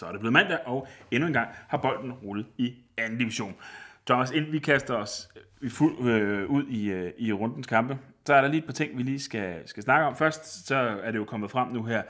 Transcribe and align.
så 0.00 0.06
er 0.06 0.10
det 0.10 0.20
blevet 0.20 0.32
mandag, 0.32 0.58
og 0.66 0.88
endnu 1.10 1.26
en 1.26 1.32
gang 1.32 1.48
har 1.68 1.78
bolden 1.78 2.12
rullet 2.12 2.46
i 2.58 2.74
anden 2.98 3.18
division. 3.18 3.54
Thomas, 4.06 4.30
inden 4.30 4.52
vi 4.52 4.58
kaster 4.58 4.94
os 4.94 5.28
øh, 5.36 5.66
i 5.66 5.70
fuld, 5.70 6.08
øh, 6.08 6.50
ud 6.50 6.64
i, 6.66 6.90
øh, 6.90 7.12
i 7.18 7.32
rundens 7.32 7.66
kampe, 7.66 7.98
så 8.26 8.34
er 8.34 8.40
der 8.40 8.48
lige 8.48 8.58
et 8.58 8.66
par 8.66 8.72
ting, 8.72 8.98
vi 8.98 9.02
lige 9.02 9.20
skal, 9.20 9.68
skal 9.68 9.82
snakke 9.82 10.06
om. 10.06 10.16
Først 10.16 10.66
så 10.66 10.76
er 10.76 11.10
det 11.10 11.18
jo 11.18 11.24
kommet 11.24 11.50
frem 11.50 11.68
nu 11.68 11.84
her 11.84 12.02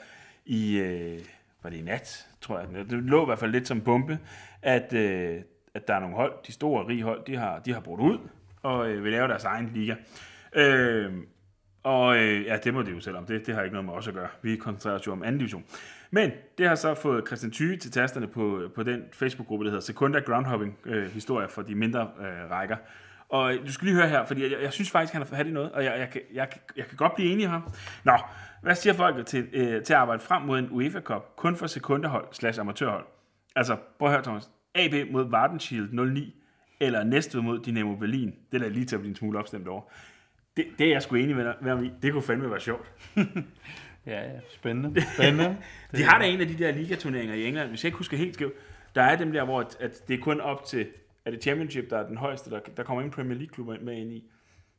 i, 0.46 0.78
øh, 0.78 1.20
var 1.62 1.70
det 1.70 1.76
i 1.76 1.82
nat, 1.82 2.26
tror 2.40 2.58
jeg. 2.58 2.68
Det 2.90 2.92
lå 2.92 3.22
i 3.22 3.26
hvert 3.26 3.38
fald 3.38 3.50
lidt 3.50 3.68
som 3.68 3.80
bombe, 3.80 4.18
at, 4.62 4.92
øh, 4.92 5.40
at 5.74 5.88
der 5.88 5.94
er 5.94 6.00
nogle 6.00 6.16
hold, 6.16 6.32
de 6.46 6.52
store 6.52 6.88
rige 6.88 7.02
hold, 7.02 7.24
de 7.26 7.36
har, 7.36 7.58
de 7.58 7.72
har 7.72 7.80
brugt 7.80 8.02
ud 8.02 8.18
og 8.62 8.90
øh, 8.90 9.04
vil 9.04 9.12
lave 9.12 9.28
deres 9.28 9.44
egen 9.44 9.70
liga. 9.74 9.94
Øh, 10.52 11.12
og 11.82 12.16
øh, 12.16 12.44
ja, 12.46 12.56
det 12.56 12.74
må 12.74 12.82
det 12.82 12.92
jo 12.92 13.00
selv 13.00 13.16
om. 13.16 13.26
Det, 13.26 13.46
det 13.46 13.54
har 13.54 13.62
ikke 13.62 13.74
noget 13.74 13.84
med 13.84 13.94
os 13.94 14.08
at 14.08 14.14
gøre. 14.14 14.28
Vi 14.42 14.56
koncentrerer 14.56 14.94
os 14.94 15.06
jo 15.06 15.12
om 15.12 15.22
anden 15.22 15.38
division. 15.38 15.64
Men 16.10 16.30
det 16.58 16.68
har 16.68 16.74
så 16.74 16.94
fået 16.94 17.26
Christian 17.26 17.52
Thyge 17.52 17.76
til 17.76 17.90
tasterne 17.90 18.26
på, 18.26 18.70
på 18.74 18.82
den 18.82 19.02
Facebook-gruppe, 19.12 19.64
der 19.64 19.70
hedder 19.70 19.84
Sekunda 19.84 20.18
Groundhopping 20.18 20.78
øh, 20.84 21.10
Historie 21.10 21.48
for 21.48 21.62
de 21.62 21.74
mindre 21.74 22.00
øh, 22.20 22.50
rækker. 22.50 22.76
Og 23.28 23.54
du 23.66 23.72
skal 23.72 23.84
lige 23.84 23.94
høre 23.94 24.08
her, 24.08 24.24
fordi 24.26 24.42
jeg, 24.42 24.62
jeg 24.62 24.72
synes 24.72 24.90
faktisk, 24.90 25.12
han 25.12 25.22
har 25.22 25.36
fat 25.36 25.46
i 25.46 25.50
noget, 25.50 25.72
og 25.72 25.84
jeg, 25.84 25.92
jeg, 25.98 26.08
jeg, 26.14 26.22
jeg, 26.34 26.48
jeg 26.76 26.86
kan 26.86 26.96
godt 26.96 27.14
blive 27.14 27.32
enig 27.32 27.44
med 27.44 27.50
ham. 27.50 27.62
Nå, 28.04 28.12
hvad 28.62 28.74
siger 28.74 28.94
folk 28.94 29.26
til, 29.26 29.48
øh, 29.52 29.82
til 29.82 29.92
at 29.92 29.98
arbejde 29.98 30.22
frem 30.22 30.42
mod 30.42 30.58
en 30.58 30.68
UEFA 30.70 31.00
Cup, 31.00 31.36
kun 31.36 31.56
for 31.56 31.66
sekundehold 31.66 32.24
slash 32.32 32.60
amatørhold? 32.60 33.04
Altså, 33.56 33.76
prøv 33.98 34.08
at 34.08 34.14
høre, 34.14 34.22
Thomas. 34.22 34.50
AB 34.74 35.10
mod 35.10 35.30
Vardenshield 35.30 36.12
09, 36.12 36.34
eller 36.80 37.04
Næstved 37.04 37.42
mod 37.42 37.58
Dynamo 37.58 37.96
Berlin. 37.96 38.34
Det 38.52 38.62
er 38.62 38.68
lige 38.68 38.84
til 38.84 38.96
at 38.96 39.00
blive 39.00 39.10
en 39.10 39.16
smule 39.16 39.38
opstemt 39.38 39.68
over. 39.68 39.82
Det, 40.56 40.66
det 40.78 40.86
er 40.86 40.90
jeg 40.90 41.02
sgu 41.02 41.14
enig 41.14 41.36
med, 41.36 41.52
med 41.62 41.82
i. 41.84 41.92
Det 42.02 42.12
kunne 42.12 42.22
fandme 42.22 42.50
være 42.50 42.60
sjovt. 42.60 42.92
ja, 44.06 44.22
ja. 44.22 44.40
Spændende. 44.48 45.02
Spændende. 45.14 45.56
de 45.96 46.02
har 46.02 46.18
da 46.18 46.24
en 46.24 46.40
af 46.40 46.46
de 46.46 46.58
der 46.58 46.72
ligaturneringer 46.72 47.34
i 47.34 47.46
England, 47.46 47.68
hvis 47.68 47.84
jeg 47.84 47.88
ikke 47.88 47.98
husker 47.98 48.16
helt 48.16 48.34
skævt. 48.34 48.52
Der 48.94 49.02
er 49.02 49.16
dem 49.16 49.32
der, 49.32 49.44
hvor 49.44 49.60
at, 49.60 49.76
at 49.80 50.08
det 50.08 50.14
er 50.14 50.22
kun 50.22 50.40
op 50.40 50.64
til, 50.64 50.86
er 51.24 51.30
det 51.30 51.42
Championship, 51.42 51.90
der 51.90 51.98
er 51.98 52.06
den 52.06 52.16
højeste, 52.16 52.50
der, 52.50 52.60
der 52.76 52.82
kommer 52.82 53.02
ingen 53.02 53.14
Premier 53.14 53.38
League-klubber 53.38 53.76
med 53.80 53.96
ind 53.96 54.12
i. 54.12 54.24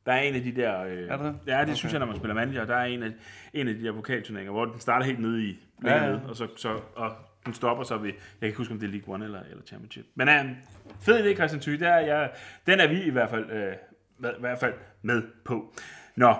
Der 0.05 0.11
er 0.11 0.19
en 0.19 0.36
af 0.36 0.41
de 0.41 0.55
der... 0.55 0.83
Øh, 0.83 1.08
er 1.09 1.17
det? 1.17 1.36
Ja, 1.47 1.53
det 1.53 1.63
okay. 1.63 1.73
synes 1.73 1.94
jeg, 1.94 2.00
når 2.00 2.05
man 2.05 2.16
spiller 2.16 2.36
manager. 2.36 2.66
Der 2.66 2.75
er 2.75 2.86
en 2.86 3.03
af, 3.03 3.11
en 3.53 3.67
af 3.67 3.75
de 3.75 3.83
der 3.83 3.94
pokalturneringer, 3.94 4.52
hvor 4.52 4.66
den 4.66 4.80
starter 4.80 5.05
helt 5.05 5.19
nede 5.19 5.44
i 5.44 5.59
ja, 5.83 5.94
ja. 5.94 6.08
Nede, 6.08 6.22
og 6.28 6.35
så, 6.35 6.47
så 6.56 6.80
og 6.95 7.16
den 7.45 7.53
stopper 7.53 7.83
så 7.83 7.97
ved... 7.97 8.08
Jeg 8.08 8.16
kan 8.39 8.47
ikke 8.47 8.58
huske, 8.58 8.73
om 8.73 8.80
det 8.80 8.88
er 8.88 8.91
League 8.91 9.13
One 9.13 9.25
eller, 9.25 9.41
eller 9.50 9.63
Championship. 9.63 10.06
Men 10.16 10.30
øh, 10.30 10.45
fed 11.02 11.25
idé, 11.25 11.35
Christian 11.35 11.61
Thy. 11.61 11.72
Der 11.72 11.89
er 11.89 12.00
jeg, 12.00 12.31
den 12.67 12.80
er 12.80 12.88
vi 12.88 13.03
i 13.03 13.09
hvert 13.09 13.30
fald, 13.30 13.52
øh, 13.52 13.73
i 14.19 14.39
hvert 14.39 14.59
fald 14.59 14.73
med 15.02 15.23
på. 15.45 15.73
Nå, 16.16 16.35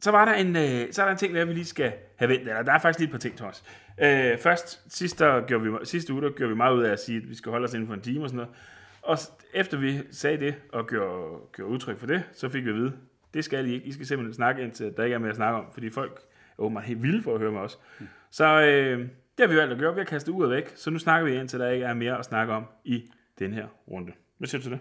så 0.00 0.10
var 0.10 0.24
der 0.24 0.32
en, 0.34 0.56
øh, 0.56 0.92
så 0.92 1.02
er 1.02 1.06
der 1.06 1.12
en 1.12 1.18
ting, 1.18 1.34
der 1.34 1.44
vi 1.44 1.52
lige 1.52 1.64
skal 1.64 1.92
have 2.16 2.28
vendt. 2.28 2.48
Eller 2.48 2.62
der 2.62 2.72
er 2.72 2.78
faktisk 2.78 2.98
lige 2.98 3.06
et 3.06 3.12
par 3.12 3.18
ting 3.18 3.42
os. 3.42 3.64
Øh, 4.02 4.38
først, 4.38 4.94
sidste, 4.96 5.24
gjorde 5.46 5.64
vi, 5.64 5.70
sidste 5.84 6.12
uge, 6.12 6.22
der 6.22 6.30
gjorde 6.30 6.50
vi 6.50 6.56
meget 6.56 6.76
ud 6.76 6.82
af 6.82 6.92
at 6.92 7.00
sige, 7.00 7.18
at 7.18 7.28
vi 7.28 7.34
skal 7.34 7.50
holde 7.50 7.64
os 7.64 7.74
inden 7.74 7.86
for 7.86 7.94
en 7.94 8.00
time 8.00 8.24
og 8.24 8.28
sådan 8.28 8.36
noget. 8.36 8.54
Og 9.02 9.18
efter 9.54 9.78
vi 9.78 10.00
sagde 10.10 10.38
det, 10.38 10.54
og 10.72 10.86
gjorde, 10.86 11.38
gjorde 11.56 11.72
udtryk 11.72 11.98
for 11.98 12.06
det, 12.06 12.22
så 12.32 12.48
fik 12.48 12.64
vi 12.64 12.68
at 12.68 12.76
vide, 12.76 12.92
det 13.34 13.44
skal 13.44 13.66
I 13.66 13.74
ikke. 13.74 13.86
I 13.86 13.92
skal 13.92 14.06
simpelthen 14.06 14.34
snakke 14.34 14.62
indtil 14.62 14.94
der 14.96 15.04
ikke 15.04 15.14
er 15.14 15.18
mere 15.18 15.30
at 15.30 15.36
snakke 15.36 15.58
om, 15.58 15.64
fordi 15.72 15.90
folk 15.90 16.20
er 16.58 16.62
åbenbart 16.62 16.84
helt 16.84 17.02
vilde 17.02 17.22
for 17.22 17.34
at 17.34 17.40
høre 17.40 17.52
med 17.52 17.60
os. 17.60 17.78
Mm. 18.00 18.08
Så 18.30 18.44
øh, 18.44 18.98
det 18.98 19.08
har 19.38 19.46
vi 19.46 19.56
valgt 19.56 19.72
at 19.72 19.78
gøre. 19.78 19.94
Vi 19.94 20.00
har 20.00 20.04
kastet 20.04 20.32
uret 20.32 20.50
væk, 20.50 20.72
så 20.76 20.90
nu 20.90 20.98
snakker 20.98 21.30
vi 21.30 21.36
indtil 21.36 21.58
der 21.60 21.70
ikke 21.70 21.84
er 21.84 21.94
mere 21.94 22.18
at 22.18 22.24
snakke 22.24 22.52
om 22.52 22.64
i 22.84 23.10
den 23.38 23.52
her 23.54 23.66
runde. 23.90 24.12
Hvad 24.38 24.48
siger 24.48 24.58
du 24.58 24.62
til 24.62 24.72
det? 24.72 24.80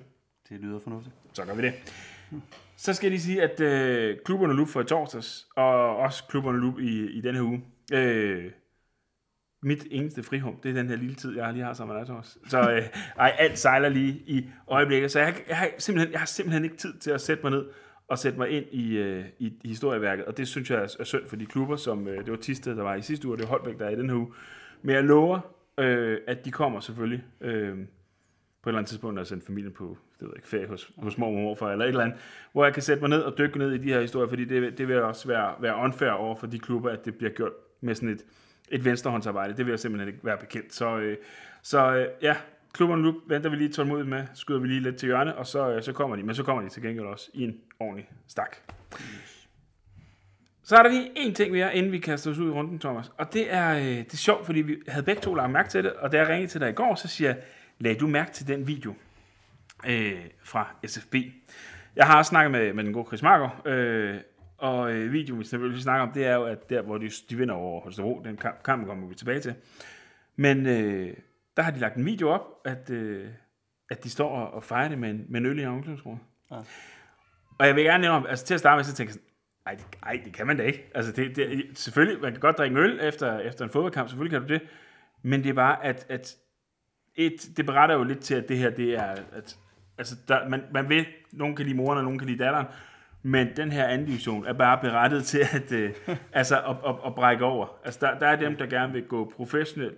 Det 0.50 0.60
lyder 0.60 0.80
fornuftigt. 0.80 1.16
Så 1.34 1.46
gør 1.46 1.54
vi 1.54 1.62
det. 1.62 1.74
Så 2.82 2.94
skal 2.94 3.06
jeg 3.06 3.12
lige 3.12 3.22
sige, 3.22 3.44
at 3.44 3.60
øh, 3.60 4.18
klubberne 4.26 4.54
loop 4.54 4.68
for 4.68 4.84
torsdags, 4.84 5.48
og 5.56 5.98
også 5.98 6.24
klubberne 6.30 6.60
loop 6.60 6.80
i, 6.80 7.06
i 7.06 7.22
denne 7.22 7.40
her 7.40 7.46
uge, 7.46 7.64
øh, 7.94 8.52
mit 9.64 9.88
eneste 9.92 10.24
frihum, 10.24 10.56
det 10.64 10.70
er 10.70 10.74
den 10.74 10.90
her 10.90 10.96
lille 10.96 11.16
tid, 11.16 11.38
jeg 11.38 11.54
lige 11.54 11.66
har 11.66 11.74
sammen 11.74 11.94
med 11.94 12.02
dig, 12.02 12.08
Thomas. 12.08 12.38
Så 12.48 12.72
øh, 12.72 12.84
ej, 13.18 13.36
alt 13.40 13.60
sejler 13.60 13.90
lige 13.90 14.24
i 14.28 14.50
øjeblikket, 14.68 15.12
så 15.12 15.20
jeg, 15.20 15.36
jeg, 15.48 15.58
har 15.58 15.70
simpelthen, 15.78 16.12
jeg 16.12 16.20
har 16.20 16.26
simpelthen 16.26 16.64
ikke 16.64 16.78
tid 16.78 16.94
til 17.00 17.12
at 17.12 17.22
sætte 17.22 17.44
mig 17.44 17.52
ned 17.52 17.66
og 18.08 18.20
sætte 18.20 18.38
mig 18.38 18.50
ind 18.50 18.66
i, 18.72 18.98
øh, 18.98 19.26
i, 19.40 19.54
i 19.64 19.68
historieværket, 19.68 20.26
og 20.26 20.38
det 20.38 20.48
synes 20.48 20.70
jeg 20.70 20.80
er, 20.80 20.96
er 21.00 21.04
synd 21.04 21.28
for 21.28 21.36
de 21.36 21.46
klubber, 21.46 21.76
som 21.76 22.08
øh, 22.08 22.18
det 22.18 22.32
var 22.32 22.38
Tisted, 22.38 22.76
der 22.76 22.84
var 22.84 22.96
i 22.96 23.02
sidste 23.02 23.28
uge, 23.28 23.36
og 23.36 23.38
det 23.38 23.46
er 23.46 23.50
Holbæk, 23.50 23.80
der 23.80 23.86
er 23.86 23.90
i 23.90 23.96
den 23.96 24.10
her 24.10 24.18
uge. 24.18 24.34
Men 24.82 24.96
jeg 24.96 25.04
lover, 25.04 25.40
øh, 25.78 26.18
at 26.28 26.46
de 26.46 26.52
kommer 26.52 26.80
selvfølgelig 26.80 27.24
øh, 27.42 27.78
på 28.62 28.70
et 28.70 28.72
eller 28.72 28.78
andet 28.80 28.90
tidspunkt, 28.90 29.20
at 29.20 29.28
sende 29.28 29.46
familien 29.46 29.74
på 29.74 29.98
det 30.20 30.22
ved 30.22 30.30
jeg 30.30 30.38
ikke, 30.38 30.48
ferie 30.48 30.68
hos, 30.68 30.92
hos 30.98 31.18
mor 31.18 31.28
og 31.28 31.34
morfar, 31.34 31.72
eller 31.72 31.86
et 31.86 31.90
eller 31.90 32.04
andet, 32.04 32.18
hvor 32.52 32.64
jeg 32.64 32.74
kan 32.74 32.84
sætte 32.84 33.02
mig 33.02 33.10
ned 33.10 33.22
og 33.22 33.38
dykke 33.38 33.58
ned 33.58 33.72
i 33.72 33.78
de 33.78 33.94
her 33.94 34.02
historier, 34.02 34.30
fordi 34.30 34.46
det, 34.46 34.78
det 34.78 34.88
vil 34.88 35.02
også 35.02 35.28
være, 35.28 35.54
være 35.60 35.76
unfair 35.76 36.12
over 36.12 36.36
for 36.36 36.48
de 36.48 36.60
klubber, 36.60 36.90
at 36.90 37.06
det 37.06 37.16
bliver 37.16 37.32
gjort 37.32 37.52
med 37.82 37.96
sådan 37.96 38.10
et, 38.10 38.26
et 38.70 38.86
venstrehåndsarbejde. 38.86 39.58
Det 39.58 39.66
vil 39.66 39.72
jeg 39.72 39.80
simpelthen 39.80 40.08
ikke 40.08 40.26
være 40.26 40.38
bekendt. 40.38 40.74
Så, 40.74 40.98
øh, 40.98 41.18
så 41.62 41.96
øh, 41.96 42.08
ja, 42.22 42.36
klubberne 42.74 43.02
nu 43.02 43.22
venter 43.28 43.50
vi 43.50 43.56
lige 43.56 43.70
tålmodigt 43.70 44.10
med, 44.10 44.26
skyder 44.34 44.60
vi 44.60 44.68
lige 44.68 44.80
lidt 44.80 44.96
til 44.96 45.08
hjørne, 45.08 45.36
og 45.36 45.48
så, 45.48 45.70
øh, 45.70 45.84
så 45.84 45.94
kommer 45.94 46.16
de. 46.16 46.24
Men 46.24 46.36
så 46.36 46.44
kommer 46.44 46.64
de 46.64 46.70
til 46.70 46.82
gengæld 46.82 47.06
også 47.06 47.30
i 47.34 47.44
en 47.44 47.58
ordentlig 47.80 48.10
stak. 48.28 48.56
Så 50.64 50.76
er 50.76 50.84
der 50.84 50.90
lige 50.90 51.12
en 51.16 51.34
ting 51.34 51.52
mere, 51.52 51.76
inden 51.76 51.92
vi 51.92 52.00
kaster 52.00 52.32
os 52.32 52.38
ud 52.38 52.48
i 52.48 52.52
runden, 52.52 52.80
Thomas. 52.80 53.12
Og 53.18 53.34
det 53.34 53.54
er, 53.54 53.76
øh, 53.76 53.84
det 53.84 54.14
er 54.14 54.18
sjovt, 54.18 54.46
fordi 54.46 54.62
vi 54.62 54.78
havde 54.88 55.06
begge 55.06 55.22
to 55.22 55.34
lagt 55.34 55.52
mærke 55.52 55.70
til 55.70 55.84
det, 55.84 55.94
og 55.94 56.12
da 56.12 56.18
jeg 56.18 56.28
ringede 56.28 56.52
til 56.52 56.62
dig 56.62 56.70
i 56.70 56.74
går, 56.74 56.96
så 56.96 57.08
siger 57.08 57.30
jeg, 57.30 57.38
lagde 57.80 58.00
du 58.00 58.08
mærke 58.08 58.32
til 58.32 58.48
den 58.48 58.68
video 58.68 58.94
øh, 59.88 60.26
fra 60.44 60.76
SFB? 60.86 61.16
Jeg 61.96 62.08
har 62.08 62.18
også 62.18 62.30
snakket 62.30 62.52
med, 62.52 62.74
med 62.74 62.84
den 62.84 62.94
gode 62.94 63.08
Chris 63.08 63.22
Marker, 63.22 63.62
øh, 63.66 64.18
og 64.58 64.94
øh, 64.94 65.14
videoen, 65.14 65.46
vi 65.52 65.58
vil 65.58 65.82
snakke 65.82 66.04
om, 66.04 66.12
det 66.12 66.26
er 66.26 66.36
jo, 66.36 66.44
at 66.44 66.70
der, 66.70 66.82
hvor 66.82 66.98
de, 66.98 67.10
de 67.30 67.38
vinder 67.38 67.56
over 67.56 67.82
Holstebro, 67.82 68.22
den 68.24 68.38
kamp, 68.38 68.64
kamp 68.64 68.88
kommer 68.88 69.08
vi 69.08 69.16
tilbage 69.16 69.40
til. 69.40 69.56
Men 70.36 70.66
øh, 70.66 71.14
der 71.58 71.64
har 71.64 71.72
de 71.72 71.80
lagt 71.80 71.96
en 71.96 72.06
video 72.06 72.30
op, 72.30 72.62
at, 72.66 72.90
øh, 72.90 73.28
at 73.90 74.04
de 74.04 74.10
står 74.10 74.40
og 74.40 74.64
fejrer 74.64 74.90
det 74.90 74.98
med 74.98 75.10
en, 75.10 75.26
med 75.30 75.40
en 75.40 75.46
øl 75.46 75.60
i 75.60 75.66
omklædningsrummet. 75.66 76.24
Ja. 76.52 76.56
Og 77.60 77.68
jeg 77.68 77.76
vil 77.76 77.84
gerne 77.84 78.02
nævne, 78.02 78.30
altså 78.30 78.46
til 78.46 78.54
at 78.54 78.60
starte 78.60 78.78
med, 78.78 78.84
så 78.84 78.94
tænker 78.94 79.10
jeg 79.10 79.14
sådan, 79.14 79.30
ej 79.66 79.76
det, 79.76 79.86
ej, 80.04 80.22
det 80.26 80.34
kan 80.34 80.48
man 80.48 80.58
da 80.58 80.64
ikke. 80.64 80.92
Altså 80.96 81.12
det, 81.12 81.36
det, 81.36 81.66
selvfølgelig, 81.76 82.22
man 82.22 82.32
kan 82.32 82.40
godt 82.40 82.58
drikke 82.58 82.80
øl 82.80 83.00
efter, 83.02 83.40
efter 83.40 83.66
en 83.66 83.72
fodboldkamp, 83.72 84.10
selvfølgelig 84.10 84.40
kan 84.40 84.48
du 84.48 84.54
det. 84.54 84.62
Men 85.22 85.44
det 85.44 85.50
er 85.50 85.54
bare, 85.54 85.84
at, 85.84 86.06
at 86.10 86.36
et, 87.20 87.58
det 87.58 87.66
beretter 87.66 87.96
jo 87.96 88.04
lidt 88.04 88.20
til, 88.20 88.36
at 88.36 88.50
det 88.50 88.58
her, 88.58 88.70
det 88.70 88.94
er, 88.94 89.16
at, 89.34 89.58
altså 89.98 90.16
der, 90.28 90.50
man, 90.50 90.64
man 90.74 90.90
ved, 90.90 91.06
nogen 91.32 91.56
kan 91.56 91.66
lide 91.66 91.78
moren, 91.78 91.98
og 91.98 92.04
nogen 92.04 92.20
kan 92.20 92.28
lide 92.28 92.44
datteren, 92.44 92.66
men 93.24 93.48
den 93.56 93.72
her 93.72 93.86
anden 93.86 94.08
division 94.08 94.46
er 94.46 94.54
bare 94.54 94.80
berettet 94.82 95.26
til 95.26 95.42
at, 95.54 95.72
øh, 95.72 95.94
altså 96.34 96.62
at, 96.62 96.76
at, 96.88 96.96
at 97.06 97.16
brække 97.16 97.46
over. 97.46 97.68
Altså 97.86 98.00
der, 98.02 98.20
der 98.20 98.28
er 98.28 98.36
dem, 98.36 98.56
der 98.56 98.66
gerne 98.66 98.94
vil 98.94 99.04
gå 99.04 99.34
professionelt. 99.36 99.98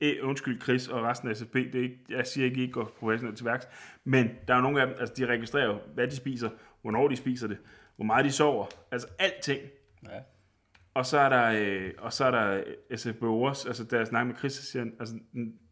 Eh, 0.00 0.16
undskyld 0.22 0.60
Chris 0.62 0.88
og 0.88 1.02
resten 1.02 1.28
af 1.28 1.36
SFP, 1.36 1.54
det 1.54 1.74
er 1.74 1.82
ikke, 1.82 1.98
jeg 2.08 2.26
siger 2.26 2.44
ikke, 2.44 2.54
at 2.54 2.58
I 2.58 2.62
ikke 2.62 2.72
går 2.72 2.92
professionelt 2.98 3.36
til 3.36 3.46
værks, 3.46 3.68
men 4.04 4.30
der 4.48 4.54
er 4.54 4.58
jo 4.58 4.62
nogle 4.62 4.80
af 4.80 4.86
dem, 4.86 4.96
altså 5.00 5.14
de 5.16 5.26
registrerer 5.26 5.66
jo, 5.66 5.78
hvad 5.94 6.08
de 6.08 6.16
spiser, 6.16 6.50
hvornår 6.82 7.08
de 7.08 7.16
spiser 7.16 7.48
det, 7.48 7.58
hvor 7.96 8.04
meget 8.04 8.24
de 8.24 8.32
sover, 8.32 8.66
altså 8.90 9.08
alting. 9.18 9.60
Ja. 10.08 10.18
Og 10.94 11.06
så 11.06 11.18
er 11.18 11.28
der, 11.28 11.52
øh, 11.64 11.90
og 11.98 12.12
så 12.12 12.24
er 12.24 12.30
der 12.30 12.62
SFBO'ers, 12.90 13.68
altså 13.68 13.84
der 13.90 13.96
jeg 13.96 14.06
snakker 14.06 14.26
med 14.26 14.38
Chris, 14.38 14.52
siger, 14.52 14.84
altså 15.00 15.14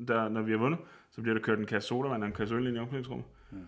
der, 0.08 0.28
når 0.28 0.42
vi 0.42 0.50
har 0.50 0.58
vundet, 0.58 0.80
så 1.10 1.22
bliver 1.22 1.34
der 1.34 1.42
kørt 1.42 1.58
en 1.58 1.66
kasse 1.66 1.88
sodavand 1.88 2.22
og 2.22 2.26
en 2.26 2.34
kasse 2.34 2.54
øl 2.54 2.66
ind 2.66 2.76
i 2.76 2.80
omklædningsrummet. 2.80 3.26
Mm. 3.50 3.66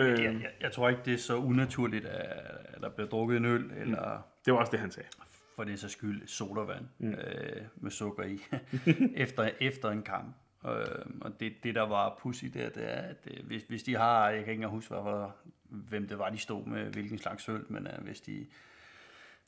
Øh, 0.00 0.10
jeg, 0.10 0.18
jeg, 0.24 0.50
jeg 0.60 0.72
tror 0.72 0.88
ikke, 0.88 1.02
det 1.04 1.14
er 1.14 1.18
så 1.18 1.36
unaturligt, 1.36 2.06
at 2.06 2.80
der 2.80 2.88
bliver 2.88 3.08
drukket 3.08 3.36
en 3.36 3.44
øl. 3.44 3.64
Mm. 3.64 3.80
Eller, 3.80 4.28
det 4.44 4.52
var 4.52 4.58
også 4.60 4.70
det, 4.70 4.80
han 4.80 4.90
sagde. 4.90 5.08
For 5.56 5.64
det 5.64 5.72
er 5.72 5.76
så 5.76 5.88
skyld 5.88 6.26
sodavand 6.26 6.86
mm. 6.98 7.10
øh, 7.10 7.62
med 7.76 7.90
sukker 7.90 8.24
i, 8.24 8.40
efter, 9.24 9.50
efter 9.60 9.90
en 9.90 10.02
kamp. 10.02 10.36
Øh, 10.66 10.72
og 11.20 11.40
det, 11.40 11.52
det, 11.62 11.74
der 11.74 11.82
var 11.82 12.18
pussy 12.22 12.44
der, 12.44 12.68
det 12.68 12.92
er, 12.94 13.00
at 13.00 13.28
øh, 13.30 13.46
hvis, 13.46 13.62
hvis 13.62 13.82
de 13.82 13.96
har, 13.96 14.28
jeg 14.28 14.44
kan 14.44 14.52
ikke 14.52 14.66
huske, 14.66 14.94
hvad, 14.94 15.28
hvem 15.68 16.08
det 16.08 16.18
var, 16.18 16.30
de 16.30 16.38
stod 16.38 16.66
med, 16.66 16.84
hvilken 16.84 17.18
slags 17.18 17.48
øl, 17.48 17.64
men 17.68 17.86
uh, 17.86 18.04
hvis 18.04 18.20
de 18.20 18.46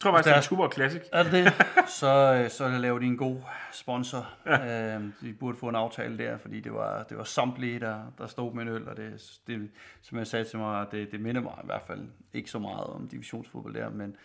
tror 0.01 0.13
faktisk, 0.13 0.29
det 0.29 0.37
er 0.37 0.43
Tuborg 0.43 0.73
Classic. 0.73 1.03
Er 1.13 1.23
det 1.23 1.33
det? 1.33 1.53
Så, 2.01 2.35
øh, 2.35 2.51
så 2.51 2.69
laver 2.69 2.99
de 2.99 3.07
en 3.07 3.17
god 3.17 3.41
sponsor. 3.73 4.29
Ja. 4.47 4.97
Øh, 4.97 5.03
de 5.21 5.33
burde 5.33 5.59
få 5.59 5.69
en 5.69 5.75
aftale 5.75 6.19
der, 6.19 6.37
fordi 6.37 6.61
det 6.61 6.73
var, 6.73 7.03
det 7.03 7.17
var 7.17 7.25
samtlige, 7.25 7.81
der, 7.81 8.13
der 8.19 8.27
stod 8.27 8.55
med 8.55 8.63
en 8.63 8.69
øl, 8.69 8.89
og 8.89 8.97
det, 8.97 9.41
det, 9.47 9.71
som 10.03 10.19
jeg 10.19 10.27
sagde 10.27 10.45
til 10.45 10.59
mig, 10.59 10.87
det, 10.93 11.13
det 11.13 11.21
minder 11.21 11.41
mig 11.41 11.55
i 11.63 11.67
hvert 11.67 11.83
fald 11.87 12.09
ikke 12.33 12.51
så 12.51 12.59
meget 12.59 12.85
om 12.87 13.09
divisionsfodbold 13.09 13.75
der, 13.75 13.91
men 13.91 14.17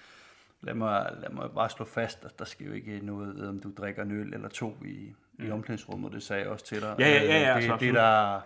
lad 0.61 0.73
mig, 0.73 1.15
lad 1.21 1.29
mig 1.29 1.49
bare 1.55 1.69
slå 1.69 1.85
fast, 1.85 2.25
at 2.25 2.39
der 2.39 2.45
skal 2.45 2.65
jo 2.67 2.73
ikke 2.73 2.99
noget 3.03 3.49
om 3.49 3.59
du 3.59 3.71
drikker 3.77 4.03
en 4.03 4.11
øl 4.11 4.33
eller 4.33 4.49
to 4.49 4.77
i, 4.85 5.13
mm. 5.37 5.47
i 5.47 5.51
omklædningsrummet, 5.51 6.11
det 6.11 6.23
sagde 6.23 6.41
jeg 6.41 6.51
også 6.51 6.65
til 6.65 6.81
dig. 6.81 6.95
Ja, 6.99 7.07
ja, 7.07 7.23
ja. 7.23 7.39
ja 7.39 7.61
det, 7.61 7.69
det, 7.69 7.79
det, 7.79 7.93
der, 7.93 8.41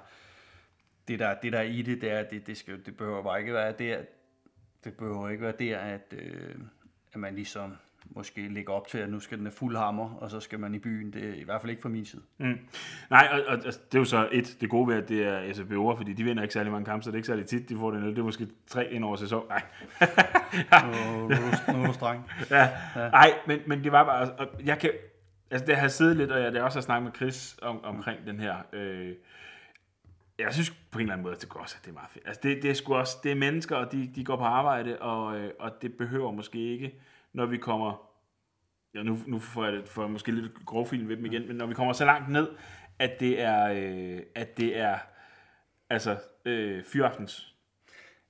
det, 1.07 1.19
der, 1.19 1.33
det 1.33 1.53
der 1.53 1.61
i 1.61 1.81
det, 1.81 2.01
det, 2.01 2.11
er, 2.11 2.23
det, 2.23 2.47
det, 2.47 2.57
skal, 2.57 2.85
det 2.85 2.97
behøver 2.97 3.23
bare 3.23 3.39
ikke 3.39 3.53
være 3.53 3.71
der, 3.71 3.97
det 4.83 4.93
behøver 4.93 5.29
ikke 5.29 5.43
være 5.43 5.55
der, 5.59 5.77
at, 5.77 6.13
øh, 6.17 6.55
at 7.13 7.19
man 7.19 7.35
ligesom 7.35 7.73
måske 8.15 8.47
lægger 8.47 8.73
op 8.73 8.87
til, 8.87 8.97
at 8.97 9.09
nu 9.09 9.19
skal 9.19 9.37
den 9.37 9.45
have 9.45 9.53
fuld 9.53 9.77
hammer, 9.77 10.15
og 10.15 10.29
så 10.29 10.39
skal 10.39 10.59
man 10.59 10.75
i 10.75 10.79
byen. 10.79 11.13
Det 11.13 11.29
er 11.29 11.33
i 11.33 11.43
hvert 11.43 11.61
fald 11.61 11.69
ikke 11.69 11.81
fra 11.81 11.89
min 11.89 12.05
side. 12.05 12.21
Mm. 12.37 12.59
Nej, 13.09 13.29
og, 13.31 13.41
og 13.47 13.53
altså, 13.53 13.79
det 13.91 13.95
er 13.95 13.99
jo 13.99 14.05
så 14.05 14.29
et, 14.31 14.57
det 14.61 14.69
gode 14.69 14.87
ved, 14.87 14.95
at 14.95 15.09
det 15.09 15.27
er 15.27 15.41
SFB'er, 15.41 15.97
fordi 15.97 16.13
de 16.13 16.23
vinder 16.23 16.43
ikke 16.43 16.53
særlig 16.53 16.71
mange 16.71 16.85
kampe, 16.85 17.03
så 17.03 17.11
det 17.11 17.15
er 17.15 17.17
ikke 17.17 17.27
særlig 17.27 17.45
tit, 17.45 17.69
de 17.69 17.75
får 17.75 17.91
den 17.91 18.03
øl. 18.03 18.09
Det 18.09 18.19
er 18.19 18.23
måske 18.23 18.47
tre 18.67 18.91
ind 18.91 19.03
over 19.03 19.15
sæson. 19.15 19.43
Nej. 19.49 19.61
nu, 20.85 21.21
nu, 21.21 21.35
nu 21.73 21.83
er 21.83 21.87
du 21.87 21.93
streng. 21.93 22.25
Ja. 22.49 22.69
ja. 22.95 23.09
Nej, 23.09 23.33
men, 23.47 23.59
men 23.65 23.83
det 23.83 23.91
var 23.91 24.03
bare, 24.03 24.31
og 24.31 24.47
jeg 24.65 24.79
kan, 24.79 24.91
altså 25.51 25.65
det 25.65 25.75
har 25.75 25.87
siddet 25.87 26.17
lidt, 26.17 26.31
og 26.31 26.41
jeg 26.41 26.53
det 26.53 26.61
også 26.61 26.79
har 26.79 26.81
snakket 26.81 27.03
med 27.03 27.13
Chris 27.13 27.57
om, 27.61 27.83
omkring 27.83 28.25
den 28.25 28.39
her, 28.39 28.55
øh, 28.73 29.11
jeg 30.39 30.53
synes 30.53 30.69
på 30.69 30.99
en 30.99 31.01
eller 31.01 31.13
anden 31.13 31.23
måde, 31.23 31.35
at 31.35 31.41
det 31.41 31.49
går 31.49 31.59
også, 31.59 31.75
at 31.79 31.85
det 31.85 31.89
er 31.89 31.93
meget 31.93 32.09
fedt. 32.11 32.27
Altså 32.27 32.39
det, 32.43 32.63
det 32.63 32.69
er 32.69 32.73
sgu 32.73 32.95
også, 32.95 33.17
det 33.23 33.31
er 33.31 33.35
mennesker, 33.35 33.75
og 33.75 33.91
de, 33.91 34.11
de 34.15 34.25
går 34.25 34.35
på 34.35 34.43
arbejde, 34.43 35.01
og, 35.01 35.39
øh, 35.39 35.51
og 35.59 35.71
det 35.81 35.97
behøver 35.97 36.31
måske 36.31 36.57
ikke, 36.57 36.99
når 37.33 37.45
vi 37.45 37.57
kommer, 37.57 38.11
ja 38.95 39.03
nu, 39.03 39.17
nu 39.27 39.39
får 39.39 39.65
jeg, 39.65 39.73
det, 39.73 39.89
får 39.89 40.01
jeg 40.01 40.11
måske 40.11 40.31
lidt 40.31 40.65
grovfilm 40.65 41.09
ved 41.09 41.17
dem 41.17 41.25
igen, 41.25 41.47
men 41.47 41.55
når 41.55 41.65
vi 41.65 41.73
kommer 41.73 41.93
så 41.93 42.05
langt 42.05 42.29
ned, 42.29 42.47
at 42.99 43.19
det 43.19 43.41
er, 43.41 43.71
øh, 43.71 44.19
at 44.35 44.57
det 44.57 44.77
er, 44.77 44.97
altså, 45.89 46.17
øh, 46.45 46.83
fyraftens, 46.83 47.55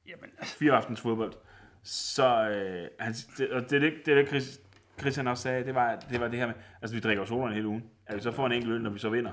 Jamen, 0.08 0.30
fyraftens 0.44 1.02
fodbold, 1.02 1.34
så, 1.84 2.50
øh, 2.50 2.88
han, 3.00 3.14
det, 3.38 3.52
og 3.52 3.62
det 3.62 3.74
er 3.74 3.80
det, 3.80 3.94
det, 4.06 4.12
er 4.12 4.16
det 4.16 4.28
Chris, 4.28 4.62
Christian 5.00 5.28
også 5.28 5.44
sagde, 5.44 5.66
det 5.66 5.76
var, 5.76 5.96
det 5.96 6.20
var 6.20 6.28
det 6.28 6.40
her 6.40 6.48
med, 6.48 6.56
altså 6.82 6.96
vi 6.96 7.00
drikker 7.00 7.26
solerne 7.26 7.56
hele 7.56 7.68
ugen, 7.68 7.84
at 8.06 8.16
vi 8.16 8.22
så 8.22 8.32
får 8.32 8.46
en 8.46 8.52
enkelt 8.52 8.74
øl, 8.74 8.82
når 8.82 8.90
vi 8.90 9.00
så 9.00 9.10
vinder. 9.10 9.32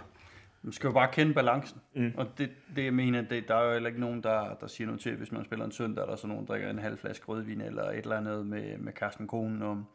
Man 0.66 0.72
skal 0.72 0.88
jo 0.88 0.92
bare 0.92 1.12
kende 1.12 1.34
balancen. 1.34 1.80
Mm. 1.94 2.12
Og 2.16 2.38
det, 2.38 2.50
det 2.76 2.84
jeg 2.84 2.94
mener, 2.94 3.22
det, 3.22 3.48
der 3.48 3.54
er 3.54 3.66
jo 3.66 3.72
heller 3.72 3.88
ikke 3.88 4.00
nogen, 4.00 4.22
der, 4.22 4.54
der 4.54 4.66
siger 4.66 4.86
noget 4.86 5.00
til, 5.00 5.16
hvis 5.16 5.32
man 5.32 5.44
spiller 5.44 5.64
en 5.64 5.72
søndag, 5.72 6.06
der 6.06 6.12
er 6.12 6.16
så 6.16 6.26
nogen, 6.26 6.46
der 6.46 6.52
drikker 6.52 6.70
en 6.70 6.78
halv 6.78 6.98
flaske 6.98 7.26
rødvin, 7.26 7.60
eller 7.60 7.82
et 7.82 7.96
eller 7.96 8.16
andet 8.16 8.46
med, 8.46 8.78
med 8.78 8.92
Carsten 8.92 9.26
Konen 9.26 9.62
om 9.62 9.86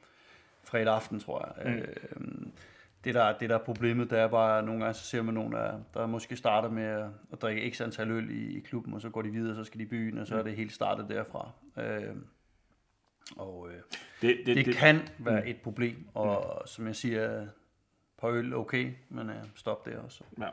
fredag 0.63 0.93
aften, 0.93 1.19
tror 1.19 1.53
jeg. 1.57 1.73
Mm. 1.73 1.79
Øh, 1.79 2.51
det, 3.03 3.13
der, 3.13 3.37
det 3.37 3.49
der 3.49 3.55
er 3.55 3.63
problemet, 3.63 4.09
det 4.09 4.19
er 4.19 4.27
bare, 4.27 4.59
at 4.59 4.65
nogle 4.65 4.81
gange 4.81 4.93
så 4.93 5.03
ser 5.03 5.21
man 5.21 5.33
nogen, 5.33 5.51
der, 5.51 5.79
der 5.93 6.05
måske 6.05 6.35
starter 6.35 6.69
med 6.69 6.83
at, 6.83 7.05
at 7.31 7.41
drikke 7.41 7.71
x 7.71 7.81
antal 7.81 8.11
øl 8.11 8.29
i, 8.29 8.57
i 8.57 8.59
klubben, 8.59 8.93
og 8.93 9.01
så 9.01 9.09
går 9.09 9.21
de 9.21 9.29
videre, 9.29 9.55
så 9.55 9.63
skal 9.63 9.79
de 9.79 9.83
i 9.83 9.87
byen, 9.87 10.17
og 10.17 10.27
så 10.27 10.37
er 10.37 10.43
det 10.43 10.55
helt 10.55 10.73
startet 10.73 11.09
derfra. 11.09 11.51
Øh, 11.77 12.15
og 13.37 13.69
øh, 13.69 13.79
Det, 14.21 14.37
det, 14.45 14.55
det, 14.55 14.65
det 14.65 14.75
kan 14.75 14.99
være 15.17 15.47
et 15.47 15.57
problem, 15.61 16.07
og 16.13 16.61
som 16.65 16.87
jeg 16.87 16.95
siger, 16.95 17.47
på 18.21 18.31
øl 18.31 18.55
okay, 18.55 18.93
men 19.09 19.29
øh, 19.29 19.35
stop 19.55 19.85
der 19.85 19.99
også. 19.99 20.23
Ja. 20.39 20.47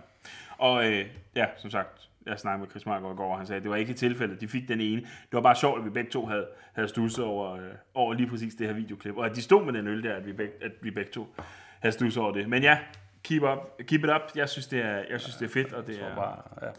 Og 0.58 0.92
øh, 0.92 1.06
ja, 1.36 1.46
som 1.56 1.70
sagt, 1.70 2.08
jeg 2.26 2.38
snakkede 2.38 2.60
med 2.60 2.70
Chris 2.70 2.86
Marker 2.86 3.12
i 3.12 3.16
går, 3.16 3.32
og 3.32 3.38
han 3.38 3.46
sagde, 3.46 3.56
at 3.56 3.62
det 3.62 3.70
var 3.70 3.76
ikke 3.76 3.90
et 3.90 3.96
tilfælde, 3.96 4.34
at 4.34 4.40
de 4.40 4.48
fik 4.48 4.68
den 4.68 4.80
ene. 4.80 5.00
Det 5.00 5.32
var 5.32 5.40
bare 5.40 5.56
sjovt, 5.56 5.78
at 5.78 5.84
vi 5.84 5.90
begge 5.90 6.10
to 6.10 6.26
havde, 6.26 6.46
havde 6.72 6.88
stusset 6.88 7.24
over, 7.24 7.52
øh, 7.52 7.70
over 7.94 8.14
lige 8.14 8.28
præcis 8.28 8.54
det 8.54 8.66
her 8.66 8.74
videoklip. 8.74 9.16
Og 9.16 9.26
at 9.26 9.36
de 9.36 9.42
stod 9.42 9.64
med 9.64 9.72
den 9.72 9.86
øl 9.86 10.02
der, 10.02 10.14
at 10.16 10.26
vi 10.26 10.32
begge, 10.32 10.54
at 10.60 10.72
vi 10.80 10.90
begge 10.90 11.10
to 11.10 11.34
havde 11.80 11.92
stusset 11.92 12.22
over 12.22 12.32
det. 12.32 12.48
Men 12.48 12.62
ja, 12.62 12.78
keep, 13.22 13.42
up, 13.42 13.58
keep 13.86 14.04
it 14.04 14.10
up. 14.10 14.36
Jeg 14.36 14.48
synes, 14.48 14.66
det 14.66 14.80
er, 14.80 15.04
jeg 15.10 15.20
synes, 15.20 15.36
det 15.36 15.44
er 15.44 15.52
fedt, 15.52 15.72
og 15.72 15.86
det 15.86 16.02
er... 16.02 16.14
bare, 16.14 16.42
ja. 16.62 16.70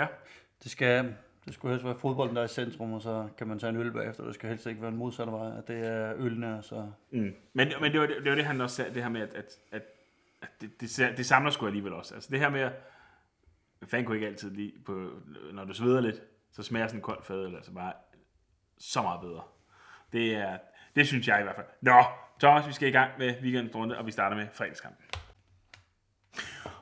Ja, 0.00 0.06
Det 0.62 0.70
skal, 0.70 1.14
det 1.44 1.54
skulle 1.54 1.72
helst 1.72 1.84
være 1.84 1.98
fodbolden, 1.98 2.36
der 2.36 2.42
er 2.42 2.46
i 2.46 2.48
centrum, 2.48 2.92
og 2.92 3.02
så 3.02 3.28
kan 3.38 3.46
man 3.46 3.58
tage 3.58 3.70
en 3.70 3.76
øl 3.76 3.92
bagefter. 3.92 4.24
Det 4.24 4.34
skal 4.34 4.48
helst 4.48 4.66
ikke 4.66 4.82
være 4.82 4.90
en 4.90 4.96
modsatte 4.96 5.32
vej, 5.32 5.58
at 5.58 5.68
det 5.68 5.86
er 5.86 6.12
ølene, 6.16 6.58
så... 6.62 6.86
Mm. 7.10 7.34
Men, 7.52 7.72
men 7.80 7.92
det, 7.92 8.00
var, 8.00 8.06
det, 8.06 8.16
det 8.22 8.30
var 8.30 8.36
det, 8.36 8.44
han 8.44 8.60
også 8.60 8.76
sagde, 8.76 8.94
det 8.94 9.02
her 9.02 9.10
med, 9.10 9.20
at, 9.20 9.34
at, 9.34 9.58
at 9.72 9.82
det, 10.60 10.80
det, 10.80 11.14
det 11.16 11.26
samler 11.26 11.50
sgu 11.50 11.66
alligevel 11.66 11.92
også. 11.92 12.14
Altså 12.14 12.30
det 12.30 12.38
her 12.38 12.48
med, 12.50 12.70
fan 13.84 14.04
kunne 14.04 14.16
ikke 14.16 14.26
altid 14.26 14.50
lide, 14.50 14.72
på, 14.84 15.10
når 15.52 15.64
du 15.64 15.74
sveder 15.74 16.00
lidt, 16.00 16.22
så 16.52 16.62
smager 16.62 16.86
sådan 16.86 16.98
en 16.98 17.02
kold 17.02 17.24
fadøl 17.24 17.54
altså 17.54 17.72
bare 17.72 17.92
så 18.78 19.02
meget 19.02 19.20
bedre. 19.20 19.42
Det, 20.12 20.34
er, 20.34 20.58
det 20.96 21.06
synes 21.06 21.28
jeg 21.28 21.40
i 21.40 21.42
hvert 21.42 21.56
fald. 21.56 21.66
Nå, 21.80 22.04
Thomas, 22.40 22.68
vi 22.68 22.72
skal 22.72 22.88
i 22.88 22.92
gang 22.92 23.10
med 23.18 23.34
weekendens 23.42 23.74
runde, 23.74 23.98
og 23.98 24.06
vi 24.06 24.10
starter 24.10 24.36
med 24.36 24.46
fredagskampen. 24.52 25.04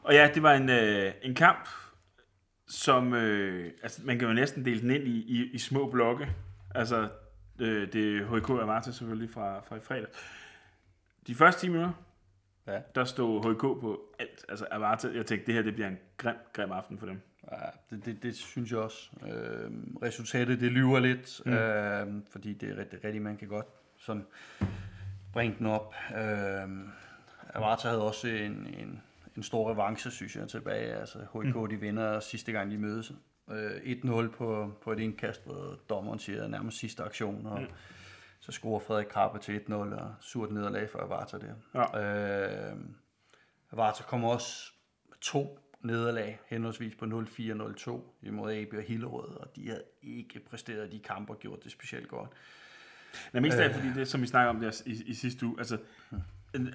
Og 0.02 0.14
ja, 0.14 0.30
det 0.34 0.42
var 0.42 0.52
en, 0.52 0.68
øh, 0.68 1.12
en 1.22 1.34
kamp, 1.34 1.68
som, 2.66 3.14
øh, 3.14 3.72
altså 3.82 4.02
man 4.04 4.18
kan 4.18 4.28
jo 4.28 4.34
næsten 4.34 4.64
dele 4.64 4.80
den 4.80 4.90
ind 4.90 5.08
i, 5.08 5.10
i, 5.10 5.50
i 5.52 5.58
små 5.58 5.90
blokke. 5.90 6.28
Altså, 6.74 7.08
øh, 7.58 7.92
det 7.92 8.16
er 8.16 8.24
HK 8.24 8.50
og 8.50 8.66
Marta 8.66 8.90
selvfølgelig 8.90 9.30
fra, 9.30 9.60
fra 9.60 9.76
i 9.76 9.80
fredag. 9.80 10.06
De 11.26 11.34
første 11.34 11.60
10 11.60 11.68
minutter, 11.68 11.92
Ja. 12.66 12.80
der 12.94 13.04
stod 13.04 13.54
HK 13.54 13.60
på 13.60 14.00
alt. 14.18 14.44
Altså 14.48 14.66
Avarta, 14.70 15.08
jeg 15.14 15.26
tænkte, 15.26 15.46
det 15.46 15.54
her 15.54 15.62
det 15.62 15.74
bliver 15.74 15.88
en 15.88 15.98
grim, 16.16 16.36
grim 16.52 16.72
aften 16.72 16.98
for 16.98 17.06
dem. 17.06 17.20
Ja, 17.52 17.56
det, 17.90 18.04
det, 18.04 18.22
det 18.22 18.36
synes 18.36 18.70
jeg 18.70 18.78
også. 18.78 19.10
Øh, 19.26 19.70
resultatet, 20.02 20.60
det 20.60 20.72
lyver 20.72 20.98
lidt, 20.98 21.40
mm. 21.46 21.52
øh, 21.52 22.22
fordi 22.30 22.54
det 22.54 22.70
er 22.70 22.76
rigtig, 22.76 23.04
rigtig, 23.04 23.22
man 23.22 23.36
kan 23.36 23.48
godt 23.48 23.66
sådan 23.96 24.26
bringe 25.32 25.56
den 25.58 25.66
op. 25.66 25.94
Øh, 26.10 26.68
Avarta 27.54 27.88
havde 27.88 28.02
også 28.02 28.28
en, 28.28 28.74
en, 28.78 29.02
en 29.36 29.42
stor 29.42 29.70
revanche, 29.70 30.10
synes 30.10 30.36
jeg, 30.36 30.48
tilbage. 30.48 30.94
Altså, 30.94 31.18
HK, 31.18 31.56
mm. 31.56 31.68
de 31.68 31.76
vinder 31.76 32.20
sidste 32.20 32.52
gang, 32.52 32.70
de 32.70 32.78
mødes. 32.78 33.12
Øh, 33.50 33.70
1-0 33.70 34.28
på, 34.28 34.72
på 34.82 34.92
et 34.92 34.98
indkast, 34.98 35.44
hvor 35.44 35.78
dommeren 35.88 36.18
siger 36.18 36.48
nærmest 36.48 36.78
sidste 36.78 37.02
aktion, 37.02 37.46
og 37.46 37.60
mm. 37.60 37.66
Så 38.44 38.52
scorer 38.52 38.80
Frederik 38.80 39.06
Krabbe 39.06 39.38
til 39.38 39.58
1-0, 39.58 39.72
og 39.74 40.14
surt 40.20 40.50
nederlag 40.50 40.90
for 40.90 40.98
Avarta 40.98 41.38
der. 41.38 41.54
Ja. 41.74 42.72
Øh, 42.72 42.76
Avarta 43.72 44.02
kommer 44.02 44.28
også 44.28 44.72
to 45.20 45.58
nederlag, 45.80 46.40
henholdsvis 46.46 46.94
på 46.94 47.04
0-4 47.04 47.08
og 47.60 47.70
0-2 47.70 48.00
imod 48.22 48.52
AB 48.52 48.72
og 48.72 48.82
Hillerød, 48.82 49.36
og 49.36 49.56
de 49.56 49.68
havde 49.68 49.82
ikke 50.02 50.40
præsteret 50.50 50.92
de 50.92 50.98
kampe 50.98 51.32
og 51.32 51.38
gjort 51.38 51.64
det 51.64 51.72
specielt 51.72 52.08
godt. 52.08 52.30
Nej, 53.32 53.40
mest 53.40 53.56
af 53.56 53.64
alt, 53.64 53.74
fordi 53.74 53.88
det, 53.94 54.08
som 54.08 54.22
vi 54.22 54.26
snakker 54.26 54.50
om 54.50 54.60
der 54.60 54.82
i, 54.86 55.02
i 55.06 55.14
sidste 55.14 55.46
uge, 55.46 55.54
altså, 55.58 55.78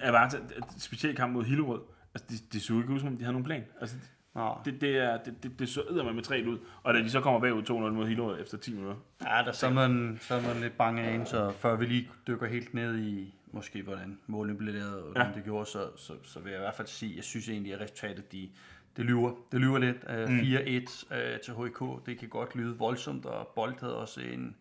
Avarta, 0.02 0.36
et 0.36 0.64
specielt 0.78 1.16
kamp 1.16 1.32
mod 1.32 1.44
Hillerød, 1.44 1.82
altså, 2.14 2.26
det, 2.30 2.52
det 2.52 2.62
så 2.62 2.72
ikke 2.72 2.92
ud, 2.92 3.00
som 3.00 3.08
om 3.08 3.16
de 3.16 3.22
havde 3.22 3.32
nogen 3.32 3.44
plan. 3.44 3.64
Altså, 3.80 3.96
Nå, 4.34 4.54
det, 4.64 4.80
det, 4.80 4.96
er, 4.98 5.16
det, 5.24 5.42
det, 5.42 5.58
det 5.58 5.68
så 5.68 5.82
eddermame 5.90 6.14
med 6.14 6.22
træet 6.22 6.46
ud, 6.46 6.58
og 6.82 6.94
da 6.94 6.98
de 6.98 7.10
så 7.10 7.20
kommer 7.20 7.40
bagud 7.40 7.62
2-0 7.62 7.72
mod 7.72 8.06
Hillerød 8.06 8.40
efter 8.40 8.58
10 8.58 8.74
minutter. 8.74 8.96
ja, 9.24 9.42
der 9.44 9.52
så 9.52 9.66
er, 9.66 9.70
man, 9.70 10.18
så 10.22 10.34
er 10.34 10.42
man 10.42 10.56
lidt 10.62 10.76
bange 10.76 11.02
af 11.02 11.14
en, 11.14 11.26
så 11.26 11.52
før 11.52 11.76
vi 11.76 11.84
lige 11.86 12.10
dykker 12.26 12.46
helt 12.46 12.74
ned 12.74 12.98
i, 12.98 13.34
måske 13.52 13.82
hvordan 13.82 14.18
målene 14.26 14.58
blev 14.58 14.74
lavet, 14.74 15.02
og 15.02 15.12
Ja. 15.16 15.26
ja. 15.26 15.32
det 15.34 15.44
gjorde, 15.44 15.66
så, 15.66 15.88
så, 15.96 16.12
så 16.22 16.40
vil 16.40 16.50
jeg 16.50 16.60
i 16.60 16.62
hvert 16.62 16.74
fald 16.74 16.88
sige, 16.88 17.16
jeg 17.16 17.24
synes 17.24 17.48
egentlig, 17.48 17.74
at 17.74 17.80
resultatet, 17.80 18.32
de, 18.32 18.48
det 18.96 19.04
lyver. 19.04 19.32
Det 19.52 19.60
lyver 19.60 19.78
lidt. 19.78 19.96
Uh, 19.96 20.38
4-1 20.38 21.14
uh, 21.34 21.40
til 21.44 21.54
HK, 21.54 22.06
det 22.06 22.18
kan 22.18 22.28
godt 22.28 22.56
lyde 22.56 22.78
voldsomt, 22.78 23.26
og 23.26 23.48
Bold 23.54 23.74
havde 23.80 23.96
også 23.98 24.20
en 24.20 24.56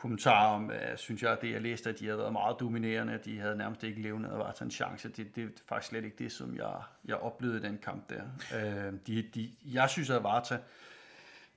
kommentar 0.00 0.46
om, 0.46 0.64
uh, 0.64 0.96
synes 0.96 1.22
jeg, 1.22 1.38
det 1.42 1.50
jeg 1.50 1.60
læste, 1.60 1.90
at 1.90 1.98
de 1.98 2.04
havde 2.04 2.18
været 2.18 2.32
meget 2.32 2.56
dominerende, 2.60 3.12
at 3.12 3.24
de 3.24 3.40
havde 3.40 3.56
nærmest 3.56 3.84
ikke 3.84 4.02
levnet 4.02 4.30
og 4.30 4.38
var 4.38 4.52
til 4.52 4.64
en 4.64 4.70
chance. 4.70 5.08
Det, 5.08 5.36
det 5.36 5.44
er 5.44 5.48
faktisk 5.66 5.88
slet 5.88 6.04
ikke 6.04 6.16
det, 6.18 6.32
som 6.32 6.56
jeg, 6.56 6.72
jeg 7.04 7.16
oplevede 7.16 7.58
i 7.58 7.62
den 7.62 7.78
kamp 7.82 8.10
der. 8.10 8.22
Uh, 8.54 8.94
de, 9.06 9.22
de, 9.22 9.50
jeg 9.64 9.90
synes, 9.90 10.10
at 10.10 10.22
Varta, 10.22 10.58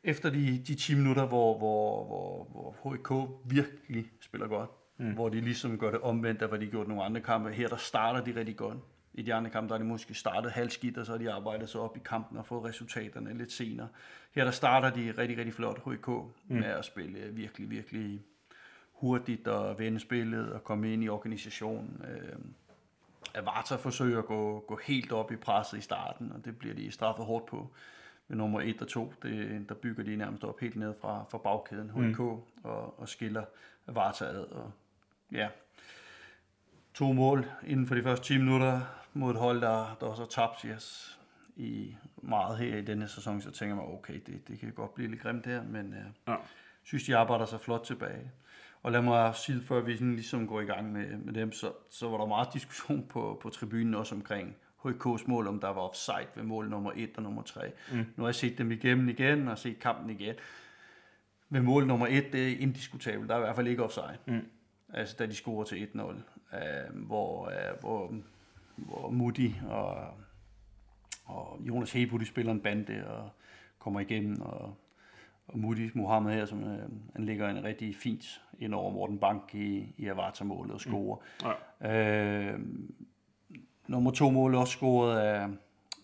efter 0.03 0.29
de, 0.29 0.63
de 0.67 0.75
10 0.75 0.95
minutter, 0.95 1.25
hvor, 1.25 1.57
hvor, 1.57 2.03
hvor, 2.05 2.75
hvor 2.81 2.95
HK 2.95 3.39
virkelig 3.45 4.05
spiller 4.21 4.47
godt, 4.47 4.69
mm. 4.97 5.13
hvor 5.13 5.29
de 5.29 5.41
ligesom 5.41 5.77
gør 5.77 5.91
det 5.91 6.00
omvendt 6.00 6.41
af, 6.41 6.50
hvad 6.50 6.59
de 6.59 6.67
gjorde 6.67 6.89
nogle 6.89 7.03
andre 7.03 7.21
kampe. 7.21 7.51
Her 7.51 7.67
der 7.67 7.77
starter 7.77 8.23
de 8.23 8.35
rigtig 8.35 8.57
godt. 8.57 8.77
I 9.13 9.21
de 9.21 9.33
andre 9.33 9.50
kampe, 9.51 9.69
der 9.69 9.73
er 9.73 9.79
de 9.79 9.85
måske 9.85 10.13
startet 10.13 10.51
halvskidt, 10.51 10.97
og 10.97 11.05
så 11.05 11.12
har 11.12 11.19
de 11.19 11.31
arbejdet 11.31 11.69
sig 11.69 11.81
op 11.81 11.97
i 11.97 12.00
kampen 12.05 12.38
og 12.38 12.45
fået 12.45 12.63
resultaterne 12.63 13.38
lidt 13.38 13.51
senere. 13.51 13.88
Her 14.31 14.43
der 14.43 14.51
starter 14.51 14.89
de 14.89 15.13
rigtig, 15.17 15.38
rigtig 15.38 15.53
flot 15.53 15.79
HK 15.79 16.07
mm. 16.07 16.33
med 16.47 16.63
at 16.63 16.85
spille 16.85 17.19
virkelig, 17.31 17.69
virkelig 17.69 18.21
hurtigt 18.93 19.47
og 19.47 19.79
vende 19.79 20.00
spillet 20.00 20.53
og 20.53 20.63
komme 20.63 20.93
ind 20.93 21.03
i 21.03 21.09
organisationen. 21.09 22.01
Øh, 22.09 22.35
Avarta 23.35 23.75
forsøger 23.75 24.19
at 24.19 24.25
gå, 24.25 24.59
gå 24.67 24.79
helt 24.83 25.12
op 25.12 25.31
i 25.31 25.35
presset 25.35 25.77
i 25.77 25.81
starten, 25.81 26.31
og 26.31 26.45
det 26.45 26.57
bliver 26.57 26.75
de 26.75 26.91
straffet 26.91 27.25
hårdt 27.25 27.45
på 27.45 27.71
ved 28.27 28.38
nummer 28.38 28.62
1 28.62 28.81
og 28.81 28.88
2. 28.88 29.13
Det, 29.23 29.65
der 29.69 29.75
bygger 29.75 30.03
de 30.03 30.15
nærmest 30.15 30.43
op 30.43 30.59
helt 30.59 30.75
ned 30.75 30.93
fra, 31.01 31.25
fra 31.31 31.38
bagkæden, 31.38 31.89
HK, 31.89 32.19
mm. 32.19 32.41
og, 32.63 33.00
og 33.00 33.09
skiller 33.09 33.43
Avarta 33.88 34.25
ad. 34.25 34.39
Og, 34.39 34.71
ja, 35.31 35.50
to 36.93 37.12
mål 37.13 37.45
inden 37.67 37.88
for 37.88 37.95
de 37.95 38.03
første 38.03 38.25
10 38.25 38.38
minutter 38.38 38.81
mod 39.13 39.31
et 39.31 39.38
hold, 39.39 39.62
der, 39.62 39.97
der 40.00 40.05
også 40.07 40.21
har 40.21 40.27
tabt 40.29 40.62
yes, 40.62 41.19
i 41.55 41.95
meget 42.21 42.57
her 42.57 42.77
i 42.77 42.81
denne 42.81 43.07
sæson, 43.07 43.41
så 43.41 43.51
tænker 43.51 43.75
man, 43.75 43.85
okay, 43.88 44.19
det, 44.25 44.47
det 44.47 44.59
kan 44.59 44.71
godt 44.71 44.93
blive 44.93 45.09
lidt 45.09 45.21
grimt 45.21 45.45
her, 45.45 45.63
men 45.63 45.93
jeg 45.93 46.05
Ja. 46.27 46.35
synes, 46.83 47.03
de 47.03 47.17
arbejder 47.17 47.45
sig 47.45 47.59
flot 47.62 47.81
tilbage. 47.85 48.31
Og 48.83 48.91
lad 48.91 49.01
mig 49.01 49.35
sige, 49.35 49.61
før 49.61 49.81
vi 49.81 49.93
sådan 49.93 50.15
ligesom 50.15 50.47
går 50.47 50.61
i 50.61 50.65
gang 50.65 50.91
med, 50.91 51.17
med 51.17 51.33
dem, 51.33 51.51
så, 51.51 51.71
så 51.91 52.09
var 52.09 52.17
der 52.17 52.25
meget 52.25 52.53
diskussion 52.53 53.05
på, 53.09 53.39
på 53.41 53.49
tribunen 53.49 53.95
også 53.95 54.15
omkring 54.15 54.55
HK's 54.85 55.23
mål, 55.27 55.47
om 55.47 55.59
der 55.59 55.67
var 55.67 55.81
offside 55.81 56.27
ved 56.35 56.43
mål 56.43 56.69
nummer 56.69 56.91
1 56.95 57.09
og 57.17 57.23
nummer 57.23 57.41
3. 57.41 57.71
Mm. 57.91 57.97
Nu 57.97 58.23
har 58.23 58.27
jeg 58.27 58.35
set 58.35 58.57
dem 58.57 58.71
igennem 58.71 59.09
igen 59.09 59.47
og 59.47 59.57
set 59.57 59.79
kampen 59.79 60.09
igen. 60.09 60.35
Ved 61.49 61.61
mål 61.61 61.87
nummer 61.87 62.07
1, 62.07 62.33
det 62.33 62.51
er 62.51 62.57
indiskutabelt. 62.57 63.29
Der 63.29 63.35
er 63.35 63.39
i 63.39 63.41
hvert 63.41 63.55
fald 63.55 63.67
ikke 63.67 63.83
offside. 63.83 64.17
Mm. 64.25 64.47
Altså, 64.93 65.15
da 65.19 65.25
de 65.25 65.35
scorer 65.35 65.63
til 65.63 65.87
1-0, 65.95 66.01
øh, 66.01 67.05
hvor, 67.05 67.47
øh, 67.47 67.79
hvor, 67.79 68.15
hvor 68.75 69.09
Moody 69.09 69.51
og, 69.67 69.95
og 71.25 71.59
Jonas 71.61 71.93
Hebo, 71.93 72.17
de 72.17 72.25
spiller 72.25 72.51
en 72.51 72.61
bande 72.61 73.07
og 73.07 73.29
kommer 73.79 73.99
igennem, 73.99 74.41
og, 74.41 74.77
og 75.53 75.60
Moody 75.60 75.91
Mohammed 75.93 76.33
her, 76.33 76.45
som 76.45 76.63
øh, 76.63 76.89
han 77.15 77.25
ligger 77.25 77.50
en 77.50 77.63
rigtig 77.63 77.95
fint 77.95 78.41
ind 78.60 78.74
over 78.74 78.91
Morten 78.91 79.19
Bank 79.19 79.55
i, 79.55 79.93
i 79.98 80.07
Avarta-målet 80.07 80.74
og 80.74 80.81
scorer. 80.81 81.17
Ja. 81.81 82.51
Øh, 82.51 82.60
nummer 83.88 84.12
to 84.12 84.29
mål 84.29 84.55
også 84.55 84.74
scoret 84.74 85.19
af, 85.19 85.48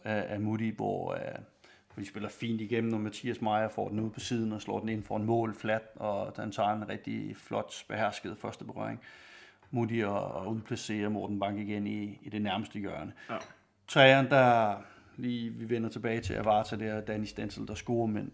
af, 0.04 0.26
af 0.34 0.40
Moody, 0.40 0.76
hvor, 0.76 1.14
øh, 1.14 1.20
hvor 1.94 2.02
de 2.02 2.06
spiller 2.06 2.30
fint 2.30 2.62
igennem, 2.62 2.94
og 2.94 3.00
Mathias 3.00 3.42
Meyer 3.42 3.70
får 3.70 3.90
den 3.90 4.00
ud 4.00 4.10
på 4.10 4.20
siden 4.20 4.52
og 4.52 4.62
slår 4.62 4.80
den 4.80 4.90
ind 4.90 5.04
for 5.04 5.18
en 5.18 5.26
mål 5.26 5.54
flat, 5.54 5.84
og 5.96 6.38
den 6.38 6.52
tager 6.52 6.70
en 6.70 6.90
rigtig 6.90 7.38
flot 7.38 7.74
behersket 7.88 8.38
første 8.38 8.66
berøring. 8.66 9.00
Mutti 9.72 10.02
at, 10.02 10.10
at 10.10 10.46
udplacere 10.48 11.10
Morten 11.10 11.40
Bank 11.40 11.60
igen 11.60 11.88
i, 11.88 12.20
i 12.22 12.30
det 12.30 12.42
nærmeste 12.42 12.80
hjørne. 12.80 13.14
Ja. 13.30 13.38
Træeren, 13.88 14.30
der 14.30 14.76
lige, 15.18 15.50
vi 15.50 15.70
vender 15.70 15.90
tilbage 15.90 16.22
til 16.22 16.34
Avarta, 16.34 16.76
det 16.76 16.88
er 16.88 17.02
Danny 17.02 17.26
Stensel, 17.26 17.68
der 17.68 17.74
scorer, 17.74 18.08
men 18.08 18.32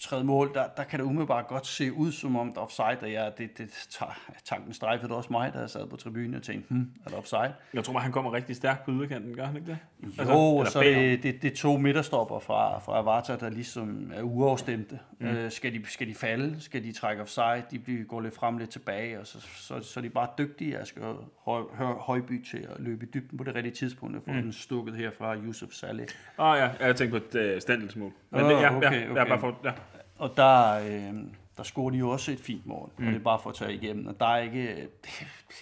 tredje 0.00 0.24
mål, 0.24 0.54
der, 0.54 0.64
der 0.76 0.84
kan 0.84 0.98
det 0.98 1.06
umiddelbart 1.06 1.46
godt 1.46 1.66
se 1.66 1.92
ud, 1.92 2.12
som 2.12 2.36
om 2.36 2.52
der 2.52 2.60
er 2.60 2.64
offside, 2.64 2.98
og 3.02 3.10
ja, 3.10 3.30
det, 3.38 3.58
det 3.58 3.88
tager, 3.90 4.18
tanken 4.44 4.72
strejfede 4.72 5.14
også 5.14 5.32
mig, 5.32 5.52
da 5.54 5.58
jeg 5.58 5.70
sad 5.70 5.86
på 5.86 5.96
tribunen 5.96 6.34
og 6.34 6.42
tænkte, 6.42 6.68
hmm, 6.68 6.90
er 7.06 7.10
der 7.10 7.16
offside? 7.16 7.52
Jeg 7.74 7.84
tror 7.84 7.92
bare, 7.92 8.02
han 8.02 8.12
kommer 8.12 8.32
rigtig 8.32 8.56
stærkt 8.56 8.84
på 8.84 8.90
yderkanten, 8.90 9.36
gør 9.36 9.44
han 9.44 9.56
ikke 9.56 9.68
det? 9.68 9.78
Jo, 10.02 10.08
altså, 10.18 10.32
og 10.34 10.66
så 10.66 10.80
det, 10.80 11.22
det, 11.22 11.42
det 11.42 11.52
to 11.52 11.76
midterstopper 11.76 12.38
fra, 12.38 12.78
fra 12.78 12.98
Avarta, 12.98 13.36
der 13.36 13.50
ligesom 13.50 14.12
er 14.14 14.22
uafstemte. 14.22 14.98
Mm. 15.18 15.26
Øh, 15.26 15.50
skal, 15.50 15.74
de, 15.74 15.86
skal 15.86 16.06
de 16.06 16.14
falde? 16.14 16.60
Skal 16.60 16.84
de 16.84 16.92
trække 16.92 17.22
offside? 17.22 17.62
De 17.70 17.78
bliver, 17.78 18.04
går 18.04 18.20
lidt 18.20 18.34
frem, 18.34 18.58
lidt 18.58 18.70
tilbage, 18.70 19.20
og 19.20 19.26
så, 19.26 19.40
så, 19.40 19.82
så 19.82 20.00
er 20.00 20.02
de 20.02 20.10
bare 20.10 20.28
dygtige. 20.38 20.78
Jeg 20.78 20.86
skal 20.86 21.02
høj, 21.44 21.62
Højby 21.98 22.44
til 22.50 22.58
at 22.58 22.76
løbe 22.78 23.06
i 23.06 23.08
dybden 23.14 23.38
på 23.38 23.44
det 23.44 23.54
rigtige 23.54 23.74
tidspunkt, 23.74 24.16
og 24.16 24.22
få 24.22 24.32
mm. 24.32 24.42
den 24.42 24.52
stukket 24.52 24.94
her 24.94 25.10
fra 25.18 25.36
Yusuf 25.36 25.72
Saleh. 25.72 26.06
Åh 26.38 26.46
oh, 26.46 26.58
ja, 26.58 26.86
jeg 26.86 26.96
tænkte 26.96 27.20
på 27.20 27.38
et 27.38 27.54
uh, 27.54 27.60
standelsmål. 27.60 28.12
Men 28.30 28.40
oh, 28.40 28.50
det, 28.50 28.60
ja, 28.60 28.76
okay, 28.76 29.06
ja, 29.06 29.10
okay. 29.10 29.28
bare 29.28 29.40
for, 29.40 29.60
ja. 29.64 29.72
Og 30.20 30.36
der, 30.36 30.72
øh, 30.72 31.14
der 31.56 31.62
scorer 31.62 31.90
de 31.90 31.98
jo 31.98 32.10
også 32.10 32.32
et 32.32 32.40
fint 32.40 32.66
mål, 32.66 32.90
mm. 32.98 33.06
og 33.06 33.12
det 33.12 33.18
er 33.18 33.24
bare 33.24 33.38
for 33.42 33.50
at 33.50 33.56
tage 33.56 33.74
igennem. 33.74 34.06
Og 34.06 34.20
der 34.20 34.26
er 34.26 34.38
ikke, 34.38 34.88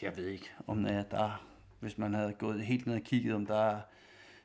jeg 0.02 0.16
ved 0.16 0.26
ikke, 0.26 0.50
om 0.66 0.82
der, 0.84 1.02
der 1.02 1.42
hvis 1.80 1.98
man 1.98 2.14
havde 2.14 2.32
gået 2.32 2.60
helt 2.62 2.86
ned 2.86 2.94
og 2.94 3.00
kigget, 3.00 3.34
om 3.34 3.46
der 3.46 3.60
er 3.60 3.80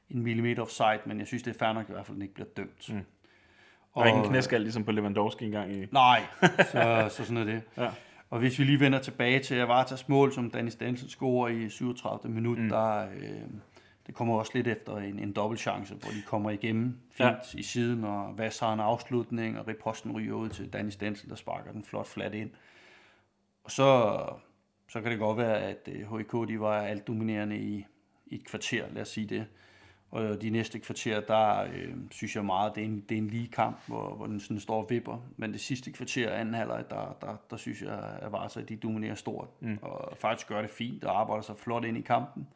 en 0.09 0.23
millimeter 0.23 0.61
offside, 0.61 0.99
men 1.05 1.19
jeg 1.19 1.27
synes, 1.27 1.43
det 1.43 1.55
er 1.55 1.59
fair 1.59 1.73
nok 1.73 1.89
i 1.89 1.91
hvert 1.91 2.05
fald, 2.05 2.15
at 2.15 2.15
den 2.15 2.21
ikke 2.21 2.33
bliver 2.33 2.47
dømt. 2.57 2.89
Mm. 2.89 2.97
Og, 3.93 4.01
og 4.01 4.09
ingen 4.09 4.23
knæskal, 4.23 4.61
ligesom 4.61 4.83
på 4.83 4.91
Lewandowski 4.91 5.45
engang 5.45 5.75
i... 5.75 5.85
Nej, 5.91 6.23
så, 6.71 7.07
så 7.09 7.25
sådan 7.25 7.37
er 7.37 7.43
det. 7.43 7.61
ja. 7.77 7.89
Og 8.29 8.39
hvis 8.39 8.59
vi 8.59 8.63
lige 8.63 8.79
vender 8.79 8.99
tilbage 8.99 9.39
til 9.39 9.55
Avatas 9.55 10.09
mål, 10.09 10.33
som 10.33 10.49
Danny 10.49 10.69
Stensen 10.69 11.09
scorer 11.09 11.47
i 11.47 11.69
37. 11.69 12.33
minut, 12.33 12.57
mm. 12.57 12.69
der, 12.69 13.01
øh, 13.01 13.41
det 14.07 14.15
kommer 14.15 14.35
også 14.39 14.51
lidt 14.55 14.67
efter 14.67 14.97
en, 14.97 15.19
en 15.19 15.33
dobbelt 15.33 15.61
chance, 15.61 15.95
hvor 15.95 16.09
de 16.09 16.21
kommer 16.27 16.49
igennem 16.49 16.99
fint 17.11 17.53
ja. 17.53 17.59
i 17.59 17.63
siden, 17.63 18.03
og 18.03 18.37
Vass 18.37 18.59
har 18.59 18.73
en 18.73 18.79
afslutning, 18.79 19.59
og 19.59 19.67
Riposten 19.67 20.11
ryger 20.11 20.33
ud 20.33 20.49
til 20.49 20.73
Danny 20.73 20.89
Stensen, 20.89 21.29
der 21.29 21.35
sparker 21.35 21.71
den 21.71 21.83
flot 21.83 22.07
flat 22.07 22.33
ind. 22.33 22.51
Og 23.63 23.71
så, 23.71 24.19
så 24.89 25.01
kan 25.01 25.11
det 25.11 25.19
godt 25.19 25.37
være, 25.37 25.59
at 25.59 25.89
HIK 26.17 26.33
øh, 26.33 26.47
de 26.47 26.59
var 26.59 26.81
alt 26.81 27.07
dominerende 27.07 27.57
i, 27.57 27.85
i 28.25 28.35
et 28.35 28.45
kvarter, 28.45 28.85
lad 28.93 29.01
os 29.01 29.09
sige 29.09 29.27
det. 29.27 29.45
Og 30.11 30.41
de 30.41 30.49
næste 30.49 30.79
kvarter, 30.79 31.21
der 31.21 31.63
øh, 31.63 31.93
synes 32.11 32.35
jeg 32.35 32.45
meget, 32.45 32.75
det 32.75 32.81
er 32.81 32.85
en, 32.85 33.05
det 33.09 33.15
er 33.15 33.21
en 33.21 33.27
lige 33.27 33.47
kamp, 33.47 33.77
hvor, 33.87 34.15
hvor 34.15 34.25
den 34.25 34.39
sådan 34.39 34.59
står 34.59 34.81
og 34.81 34.89
vipper. 34.89 35.17
Men 35.37 35.53
det 35.53 35.61
sidste 35.61 35.91
kvarter, 35.91 36.31
anden 36.31 36.53
halvleg, 36.53 36.85
der, 36.89 37.17
der, 37.21 37.35
der 37.49 37.57
synes 37.57 37.81
jeg, 37.81 38.17
at 38.21 38.31
Varsa, 38.31 38.61
de 38.61 38.75
dominerer 38.75 39.15
stort. 39.15 39.47
Mm. 39.59 39.79
Og 39.81 40.17
faktisk 40.17 40.47
gør 40.47 40.61
det 40.61 40.69
fint 40.69 41.03
og 41.03 41.19
arbejder 41.19 41.41
sig 41.41 41.57
flot 41.57 41.85
ind 41.85 41.97
i 41.97 42.01
kampen. 42.01 42.47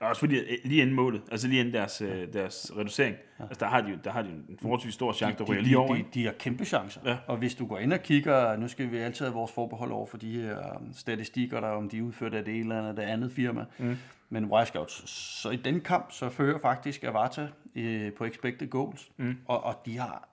Også 0.00 0.20
fordi 0.20 0.36
øh, 0.36 0.58
lige 0.64 0.82
inden 0.82 0.94
målet, 0.94 1.22
altså 1.30 1.48
lige 1.48 1.60
inden 1.60 1.74
deres, 1.74 2.00
ja. 2.00 2.06
Øh, 2.06 2.32
deres 2.32 2.72
reducering, 2.76 3.16
ja. 3.38 3.44
altså 3.44 3.60
der 3.60 3.66
har 3.66 3.80
de 3.80 3.90
jo 3.90 3.96
der 4.04 4.10
har 4.10 4.22
de 4.22 4.28
en 4.28 4.58
forholdsvis 4.62 4.94
stor 4.94 5.12
chance, 5.12 5.38
der 5.38 5.44
ryger 5.44 5.62
lige 5.62 5.78
over. 5.78 5.94
De, 5.94 6.00
de, 6.00 6.06
de 6.14 6.24
har 6.24 6.32
kæmpe 6.32 6.64
chancer. 6.64 7.00
Ja. 7.04 7.16
Og 7.26 7.36
hvis 7.36 7.54
du 7.54 7.66
går 7.66 7.78
ind 7.78 7.92
og 7.92 8.02
kigger, 8.02 8.56
nu 8.56 8.68
skal 8.68 8.90
vi 8.90 8.96
altid 8.96 9.24
have 9.24 9.34
vores 9.34 9.52
forbehold 9.52 9.92
over 9.92 10.06
for 10.06 10.16
de 10.16 10.40
her 10.40 10.76
um, 10.76 10.92
statistikker, 10.92 11.60
der 11.60 11.68
om 11.68 11.88
de 11.88 11.98
er 11.98 12.02
udført 12.02 12.34
af 12.34 12.44
det 12.44 12.60
ene 12.60 12.76
eller 12.76 12.92
det 12.92 13.02
andet 13.02 13.32
firma. 13.32 13.64
Mm. 13.78 13.96
Men 14.28 14.44
Wisecout, 14.44 14.90
så 14.90 15.50
i 15.50 15.56
den 15.56 15.80
kamp, 15.80 16.12
så 16.12 16.28
fører 16.28 16.58
faktisk 16.58 17.04
Avata 17.04 17.48
øh, 17.74 18.12
på 18.12 18.24
expected 18.24 18.68
goals. 18.68 19.10
Mm. 19.16 19.36
Og, 19.46 19.64
og 19.64 19.82
de 19.86 19.98
har 19.98 20.28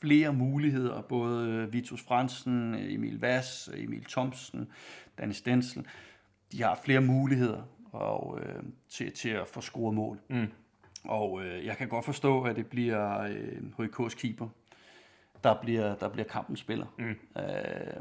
flere 0.00 0.32
muligheder, 0.32 1.00
både 1.00 1.72
Vitus 1.72 2.02
Fransen, 2.02 2.74
Emil 2.74 3.20
Vass, 3.20 3.70
Emil 3.76 4.04
Thomsen, 4.04 4.66
Danny 5.18 5.32
Stensel. 5.32 5.86
De 6.52 6.62
har 6.62 6.80
flere 6.84 7.00
muligheder 7.00 7.62
og, 7.94 8.38
øh, 8.42 8.62
til, 8.88 9.12
til 9.12 9.28
at 9.28 9.48
få 9.48 9.60
scoret 9.60 9.94
mål. 9.94 10.18
Mm. 10.28 10.46
Og 11.04 11.44
øh, 11.44 11.66
jeg 11.66 11.76
kan 11.76 11.88
godt 11.88 12.04
forstå, 12.04 12.42
at 12.42 12.56
det 12.56 12.66
bliver 12.66 13.20
øh, 13.20 13.62
HK's 13.78 14.20
keeper, 14.20 14.48
der 15.44 15.54
bliver, 15.62 15.94
der 15.94 16.08
bliver 16.08 16.26
kampens 16.26 16.60
spiller. 16.60 16.86
Mm. 16.98 17.40
Øh, 17.42 17.46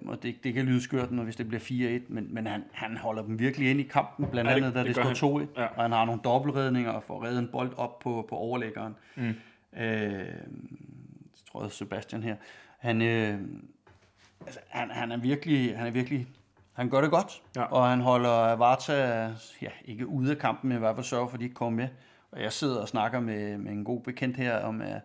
og 0.06 0.24
det, 0.24 0.44
det 0.44 0.54
kan 0.54 0.66
lyde 0.66 0.82
skørt, 0.82 1.12
når 1.12 1.24
hvis 1.24 1.36
det 1.36 1.48
bliver 1.48 2.00
4-1, 2.00 2.04
men, 2.08 2.34
men 2.34 2.48
han, 2.48 2.64
han 2.72 2.98
holder 2.98 3.24
dem 3.24 3.40
virkelig 3.40 3.70
ind 3.70 3.80
i 3.80 3.84
kampen, 3.84 4.28
blandt 4.32 4.50
ja, 4.50 4.56
andet, 4.56 4.74
da 4.74 4.80
det, 4.80 4.96
det 4.96 5.18
står 5.18 5.40
2-1. 5.40 5.62
Ja. 5.62 5.66
Og 5.66 5.84
han 5.84 5.92
har 5.92 6.06
nogle 6.06 6.22
dobbeltredninger 6.24 6.92
og 6.92 7.04
får 7.04 7.26
reddet 7.26 7.40
en 7.40 7.50
bold 7.52 7.74
op 7.78 8.00
på, 8.00 8.26
på 8.30 8.36
overlæggeren. 8.36 8.96
Mm. 9.16 9.24
Øh, 9.24 9.34
jeg 9.78 10.36
tror 11.52 11.64
jeg 11.64 11.72
Sebastian 11.72 12.24
her. 12.24 12.36
Han, 12.78 13.02
øh, 13.02 13.40
altså, 14.46 14.60
han, 14.70 14.90
han, 14.92 15.12
er 15.12 15.18
virkelig, 15.18 15.78
han 15.78 15.88
er 15.88 15.92
virkelig 15.92 16.28
han 16.74 16.90
gør 16.90 17.02
det 17.02 17.12
godt, 17.12 17.42
ja. 17.56 17.64
og 17.64 17.90
han 17.90 18.02
holder 18.02 18.54
Varta 18.56 18.94
ja, 19.62 19.70
ikke 19.86 20.08
ude 20.08 20.32
af 20.32 20.38
kampen, 20.38 20.70
men 20.70 20.78
i 20.78 20.80
hvert 20.80 20.96
fald 20.96 21.06
sørger 21.06 21.28
for, 21.28 21.34
at 21.34 21.40
de 21.40 21.44
ikke 21.44 21.56
kommer 21.56 21.84
med. 21.84 21.90
Og 22.32 22.42
jeg 22.42 22.54
sidder 22.54 22.82
og 22.82 22.88
snakker 22.88 23.20
med, 23.20 23.58
med 23.58 23.72
en 23.72 23.84
god 23.84 24.02
bekendt 24.02 24.38
her 24.38 24.58
om, 24.60 24.82
at 24.82 25.02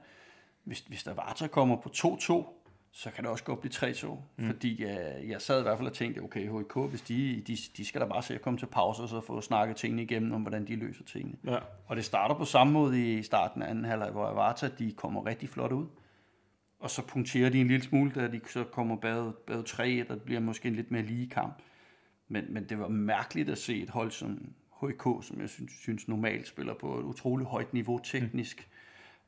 hvis, 0.64 0.80
hvis 0.80 1.02
der 1.02 1.14
Varta 1.14 1.46
kommer 1.46 1.76
på 1.76 1.88
2-2, 1.96 2.58
så 2.92 3.10
kan 3.10 3.24
det 3.24 3.30
også 3.30 3.44
godt 3.44 3.60
blive 3.60 3.72
3-2. 3.72 4.06
Mm. 4.36 4.46
Fordi 4.46 4.84
jeg, 4.84 5.14
jeg 5.28 5.40
sad 5.40 5.60
i 5.60 5.62
hvert 5.62 5.78
fald 5.78 5.88
og 5.88 5.94
tænkte, 5.94 6.20
okay, 6.20 6.48
HK, 6.48 6.90
hvis 6.90 7.02
de, 7.02 7.42
de, 7.46 7.56
de 7.76 7.84
skal 7.84 8.00
da 8.00 8.06
bare 8.06 8.22
se 8.22 8.34
at 8.34 8.42
komme 8.42 8.58
til 8.58 8.66
pause, 8.66 9.02
og 9.02 9.08
så 9.08 9.20
få 9.20 9.40
snakket 9.40 9.76
tingene 9.76 10.02
igennem, 10.02 10.32
om 10.32 10.40
hvordan 10.40 10.66
de 10.66 10.76
løser 10.76 11.04
tingene. 11.04 11.36
Ja. 11.46 11.58
Og 11.86 11.96
det 11.96 12.04
starter 12.04 12.34
på 12.34 12.44
samme 12.44 12.72
måde 12.72 13.18
i 13.18 13.22
starten 13.22 13.62
af 13.62 13.70
anden 13.70 13.84
halvleg, 13.84 14.10
hvor 14.10 14.32
Varta, 14.32 14.70
de 14.78 14.92
kommer 14.92 15.26
rigtig 15.26 15.48
flot 15.48 15.72
ud 15.72 15.86
og 16.78 16.90
så 16.90 17.06
punkterer 17.06 17.50
de 17.50 17.60
en 17.60 17.68
lille 17.68 17.84
smule, 17.84 18.10
da 18.14 18.28
de 18.28 18.40
så 18.48 18.64
kommer 18.64 18.96
bag, 18.96 19.32
bag 19.46 19.64
3, 19.64 20.04
der 20.08 20.16
bliver 20.16 20.40
måske 20.40 20.68
en 20.68 20.74
lidt 20.74 20.90
mere 20.90 21.02
lige 21.02 21.28
kamp. 21.28 21.58
Men, 22.28 22.44
men 22.48 22.64
det 22.68 22.78
var 22.78 22.88
mærkeligt 22.88 23.50
at 23.50 23.58
se 23.58 23.82
et 23.82 23.90
hold 23.90 24.10
som 24.10 24.52
HK, 24.82 25.02
som 25.02 25.40
jeg 25.40 25.48
synes, 25.48 25.72
synes 25.72 26.08
normalt 26.08 26.48
spiller 26.48 26.74
på 26.74 26.98
et 26.98 27.02
utroligt 27.02 27.48
højt 27.48 27.72
niveau 27.72 27.98
teknisk. 27.98 28.68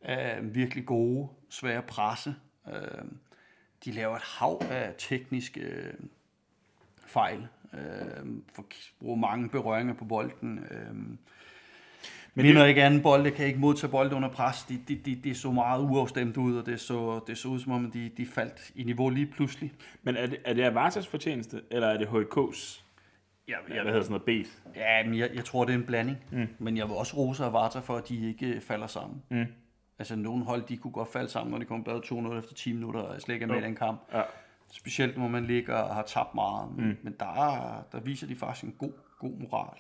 Mm. 0.02 0.11
Øh, 0.11 0.54
virkelig 0.54 0.87
gode, 0.87 1.28
svære 1.49 1.83
presse. 1.83 2.35
Øh, 2.69 3.04
de 3.85 3.92
laver 3.92 4.16
et 4.16 4.23
hav 4.23 4.62
af 4.71 4.95
tekniske 4.99 5.61
øh, 5.61 5.95
fejl. 7.07 7.47
Øh, 7.73 8.26
for, 8.52 8.66
bruger 8.99 9.16
mange 9.16 9.49
berøringer 9.49 9.95
på 9.95 10.04
bolden. 10.04 10.59
Øh, 10.59 10.95
men 12.34 12.46
Vinder 12.46 12.64
ikke 12.64 12.82
anden 12.82 13.02
bold, 13.02 13.25
det 13.25 13.34
kan 13.34 13.46
ikke 13.46 13.58
modtage 13.58 13.90
bold 13.90 14.12
under 14.12 14.28
pres. 14.28 14.62
Det 14.62 14.88
de, 14.88 14.96
de, 14.96 15.20
de 15.25 15.34
så 15.34 15.50
meget 15.50 15.82
uafstemt 15.82 16.37
ud, 16.37 16.56
og 16.56 16.66
det 16.66 16.80
så, 16.80 17.20
det 17.26 17.38
så 17.38 17.49
ud 17.49 17.58
som 17.58 17.72
om, 17.72 17.90
de, 17.90 18.10
de 18.16 18.26
faldt 18.26 18.70
i 18.75 18.84
niveau 18.84 19.08
lige 19.08 19.26
pludselig. 19.26 19.72
Men 20.02 20.16
er 20.16 20.26
det, 20.26 20.38
er 20.44 20.54
det 20.54 20.62
Avartas 20.62 21.06
fortjeneste, 21.06 21.60
eller 21.70 21.88
er 21.88 21.99
det 21.99 22.06
HK's? 22.06 22.82
Ja, 23.49 23.56
jeg, 23.68 23.82
hvad 23.82 23.92
hedder 23.92 24.02
sådan 24.02 24.10
noget 24.10 24.22
bet? 24.22 24.62
Ja, 24.76 25.04
men 25.04 25.18
jeg, 25.18 25.30
jeg 25.34 25.44
tror, 25.44 25.64
det 25.64 25.72
er 25.72 25.78
en 25.78 25.84
blanding. 25.84 26.18
Mm. 26.32 26.49
Men 26.58 26.76
jeg 26.76 26.88
vil 26.88 26.96
også 26.96 27.16
rose 27.16 27.44
Avarta 27.44 27.78
for, 27.78 27.96
at 27.96 28.08
de 28.08 28.28
ikke 28.28 28.60
falder 28.60 28.87
sammen. 28.87 29.22
Mm. 29.28 29.46
Altså, 29.99 30.16
nogle 30.16 30.44
hold, 30.44 30.62
de 30.62 30.76
kunne 30.76 30.92
godt 30.92 31.12
falde 31.12 31.28
sammen, 31.28 31.50
når 31.50 31.58
de 31.58 31.64
kom 31.64 31.84
bad 31.84 32.00
2 32.02 32.38
efter 32.38 32.54
10 32.54 32.72
minutter, 32.72 33.00
og 33.00 33.20
slet 33.20 33.34
ikke 33.34 33.44
er 33.44 33.49
med 33.49 33.58
i 33.58 33.64
den 33.64 33.76
kamp. 33.76 34.00
Ja. 34.12 34.22
Specielt 34.72 35.18
når 35.18 35.28
man 35.28 35.44
ligger 35.44 35.75
og 35.75 35.94
har 35.94 36.02
tabt 36.02 36.34
meget. 36.34 36.68
Mm. 36.76 36.96
Men 37.02 37.16
der, 37.20 37.87
der 37.92 38.00
viser 38.00 38.26
de 38.26 38.37
faktisk 38.37 38.64
en 38.64 38.75
god, 38.78 38.92
god 39.18 39.32
moral. 39.38 39.78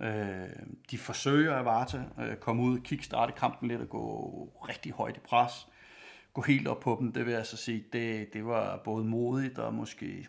Øh, 0.00 0.48
de 0.90 0.98
forsøger 0.98 1.54
at 1.54 1.64
varte, 1.64 2.04
øh, 2.20 2.36
komme 2.36 2.62
ud, 2.62 2.80
kickstarte 2.80 3.32
kampen 3.32 3.68
lidt 3.68 3.80
og 3.80 3.88
gå 3.88 4.44
rigtig 4.68 4.92
højt 4.92 5.16
i 5.16 5.20
pres. 5.20 5.68
Gå 6.32 6.42
helt 6.42 6.68
op 6.68 6.80
på 6.80 6.96
dem, 7.00 7.12
det 7.12 7.26
vil 7.26 7.34
jeg 7.34 7.46
så 7.46 7.56
sige, 7.56 7.84
det, 7.92 8.32
det 8.32 8.46
var 8.46 8.80
både 8.84 9.04
modigt 9.04 9.58
og 9.58 9.74
måske 9.74 10.28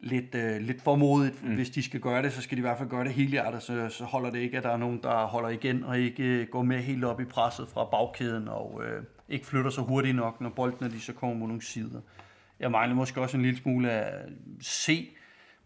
lidt, 0.00 0.34
øh, 0.34 0.60
lidt 0.60 0.82
for 0.82 0.96
modigt. 0.96 1.44
Mm. 1.44 1.54
Hvis 1.54 1.70
de 1.70 1.82
skal 1.82 2.00
gøre 2.00 2.22
det, 2.22 2.32
så 2.32 2.42
skal 2.42 2.56
de 2.56 2.60
i 2.60 2.66
hvert 2.66 2.78
fald 2.78 2.88
gøre 2.88 3.04
det 3.04 3.12
helt 3.12 3.30
hjertet, 3.30 3.62
så, 3.62 3.88
så 3.88 4.04
holder 4.04 4.30
det 4.30 4.38
ikke, 4.38 4.56
at 4.56 4.64
der 4.64 4.70
er 4.70 4.76
nogen, 4.76 5.02
der 5.02 5.26
holder 5.26 5.48
igen 5.48 5.84
og 5.84 5.98
ikke 5.98 6.46
går 6.46 6.62
med 6.62 6.82
helt 6.82 7.04
op 7.04 7.20
i 7.20 7.24
presset 7.24 7.68
fra 7.68 7.84
bagkæden 7.84 8.48
og 8.48 8.82
øh, 8.84 9.02
ikke 9.28 9.46
flytter 9.46 9.70
sig 9.70 9.84
hurtigt 9.84 10.16
nok, 10.16 10.40
når 10.40 10.50
boldene 10.50 10.90
de 10.90 11.00
så 11.00 11.12
kommer 11.12 11.36
mod 11.36 11.48
nogle 11.48 11.62
sider. 11.62 12.00
Jeg 12.60 12.70
mangler 12.70 12.96
måske 12.96 13.20
også 13.20 13.36
en 13.36 13.42
lille 13.42 13.58
smule 13.58 13.90
at 13.90 14.28
se, 14.60 15.16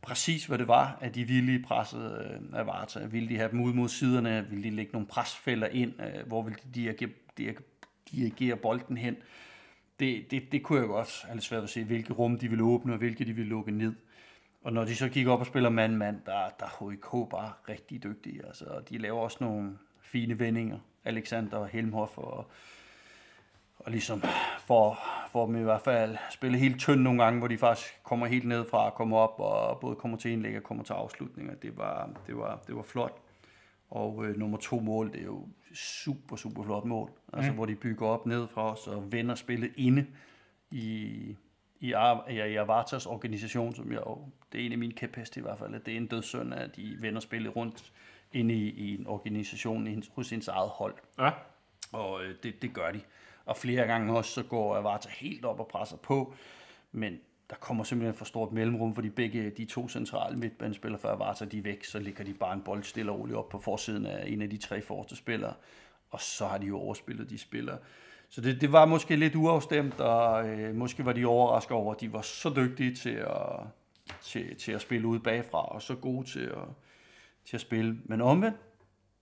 præcis, 0.02 0.47
hvad 0.47 0.59
det 0.59 0.69
var, 0.69 0.99
at 1.00 1.14
de 1.14 1.25
ville 1.25 1.55
i 1.55 1.62
presset 1.62 2.26
øh, 2.31 2.59
af 2.59 2.67
Varta. 2.67 3.07
Ville 3.07 3.28
de 3.28 3.37
have 3.37 3.50
dem 3.50 3.61
ud 3.61 3.73
mod 3.73 3.88
siderne? 3.88 4.47
Ville 4.50 4.64
de 4.64 4.71
lægge 4.71 4.93
nogle 4.93 5.07
presfælder 5.07 5.67
ind? 5.67 5.93
Øh, 6.02 6.26
hvor 6.26 6.43
ville 6.43 6.59
de 6.64 6.81
dirigere, 6.81 7.11
dirigere, 7.38 7.62
dirigere 8.11 8.57
bolden 8.57 8.97
hen? 8.97 9.17
Det, 10.00 10.31
det, 10.31 10.52
det 10.52 10.62
kunne 10.62 10.78
jeg 10.81 10.88
godt 10.88 11.23
have 11.25 11.35
lidt 11.35 11.45
svært 11.45 11.62
at 11.62 11.71
se, 11.71 11.85
hvilke 11.85 12.12
rum 12.12 12.38
de 12.38 12.49
ville 12.49 12.64
åbne, 12.64 12.93
og 12.93 12.99
hvilke 12.99 13.25
de 13.25 13.33
ville 13.33 13.49
lukke 13.49 13.71
ned. 13.71 13.95
Og 14.62 14.73
når 14.73 14.85
de 14.85 14.97
så 14.97 15.09
gik 15.09 15.26
op 15.26 15.40
og 15.40 15.47
spiller 15.47 15.71
mand-mand, 15.71 16.21
der, 16.26 16.49
der 16.61 16.67
er 16.67 16.90
HIK 16.90 17.31
bare 17.31 17.52
rigtig 17.69 18.02
dygtige. 18.02 18.47
Altså, 18.47 18.64
de 18.88 18.99
laver 18.99 19.21
også 19.21 19.38
nogle 19.40 19.78
fine 20.02 20.38
vendinger. 20.38 20.78
Alexander 21.05 21.67
Helmhoff 21.67 22.19
og 22.19 22.50
og 23.88 23.92
ligesom 23.92 24.23
får, 24.66 24.99
får 25.33 25.47
dem 25.47 25.57
i 25.57 25.62
hvert 25.62 25.80
fald 25.80 26.16
spille 26.30 26.59
helt 26.59 26.80
tynd 26.80 27.00
nogle 27.00 27.23
gange, 27.25 27.38
hvor 27.38 27.49
de 27.49 27.59
faktisk 27.59 28.00
kommer 28.02 28.26
helt 28.26 28.45
ned 28.45 28.64
fra 28.71 28.87
at 28.87 28.95
komme 28.95 29.16
op, 29.16 29.35
og 29.38 29.80
både 29.80 29.97
kommer 29.97 30.18
til 30.18 30.30
indlæg 30.30 30.57
og 30.57 30.62
kommer 30.62 30.85
til 30.85 30.92
afslutninger. 30.92 31.54
Det 31.54 31.76
var, 31.76 32.11
det 32.26 32.37
var, 32.37 32.61
det 32.66 32.76
var 32.76 32.83
flot. 32.83 33.23
Og 33.90 34.26
øh, 34.26 34.37
nummer 34.37 34.59
to 34.59 34.80
mål, 34.80 35.12
det 35.12 35.21
er 35.21 35.25
jo 35.25 35.49
super, 35.75 36.37
super 36.37 36.62
flot 36.62 36.85
mål. 36.85 37.11
Altså, 37.33 37.50
mm. 37.50 37.57
hvor 37.57 37.66
de 37.66 37.75
bygger 37.75 38.07
op 38.07 38.26
ned 38.26 38.49
fra 38.49 38.73
os 38.73 38.87
og 38.87 39.12
vender 39.12 39.35
spillet 39.35 39.73
inde 39.76 40.07
i, 40.71 41.37
i, 41.80 41.92
Ar- 41.92 42.30
ja, 42.30 42.45
i 42.45 42.57
Avatas 42.57 43.07
organisation, 43.07 43.75
som 43.75 43.92
jeg 43.92 44.00
jo, 44.07 44.28
det 44.52 44.61
er 44.61 44.66
en 44.66 44.73
af 44.73 44.78
mine 44.78 44.92
kæpheste 44.92 45.40
i 45.40 45.42
hvert 45.42 45.59
fald, 45.59 45.75
at 45.75 45.87
det 45.87 45.92
er 45.92 45.97
en 45.97 46.07
dødssynd, 46.07 46.54
at 46.54 46.76
de 46.76 46.97
vender 47.00 47.21
spillet 47.21 47.57
rundt 47.57 47.92
inde 48.33 48.54
i, 48.54 48.68
i 48.68 48.95
en 49.00 49.07
organisation 49.07 50.02
hos 50.14 50.30
hendes 50.30 50.49
eget 50.49 50.71
hold. 50.71 50.95
Ja. 51.18 51.30
Og 51.92 52.25
øh, 52.25 52.35
det, 52.42 52.62
det 52.62 52.75
gør 52.75 52.90
de. 52.90 53.00
Og 53.49 53.57
flere 53.57 53.87
gange 53.87 54.17
også, 54.17 54.31
så 54.31 54.43
går 54.43 54.76
Avata 54.76 55.09
helt 55.09 55.45
op 55.45 55.61
og 55.61 55.69
presser 55.69 55.97
på, 55.97 56.35
men 56.93 57.19
der 57.50 57.57
kommer 57.57 57.85
simpelthen 57.85 58.14
for 58.14 58.25
stort 58.25 58.52
mellemrum, 58.52 58.95
fordi 58.95 59.11
begge 59.11 59.50
de 59.50 59.64
to 59.64 59.88
centrale 59.88 60.37
midtbanespillere 60.37 61.00
for 61.00 61.09
Avata, 61.09 61.45
de 61.45 61.59
er 61.59 61.62
væk, 61.62 61.85
så 61.85 61.99
ligger 61.99 62.25
de 62.25 62.35
bare 62.35 62.55
en 62.55 62.62
bold 62.62 62.83
stille 62.83 63.12
og 63.12 63.19
roligt 63.19 63.38
op 63.38 63.49
på 63.49 63.59
forsiden 63.59 64.07
af 64.07 64.28
en 64.28 64.43
af 64.43 64.50
de 64.50 64.57
tre 64.57 64.83
forreste 64.83 65.17
spillere, 65.17 65.55
og 66.11 66.21
så 66.21 66.47
har 66.47 66.59
de 66.59 66.67
jo 66.67 66.78
overspillet 66.78 67.31
de 67.31 67.38
spillere. 67.38 67.78
Så 68.28 68.40
det, 68.40 68.61
det 68.61 68.73
var 68.73 68.87
måske 68.87 69.17
lidt 69.17 69.35
uafstemt, 69.35 70.00
og 70.00 70.49
øh, 70.49 70.75
måske 70.75 71.05
var 71.05 71.12
de 71.12 71.25
overrasket 71.25 71.73
over, 71.73 71.95
at 71.95 72.00
de 72.00 72.12
var 72.12 72.23
så 72.23 72.52
dygtige 72.57 72.95
til 72.95 73.14
at, 73.14 73.61
til, 74.23 74.57
til 74.57 74.73
at 74.73 74.81
spille 74.81 75.07
ud 75.07 75.19
bagfra, 75.19 75.64
og 75.64 75.83
så 75.83 75.95
gode 75.95 76.26
til 76.26 76.45
at, 76.45 76.69
til 77.45 77.57
at 77.57 77.61
spille. 77.61 77.99
Men 78.05 78.21
omvendt, 78.21 78.57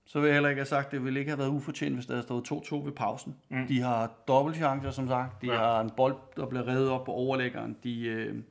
så 0.09 0.21
vil 0.21 0.27
jeg 0.27 0.35
heller 0.35 0.49
ikke 0.49 0.61
have 0.61 0.67
sagt, 0.67 0.87
at 0.87 0.93
det 0.93 1.05
ville 1.05 1.21
ikke 1.21 1.31
have 1.31 1.39
været 1.39 1.49
ufortjent, 1.49 1.95
hvis 1.95 2.07
der 2.07 2.15
havde 2.15 2.23
stået 2.27 2.63
2-2 2.83 2.85
ved 2.85 2.93
pausen. 2.93 3.37
Mm. 3.49 3.67
De 3.67 3.81
har 3.81 4.11
dobbeltchancer, 4.29 4.91
som 4.91 5.09
sagt. 5.09 5.43
De 5.43 5.47
Ja. 5.47 5.57
har 5.57 5.81
en 5.81 5.91
bold, 5.97 6.17
der 6.37 6.47
bliver 6.47 6.67
reddet 6.69 6.89
op 6.91 7.05
på 7.05 7.13
overlæggeren. 7.13 7.77
De, 7.85 8.01
øh, 8.07 8.43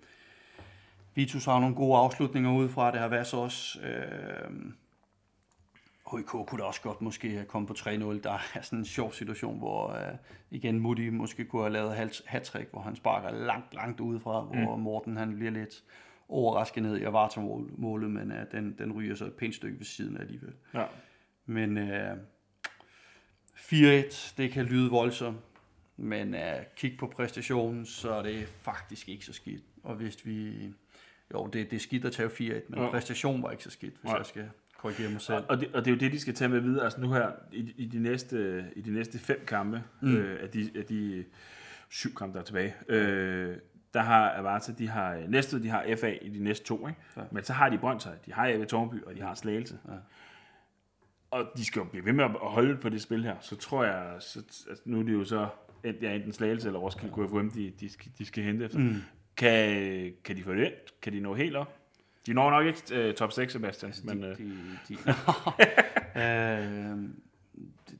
Vitus 1.15 1.45
har 1.45 1.59
nogle 1.59 1.75
gode 1.75 1.97
afslutninger 1.97 2.51
udefra. 2.51 2.91
Det 2.91 2.99
har 2.99 3.07
Vass 3.07 3.33
også. 3.33 3.79
Øh, 3.81 4.51
HK 6.13 6.25
kunne 6.47 6.59
da 6.59 6.63
også 6.63 6.81
godt 6.81 7.01
måske 7.01 7.29
have 7.31 7.45
kommet 7.45 7.67
på 7.67 7.73
3-0. 7.73 8.21
Der 8.23 8.31
er 8.55 8.61
sådan 8.61 8.79
en 8.79 8.85
sjov 8.85 9.13
situation, 9.13 9.57
hvor 9.57 9.89
øh, 9.91 10.13
igen 10.51 10.79
Mutti 10.79 11.09
måske 11.09 11.45
kunne 11.45 11.61
have 11.61 11.73
lavet 11.73 11.93
hat- 11.95 12.67
hvor 12.71 12.81
han 12.81 12.95
sparker 12.95 13.31
langt, 13.31 13.73
langt 13.73 13.99
udefra, 13.99 14.41
hvor 14.41 14.75
Morten 14.75 15.17
han 15.17 15.35
bliver 15.35 15.51
lidt 15.51 15.83
overrasket 16.29 16.83
ned 16.83 16.97
i 16.97 17.03
Avarta-målet, 17.03 18.11
men 18.11 18.31
øh, 18.31 18.45
den, 18.51 18.75
den 18.77 18.91
ryger 18.93 19.15
så 19.15 19.25
et 19.25 19.33
pænt 19.33 19.55
stykke 19.55 19.77
ved 19.77 19.85
siden 19.85 20.17
af 20.17 20.21
alligevel. 20.21 20.53
Ja. 20.73 20.83
Men 21.45 21.77
øh, 21.77 22.17
4-1, 23.55 24.33
det 24.37 24.51
kan 24.51 24.65
lyde 24.65 24.89
voldsomt, 24.89 25.37
men 25.97 26.35
øh, 26.35 26.41
kig 26.75 26.97
på 26.99 27.07
præstationen, 27.07 27.85
så 27.85 28.11
er 28.11 28.23
det 28.23 28.47
faktisk 28.47 29.09
ikke 29.09 29.25
så 29.25 29.33
skidt. 29.33 29.63
Og 29.83 29.95
hvis 29.95 30.25
vi... 30.25 30.53
Jo, 31.33 31.47
det, 31.47 31.71
det 31.71 31.75
er 31.75 31.79
skidt 31.79 32.05
at 32.05 32.11
tage 32.11 32.29
4-1, 32.29 32.31
men 32.39 32.79
Ja. 32.79 32.83
ja. 32.83 32.89
præstationen 32.91 33.43
var 33.43 33.51
ikke 33.51 33.63
så 33.63 33.69
skidt, 33.69 33.93
hvis 33.93 34.03
Nej. 34.03 34.17
jeg 34.17 34.25
skal 34.25 34.49
korrigere 34.77 35.09
mig 35.11 35.21
selv. 35.21 35.43
Og 35.49 35.59
det, 35.59 35.69
og 35.73 35.85
det 35.85 35.91
er 35.91 35.95
jo 35.95 35.99
det, 35.99 36.11
de 36.11 36.19
skal 36.19 36.33
tage 36.35 36.49
med 36.49 36.59
videre. 36.59 36.83
Altså 36.83 37.01
nu 37.01 37.11
her, 37.11 37.31
i, 37.51 37.73
i, 37.77 37.85
de, 37.85 37.99
næste, 37.99 38.65
i 38.75 38.81
de 38.81 38.91
næste 38.91 39.19
fem 39.19 39.43
kampe, 39.47 39.83
mm. 40.01 40.15
øh, 40.15 40.43
af, 40.43 40.49
de, 40.49 40.71
af 40.75 40.83
de 40.85 41.25
syv 41.89 42.15
kampe, 42.15 42.33
der 42.33 42.39
er 42.39 42.45
tilbage, 42.45 42.75
øh, 42.89 43.57
der 43.93 44.01
har 44.01 44.29
Avarta, 44.31 44.71
de 44.77 44.87
har 44.87 45.17
næste, 45.27 45.63
de 45.63 45.69
har 45.69 45.85
FA 45.99 46.17
i 46.21 46.29
de 46.29 46.43
næste 46.43 46.65
to, 46.65 46.87
ikke? 46.87 46.99
Ja. 47.15 47.21
Ja. 47.21 47.27
men 47.31 47.43
så 47.43 47.53
har 47.53 47.69
de 47.69 47.77
Brøndshøj, 47.77 48.13
de 48.25 48.33
har 48.33 48.47
AV 48.47 48.65
Tornby, 48.65 49.03
og 49.03 49.15
de 49.15 49.21
har 49.21 49.35
Slagelse. 49.35 49.77
Ja. 49.87 49.93
Og 51.35 51.45
de 51.57 51.65
skal 51.65 51.79
jo 51.79 51.85
blive 51.85 52.05
ved 52.05 52.13
med 52.13 52.23
at 52.23 52.31
holde 52.41 52.77
på 52.77 52.89
det 52.89 53.01
spil 53.01 53.23
her. 53.23 53.35
Så 53.41 53.55
tror 53.55 53.83
jeg, 53.83 54.15
så, 54.19 54.39
altså, 54.69 54.83
nu 54.85 54.99
er 54.99 55.03
det 55.03 55.13
jo 55.13 55.23
så 55.23 55.47
ja, 55.83 56.15
enten 56.15 56.33
Slagelse 56.33 56.67
eller 56.67 56.79
Roskilde 56.79 57.13
KFUM, 57.13 57.51
de, 57.51 57.73
de, 57.79 57.89
skal, 57.89 58.11
de 58.17 58.25
skal 58.25 58.43
hente 58.43 58.65
efter. 58.65 58.79
Mm. 58.79 58.95
Kan, 59.37 60.13
kan 60.23 60.37
de 60.37 60.43
få 60.43 60.53
det 60.53 60.65
ind? 60.65 60.73
Kan 61.01 61.13
de 61.13 61.19
nå 61.19 61.33
helt 61.33 61.55
op? 61.55 61.79
De 62.25 62.33
når 62.33 62.49
nok 62.49 62.65
ikke 62.65 63.09
uh, 63.09 63.15
top 63.15 63.31
6, 63.31 63.53
Sebastian. 63.53 63.93
men, 64.03 64.21
de, 64.21 64.27
øh, 64.27 64.37
de, 64.37 64.47
de, 64.87 64.97
øh, 66.21 66.97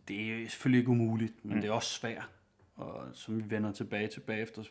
det, 0.08 0.44
er 0.44 0.50
selvfølgelig 0.50 0.80
ikke 0.80 0.90
umuligt, 0.90 1.46
men 1.46 1.56
mm. 1.56 1.62
det 1.62 1.68
er 1.68 1.72
også 1.72 2.00
svært. 2.00 2.30
Og 2.76 3.08
som 3.14 3.38
vi 3.38 3.44
vender 3.50 3.72
tilbage 3.72 4.08
til 4.08 4.20
bagefter, 4.20 4.64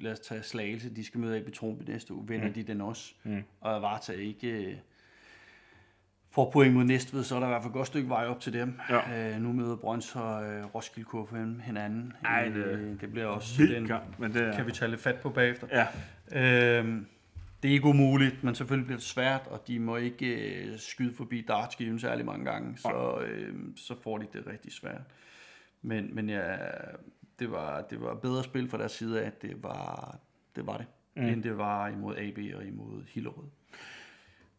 lad 0.00 0.12
os 0.12 0.20
tage 0.20 0.42
Slagelse, 0.42 0.94
de 0.94 1.04
skal 1.04 1.20
møde 1.20 1.36
AB 1.36 1.52
Tromby 1.52 1.90
næste 1.90 2.14
uge, 2.14 2.28
vinder 2.28 2.46
mm. 2.46 2.52
de 2.52 2.62
den 2.62 2.80
også. 2.80 3.14
Mm. 3.24 3.42
Og 3.60 3.76
Avarta 3.76 4.12
ikke 4.12 4.48
øh, 4.48 4.76
får 6.38 6.50
point 6.50 6.74
mod 6.74 6.84
Næstved, 6.84 7.24
så 7.24 7.36
er 7.36 7.40
der 7.40 7.46
i 7.46 7.50
hvert 7.50 7.62
fald 7.62 7.70
et 7.70 7.74
godt 7.74 7.86
stykke 7.86 8.08
vej 8.08 8.26
op 8.26 8.40
til 8.40 8.52
dem. 8.52 8.78
Ja. 8.90 9.30
Øh, 9.34 9.40
nu 9.42 9.52
møder 9.52 9.76
Brøns 9.76 10.16
og 10.16 10.44
øh, 10.46 10.64
Roskilde 10.74 11.08
KFM 11.08 11.58
hinanden. 11.60 12.12
Ej, 12.24 12.44
det- 12.44 12.54
øh, 12.66 13.00
det 13.00 13.10
bliver 13.12 13.26
også 13.26 13.62
den, 13.62 13.86
kamp, 13.86 14.18
men 14.18 14.32
det 14.34 14.42
er... 14.42 14.56
kan 14.56 14.66
vi 14.66 14.72
tage 14.72 14.90
lidt 14.90 15.00
fat 15.00 15.16
på 15.22 15.30
bagefter. 15.30 15.66
Ja, 15.72 15.86
Øhm, 16.32 17.06
det 17.62 17.68
er 17.68 17.72
ikke 17.72 17.86
umuligt, 17.86 18.44
men 18.44 18.54
selvfølgelig 18.54 18.86
bliver 18.86 18.98
det 18.98 19.06
svært, 19.06 19.40
og 19.50 19.64
de 19.68 19.78
må 19.80 19.96
ikke 19.96 20.54
øh, 20.64 20.78
skyde 20.78 21.14
forbi 21.14 21.44
dartskiven 21.48 21.98
særlig 21.98 22.24
mange 22.26 22.44
gange, 22.44 22.78
så, 22.78 23.18
øh, 23.26 23.54
så 23.76 23.94
får 24.02 24.18
de 24.18 24.26
det 24.32 24.46
rigtig 24.46 24.72
svært. 24.72 25.00
Men, 25.82 26.14
men 26.14 26.28
ja, 26.28 26.56
det 27.38 27.50
var, 27.50 27.80
det 27.80 28.00
var 28.00 28.14
bedre 28.14 28.44
spil 28.44 28.68
fra 28.70 28.78
deres 28.78 28.92
side 28.92 29.22
af, 29.22 29.32
det 29.32 29.62
var 29.62 30.16
det, 30.56 30.66
var 30.66 30.76
det 30.76 30.86
mm. 31.16 31.22
end 31.22 31.42
det 31.42 31.58
var 31.58 31.88
imod 31.88 32.16
AB 32.16 32.38
og 32.56 32.64
imod 32.66 33.02
Hillerød. 33.08 33.44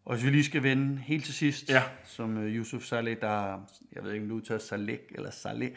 Og 0.09 0.15
hvis 0.15 0.25
vi 0.25 0.29
lige 0.31 0.43
skal 0.43 0.63
vende 0.63 0.97
helt 0.97 1.25
til 1.25 1.33
sidst, 1.33 1.69
Ja. 1.69 1.83
som 2.05 2.37
øh, 2.37 2.55
Yusuf 2.55 2.83
Saleh, 2.83 3.21
der, 3.21 3.61
jeg 3.93 4.03
ved 4.03 4.11
ikke 4.13 4.23
om 4.23 4.29
du 4.29 4.35
udtaler 4.35 4.59
Saleh 4.59 4.99
eller 5.11 5.31
Saleh, 5.31 5.71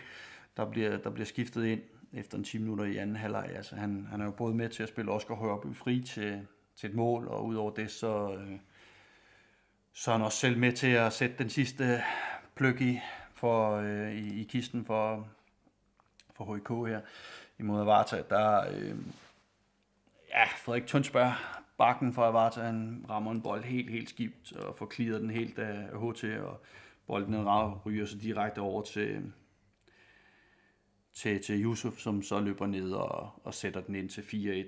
der 0.57 0.71
bliver, 0.71 0.97
der 0.97 1.11
bliver 1.11 1.27
skiftet 1.27 1.64
ind 1.66 1.81
efter 2.12 2.38
en 2.38 2.45
10 2.45 2.59
minutter 2.59 2.85
i 2.85 2.97
anden 2.97 3.16
halvleg. 3.16 3.51
Altså, 3.57 3.77
han, 3.77 4.07
han 4.11 4.21
er 4.21 4.25
jo 4.25 4.31
både 4.31 4.55
med 4.55 4.68
til 4.68 4.83
at 4.83 4.88
spille 4.88 5.12
Oscar 5.12 5.35
Hørby 5.35 5.77
fri 5.77 6.03
til, 6.03 6.47
til 6.77 6.88
et 6.90 6.95
mål, 6.97 7.29
og 7.29 7.47
udover 7.47 7.71
det, 7.71 7.90
så, 7.90 8.35
øh, 8.35 8.59
så 9.92 10.11
er 10.11 10.16
han 10.16 10.25
også 10.25 10.38
selv 10.38 10.59
med 10.59 10.73
til 10.73 10.90
at 10.90 11.12
sætte 11.12 11.35
den 11.38 11.51
sidste 11.51 12.03
pløk 12.55 12.81
i, 12.81 13.01
for, 13.35 13.77
øh, 13.77 14.12
i, 14.12 14.40
i 14.40 14.45
kisten 14.45 14.85
for, 14.85 15.29
for 16.37 16.57
HK 16.57 16.88
her 16.88 17.01
imod 17.59 17.81
Avarta. 17.81 18.23
Der, 18.31 18.71
øh, 18.71 18.97
ja, 20.31 20.45
Frederik 20.45 20.87
Tønsberg, 20.87 21.33
bakken 21.79 22.13
for 22.13 22.23
Avarta, 22.25 22.61
han 22.61 23.05
rammer 23.11 23.31
en 23.33 23.43
bold 23.43 23.65
helt, 23.65 23.91
helt 23.91 24.09
skidt 24.09 24.53
og 24.57 24.77
får 24.77 24.91
clearet 24.95 25.21
den 25.21 25.31
helt 25.31 25.59
af 25.59 25.89
HT, 26.01 26.25
og 26.25 26.61
bolden 27.07 27.47
ryger 27.87 28.07
så 28.07 28.19
direkte 28.19 28.59
over 28.59 28.83
til, 28.83 29.33
til, 31.13 31.43
til 31.43 31.65
Yusuf, 31.65 31.99
som 31.99 32.23
så 32.23 32.41
løber 32.41 32.67
ned 32.67 32.93
og, 32.93 33.31
og 33.45 33.55
sætter 33.55 33.81
den 33.81 33.95
ind 33.95 34.09
til 34.09 34.21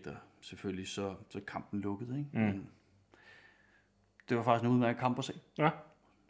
4-1, 0.07 0.11
og 0.11 0.17
selvfølgelig 0.41 0.89
så, 0.89 1.15
så 1.29 1.41
kampen 1.41 1.81
lukket. 1.81 2.09
Ikke? 2.19 2.31
Mm. 2.33 2.41
Men 2.41 2.69
det 4.29 4.37
var 4.37 4.43
faktisk 4.43 4.65
en 4.65 4.71
udmærket 4.75 5.01
kamp 5.01 5.19
at 5.19 5.25
se. 5.25 5.33
ja. 5.59 5.71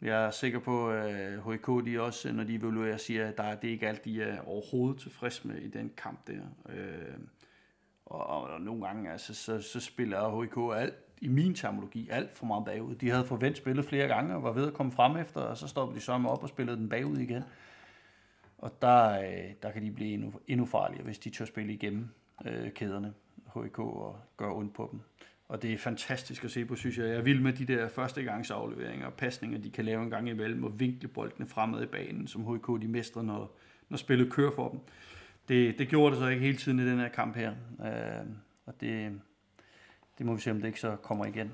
Jeg 0.01 0.25
er 0.25 0.31
sikker 0.31 0.59
på, 0.59 0.89
at 0.91 1.39
HK 1.43 1.85
de 1.85 2.01
også, 2.01 2.31
når 2.33 2.43
de 2.43 2.55
evaluerer, 2.55 2.97
siger, 2.97 3.27
at 3.27 3.37
der, 3.37 3.43
er- 3.43 3.55
det 3.55 3.67
er 3.67 3.71
ikke 3.71 3.87
alt, 3.87 4.05
de 4.05 4.21
er 4.23 4.41
overhovedet 4.41 5.01
tilfreds 5.01 5.45
med 5.45 5.55
i 5.55 5.67
den 5.67 5.91
kamp 5.97 6.27
der. 6.27 6.41
Øh, 6.69 7.17
og, 8.05 8.27
og 8.27 8.61
nogle 8.61 8.85
gange 8.85 9.11
altså, 9.11 9.33
så, 9.33 9.61
så 9.61 9.79
spiller 9.79 10.41
HK 10.41 10.79
alt, 10.81 10.93
i 11.21 11.27
min 11.27 11.55
terminologi 11.55 12.09
alt 12.11 12.37
for 12.37 12.45
meget 12.45 12.65
bagud. 12.65 12.95
De 12.95 13.09
havde 13.09 13.25
forventet 13.25 13.57
spillet 13.57 13.85
flere 13.85 14.07
gange 14.07 14.35
og 14.35 14.43
var 14.43 14.51
ved 14.51 14.67
at 14.67 14.73
komme 14.73 14.91
frem 14.91 15.17
efter, 15.17 15.41
og 15.41 15.57
så 15.57 15.67
stoppede 15.67 15.99
de 15.99 16.03
så 16.03 16.11
op 16.11 16.43
og 16.43 16.49
spillede 16.49 16.77
den 16.77 16.89
bagud 16.89 17.17
igen. 17.17 17.43
Og 18.57 18.81
der, 18.81 19.19
øh, 19.19 19.53
der 19.63 19.71
kan 19.71 19.83
de 19.83 19.91
blive 19.91 20.13
endnu, 20.13 20.33
endnu 20.47 20.65
farligere, 20.65 21.03
hvis 21.03 21.19
de 21.19 21.29
tør 21.29 21.45
spille 21.45 21.73
igennem 21.73 22.09
øh, 22.45 22.71
kæderne, 22.71 23.13
HK, 23.55 23.79
og 23.79 24.19
gøre 24.37 24.53
ondt 24.53 24.73
på 24.73 24.89
dem. 24.91 24.99
Og 25.47 25.61
det 25.61 25.73
er 25.73 25.77
fantastisk 25.77 26.43
at 26.43 26.51
se 26.51 26.65
på, 26.65 26.75
synes 26.75 26.97
jeg. 26.97 27.07
Jeg 27.07 27.15
er 27.15 27.21
vild 27.21 27.39
med 27.39 27.53
de 27.53 27.65
der 27.65 27.87
førstegangsafleveringer 27.87 29.05
og 29.05 29.13
pasninger, 29.13 29.59
de 29.59 29.69
kan 29.69 29.85
lave 29.85 30.03
en 30.03 30.09
gang 30.09 30.29
imellem, 30.29 30.63
og 30.63 30.79
vinkle 30.79 31.07
boldene 31.07 31.47
fremad 31.47 31.83
i 31.83 31.85
banen, 31.85 32.27
som 32.27 32.55
HK 32.55 32.81
de 32.81 32.87
mestrer, 32.87 33.21
når, 33.21 33.55
når 33.89 33.97
spillet 33.97 34.31
kører 34.31 34.51
for 34.51 34.69
dem. 34.69 34.79
Det, 35.47 35.79
det 35.79 35.87
gjorde 35.87 36.11
det 36.11 36.23
så 36.23 36.27
ikke 36.27 36.45
hele 36.45 36.57
tiden 36.57 36.79
i 36.79 36.85
den 36.85 36.99
her 36.99 37.09
kamp 37.09 37.35
her. 37.35 37.51
Øh, 37.85 38.25
og 38.65 38.73
det, 38.81 39.21
det 40.17 40.25
må 40.25 40.33
vi 40.35 40.41
se, 40.41 40.51
om 40.51 40.57
det 40.57 40.67
ikke 40.67 40.79
så 40.79 40.95
kommer 40.95 41.25
igen. 41.25 41.51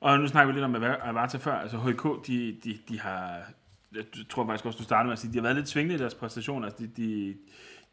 Og 0.00 0.18
nu 0.18 0.26
snakker 0.26 0.52
vi 0.52 0.60
lidt 0.60 0.64
om 0.64 0.74
Avarta 1.02 1.38
før. 1.38 1.54
Altså 1.54 1.78
HK, 1.78 2.26
de, 2.26 2.56
de, 2.64 2.78
de 2.88 3.00
har... 3.00 3.42
Jeg 3.94 4.04
tror 4.28 4.46
faktisk 4.46 4.66
også, 4.66 4.78
du 4.78 4.84
startede 4.84 5.06
med 5.06 5.12
at 5.12 5.18
sige, 5.18 5.32
de 5.32 5.38
har 5.38 5.42
været 5.42 5.56
lidt 5.56 5.68
svingende 5.68 5.94
i 5.94 5.98
deres 5.98 6.14
præstationer. 6.14 6.68
Altså, 6.68 6.82
de, 6.82 6.88
de, 6.96 7.36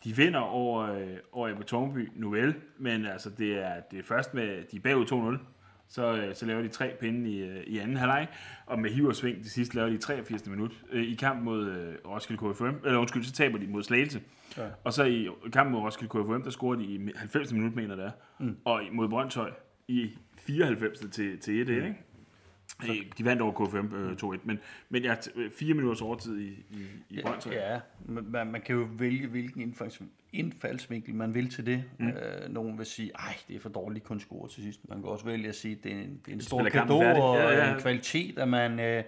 de 0.04 0.15
vinder 0.15 0.39
over, 0.39 0.82
øh, 0.82 1.17
over 1.32 1.49
Ebbe 1.49 1.63
Tornby 1.63 2.12
nu 2.15 2.30
vel, 2.30 2.56
men 2.78 3.06
altså, 3.06 3.30
det 3.30 3.65
er, 3.65 3.80
det 3.91 3.99
er 3.99 4.04
først 4.04 4.34
med, 4.34 4.63
de 4.71 4.76
er 4.76 4.82
bagud 4.82 5.38
2-0, 5.39 5.52
så, 5.93 6.15
øh, 6.15 6.36
så 6.36 6.45
laver 6.45 6.62
de 6.62 6.67
tre 6.67 6.91
pinde 6.99 7.29
i, 7.29 7.43
øh, 7.43 7.63
i 7.67 7.77
anden 7.77 7.97
halvleg, 7.97 8.27
og 8.65 8.79
med 8.79 8.89
hiv 8.89 9.06
og 9.06 9.15
sving 9.15 9.41
til 9.41 9.51
sidst 9.51 9.75
laver 9.75 9.89
de 9.89 9.97
83. 9.97 10.47
minut 10.47 10.71
øh, 10.91 11.03
i 11.03 11.15
kamp 11.15 11.43
mod 11.43 11.67
øh, 11.67 11.95
Roskilde 12.06 12.53
KFM, 12.53 12.86
eller 12.86 12.99
undskyld, 12.99 13.23
så 13.23 13.32
taber 13.32 13.58
de 13.58 13.67
mod 13.67 13.84
Slagelse. 13.84 14.21
Ja. 14.58 14.67
Og 14.84 14.93
så 14.93 15.03
i 15.03 15.29
kampen 15.53 15.71
mod 15.71 15.82
Roskilde 15.82 16.10
KFM, 16.10 16.43
der 16.43 16.49
scorer 16.49 16.75
de 16.75 16.84
i 16.84 17.10
90. 17.15 17.53
minut, 17.53 17.75
mener 17.75 17.95
det 17.95 18.06
er, 18.06 18.12
mm. 18.39 18.58
og 18.65 18.82
mod 18.91 19.10
Brøndshøj 19.10 19.51
i 19.88 20.10
94. 20.38 20.99
til, 20.99 21.39
til 21.39 21.62
1 21.62 21.67
mm. 21.67 21.73
ikke? 21.73 21.95
De 23.17 23.25
vandt 23.25 23.41
over 23.41 23.67
KFM 23.67 23.95
øh, 23.95 24.11
2-1, 24.23 24.37
men, 24.43 24.59
men 24.89 25.03
ja, 25.03 25.13
t- 25.15 25.49
fire 25.57 25.73
minutters 25.73 26.01
overtid 26.01 26.39
i, 26.39 26.47
i, 26.49 26.85
i 27.09 27.21
Brøndshøj. 27.21 27.53
Ja, 27.53 27.79
man, 28.05 28.47
man 28.47 28.61
kan 28.61 28.75
jo 28.75 28.87
vælge, 28.97 29.27
hvilken 29.27 29.61
indfalds, 29.61 30.01
indfaldsvinkel 30.33 31.15
man 31.15 31.33
vil 31.33 31.49
til 31.49 31.65
det. 31.65 31.83
Mm. 31.99 32.07
Øh, 32.07 32.13
nogen 32.49 32.77
vil 32.77 32.85
sige, 32.85 33.11
ej, 33.15 33.35
det 33.47 33.55
er 33.55 33.59
for 33.59 33.69
dårligt 33.69 34.05
kun 34.05 34.19
score 34.19 34.49
til 34.49 34.63
sidst. 34.63 34.89
Man 34.89 35.01
kan 35.01 35.09
også 35.09 35.25
vælge 35.25 35.49
at 35.49 35.55
sige, 35.55 35.77
det 35.83 35.91
er 35.91 35.95
en, 35.95 36.19
det 36.25 36.31
er 36.31 36.35
en 36.35 36.41
stor 36.41 36.61
og 37.21 37.37
Ja, 37.37 37.65
ja. 37.65 37.73
en 37.75 37.81
kvalitet, 37.81 38.39
at 38.39 38.47
man 38.47 38.79
øh, 38.79 39.03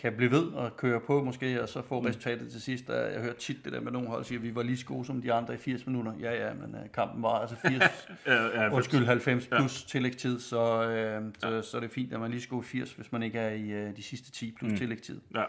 kan 0.00 0.12
blive 0.16 0.30
ved 0.30 0.46
og 0.46 0.76
køre 0.76 1.00
på 1.00 1.24
måske, 1.24 1.62
og 1.62 1.68
så 1.68 1.82
få 1.82 2.06
resultatet 2.06 2.52
til 2.52 2.62
sidst. 2.62 2.88
Jeg 2.88 3.20
hørt 3.22 3.36
tit 3.36 3.64
det 3.64 3.72
der 3.72 3.80
med 3.80 3.92
nogle 3.92 4.08
hold 4.08 4.24
siger, 4.24 4.38
at 4.38 4.42
vi 4.42 4.54
var 4.54 4.62
lige 4.62 4.76
så 4.76 4.86
gode 4.86 5.04
som 5.04 5.22
de 5.22 5.32
andre 5.32 5.54
i 5.54 5.56
80 5.56 5.86
minutter. 5.86 6.12
Ja, 6.20 6.46
ja, 6.46 6.54
men 6.54 6.74
uh, 6.74 6.92
kampen 6.94 7.22
var 7.22 7.28
altså 7.28 7.56
80, 7.56 7.82
Ja, 8.26 8.62
ja, 8.62 8.74
undskyld, 8.74 9.04
90 9.06 9.46
plus 9.46 9.82
ja. 9.82 9.88
tillægstid, 9.88 10.40
så, 10.40 10.84
øh, 10.84 11.22
så, 11.38 11.48
ja. 11.48 11.62
så 11.62 11.76
er 11.76 11.80
det 11.80 11.90
fint, 11.90 12.12
at 12.12 12.20
man 12.20 12.30
lige 12.30 12.40
skal 12.40 12.50
gå 12.50 12.60
i 12.60 12.64
80, 12.64 12.92
hvis 12.92 13.12
man 13.12 13.22
ikke 13.22 13.38
er 13.38 13.50
i 13.50 13.70
øh, 13.70 13.96
de 13.96 14.02
sidste 14.02 14.30
10 14.30 14.54
plus 14.58 14.70
mm. 14.70 14.76
tillægstid. 14.76 15.20
Ja. 15.34 15.44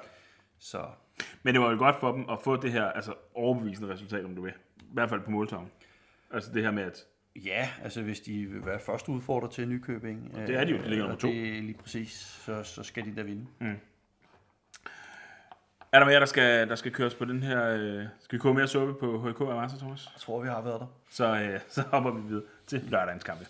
Så 0.59 0.85
Men 1.43 1.53
det 1.53 1.61
var 1.61 1.71
jo 1.71 1.77
godt 1.77 1.95
for 1.99 2.11
dem 2.11 2.25
at 2.29 2.37
få 2.43 2.55
det 2.55 2.71
her 2.71 2.83
altså 2.83 3.13
overbevisende 3.33 3.93
resultat, 3.93 4.25
om 4.25 4.35
du 4.35 4.41
vil. 4.41 4.53
I 4.81 4.93
hvert 4.93 5.09
fald 5.09 5.21
på 5.21 5.31
måltavlen. 5.31 5.71
Altså 6.31 6.51
det 6.53 6.63
her 6.63 6.71
med, 6.71 6.83
at 6.83 7.05
ja, 7.35 7.69
altså 7.83 8.01
hvis 8.01 8.19
de 8.19 8.45
vil 8.45 8.65
være 8.65 8.79
første 8.79 9.09
udfordrer 9.09 9.49
til 9.49 9.67
Nykøbing, 9.67 10.31
det 10.47 10.55
er 10.55 10.63
de 10.63 10.71
jo, 10.71 10.77
de 10.77 10.89
ligger 10.89 11.03
og 11.05 11.09
nummer 11.09 11.19
to. 11.19 11.27
det 11.27 11.57
er 11.57 11.61
lige 11.61 11.77
præcis, 11.77 12.11
så, 12.45 12.63
så 12.63 12.83
skal 12.83 13.05
de 13.05 13.15
da 13.15 13.21
vinde. 13.21 13.45
Er 15.91 15.99
der 15.99 16.05
mere, 16.05 16.19
der 16.19 16.25
skal, 16.25 16.69
der 16.69 16.75
skal 16.75 16.91
køres 16.91 17.15
på 17.15 17.25
den 17.25 17.43
her... 17.43 17.67
Øh, 17.69 18.03
skal 18.19 18.37
vi 18.37 18.39
koge 18.41 18.53
mere 18.53 18.67
suppe 18.67 18.93
på 18.93 19.29
HK 19.29 19.39
Mars, 19.39 19.71
Thomas? 19.73 20.09
Jeg 20.15 20.21
tror, 20.21 20.41
vi 20.41 20.47
har 20.47 20.61
været 20.61 20.79
der. 20.79 20.85
Så, 21.09 21.35
øh, 21.41 21.59
så 21.69 21.81
hopper 21.81 22.11
vi 22.11 22.21
videre 22.27 22.43
til 22.67 22.81
lørdagens 22.89 23.23
kampe. 23.23 23.45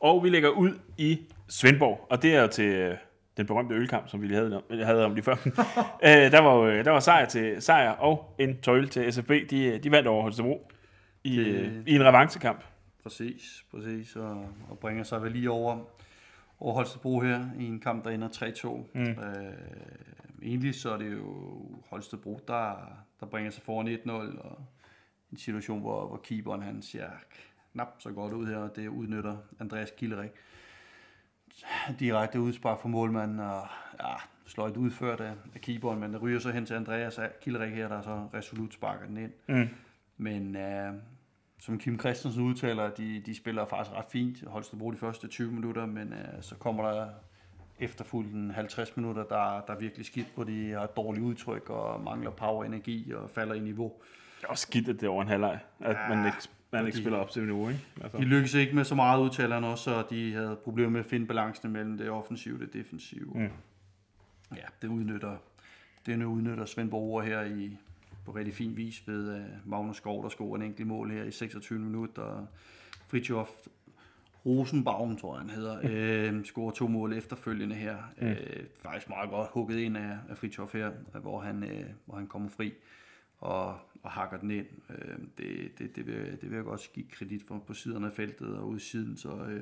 Og 0.00 0.24
vi 0.24 0.28
lægger 0.30 0.48
ud 0.48 0.78
i 0.98 1.20
Svendborg, 1.48 2.06
og 2.10 2.22
det 2.22 2.34
er 2.36 2.46
til 2.46 2.64
øh, 2.64 2.96
den 3.36 3.46
berømte 3.46 3.74
ølkamp, 3.74 4.08
som 4.08 4.22
vi 4.22 4.26
lige 4.26 4.36
havde, 4.36 4.56
om- 4.56 4.78
havde 4.84 5.04
om 5.04 5.14
lige 5.14 5.24
før. 5.24 5.34
øh, 6.06 6.32
der, 6.32 6.40
var, 6.40 6.56
øh, 6.56 6.84
der 6.84 6.90
var 6.90 7.00
sejr 7.00 7.24
til 7.26 7.62
sejr 7.62 7.90
og 7.90 8.34
en 8.38 8.60
tøjle 8.62 8.88
til 8.88 9.12
SFB. 9.12 9.30
De, 9.50 9.64
øh, 9.64 9.82
de 9.84 9.90
vandt 9.90 10.08
over 10.08 10.22
Holstebro 10.22 10.70
i, 11.24 11.38
øh, 11.38 11.72
i 11.86 11.94
en 11.94 12.04
revanchekamp. 12.04 12.64
Præcis, 13.02 13.64
præcis, 13.74 14.16
og, 14.16 14.48
og 14.70 14.78
bringer 14.78 15.04
sig 15.04 15.22
vel 15.22 15.32
lige 15.32 15.50
over, 15.50 15.78
over 16.60 16.74
Holstebro 16.74 17.20
her 17.20 17.44
i 17.58 17.64
en 17.66 17.80
kamp, 17.80 18.04
der 18.04 18.10
ender 18.10 18.28
3-2. 18.28 18.68
Mm. 18.94 19.00
Øh, 19.02 19.16
egentlig 20.44 20.74
så 20.74 20.90
er 20.90 20.98
det 20.98 21.12
jo 21.12 21.60
Holstebro, 21.90 22.40
der, 22.48 22.76
der 23.20 23.26
bringer 23.26 23.50
sig 23.50 23.62
foran 23.62 23.88
1-0, 23.88 24.10
og 24.42 24.66
en 25.32 25.38
situation, 25.38 25.80
hvor, 25.80 26.06
hvor 26.06 26.16
keeperen 26.16 26.62
han 26.62 26.82
ser 26.82 27.10
knap 27.72 27.88
så 27.98 28.12
godt 28.12 28.32
ud 28.32 28.46
her, 28.46 28.56
og 28.56 28.76
det 28.76 28.88
udnytter 28.88 29.36
Andreas 29.60 29.92
Killerik. 29.96 30.30
Direkte 31.98 32.40
udspark 32.40 32.80
for 32.80 32.88
målmanden, 32.88 33.40
og 33.40 33.66
ja, 34.00 34.14
sløjt 34.46 34.76
udført 34.76 35.20
af, 35.20 35.34
af 35.54 35.60
keeperen, 35.60 36.00
men 36.00 36.12
det 36.12 36.22
ryger 36.22 36.38
så 36.38 36.50
hen 36.50 36.66
til 36.66 36.74
Andreas 36.74 37.20
Killerik 37.42 37.72
her, 37.72 37.88
der 37.88 38.02
så 38.02 38.28
resolut 38.34 38.74
sparker 38.74 39.06
den 39.06 39.16
ind. 39.16 39.32
Mm. 39.48 39.68
Men 40.16 40.56
øh, 40.56 40.94
som 41.58 41.78
Kim 41.78 41.98
Christensen 41.98 42.42
udtaler, 42.42 42.90
de, 42.90 43.22
de 43.26 43.34
spiller 43.34 43.66
faktisk 43.66 43.96
ret 43.96 44.06
fint. 44.10 44.44
Holstebro 44.46 44.90
de 44.90 44.96
første 44.96 45.28
20 45.28 45.52
minutter, 45.52 45.86
men 45.86 46.12
øh, 46.12 46.42
så 46.42 46.54
kommer 46.54 46.90
der 46.90 47.10
efterfulgt 47.84 48.32
en 48.32 48.50
50 48.50 48.96
minutter, 48.96 49.24
der, 49.24 49.60
der 49.66 49.74
er 49.74 49.78
virkelig 49.78 50.06
skidt, 50.06 50.26
hvor 50.34 50.44
de 50.44 50.70
har 50.70 50.84
et 50.84 50.96
dårligt 50.96 51.24
udtryk 51.24 51.70
og 51.70 52.00
mangler 52.04 52.30
power 52.30 52.64
energi 52.64 53.12
og 53.12 53.30
falder 53.30 53.54
i 53.54 53.60
niveau. 53.60 53.92
Det 54.38 54.44
er 54.44 54.48
også 54.48 54.62
skidt, 54.62 54.88
at 54.88 54.94
det 54.94 55.06
er 55.06 55.10
over 55.10 55.22
en 55.22 55.28
halvleg, 55.28 55.58
at 55.80 55.96
Ja, 55.96 56.08
man 56.08 56.26
ikke, 56.26 56.38
man 56.70 56.86
ikke 56.86 56.98
spiller 56.98 57.18
op 57.18 57.30
til 57.30 57.42
niveau, 57.42 57.68
ikke? 57.68 57.80
Altså. 58.02 58.18
De 58.18 58.24
lykkedes 58.24 58.54
ikke 58.54 58.74
med 58.74 58.84
så 58.84 58.94
meget, 58.94 59.20
udtaler 59.20 59.54
han 59.54 59.64
også, 59.64 59.94
og 59.94 60.10
de 60.10 60.32
havde 60.32 60.56
problemer 60.64 60.90
med 60.90 61.00
at 61.00 61.06
finde 61.06 61.26
balancen 61.26 61.72
mellem 61.72 61.98
det 61.98 62.10
offensive 62.10 62.54
og 62.54 62.60
det 62.60 62.72
defensive. 62.72 63.30
Mm. 63.34 63.48
Ja, 64.56 64.64
det 64.82 64.88
udnytter, 64.88 65.36
det 66.06 66.18
nu 66.18 66.26
udnytter 66.26 66.64
Svend 66.64 66.90
Borger 66.90 67.22
her 67.22 67.42
i, 67.42 67.78
på 68.24 68.32
rigtig 68.32 68.54
fin 68.54 68.76
vis 68.76 69.02
ved 69.06 69.36
uh, 69.36 69.70
Magnus 69.70 69.96
Skov, 69.96 70.22
der 70.22 70.28
scorer 70.28 70.56
en 70.56 70.62
enkelt 70.62 70.86
mål 70.86 71.10
her 71.10 71.24
i 71.24 71.30
26 71.30 71.78
minutter, 71.78 72.46
Fritjof 73.08 73.50
Rosenbaum, 74.46 75.16
tror 75.16 75.34
jeg 75.34 75.40
han 75.40 75.50
hedder, 75.50 75.78
øh, 75.82 76.44
scorer 76.44 76.70
to 76.70 76.88
mål 76.88 77.12
efterfølgende 77.12 77.74
her. 77.74 77.96
Mm. 78.20 78.26
Øh, 78.26 78.36
faktisk 78.82 79.08
meget 79.08 79.30
godt 79.30 79.48
hugget 79.52 79.78
ind 79.78 79.96
af, 79.96 80.18
af 80.28 80.36
Fritjof 80.36 80.72
her, 80.72 80.90
hvor 81.20 81.40
han, 81.40 81.62
øh, 81.62 81.84
hvor 82.06 82.16
han 82.16 82.26
kommer 82.26 82.48
fri 82.48 82.72
og, 83.38 83.68
og 84.02 84.10
hakker 84.10 84.38
den 84.38 84.50
ind. 84.50 84.66
Øh, 84.90 85.18
det, 85.38 85.78
det, 85.78 85.96
det, 85.96 86.06
vil, 86.06 86.38
det 86.40 86.50
vil 86.50 86.56
jeg 86.56 86.64
godt 86.64 86.90
give 86.94 87.06
kredit 87.12 87.42
for 87.48 87.62
på 87.66 87.74
siderne 87.74 88.06
af 88.06 88.12
feltet 88.12 88.56
og 88.56 88.68
ude 88.68 88.80
siden, 88.80 89.16
så 89.16 89.28
øh, 89.28 89.60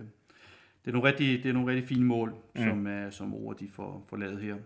det 0.84 0.90
er 0.90 0.92
nogle 0.92 1.08
rigtig, 1.08 1.42
det 1.42 1.48
er 1.48 1.52
nogle 1.52 1.72
rigtig 1.72 1.88
fine 1.88 2.04
mål, 2.04 2.34
mm. 2.54 2.62
som, 2.62 2.86
uh, 2.86 3.10
som 3.12 3.34
ord 3.34 3.56
de 3.56 3.68
får, 3.68 4.04
får 4.08 4.16
lavet 4.16 4.40
her. 4.40 4.56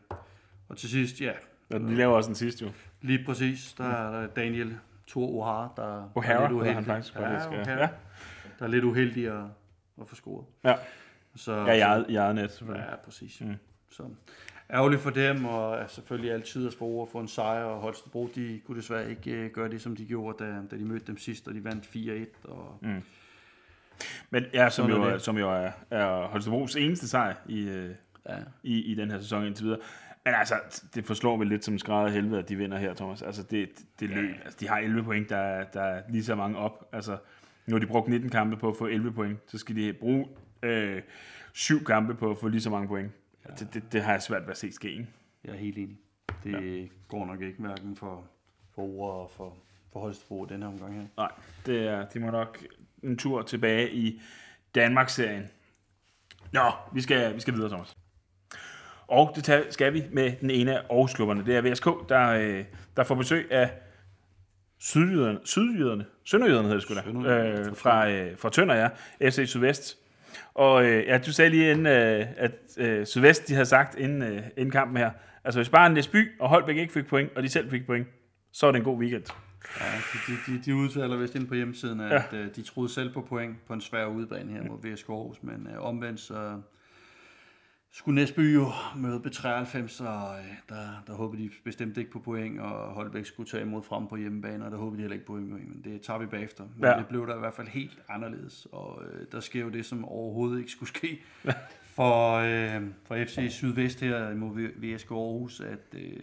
Og 0.68 0.76
til 0.76 0.88
sidst, 0.90 1.20
ja, 1.20 1.32
Og 1.70 1.80
de 1.80 1.94
laver 1.94 2.14
også 2.14 2.28
den 2.28 2.34
sidste 2.34 2.64
jo. 2.64 2.70
lige 3.02 3.24
præcis, 3.24 3.74
der 3.78 3.84
er 3.84 4.26
Daniel 4.26 4.76
Thor 5.08 5.28
O'Hara, 5.28 5.74
der, 5.76 6.10
der 6.14 6.22
er 6.22 6.22
lidt 6.24 6.26
hedder 6.26 6.40
han 6.42 6.54
uheldig. 6.54 6.86
faktisk. 6.86 7.14
Ja, 7.14 7.78
Ja, 7.80 7.88
der 8.58 8.64
er 8.64 8.68
lidt 8.68 8.84
uheldig 8.84 9.26
at, 9.26 9.44
at 10.00 10.08
få 10.08 10.14
scoret. 10.14 10.46
ja. 10.64 10.74
Så, 11.36 11.52
ja 11.52 11.72
i 11.72 11.80
eget, 11.80 12.06
i 12.08 12.16
eget 12.16 12.34
net, 12.34 12.50
selvfølgelig. 12.52 12.86
Ja, 12.90 12.96
præcis. 12.96 13.40
Mm. 13.40 13.54
Så 13.90 14.02
ærgerligt 14.72 15.00
for 15.02 15.10
dem, 15.10 15.44
og 15.44 15.76
er 15.76 15.86
selvfølgelig 15.86 16.32
altid 16.32 16.66
at 16.66 16.74
for 16.74 16.86
ord 16.86 17.08
for 17.12 17.20
en 17.20 17.28
sejr, 17.28 17.64
og 17.64 17.80
Holstebro, 17.80 18.28
de 18.34 18.60
kunne 18.66 18.78
desværre 18.78 19.10
ikke 19.10 19.44
uh, 19.44 19.50
gøre 19.50 19.68
det, 19.70 19.82
som 19.82 19.96
de 19.96 20.04
gjorde, 20.06 20.44
da, 20.44 20.50
da 20.70 20.76
de 20.76 20.84
mødte 20.84 21.06
dem 21.06 21.18
sidst, 21.18 21.48
og 21.48 21.54
de 21.54 21.64
vandt 21.64 21.84
4-1. 22.46 22.50
Og, 22.50 22.78
Mm. 22.82 23.02
Men 24.30 24.44
ja, 24.52 24.70
som 24.70 24.90
jo, 24.90 25.02
er 25.02 25.06
er, 25.06 25.12
det. 25.12 25.22
som 25.22 25.38
jo 25.38 25.50
er, 25.50 25.70
er 25.90 26.26
Holstebros 26.26 26.76
eneste 26.76 27.08
sejr 27.08 27.34
i, 27.48 27.60
øh, 27.68 27.94
ja, 28.28 28.36
i, 28.62 28.80
i 28.80 28.94
den 28.94 29.10
her 29.10 29.20
sæson 29.20 29.46
indtil 29.46 29.64
videre. 29.64 29.80
Men 30.24 30.34
altså, 30.34 30.54
det 30.94 31.04
forslår 31.04 31.36
vel 31.36 31.48
lidt 31.48 31.64
som 31.64 31.78
skrædder 31.78 32.08
helvede, 32.08 32.38
at 32.38 32.48
de 32.48 32.56
vinder 32.56 32.78
her, 32.78 32.94
Thomas. 32.94 33.22
Altså, 33.22 33.42
det, 33.42 33.68
det 34.00 34.10
løb. 34.10 34.34
Altså, 34.44 34.56
de 34.60 34.68
har 34.68 34.78
11 34.78 35.02
point, 35.04 35.28
der, 35.30 35.36
er- 35.36 35.64
der 35.64 35.82
er 35.82 36.02
lige 36.08 36.24
så 36.24 36.34
mange 36.34 36.58
op. 36.58 36.88
Altså, 36.92 37.16
nu 37.66 37.74
har 37.74 37.78
de 37.80 37.86
brugt 37.86 38.08
19 38.08 38.30
kampe 38.30 38.56
på 38.56 38.68
at 38.68 38.76
få 38.76 38.86
11 38.86 39.12
point, 39.12 39.38
så 39.46 39.58
skal 39.58 39.76
de 39.76 39.92
bruge 39.92 40.28
øh, 40.62 41.02
7 41.52 41.84
kampe 41.84 42.14
på 42.14 42.30
at 42.30 42.38
få 42.38 42.48
lige 42.48 42.60
så 42.60 42.70
mange 42.70 42.88
point. 42.88 43.12
Ja. 43.48 43.54
Det, 43.54 43.74
det, 43.74 43.92
det 43.92 44.02
har 44.02 44.12
jeg 44.12 44.22
svært 44.22 44.42
ved 44.42 44.50
at 44.50 44.56
se 44.56 44.72
ske, 44.72 44.90
ikke? 44.90 45.06
jeg 45.44 45.52
er 45.52 45.56
helt 45.56 45.78
enig. 45.78 45.98
Det 46.44 46.80
ja. 46.80 46.86
går 47.08 47.26
nok 47.26 47.42
ikke, 47.42 47.60
hverken 47.60 47.96
for, 47.96 48.24
for 48.74 48.82
ord 48.82 49.14
og 49.14 49.30
for, 49.30 49.56
for 49.92 50.00
Holstebro 50.00 50.44
den 50.44 50.62
her 50.62 50.68
omgang 50.68 50.94
her. 50.94 51.06
Nej, 51.16 51.30
det 51.66 51.88
er, 51.88 52.06
de 52.08 52.20
må 52.20 52.30
nok 52.30 52.64
en 53.02 53.16
tur 53.16 53.42
tilbage 53.42 53.92
i 53.92 54.20
Danmarksserien. 54.74 55.48
Nå, 56.52 56.72
vi 56.92 57.00
skal, 57.00 57.34
vi 57.34 57.40
skal 57.40 57.54
videre, 57.54 57.68
Thomas. 57.68 57.96
Og 59.06 59.32
det 59.36 59.66
skal 59.70 59.92
vi 59.92 60.04
med 60.12 60.32
den 60.40 60.50
ene 60.50 60.78
af 60.78 60.82
Aarhusklubberne. 60.90 61.46
Det 61.46 61.56
er 61.56 61.72
VSK, 61.72 62.08
der, 62.08 62.28
øh, 62.28 62.64
der 62.96 63.04
får 63.04 63.14
besøg 63.14 63.52
af 63.52 63.70
sydjyderne, 64.78 65.38
sydjyderne, 65.44 66.04
sønderjyderne 66.24 66.68
hedder 66.68 66.80
det 66.80 66.82
sgu 66.82 66.94
da, 67.24 67.48
øh, 67.48 67.76
fra, 67.76 68.10
øh, 68.10 68.38
fra 68.38 68.50
Tønder, 68.50 68.74
ja, 68.74 68.88
FC 69.30 69.48
Sydvest. 69.48 69.98
Og 70.54 70.84
øh, 70.84 71.06
ja, 71.06 71.18
du 71.18 71.32
sagde 71.32 71.50
lige 71.50 71.70
inden, 71.70 71.86
øh, 71.86 72.26
at 72.36 72.52
øh, 72.76 73.06
Sydvest, 73.06 73.48
de 73.48 73.54
havde 73.54 73.66
sagt 73.66 73.98
inden, 73.98 74.22
øh, 74.22 74.42
inden 74.56 74.70
kampen 74.70 74.96
her, 74.96 75.10
altså 75.44 75.58
hvis 75.58 75.68
bare 75.68 75.92
Næsby 75.92 76.40
og 76.40 76.48
Holbæk 76.48 76.76
ikke 76.76 76.92
fik 76.92 77.06
point, 77.06 77.30
og 77.36 77.42
de 77.42 77.48
selv 77.48 77.70
fik 77.70 77.86
point, 77.86 78.06
så 78.52 78.66
er 78.66 78.72
det 78.72 78.78
en 78.78 78.84
god 78.84 78.98
weekend. 78.98 79.24
Ja, 79.80 79.84
de, 80.28 80.52
de, 80.52 80.62
de, 80.64 80.74
udtaler 80.74 81.16
vist 81.16 81.34
ind 81.34 81.48
på 81.48 81.54
hjemmesiden, 81.54 82.00
at 82.00 82.22
ja. 82.32 82.38
de 82.56 82.62
troede 82.62 82.92
selv 82.92 83.12
på 83.12 83.20
point 83.20 83.66
på 83.66 83.72
en 83.72 83.80
svær 83.80 84.06
udebane 84.06 84.52
her 84.52 84.62
mod 84.62 84.78
VSK 84.82 85.08
Aarhus, 85.08 85.42
men 85.42 85.68
øh, 85.74 85.84
omvendt 85.84 86.20
så 86.20 86.60
skulle 87.92 88.14
Næsby 88.14 88.54
jo 88.54 88.66
møde 88.96 89.20
B93, 89.26 90.04
og 90.04 90.38
øh, 90.38 90.44
der, 90.68 91.02
der 91.06 91.14
håbede 91.14 91.42
de 91.42 91.50
bestemt 91.64 91.96
ikke 91.96 92.10
på 92.10 92.18
point, 92.18 92.60
og 92.60 92.92
Holbæk 92.94 93.26
skulle 93.26 93.48
tage 93.50 93.62
imod 93.62 93.82
frem 93.82 94.06
på 94.06 94.16
hjemmebane, 94.16 94.64
og 94.64 94.70
der 94.70 94.76
håbede 94.76 94.96
de 94.96 95.02
heller 95.02 95.14
ikke 95.14 95.26
på 95.26 95.32
point, 95.32 95.48
men 95.50 95.80
det 95.84 96.00
tager 96.02 96.18
vi 96.18 96.26
bagefter. 96.26 96.64
Men 96.76 96.84
Ja. 96.90 96.98
det 96.98 97.06
blev 97.06 97.26
der 97.26 97.36
i 97.36 97.38
hvert 97.38 97.54
fald 97.54 97.68
helt 97.68 97.98
anderledes, 98.08 98.66
og 98.72 99.02
øh, 99.04 99.26
der 99.32 99.40
sker 99.40 99.60
jo 99.60 99.68
det, 99.68 99.86
som 99.86 100.04
overhovedet 100.04 100.58
ikke 100.58 100.70
skulle 100.70 100.88
ske 100.88 101.22
for, 101.82 102.32
øh, 102.34 102.82
for 103.04 103.24
FC 103.24 103.46
Sydvest 103.50 104.00
her 104.00 104.34
mod 104.34 104.70
VSK 104.76 105.10
Aarhus, 105.10 105.60
at... 105.60 105.78
Øh, 105.94 106.22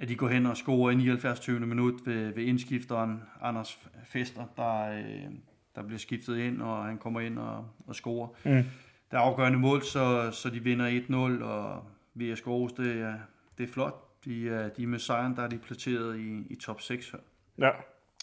at 0.00 0.08
de 0.08 0.14
går 0.16 0.28
hen 0.28 0.46
og 0.46 0.56
scorer 0.56 0.90
i 0.90 0.94
79. 0.94 1.40
20. 1.40 1.60
minut 1.60 1.94
ved, 2.06 2.34
ved 2.34 2.44
indskifteren 2.44 3.22
Anders 3.42 3.78
Fester, 4.04 4.44
der, 4.56 4.90
øh, 4.98 5.30
der 5.74 5.82
bliver 5.82 5.98
skiftet 5.98 6.38
ind, 6.38 6.62
og 6.62 6.84
han 6.84 6.98
kommer 6.98 7.20
ind 7.20 7.38
og, 7.38 7.66
og 7.86 7.94
scorer. 7.94 8.28
Mm. 8.44 8.64
Der 9.10 9.18
er 9.18 9.22
afgørende 9.22 9.58
mål, 9.58 9.82
så, 9.82 10.30
så 10.32 10.50
de 10.50 10.60
vinder 10.60 11.00
1-0, 11.40 11.44
og 11.44 11.84
VSK 12.14 12.46
Aarhus, 12.46 12.72
det 12.72 13.00
er, 13.00 13.14
det 13.58 13.68
er 13.68 13.72
flot. 13.72 14.24
De 14.24 14.48
er, 14.48 14.68
de 14.68 14.82
er 14.82 14.86
med 14.86 14.98
sejren, 14.98 15.36
der 15.36 15.42
er 15.42 15.48
de 15.48 15.58
placeret 15.58 16.18
i, 16.18 16.46
i 16.50 16.54
top 16.54 16.80
6 16.80 17.10
her. 17.10 17.18
Ja. 17.58 17.70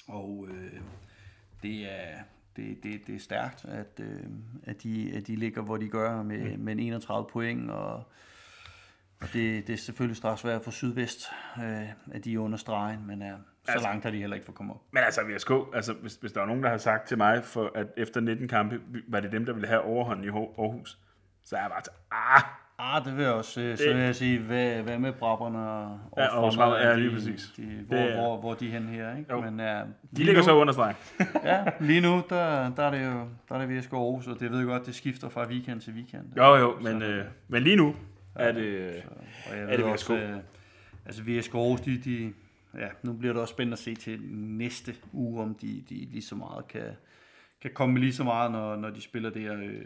Og 0.08 0.48
øh, 0.50 0.82
det, 1.64 1.92
er, 1.92 2.20
det, 2.56 2.84
det, 2.84 3.08
det 3.08 3.16
er 3.16 3.20
stærkt, 3.20 3.66
at, 3.66 4.00
øh, 4.00 4.24
at, 4.64 4.84
de, 4.84 5.12
at 5.16 5.28
de 5.28 5.36
ligger, 5.36 5.62
hvor 5.62 5.78
de 5.78 5.90
gør, 5.90 6.24
med, 6.24 6.58
med 6.58 6.74
en 6.74 6.80
31 6.80 7.28
point, 7.32 7.72
og, 7.72 8.04
og 9.22 9.28
det, 9.34 9.68
det 9.68 9.74
er 9.74 9.78
selvfølgelig 9.78 10.18
straks 10.18 10.42
svært 10.42 10.62
for 10.64 10.72
Sydvest, 10.72 11.26
øh, 11.58 11.90
at 12.12 12.26
de 12.26 12.34
er 12.34 12.40
under 12.40 12.58
stregen, 12.58 13.08
men 13.08 13.22
øh, 13.22 13.30
så 13.66 13.72
Altså- 13.72 13.88
langt 13.88 14.04
har 14.04 14.12
de 14.12 14.18
heller 14.20 14.36
ikke 14.36 14.46
fået 14.46 14.56
komme 14.58 14.74
op. 14.74 14.82
Men 14.94 15.04
altså, 15.04 15.22
VSK, 15.22 15.52
altså, 15.76 15.94
hvis, 15.94 16.16
hvis 16.16 16.32
der 16.32 16.40
var 16.40 16.48
nogen, 16.48 16.64
der 16.64 16.70
har 16.70 16.78
sagt 16.78 17.08
til 17.08 17.18
mig, 17.18 17.44
for 17.44 17.72
at 17.76 17.88
efter 17.98 18.22
19 18.22 18.48
kampe, 18.48 18.80
var 19.08 19.20
det 19.20 19.32
dem, 19.32 19.46
der 19.46 19.54
ville 19.54 19.68
have 19.68 19.82
overhånden 19.82 20.26
i 20.26 20.28
Aarhus, 20.28 20.98
så 21.46 21.56
er 21.56 21.60
jeg 21.62 21.70
bare 21.70 21.82
til, 21.82 21.92
ah, 22.12 22.42
Ah, 22.80 23.06
det 23.06 23.18
vil 23.18 23.24
jeg 23.24 23.34
også. 23.34 23.62
øh, 23.62 23.78
Så 23.78 23.84
vil 23.94 23.98
jeg 24.04 24.16
sige, 24.16 24.40
hvad, 24.40 24.82
hvad 24.82 25.00
med 25.00 25.14
Brabrerne 25.14 25.70
og 25.70 26.00
Ja, 26.18 26.28
og 26.38 26.54
Fremad, 26.54 26.78
ja, 26.82 26.92
de- 26.94 27.00
lige 27.00 27.12
præcis. 27.12 27.52
De, 27.58 27.84
hvor, 27.88 27.98
Det 27.98 28.12
er- 28.12 28.16
hvor, 28.22 28.38
hvor 28.40 28.52
er 28.52 28.56
de 28.56 28.70
hen 28.70 28.84
her, 28.88 29.18
ikke? 29.18 29.34
Jo. 29.34 29.42
Men, 29.42 29.60
uh, 29.60 29.66
de 30.18 30.24
ligger 30.24 30.42
så 30.42 30.56
under 30.56 30.74
stregen. 30.74 30.96
Ja, 31.44 31.64
lige 31.80 32.02
nu, 32.02 32.24
der, 32.30 32.70
der 32.76 32.84
er 32.84 32.92
det 32.92 33.06
jo 33.06 33.28
der 33.50 33.56
er 33.56 33.66
det 33.66 33.78
VSK 33.78 33.94
Aarhus, 33.94 34.28
og 34.28 34.40
det 34.40 34.52
ved 34.52 34.58
jeg 34.58 34.68
godt, 34.68 34.86
det 34.86 34.96
skifter 34.96 35.30
fra 35.30 35.48
weekend 35.48 35.82
til 35.82 35.94
weekend. 35.94 36.24
Jo, 36.38 36.56
jo, 36.56 36.80
men, 36.82 37.02
øh, 37.02 37.26
men 37.48 37.64
lige 37.64 37.76
nu, 37.76 37.96
er 38.36 38.52
det, 38.52 39.04
Så, 39.04 39.10
og 39.52 39.58
jeg 39.58 39.64
er 39.64 39.78
det 39.78 39.86
også, 39.86 40.16
øh, 40.16 40.40
altså 41.06 41.24
VSK 41.24 41.56
Aarhus, 41.56 41.82
de, 41.82 41.98
de, 41.98 42.34
ja, 42.78 42.88
nu 43.04 43.14
bliver 43.14 43.34
det 43.34 43.42
også 43.42 43.52
spændende 43.52 43.74
at 43.74 43.80
se 43.80 43.96
til 43.96 44.22
næste 44.32 44.96
uge, 45.14 45.42
om 45.42 45.56
de, 45.56 45.84
de 45.90 45.96
lige 45.96 46.22
så 46.22 46.36
meget 46.36 46.68
kan, 46.68 46.92
kan 47.62 47.72
komme 47.74 47.94
med 47.94 48.02
lige 48.02 48.14
så 48.14 48.24
meget, 48.24 48.52
når, 48.52 48.76
når 48.76 48.90
de 48.90 49.02
spiller 49.02 49.30
der. 49.30 49.56
Øh, 49.56 49.86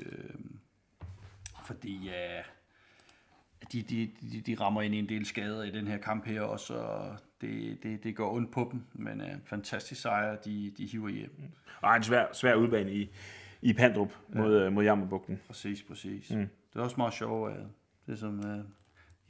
fordi 1.65 2.05
ja, 2.05 2.41
de, 3.71 3.81
de, 3.81 4.11
de, 4.21 4.41
de 4.41 4.55
rammer 4.61 4.81
ind 4.81 4.95
i 4.95 4.99
en 4.99 5.09
del 5.09 5.25
skader 5.25 5.63
i 5.63 5.71
den 5.71 5.87
her 5.87 5.97
kamp 5.97 6.25
her 6.25 6.41
også, 6.41 6.73
og 6.73 7.17
det, 7.41 7.83
det, 7.83 8.03
det 8.03 8.15
går 8.15 8.33
ondt 8.35 8.51
på 8.51 8.69
dem, 8.71 8.81
men 8.93 9.21
uh, 9.21 9.27
fantastisk 9.45 10.01
sejr, 10.01 10.35
de, 10.35 10.73
de 10.77 10.85
hiver 10.85 11.09
hjem. 11.09 11.31
Og 11.81 11.95
en 11.95 12.03
svær, 12.03 12.25
svær 12.33 12.55
udbane 12.55 12.93
i, 12.93 13.09
i 13.61 13.73
Pandrup 13.73 14.11
mod, 14.29 14.63
ja. 14.63 14.69
mod 14.69 14.83
Jammerbugten. 14.83 15.39
Præcis, 15.47 15.83
præcis. 15.83 16.31
Mm. 16.31 16.37
Mm. 16.37 16.49
Det 16.73 16.79
er 16.79 16.83
også 16.83 16.97
meget 16.97 17.13
sjovt, 17.13 17.51
at 17.51 17.63
det 18.09 18.19
som 18.19 18.39
uh, 18.39 18.65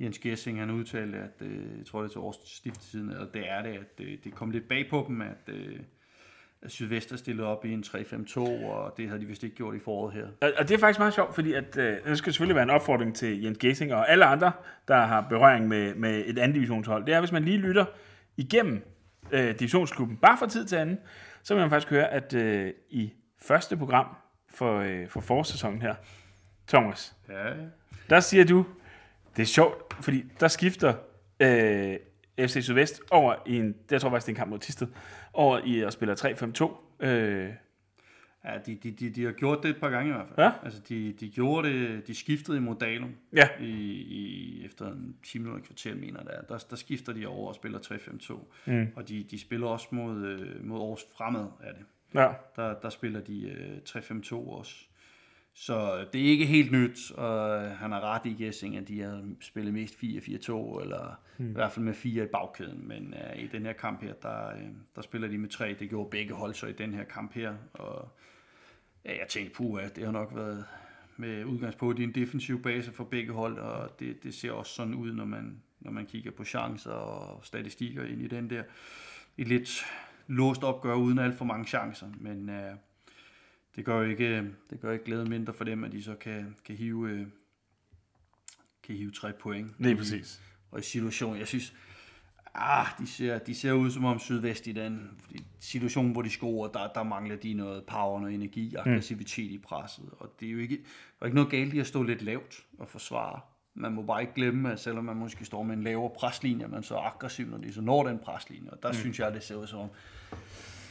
Jens 0.04 0.20
Gessing 0.20 0.60
han 0.60 0.70
udtalte, 0.70 1.18
at 1.18 1.42
uh, 1.42 1.78
jeg 1.78 1.86
tror 1.86 2.02
det 2.02 2.08
er 2.08 2.12
til 2.12 2.20
årsstiftelsen, 2.20 3.10
eller 3.10 3.32
det 3.32 3.50
er 3.50 3.62
det, 3.62 3.70
at 3.70 4.00
uh, 4.00 4.08
det 4.24 4.34
kom 4.36 4.52
lidt 4.52 4.68
bag 4.68 4.88
på 4.90 5.06
dem, 5.08 5.22
at, 5.22 5.50
uh, 5.54 5.80
at 6.62 6.72
Sydvest 6.72 7.30
op 7.42 7.66
i 7.66 7.74
en 7.74 7.84
3-5-2, 7.88 8.40
og 8.40 8.94
det 8.98 9.08
havde 9.08 9.22
de 9.22 9.26
vist 9.26 9.44
ikke 9.44 9.56
gjort 9.56 9.76
i 9.76 9.80
foråret 9.80 10.14
her. 10.14 10.28
Og, 10.42 10.52
og 10.58 10.70
det 10.70 10.76
er 10.76 10.80
faktisk 10.80 11.00
meget 11.00 11.14
sjovt, 11.14 11.36
fordi 11.36 11.54
at, 11.54 11.78
øh, 11.78 11.98
det 12.06 12.18
skal 12.18 12.34
selvfølgelig 12.34 12.56
være 12.56 12.64
en 12.64 12.70
opfordring 12.70 13.16
til 13.16 13.42
Jens 13.42 13.58
Gessing 13.58 13.94
og 13.94 14.12
alle 14.12 14.26
andre, 14.26 14.52
der 14.88 15.06
har 15.06 15.22
berøring 15.30 15.68
med, 15.68 15.96
med 15.96 16.24
et 16.26 16.40
andet 16.40 16.56
divisionshold. 16.56 17.06
Det 17.06 17.14
er, 17.14 17.20
hvis 17.20 17.32
man 17.32 17.44
lige 17.44 17.58
lytter 17.58 17.86
igennem 18.38 18.82
øh, 19.32 19.60
divisionsklubben, 19.60 20.18
bare 20.18 20.38
fra 20.38 20.48
tid 20.48 20.66
til 20.66 20.76
anden, 20.76 20.98
så 21.44 21.54
vil 21.54 21.62
man 21.62 21.70
faktisk 21.70 21.90
høre, 21.90 22.08
at 22.08 22.34
øh, 22.34 22.74
i 22.90 23.14
første 23.42 23.78
program 23.78 24.16
for, 24.50 24.80
øh, 24.80 25.08
for 25.08 25.22
forårssæsonen 25.22 25.82
her, 25.82 25.96
Thomas, 26.70 27.16
Ja, 27.30 27.54
der 28.10 28.20
siger 28.20 28.46
du, 28.46 28.66
det 29.36 29.42
er 29.42 29.46
sjovt, 29.48 29.94
fordi 30.04 30.24
der 30.40 30.48
skifter 30.48 30.94
øh, 31.40 31.98
FC 32.40 32.64
Sydvest 32.64 33.02
over 33.12 33.36
i 33.46 33.58
en, 33.58 33.68
det 33.68 33.92
jeg 33.92 34.02
tror 34.02 34.10
faktisk, 34.10 34.26
det 34.28 34.32
er 34.32 34.36
en 34.36 34.40
kamp 34.40 34.50
mod 34.50 34.60
Tisted, 34.60 34.88
over 35.34 35.60
i 35.66 35.80
at 35.80 35.94
spille 35.94 36.14
3-5-2. 36.14 37.06
Øh, 37.06 37.50
ja 38.46 38.58
de, 38.66 38.76
de, 38.84 38.92
de, 38.92 39.10
de 39.10 39.24
har 39.24 39.32
gjort 39.32 39.64
det 39.64 39.70
et 39.70 39.80
par 39.80 39.90
gange 39.90 40.10
i 40.10 40.14
hvert 40.14 40.28
fald. 40.28 40.46
Ja. 40.48 40.52
Altså, 40.64 40.82
de, 40.90 41.14
de 41.20 41.30
gjorde 41.30 41.70
det, 41.70 42.08
de 42.08 42.16
skiftede 42.16 42.58
i 42.58 42.60
Modalum 42.60 43.16
ja, 43.34 43.50
i, 43.60 43.66
i, 43.92 44.66
efter 44.66 44.88
en 44.92 45.16
10 45.24 45.38
minutter 45.40 45.66
kvarter, 45.66 45.96
mener 45.96 46.24
der, 46.24 46.42
der, 46.42 46.58
der 46.70 46.76
skifter 46.76 47.14
de 47.14 47.28
over 47.28 47.50
og 47.50 47.56
spiller 47.56 47.80
3-5-2. 47.80 48.38
Mm. 48.66 48.88
Og 48.96 49.10
de, 49.10 49.24
de 49.32 49.40
spiller 49.40 49.68
også 49.68 49.88
mod, 49.92 50.26
øh, 50.26 50.66
mod 50.66 50.80
Aarhus 50.80 51.06
Fremad, 51.18 51.46
er 51.64 51.72
det. 51.72 51.86
ja. 52.14 52.32
Der, 52.56 52.80
der 52.80 52.90
spiller 52.90 53.20
de 53.22 53.50
øh, 53.50 53.78
3-5-2 53.90 54.34
også. 54.36 54.76
Så 55.62 56.06
det 56.14 56.22
er 56.22 56.26
ikke 56.26 56.46
helt 56.46 56.72
nyt, 56.72 57.12
og 57.12 57.62
han 57.72 57.92
har 57.92 58.02
ret 58.02 58.26
i 58.26 58.44
Gessing, 58.44 58.78
at 58.78 58.88
de 58.88 59.02
har 59.02 59.24
spillet 59.42 59.74
mest 59.74 59.94
4-4-2, 59.94 60.02
eller 60.82 61.20
mm. 61.38 61.50
i 61.50 61.54
hvert 61.54 61.72
fald 61.72 61.86
med 61.86 61.94
4 61.94 62.24
i 62.24 62.28
bagkæden. 62.28 62.88
Men 62.88 63.14
uh, 63.14 63.44
i 63.44 63.48
den 63.48 63.66
her 63.66 63.74
kamp 63.74 64.02
her, 64.02 64.14
der, 64.14 64.56
uh, 64.56 64.62
der 64.96 65.02
spiller 65.02 65.28
de 65.28 65.38
med 65.38 65.50
3. 65.50 65.76
Det 65.80 65.90
gjorde 65.90 66.10
begge 66.10 66.34
hold 66.34 66.54
så 66.54 66.68
i 66.68 66.72
den 66.72 66.94
her 66.94 67.04
kamp 67.04 67.34
her. 67.34 67.56
Og 67.74 68.10
ja, 69.06 69.18
jeg 69.20 69.28
tænkte, 69.30 69.56
puh, 69.56 69.84
at 69.84 69.96
det 69.96 70.06
har 70.06 70.12
nok 70.12 70.36
været 70.36 70.66
med 71.18 71.46
udgangspunkt 71.46 72.00
i 72.00 72.04
en 72.04 72.16
defensiv 72.16 72.62
base 72.62 72.92
for 72.92 73.04
begge 73.04 73.34
hold, 73.34 73.58
og 73.58 74.00
det, 74.00 74.24
det 74.24 74.34
ser 74.34 74.52
også 74.52 74.74
sådan 74.74 74.96
ud, 74.96 75.14
når 75.14 75.26
man, 75.26 75.62
når 75.80 75.92
man 75.92 76.06
kigger 76.06 76.32
på 76.32 76.44
chancer 76.44 76.92
og 76.92 77.46
statistikker 77.46 78.04
ind 78.04 78.22
i 78.22 78.28
den 78.28 78.50
der. 78.50 78.64
Et 79.38 79.48
lidt 79.48 79.86
låst 80.28 80.64
opgør 80.64 80.96
uden 80.96 81.20
alt 81.20 81.38
for 81.38 81.46
mange 81.46 81.66
chancer, 81.66 82.08
men 82.20 82.50
uh, 82.50 82.78
det 83.76 83.86
gør 83.86 84.02
jo 84.02 84.10
ikke, 84.10 84.52
det 84.70 84.80
gør 84.82 84.92
ikke 84.92 85.06
glæden 85.06 85.30
mindre 85.30 85.54
for 85.54 85.64
dem, 85.64 85.84
at 85.84 85.92
de 85.92 86.04
så 86.04 86.16
kan, 86.16 86.56
kan 86.66 86.76
hive, 86.76 87.10
øh, 87.10 87.28
kan 88.84 88.96
hive 88.96 89.12
tre 89.12 89.34
point. 89.34 89.72
Lige 89.80 89.96
præcis. 89.96 90.42
Og 90.72 90.80
i 90.80 90.84
situationen, 90.84 91.40
jeg 91.40 91.48
synes, 91.48 91.74
ah, 92.54 92.88
de, 93.00 93.08
ser, 93.08 93.40
de 93.40 93.56
ser 93.56 93.72
ud 93.72 93.92
som 93.92 94.06
om 94.06 94.20
Sydvest 94.20 94.68
i 94.68 94.72
den 94.72 95.10
situation, 95.60 96.12
hvor 96.12 96.22
de 96.22 96.30
scorer, 96.30 96.72
der, 96.72 96.88
der 96.88 97.04
mangler 97.04 97.36
de 97.36 97.54
noget 97.54 97.84
power, 97.84 98.20
noget 98.20 98.36
energi, 98.36 98.76
aggressivitet 98.76 99.52
i 99.52 99.58
presset. 99.58 100.10
Og 100.12 100.36
det 100.40 100.48
er 100.48 100.52
jo 100.52 100.60
ikke, 100.60 100.76
der 100.76 101.22
er 101.22 101.26
ikke 101.26 101.36
noget 101.36 101.52
galt 101.52 101.74
i 101.74 101.80
at 101.80 101.88
stå 101.88 102.04
lidt 102.04 102.22
lavt 102.22 102.66
og 102.80 102.88
forsvare. 102.88 103.40
Man 103.74 103.92
må 103.92 104.02
bare 104.02 104.22
ikke 104.22 104.34
glemme, 104.34 104.72
at 104.72 104.80
selvom 104.80 105.06
man 105.06 105.16
måske 105.16 105.46
står 105.46 105.64
med 105.64 105.78
en 105.78 105.84
lavere 105.84 106.12
preslinje, 106.20 106.68
man 106.68 106.84
så 106.84 106.96
aggressiv, 106.96 107.48
når 107.48 107.58
de 107.58 107.74
så 107.74 107.82
når 107.82 108.04
den 108.04 108.20
preslinje. 108.20 108.70
Og 108.70 108.84
der 108.84 108.90
mm. 108.90 108.96
synes 108.96 109.20
jeg, 109.20 109.34
det 109.34 109.44
ser 109.44 109.56
ud 109.56 109.68
som 109.68 109.80
om, 109.80 109.90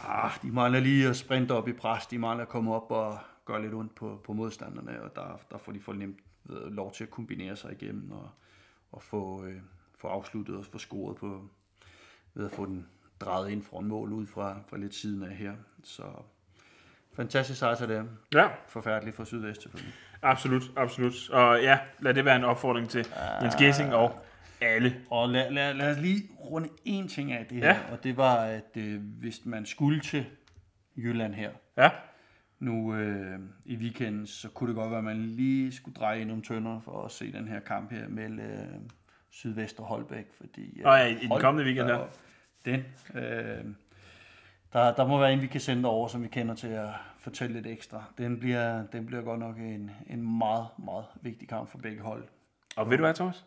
ah, 0.05 0.31
de 0.43 0.51
mangler 0.53 0.81
lige 0.81 1.09
at 1.09 1.17
sprinte 1.17 1.53
op 1.53 1.69
i 1.69 1.73
pres, 1.73 2.07
de 2.07 2.19
mangler 2.19 2.43
at 2.43 2.49
komme 2.49 2.75
op 2.75 2.91
og 2.91 3.19
gøre 3.45 3.63
lidt 3.63 3.75
ondt 3.75 3.95
på, 3.95 4.21
på 4.25 4.33
modstanderne, 4.33 5.03
og 5.03 5.17
der, 5.17 5.41
der 5.51 5.59
får 5.59 5.73
de 5.73 5.81
for 5.81 5.93
nemt 5.93 6.19
lov 6.49 6.93
til 6.93 7.05
at 7.05 7.11
kombinere 7.11 7.57
sig 7.57 7.73
igennem 7.73 8.13
og, 8.13 8.31
og 8.93 9.03
få, 9.03 9.45
øh, 9.45 9.61
få 9.99 10.09
afsluttet 10.09 10.57
og 10.57 10.67
få 10.67 10.79
scoret 10.79 11.17
på, 11.17 11.43
ved 12.35 12.47
at 12.47 12.53
få 12.53 12.67
den 12.67 12.87
drejet 13.21 13.51
ind 13.51 13.63
foran 13.63 13.85
mål 13.85 14.13
ud 14.13 14.27
fra, 14.27 14.57
fra 14.69 14.77
lidt 14.77 14.95
siden 14.95 15.23
af 15.23 15.37
her. 15.37 15.53
Så 15.85 16.03
fantastisk 17.13 17.59
sejr 17.59 17.75
til 17.75 17.89
dem. 17.89 18.09
Ja, 18.35 18.49
Forfærdeligt 18.67 19.17
for 19.17 19.25
Sydvest 19.25 19.63
selvfølgelig. 19.63 19.95
absolut, 20.23 20.63
absolut. 20.77 21.31
Og 21.31 21.63
ja, 21.63 21.79
lad 22.01 22.15
det 22.15 22.25
være 22.25 22.37
en 22.37 22.45
opfordring 22.45 22.89
til 22.89 23.07
Jens 23.43 23.55
Gessing 23.55 23.95
og 23.95 24.25
alle. 24.61 24.97
Og 25.11 25.29
lad, 25.29 25.51
lad, 25.51 25.75
lad 25.75 25.91
os 25.91 25.99
lige 26.03 26.23
runde 26.41 26.69
én 26.89 27.09
ting 27.09 27.33
af 27.33 27.47
det 27.47 27.59
her, 27.59 27.69
Ja. 27.69 27.79
og 27.93 28.05
det 28.05 28.17
var, 28.17 28.37
at 28.37 28.77
øh, 28.77 29.01
hvis 29.03 29.41
man 29.45 29.67
skulle 29.67 30.01
til 30.01 30.27
Jylland 30.97 31.35
her, 31.35 31.51
Ja, 31.77 31.91
nu 32.59 32.95
øh, 32.95 33.39
i 33.65 33.77
weekenden, 33.77 34.27
så 34.27 34.49
kunne 34.49 34.69
det 34.69 34.77
godt 34.77 34.91
være, 34.91 34.99
at 34.99 35.05
man 35.05 35.17
lige 35.27 35.73
skulle 35.73 35.95
dreje 35.95 36.21
ind 36.21 36.31
om 36.33 36.43
tønder 36.43 36.81
for 36.81 37.05
at 37.05 37.11
se 37.11 37.33
den 37.33 37.49
her 37.49 37.61
kamp 37.61 37.91
her 37.91 38.09
mellem 38.09 38.41
øh, 38.41 38.67
Sydvest 39.31 39.79
og 39.81 39.85
Holbæk. 39.87 40.27
Fordi, 40.33 40.81
øh, 40.81 40.87
Og 40.87 40.99
ja, 40.99 41.05
i 41.07 41.15
den 41.27 41.41
kommende 41.41 41.65
weekend 41.65 41.87
her. 41.89 42.07
Den, 42.65 42.85
øh, 43.15 43.65
der, 44.73 44.95
der 44.95 45.07
må 45.07 45.19
være 45.19 45.33
en, 45.33 45.43
vi 45.43 45.47
kan 45.47 45.61
sende 45.61 45.89
over, 45.89 46.09
som 46.09 46.23
vi 46.23 46.29
kender 46.29 46.55
til 46.55 46.69
at 46.69 46.89
fortælle 47.21 47.55
lidt 47.55 47.67
ekstra. 47.67 48.05
Den 48.19 48.39
bliver, 48.41 48.87
den 48.93 49.07
bliver 49.07 49.23
godt 49.23 49.41
nok 49.41 49.57
en, 49.59 49.91
en 50.07 50.39
meget, 50.39 50.67
meget 50.79 51.05
vigtig 51.23 51.49
kamp 51.49 51.71
for 51.71 51.79
begge 51.79 52.03
hold. 52.03 52.25
og 52.77 52.91
ved 52.91 52.97
du 52.97 53.03
hvad, 53.03 53.15
Thomas? 53.15 53.45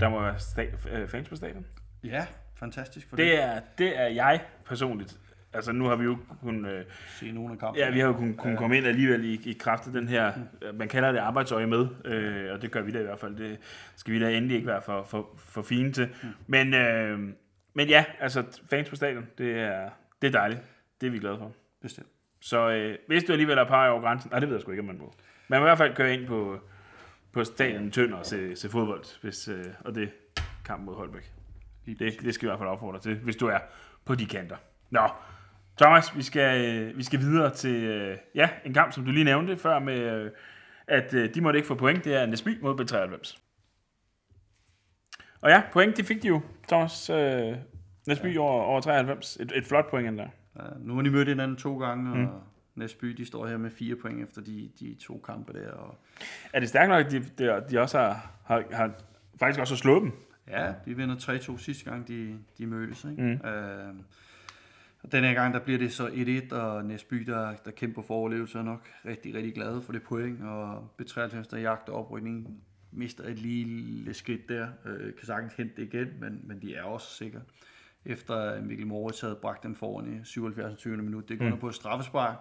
Der 0.00 0.08
må 0.08 0.20
være 0.22 0.34
sta- 0.34 0.88
øh, 0.96 1.08
fans 1.08 1.28
på 1.28 1.36
stadion. 1.36 1.66
Ja, 2.04 2.26
fantastisk 2.56 3.08
for 3.08 3.16
Det 3.16 3.42
er, 3.42 3.60
det 3.78 4.00
er 4.00 4.06
jeg 4.06 4.40
personligt. 4.66 5.16
Altså 5.52 5.72
nu 5.72 5.84
har 5.84 5.96
vi 5.96 6.04
jo 6.04 6.18
kun, 6.42 6.66
øh, 6.66 6.84
se 7.20 7.32
nogle 7.32 7.52
af 7.52 7.58
kampene. 7.58 7.84
ja, 7.84 7.90
vi 7.90 7.98
har 8.00 8.06
jo 8.06 8.12
kun, 8.12 8.34
kun 8.34 8.56
komme 8.56 8.76
ind 8.76 8.86
alligevel 8.86 9.24
i, 9.24 9.40
i 9.50 9.56
kraft 9.60 9.86
af 9.86 9.92
den 9.92 10.08
her, 10.08 10.32
øh, 10.62 10.74
man 10.78 10.88
kalder 10.88 11.12
det 11.12 11.18
arbejdsøje 11.18 11.66
med, 11.66 11.88
øh, 12.04 12.52
og 12.52 12.62
det 12.62 12.70
gør 12.70 12.82
vi 12.82 12.92
da 12.92 12.98
i 12.98 13.02
hvert 13.02 13.18
fald. 13.18 13.36
Det 13.36 13.58
skal 13.96 14.14
vi 14.14 14.20
da 14.20 14.30
endelig 14.36 14.54
ikke 14.54 14.66
være 14.66 14.82
for, 14.82 15.04
for, 15.04 15.28
for 15.36 15.62
fine 15.62 15.92
til. 15.92 16.08
Men, 16.46 16.74
øh, 16.74 17.18
men 17.74 17.88
ja, 17.88 18.04
altså 18.20 18.60
fans 18.70 18.88
på 18.90 18.96
stadion, 18.96 19.26
det 19.38 19.58
er, 19.58 19.90
det 20.22 20.28
er 20.28 20.32
dejligt. 20.32 20.60
Det 21.00 21.06
er 21.06 21.10
vi 21.10 21.18
glade 21.18 21.38
for. 21.38 21.52
Bestemt. 21.82 22.08
Så 22.40 22.70
øh, 22.70 22.98
hvis 23.06 23.24
du 23.24 23.32
alligevel 23.32 23.58
er 23.58 23.64
par 23.64 23.88
over 23.88 24.00
grænsen, 24.00 24.30
nej 24.30 24.40
det 24.40 24.48
ved 24.48 24.56
jeg 24.56 24.62
sgu 24.62 24.70
ikke, 24.70 24.80
om 24.80 24.86
man 24.86 24.98
må. 24.98 25.14
Man 25.48 25.60
må 25.60 25.66
i 25.66 25.68
hvert 25.68 25.78
fald 25.78 25.94
køre 25.94 26.14
ind 26.14 26.26
på, 26.26 26.58
på 27.34 27.44
stadion 27.44 27.90
Tønder 27.90 28.16
og 28.16 28.26
se, 28.26 28.56
se 28.56 28.68
fodbold, 28.68 29.20
hvis, 29.22 29.48
øh, 29.48 29.64
og 29.80 29.94
det 29.94 30.10
kamp 30.64 30.84
mod 30.84 30.94
Holbæk. 30.94 31.32
Det, 31.86 31.98
det 31.98 32.34
skal 32.34 32.46
i 32.46 32.48
hvert 32.48 32.58
fald 32.58 32.68
opfordre 32.68 33.00
til, 33.00 33.14
hvis 33.14 33.36
du 33.36 33.46
er 33.46 33.58
på 34.04 34.14
de 34.14 34.26
kanter. 34.26 34.56
Nå, 34.90 35.08
Thomas, 35.80 36.16
vi 36.16 36.22
skal, 36.22 36.64
øh, 36.64 36.96
vi 36.98 37.02
skal 37.02 37.20
videre 37.20 37.50
til 37.54 37.84
øh, 37.84 38.18
ja, 38.34 38.48
en 38.64 38.74
kamp, 38.74 38.92
som 38.92 39.04
du 39.04 39.10
lige 39.10 39.24
nævnte 39.24 39.56
før, 39.56 39.78
med 39.78 39.98
øh, 39.98 40.30
at 40.86 41.14
øh, 41.14 41.34
de 41.34 41.40
måtte 41.40 41.56
ikke 41.56 41.66
få 41.66 41.74
point. 41.74 42.04
Det 42.04 42.14
er 42.14 42.26
Nesby 42.26 42.60
mod 42.60 42.80
B93. 42.80 43.38
Og 45.40 45.50
ja, 45.50 45.62
point, 45.72 45.96
det 45.96 46.06
fik 46.06 46.22
de 46.22 46.28
jo, 46.28 46.40
Thomas. 46.68 47.10
Øh, 47.10 47.56
Nesby 48.06 48.34
ja. 48.34 48.40
over, 48.40 48.62
over 48.62 48.80
93. 48.80 49.36
Et, 49.40 49.52
et 49.54 49.66
flot 49.66 49.90
point 49.90 50.08
endda. 50.08 50.30
Ja, 50.56 50.62
nu 50.78 50.94
har 50.94 51.02
de 51.02 51.10
mødt 51.10 51.28
hinanden 51.28 51.56
to 51.56 51.78
gange, 51.78 52.18
mm. 52.18 52.28
Næsby, 52.74 53.06
de 53.06 53.26
står 53.26 53.46
her 53.46 53.56
med 53.56 53.70
fire 53.70 53.96
point 53.96 54.22
efter 54.22 54.42
de, 54.42 54.70
de 54.80 54.94
to 54.94 55.22
kampe 55.26 55.52
der. 55.52 55.70
Og 55.70 55.98
Er 56.52 56.60
det 56.60 56.68
stærkt 56.68 56.88
nok, 56.88 57.06
at 57.06 57.12
de, 57.12 57.24
de, 57.38 57.64
de 57.70 57.80
også 57.80 57.98
har, 57.98 58.30
har, 58.44 58.64
har 58.72 58.92
faktisk 59.38 59.60
også 59.60 59.74
har 59.74 59.78
slået 59.78 60.02
dem? 60.02 60.12
ja, 60.48 60.72
de 60.84 60.96
vinder 60.96 61.16
3-2 61.16 61.58
sidste 61.58 61.90
gang, 61.90 62.08
de, 62.08 62.38
de 62.58 62.66
mødtes. 62.66 63.04
Ikke? 63.04 63.22
Mm. 63.22 63.48
Øh, 63.48 63.94
og 65.02 65.12
den 65.12 65.24
her 65.24 65.34
gang, 65.34 65.54
der 65.54 65.60
bliver 65.60 65.78
det 65.78 65.92
så 65.92 66.06
1-1, 66.50 66.54
og 66.54 66.84
Næsby, 66.84 67.16
der, 67.16 67.54
der 67.64 67.70
kæmper 67.70 68.02
for 68.02 68.14
overlevelse, 68.14 68.58
er 68.58 68.62
nok 68.62 68.88
rigtig, 69.06 69.34
rigtig 69.34 69.54
glade 69.54 69.82
for 69.82 69.92
det 69.92 70.02
point. 70.02 70.42
Og 70.42 70.90
B93, 71.02 71.42
der 71.50 71.58
jagter 71.58 71.92
oprykning, 71.92 72.64
mister 72.92 73.24
et 73.24 73.38
lille 73.38 74.14
skridt 74.14 74.48
der. 74.48 74.68
Øh, 74.84 75.14
kan 75.14 75.26
sagtens 75.26 75.54
hente 75.54 75.76
det 75.76 75.94
igen, 75.94 76.08
men, 76.20 76.40
men 76.44 76.62
de 76.62 76.74
er 76.74 76.82
også 76.82 77.14
sikre. 77.14 77.40
Efter 78.04 78.62
Mikkel 78.62 78.86
Moritz 78.86 79.20
havde 79.20 79.38
bragt 79.42 79.62
dem 79.62 79.74
foran 79.74 80.20
i 80.20 80.24
77. 80.24 80.78
20. 80.78 80.96
minut. 80.96 81.28
Det 81.28 81.38
går 81.38 81.48
mm. 81.48 81.58
på 81.58 81.68
et 81.68 81.74
straffespark. 81.74 82.36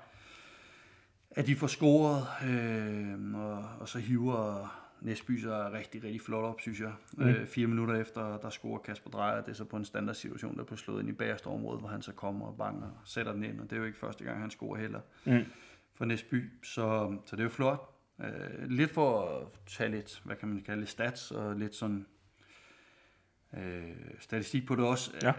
At 1.36 1.48
de 1.48 1.56
får 1.56 1.68
scoret, 1.68 2.28
øh, 2.50 3.36
og, 3.36 3.66
og 3.80 3.90
så 3.90 4.00
hiver 4.00 4.68
Næsby 5.02 5.38
sig 5.40 5.72
rigtig, 5.74 6.04
rigtig 6.04 6.22
flot 6.22 6.44
op, 6.44 6.62
synes 6.62 6.80
jeg. 6.80 6.94
Mm. 7.14 7.24
Øh, 7.28 7.48
fire 7.48 7.68
minutter 7.68 7.96
efter, 8.02 8.38
der 8.38 8.50
scorer 8.50 8.80
Kasper 8.80 9.10
Drejer. 9.10 9.42
Det 9.42 9.50
er 9.52 9.54
så 9.56 9.66
på 9.66 9.78
en 9.78 9.86
standardsituation, 9.86 10.58
der 10.58 10.64
bliver 10.64 10.78
slået 10.78 11.00
ind 11.02 11.10
i 11.10 11.14
bagerste 11.14 11.48
område, 11.48 11.80
hvor 11.80 11.88
han 11.88 12.02
så 12.02 12.12
kommer 12.12 12.46
og 12.46 12.58
banker 12.58 12.88
og 12.88 12.98
sætter 13.06 13.34
den 13.34 13.44
ind. 13.44 13.60
Og 13.60 13.70
det 13.70 13.74
er 13.76 13.80
jo 13.80 13.86
ikke 13.86 13.98
første 13.98 14.24
gang, 14.24 14.40
han 14.42 14.50
scorer 14.52 14.80
heller 14.80 15.00
Mm. 15.26 15.44
for 15.96 16.06
Næsby. 16.06 16.52
Så, 16.64 17.18
så 17.26 17.36
det 17.36 17.40
er 17.40 17.44
jo 17.44 17.50
flot. 17.50 17.90
Øh, 18.24 18.70
lidt 18.70 18.92
for 18.92 19.30
at 19.30 19.48
tage 19.68 19.92
lidt, 19.92 20.22
hvad 20.26 20.36
kan 20.36 20.48
man 20.48 20.62
kalde 20.62 20.82
det, 20.82 20.90
stats 20.90 21.32
og 21.32 21.56
lidt 21.56 21.76
sådan 21.76 22.06
øh, 23.58 23.92
statistik 24.20 24.68
på 24.68 24.76
det 24.76 24.86
også. 24.86 25.12
Ja. 25.24 25.34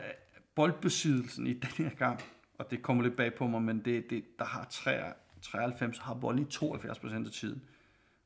Boldbesiddelsen 0.54 1.46
i 1.46 1.52
den 1.52 1.70
her 1.85 1.90
kamp, 1.90 2.22
og 2.59 2.70
det 2.70 2.83
kommer 2.83 3.02
lidt 3.02 3.16
bag 3.16 3.35
på 3.35 3.46
mig, 3.46 3.62
men 3.62 3.85
det, 3.85 4.11
det, 4.11 4.24
der 4.38 4.44
har 4.44 4.66
3, 4.70 5.12
93, 5.44 5.98
har 5.98 6.14
bolden 6.14 6.42
i 6.42 6.44
72 6.50 6.98
procent 6.98 7.26
af 7.26 7.33
tiden. 7.33 7.62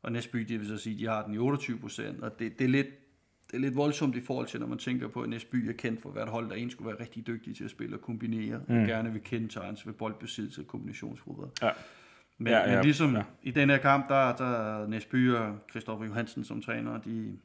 Og 0.03 0.13
Næsby, 0.13 0.39
det 0.39 0.61
vil 0.61 0.69
så 0.69 0.77
sige, 0.77 0.99
de 0.99 1.07
har 1.07 1.25
den 1.25 1.35
i 1.35 1.39
28 1.39 1.79
procent, 1.79 2.23
og 2.23 2.39
det, 2.39 2.59
det, 2.59 2.65
er 2.65 2.69
lidt, 2.69 2.87
det 3.47 3.55
er 3.55 3.61
lidt 3.61 3.77
voldsomt 3.77 4.17
i 4.17 4.21
forhold 4.21 4.47
til, 4.47 4.61
når 4.61 4.67
man 4.67 4.79
tænker 4.79 5.09
på, 5.09 5.23
at 5.23 5.29
Næsby 5.29 5.69
er 5.69 5.73
kendt 5.73 6.03
for 6.03 6.11
hvert 6.11 6.29
hold, 6.29 6.49
der 6.49 6.55
en 6.55 6.71
skulle 6.71 6.89
være 6.89 7.01
rigtig 7.01 7.27
dygtig 7.27 7.57
til 7.57 7.65
at 7.65 7.71
spille 7.71 7.97
og 7.97 8.01
kombinere, 8.01 8.61
mm. 8.69 8.81
og 8.81 8.87
gerne 8.87 9.13
vil 9.13 9.23
kendetegnes 9.23 9.87
ved 9.87 9.93
boldbesiddelse 9.93 10.61
og 10.61 10.67
kombinationsfodbold. 10.67 11.51
Ja. 11.63 11.71
Men, 12.39 12.53
Ja, 12.53 12.59
ja, 12.59 12.75
men 12.75 12.85
ligesom 12.85 13.15
ja. 13.17 13.23
i 13.43 13.51
den 13.51 13.71
her 13.71 13.79
kamp, 13.79 14.09
der, 14.09 14.37
der 14.37 14.87
Næsby 14.87 15.33
og 15.35 15.59
Christoffer 15.71 16.07
Johansen 16.07 16.45
som 16.45 16.63
træner, 16.63 16.99
de 16.99 17.39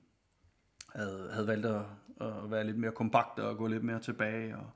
havde, 0.96 1.30
havde 1.34 1.48
valgt 1.48 1.66
at, 1.66 1.82
at 2.22 2.52
være 2.52 2.66
lidt 2.66 2.78
mere 2.78 2.92
kompakte 2.92 3.44
og 3.44 3.58
gå 3.58 3.68
lidt 3.68 3.84
mere 3.84 4.00
tilbage, 4.00 4.58
og 4.58 4.70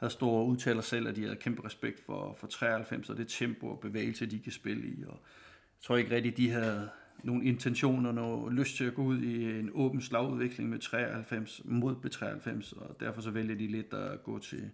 havde 0.00 0.12
store 0.12 0.46
udtaler 0.46 0.80
selv, 0.80 1.08
at 1.08 1.16
de 1.16 1.22
havde 1.22 1.36
kæmpe 1.36 1.64
respekt 1.64 2.00
for, 2.06 2.36
for 2.38 2.46
93, 2.46 3.10
og 3.10 3.16
det 3.16 3.28
tempo 3.28 3.66
og 3.66 3.80
bevægelse, 3.80 4.26
de 4.26 4.38
kan 4.38 4.52
spille 4.52 4.86
i. 4.86 5.02
Og 5.02 5.12
jeg 5.12 5.82
tror 5.82 5.96
ikke 5.96 6.14
rigtigt, 6.14 6.36
de 6.36 6.50
havde 6.50 6.90
nogle 7.24 7.44
intentioner, 7.44 8.12
noget 8.12 8.52
lyst 8.52 8.76
til 8.76 8.84
at 8.84 8.94
gå 8.94 9.02
ud 9.02 9.20
i 9.20 9.58
en 9.58 9.70
åben 9.74 10.00
slagudvikling 10.00 10.70
med 10.70 10.78
93 10.78 11.62
mod 11.64 11.94
B93, 11.94 12.80
og 12.80 13.00
derfor 13.00 13.20
så 13.20 13.30
vælger 13.30 13.54
de 13.54 13.66
lidt 13.66 13.94
at 13.94 14.22
gå 14.22 14.38
til 14.38 14.70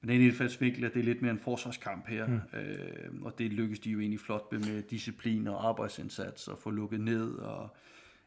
men 0.00 0.10
den 0.10 0.20
indfaldsvinkel, 0.20 0.84
at 0.84 0.94
det 0.94 1.00
er 1.00 1.04
lidt 1.04 1.22
mere 1.22 1.32
en 1.32 1.38
forsvarskamp 1.38 2.06
her, 2.08 2.26
mm. 2.26 2.58
øh, 2.58 3.22
og 3.22 3.38
det 3.38 3.52
lykkedes 3.52 3.80
de 3.80 3.90
jo 3.90 4.00
egentlig 4.00 4.20
flot 4.20 4.52
med, 4.52 4.60
med 4.60 4.82
disciplin 4.82 5.46
og 5.46 5.68
arbejdsindsats 5.68 6.48
og 6.48 6.58
få 6.58 6.70
lukket 6.70 7.00
ned, 7.00 7.32
og 7.32 7.76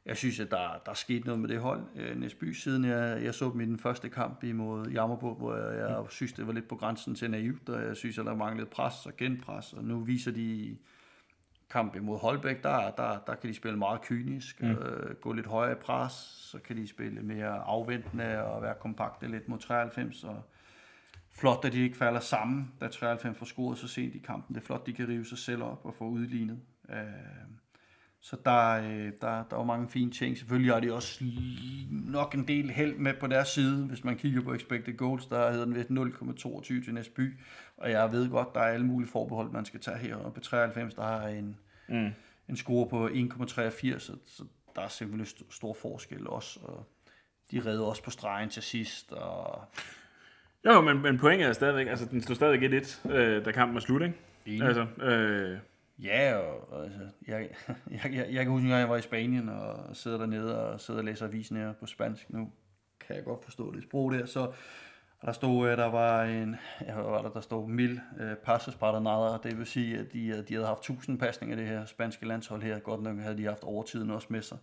jeg 0.05 0.17
synes, 0.17 0.39
at 0.39 0.51
der, 0.51 0.81
der 0.85 0.91
er 0.91 0.95
sket 0.95 1.25
noget 1.25 1.39
med 1.39 1.49
det 1.49 1.59
hold. 1.59 1.81
Øh, 1.95 2.19
Næsby, 2.19 2.53
siden 2.53 2.85
jeg, 2.85 3.23
jeg 3.23 3.35
så 3.35 3.49
dem 3.53 3.61
i 3.61 3.65
den 3.65 3.79
første 3.79 4.09
kamp 4.09 4.43
imod 4.43 4.87
Jammerburg, 4.87 5.35
hvor 5.35 5.55
jeg, 5.55 5.89
jeg 5.89 6.05
synes, 6.09 6.33
det 6.33 6.47
var 6.47 6.53
lidt 6.53 6.67
på 6.67 6.75
grænsen 6.75 7.15
til 7.15 7.31
naivt, 7.31 7.69
og 7.69 7.83
jeg 7.83 7.97
synes, 7.97 8.17
at 8.17 8.25
der 8.25 8.35
manglede 8.35 8.69
pres 8.69 9.05
og 9.05 9.17
genpres, 9.17 9.73
og 9.73 9.83
nu 9.83 9.99
viser 9.99 10.31
de 10.31 10.77
kamp 11.69 11.95
imod 11.95 12.19
Holbæk, 12.19 12.63
der, 12.63 12.91
der, 12.91 13.19
der 13.27 13.35
kan 13.35 13.49
de 13.49 13.53
spille 13.53 13.77
meget 13.77 14.01
kynisk, 14.01 14.61
mm. 14.61 14.69
øh, 14.69 15.15
gå 15.15 15.33
lidt 15.33 15.47
højere 15.47 15.71
i 15.71 15.75
pres, 15.75 16.13
så 16.51 16.59
kan 16.59 16.77
de 16.77 16.87
spille 16.87 17.21
mere 17.21 17.49
afventende 17.49 18.43
og 18.43 18.61
være 18.61 18.75
kompakte 18.79 19.27
lidt 19.27 19.49
mod 19.49 19.59
93, 19.59 20.23
og 20.23 20.43
flot, 21.31 21.65
at 21.65 21.73
de 21.73 21.79
ikke 21.79 21.97
falder 21.97 22.19
sammen, 22.19 22.71
da 22.81 22.87
93 22.87 23.37
får 23.37 23.45
scoret 23.45 23.77
så 23.77 23.87
sent 23.87 24.15
i 24.15 24.19
kampen. 24.19 24.55
Det 24.55 24.61
er 24.61 24.65
flot, 24.65 24.85
de 24.85 24.93
kan 24.93 25.07
rive 25.07 25.25
sig 25.25 25.37
selv 25.37 25.63
op 25.63 25.85
og 25.85 25.93
få 25.93 26.07
udlignet. 26.07 26.59
Øh, 26.89 26.97
så 28.21 28.37
der, 28.45 28.69
øh, 28.73 29.11
der, 29.21 29.43
der 29.43 29.55
er 29.55 29.57
jo 29.57 29.63
mange 29.63 29.89
fine 29.89 30.11
ting. 30.11 30.37
Selvfølgelig 30.37 30.73
har 30.73 30.79
de 30.79 30.93
også 30.93 31.23
nok 31.91 32.33
en 32.35 32.47
del 32.47 32.69
held 32.71 32.95
med 32.95 33.13
på 33.19 33.27
deres 33.27 33.47
side. 33.47 33.85
Hvis 33.85 34.03
man 34.03 34.17
kigger 34.17 34.41
på 34.41 34.53
expected 34.53 34.97
goals, 34.97 35.25
der 35.25 35.51
hedder 35.51 35.65
den 35.65 35.75
vist 35.75 35.89
0,22 35.89 36.85
til 36.85 36.93
Næsby. 36.93 37.39
Og 37.77 37.91
jeg 37.91 38.11
ved 38.11 38.29
godt, 38.29 38.53
der 38.55 38.59
er 38.61 38.73
alle 38.73 38.85
mulige 38.85 39.09
forbehold, 39.09 39.51
man 39.51 39.65
skal 39.65 39.79
tage 39.79 39.97
her. 39.97 40.15
Og 40.15 40.33
på 40.33 40.39
93, 40.39 40.93
der 40.93 41.03
har 41.03 41.27
en, 41.27 41.57
Mm. 41.91 42.09
en 42.49 42.55
score 42.57 42.87
på 42.89 43.07
1,83, 43.07 43.99
så, 43.99 44.13
så 44.25 44.43
der 44.75 44.81
er 44.81 44.87
simpelthen 44.87 45.25
st- 45.27 45.55
stor 45.55 45.73
forskel 45.81 46.27
også. 46.27 46.59
Og 46.63 46.85
de 47.51 47.61
redder 47.65 47.83
også 47.85 48.03
på 48.03 48.09
stregen 48.09 48.49
til 48.49 48.63
sidst. 48.63 49.11
Og 49.11 49.61
Jo, 50.65 50.81
men, 50.81 51.01
men 51.01 51.17
pointet 51.17 51.47
er 51.47 51.53
stadigvæk, 51.53 51.87
altså 51.87 52.05
den 52.05 52.21
stod 52.21 52.35
stadigvæk 52.35 52.83
1-1, 52.83 53.11
øh, 53.11 53.45
da 53.45 53.51
kampen 53.51 53.73
var 53.75 53.79
slut, 53.81 54.01
ikke? 54.01 54.15
Enig. 54.45 54.61
Altså, 54.67 54.81
øh, 55.03 55.57
Ja, 56.03 56.35
og, 56.35 56.73
og 56.73 56.83
altså, 56.83 56.99
jeg, 57.27 57.49
jeg, 58.03 58.13
jeg, 58.13 58.27
jeg 58.31 58.43
kan 58.43 58.51
huske, 58.51 58.73
at 58.73 58.79
jeg 58.79 58.89
var 58.89 58.97
i 58.97 59.01
Spanien 59.01 59.49
og 59.49 59.95
sidder 59.95 60.17
dernede 60.17 60.69
og 60.69 60.79
sidder 60.79 60.99
og 60.99 61.05
læser 61.05 61.27
avisen 61.27 61.57
her 61.57 61.73
på 61.73 61.85
spansk. 61.85 62.29
Nu 62.29 62.51
kan 62.99 63.15
jeg 63.15 63.25
godt 63.25 63.43
forstå 63.43 63.75
det 63.75 63.83
sprog 63.83 64.11
der, 64.11 64.25
så 64.25 64.51
og 65.21 65.27
der 65.27 65.31
stod, 65.31 65.69
at 65.69 65.77
der 65.77 65.85
var 65.85 66.23
en, 66.23 66.55
ja, 66.81 66.93
hvad 66.93 67.03
var 67.03 67.21
der, 67.21 67.29
der 67.29 67.41
stod 67.41 67.69
mil 67.69 68.01
øh, 68.19 68.35
passes 68.35 68.77
nada, 68.81 69.37
det 69.43 69.57
vil 69.57 69.65
sige, 69.65 69.97
at 69.97 70.13
de, 70.13 70.27
øh, 70.27 70.47
de 70.47 70.53
havde 70.53 70.65
haft 70.65 70.79
1000 70.79 71.19
pasninger 71.19 71.55
det 71.55 71.67
her 71.67 71.85
spanske 71.85 72.27
landshold 72.27 72.61
her. 72.61 72.79
Godt 72.79 73.01
nok 73.01 73.17
havde 73.19 73.37
de 73.37 73.45
haft 73.45 73.63
overtiden 73.63 74.11
også 74.11 74.27
med 74.29 74.41
sig. 74.41 74.57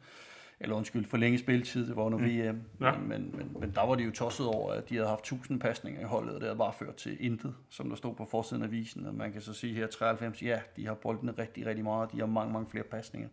Eller 0.61 0.77
undskyld, 0.77 1.05
for 1.05 1.16
længe 1.16 1.38
spilletid, 1.38 1.87
det 1.87 1.97
var 1.97 2.03
under 2.03 2.19
VM. 2.19 2.62
Ja. 2.81 2.99
Men, 2.99 3.09
men, 3.09 3.35
men, 3.37 3.57
men 3.61 3.71
der 3.75 3.87
var 3.87 3.95
de 3.95 4.05
jo 4.05 4.11
tosset 4.11 4.47
over, 4.47 4.73
at 4.73 4.88
de 4.88 4.95
havde 4.95 5.09
haft 5.09 5.21
1000 5.21 5.61
pasninger 5.61 6.01
i 6.01 6.05
holdet, 6.05 6.35
og 6.35 6.40
det 6.40 6.49
havde 6.49 6.59
bare 6.59 6.73
ført 6.79 6.95
til 6.95 7.16
intet, 7.21 7.55
som 7.71 7.88
der 7.88 7.97
stod 7.97 8.14
på 8.14 8.25
forsiden 8.31 8.62
af 8.62 8.66
avisen. 8.66 9.07
Og 9.07 9.14
man 9.14 9.33
kan 9.33 9.40
så 9.40 9.53
sige 9.53 9.75
her 9.75 9.87
93, 9.87 10.42
ja, 10.42 10.61
de 10.77 10.87
har 10.87 10.95
boldene 10.95 11.33
rigtig, 11.38 11.66
rigtig 11.66 11.85
meget, 11.85 12.12
de 12.12 12.19
har 12.19 12.27
mange, 12.27 12.53
mange 12.53 12.71
flere 12.71 12.85
pasninger. 12.85 13.29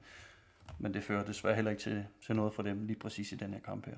Men 0.80 0.94
det 0.94 1.04
fører 1.04 1.24
desværre 1.24 1.56
heller 1.56 1.72
ikke 1.72 1.84
til, 1.84 2.06
til 2.26 2.36
noget 2.36 2.54
for 2.54 2.64
dem 2.64 2.86
lige 2.86 3.00
præcis 3.00 3.32
i 3.32 3.36
den 3.36 3.54
her 3.54 3.60
kamp 3.60 3.86
her. 3.86 3.96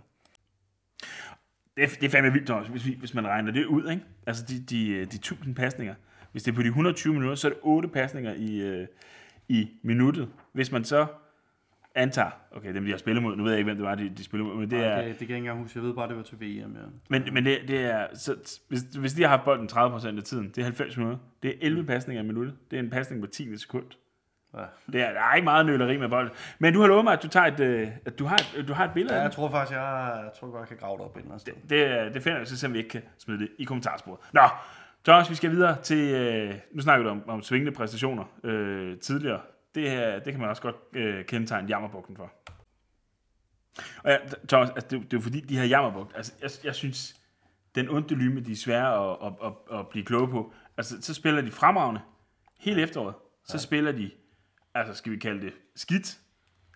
det, 1.77 1.97
det 2.01 2.03
er 2.03 2.09
fandme 2.09 2.31
vildt, 2.31 2.47
Thomas, 2.47 2.67
hvis, 2.67 2.85
vi, 2.85 2.95
hvis 2.99 3.13
man 3.13 3.27
regner 3.27 3.51
det 3.51 3.65
ud, 3.65 3.89
ikke? 3.89 4.03
Altså 4.27 4.45
de, 4.45 4.59
de, 4.59 5.05
de 5.05 5.15
1000 5.15 5.55
pasninger. 5.55 5.95
Hvis 6.31 6.43
det 6.43 6.51
er 6.51 6.55
på 6.55 6.61
de 6.61 6.67
120 6.67 7.13
minutter, 7.13 7.35
så 7.35 7.47
er 7.47 7.51
det 7.51 7.59
8 7.61 7.89
pasninger 7.89 8.33
i, 8.33 8.61
øh, 8.61 8.87
i 9.47 9.69
minuttet. 9.81 10.29
Hvis 10.51 10.71
man 10.71 10.83
så 10.83 11.07
antager, 11.95 12.29
okay, 12.51 12.73
dem 12.73 12.85
de 12.85 12.91
har 12.91 12.97
spillet 12.97 13.23
mod, 13.23 13.35
nu 13.35 13.43
ved 13.43 13.51
jeg 13.51 13.59
ikke, 13.59 13.67
hvem 13.67 13.77
det 13.77 13.85
var, 13.85 13.95
de, 13.95 14.09
de 14.09 14.23
spillede 14.23 14.49
mod, 14.49 14.57
men 14.59 14.71
det 14.71 14.85
er, 14.85 14.95
det, 14.95 15.05
det 15.05 15.05
kan 15.05 15.11
jeg 15.19 15.21
ikke 15.21 15.35
engang 15.37 15.59
huske, 15.59 15.79
jeg 15.79 15.87
ved 15.87 15.93
bare, 15.93 16.07
det 16.07 16.17
var 16.17 16.23
til 16.23 16.39
VM, 16.41 16.75
ja. 16.75 16.81
men, 17.09 17.23
men 17.33 17.45
det, 17.45 17.59
det 17.67 17.85
er, 17.85 18.07
så, 18.13 18.35
hvis, 18.69 18.81
hvis 18.81 19.13
de 19.13 19.21
har 19.21 19.29
haft 19.29 19.43
bolden 19.43 19.69
30% 19.71 20.17
af 20.17 20.23
tiden, 20.23 20.49
det 20.49 20.57
er 20.57 20.63
90 20.63 20.97
minutter, 20.97 21.17
det 21.43 21.49
er 21.49 21.55
11 21.61 21.85
pasninger 21.85 22.23
i 22.23 22.25
minuttet, 22.25 22.55
det 22.71 22.79
er 22.79 22.83
en 22.83 22.89
pasning 22.89 23.21
på 23.21 23.27
10 23.27 23.57
sekund. 23.57 23.85
ja. 24.57 24.63
Det 24.91 25.01
er, 25.01 25.13
der 25.13 25.19
er 25.21 25.35
ikke 25.35 25.43
meget 25.43 25.65
nøleri 25.65 25.97
med 25.97 26.09
bolden. 26.09 26.31
Men 26.59 26.73
du 26.73 26.81
har 26.81 26.87
lovet 26.87 27.03
mig, 27.03 27.13
at 27.13 27.23
du, 27.23 27.27
tager 27.27 27.45
et, 27.45 27.59
øh, 27.59 27.87
at 28.05 28.19
du, 28.19 28.25
har 28.25 28.35
et, 28.35 28.67
du 28.67 28.73
har 28.73 28.85
et 28.85 28.91
billede 28.93 29.13
Ja, 29.15 29.21
jeg 29.21 29.29
det. 29.29 29.35
tror 29.35 29.49
faktisk, 29.51 29.75
jeg, 29.77 30.21
jeg 30.23 30.31
tror 30.39 30.51
godt, 30.51 30.59
jeg 30.59 30.67
kan 30.67 30.77
grave 30.77 30.97
det 30.97 31.05
op 31.05 31.15
et 31.15 31.19
eller 31.21 31.31
andet 31.31 31.41
sted. 31.41 31.53
Det, 31.69 32.13
det 32.13 32.23
finder 32.23 32.37
jeg 32.37 32.47
så, 32.47 32.67
vi 32.67 32.77
ikke 32.77 32.89
kan 32.89 33.01
smide 33.17 33.39
det 33.39 33.49
i 33.59 33.63
kommentarsporet. 33.63 34.19
Nå, 34.33 34.41
Thomas, 35.05 35.29
vi 35.29 35.35
skal 35.35 35.51
videre 35.51 35.81
til... 35.81 36.13
Øh, 36.13 36.53
nu 36.73 36.81
snakker 36.81 37.03
du 37.03 37.09
om, 37.09 37.29
om 37.29 37.41
svingende 37.41 37.71
præstationer 37.71 38.23
øh, 38.43 38.97
tidligere. 38.97 39.39
Det, 39.75 39.89
her, 39.91 40.19
det 40.19 40.33
kan 40.33 40.39
man 40.41 40.49
også 40.49 40.61
godt 40.61 40.75
øh, 40.93 41.25
kendetegne 41.25 41.67
jammerbugten 41.67 42.17
for. 42.17 42.31
Og 44.03 44.11
ja, 44.11 44.17
Thomas, 44.47 44.69
altså, 44.69 44.87
det, 44.89 44.91
det 44.91 45.13
er 45.13 45.17
jo 45.17 45.21
fordi, 45.21 45.39
de 45.39 45.57
her 45.57 45.63
jammerbugt, 45.65 46.15
altså, 46.15 46.33
jeg, 46.41 46.49
jeg 46.63 46.75
synes, 46.75 47.15
den 47.75 47.89
onde 47.89 48.15
lyme, 48.15 48.39
de 48.39 48.51
er 48.51 48.55
svære 48.55 49.11
at, 49.11 49.17
at, 49.25 49.33
at, 49.71 49.79
at 49.79 49.87
blive 49.87 50.05
kloge 50.05 50.27
på. 50.27 50.53
Altså, 50.77 51.01
så 51.01 51.13
spiller 51.13 51.41
de 51.41 51.51
fremragende 51.51 52.01
hele 52.59 52.81
efteråret. 52.81 53.15
Så 53.45 53.53
ja. 53.53 53.57
spiller 53.57 53.91
de, 53.91 54.11
altså 54.73 54.93
skal 54.93 55.11
vi 55.11 55.17
kalde 55.17 55.41
det 55.41 55.53
skidt. 55.75 56.17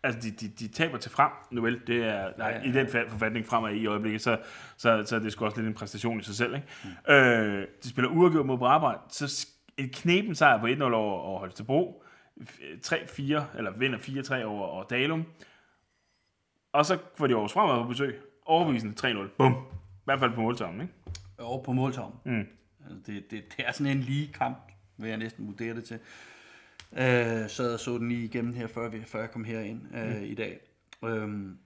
Altså, 0.04 0.20
de, 0.22 0.32
de, 0.32 0.48
de 0.48 0.68
taber 0.68 0.98
til 0.98 1.12
frem, 1.12 1.32
nu 1.52 1.62
vel, 1.62 1.82
det 1.88 2.04
er 2.04 2.32
nej, 2.38 2.48
Ja, 2.50 2.58
ja. 2.58 2.64
i 2.64 2.72
den 2.72 2.88
fa- 2.88 3.10
forfatning 3.10 3.46
fremad 3.48 3.74
i 3.74 3.86
øjeblikket, 3.86 4.22
så, 4.22 4.40
så, 4.78 5.04
så 5.06 5.16
er 5.16 5.20
det 5.20 5.32
sgu 5.32 5.46
også 5.46 5.58
lidt 5.58 5.68
en 5.68 5.74
præstation 5.74 6.20
i 6.20 6.24
sig 6.24 6.36
selv. 6.36 6.56
Ikke? 6.56 6.68
Mm. 7.08 7.14
Øh, 7.14 7.68
de 7.84 7.90
spiller 7.90 8.10
uafgjort 8.12 8.46
mod 8.46 8.58
Brabrand, 8.58 9.00
så 9.10 9.48
en 9.78 9.90
knepen 9.90 10.36
sejr 10.36 10.60
på 10.60 10.68
1-0 10.68 10.84
over, 10.84 11.20
over 11.20 11.40
Holstebro, 11.40 12.04
3-4, 12.41 13.58
eller 13.58 13.71
vinder 13.78 13.97
4-3 13.97 14.43
over, 14.43 14.63
over 14.63 14.84
Dalum, 14.84 15.25
og 16.71 16.86
så 16.86 16.97
får 17.15 17.28
de 17.28 17.34
Aarhus 17.34 17.54
Fremad 17.54 17.84
på 17.84 17.88
besøg, 17.88 18.21
overbevisende 18.45 19.23
3-0, 19.23 19.28
bum, 19.38 19.54
i 19.54 20.06
hvert 20.06 20.19
fald 20.19 20.34
på 20.34 20.41
måltavlen, 20.41 20.82
ikke? 20.82 20.93
Over 21.38 21.63
på 21.63 21.71
måltorm. 21.71 22.13
Mm. 22.25 22.47
Altså, 22.84 22.97
det, 23.06 23.32
det, 23.32 23.43
det 23.58 23.67
er 23.67 23.71
sådan 23.71 23.97
en 23.97 24.04
lige 24.04 24.34
kamp, 24.34 24.58
vil 24.97 25.10
jeg 25.10 25.17
næsten 25.17 25.47
vurdere 25.47 25.75
det 25.75 25.84
til. 25.84 25.99
Øh, 26.93 27.49
så 27.49 27.70
jeg 27.70 27.80
så 27.80 27.97
den 27.97 28.09
lige 28.09 28.26
igennem 28.26 28.53
her, 28.53 28.68
før, 28.68 28.89
vi, 28.89 29.03
før 29.03 29.20
jeg 29.20 29.32
kom 29.32 29.43
herind 29.43 29.82
øh, 29.95 30.18
mm. 30.18 30.24
i 30.24 30.34
dag. 30.34 30.59
Øhm, 31.05 31.57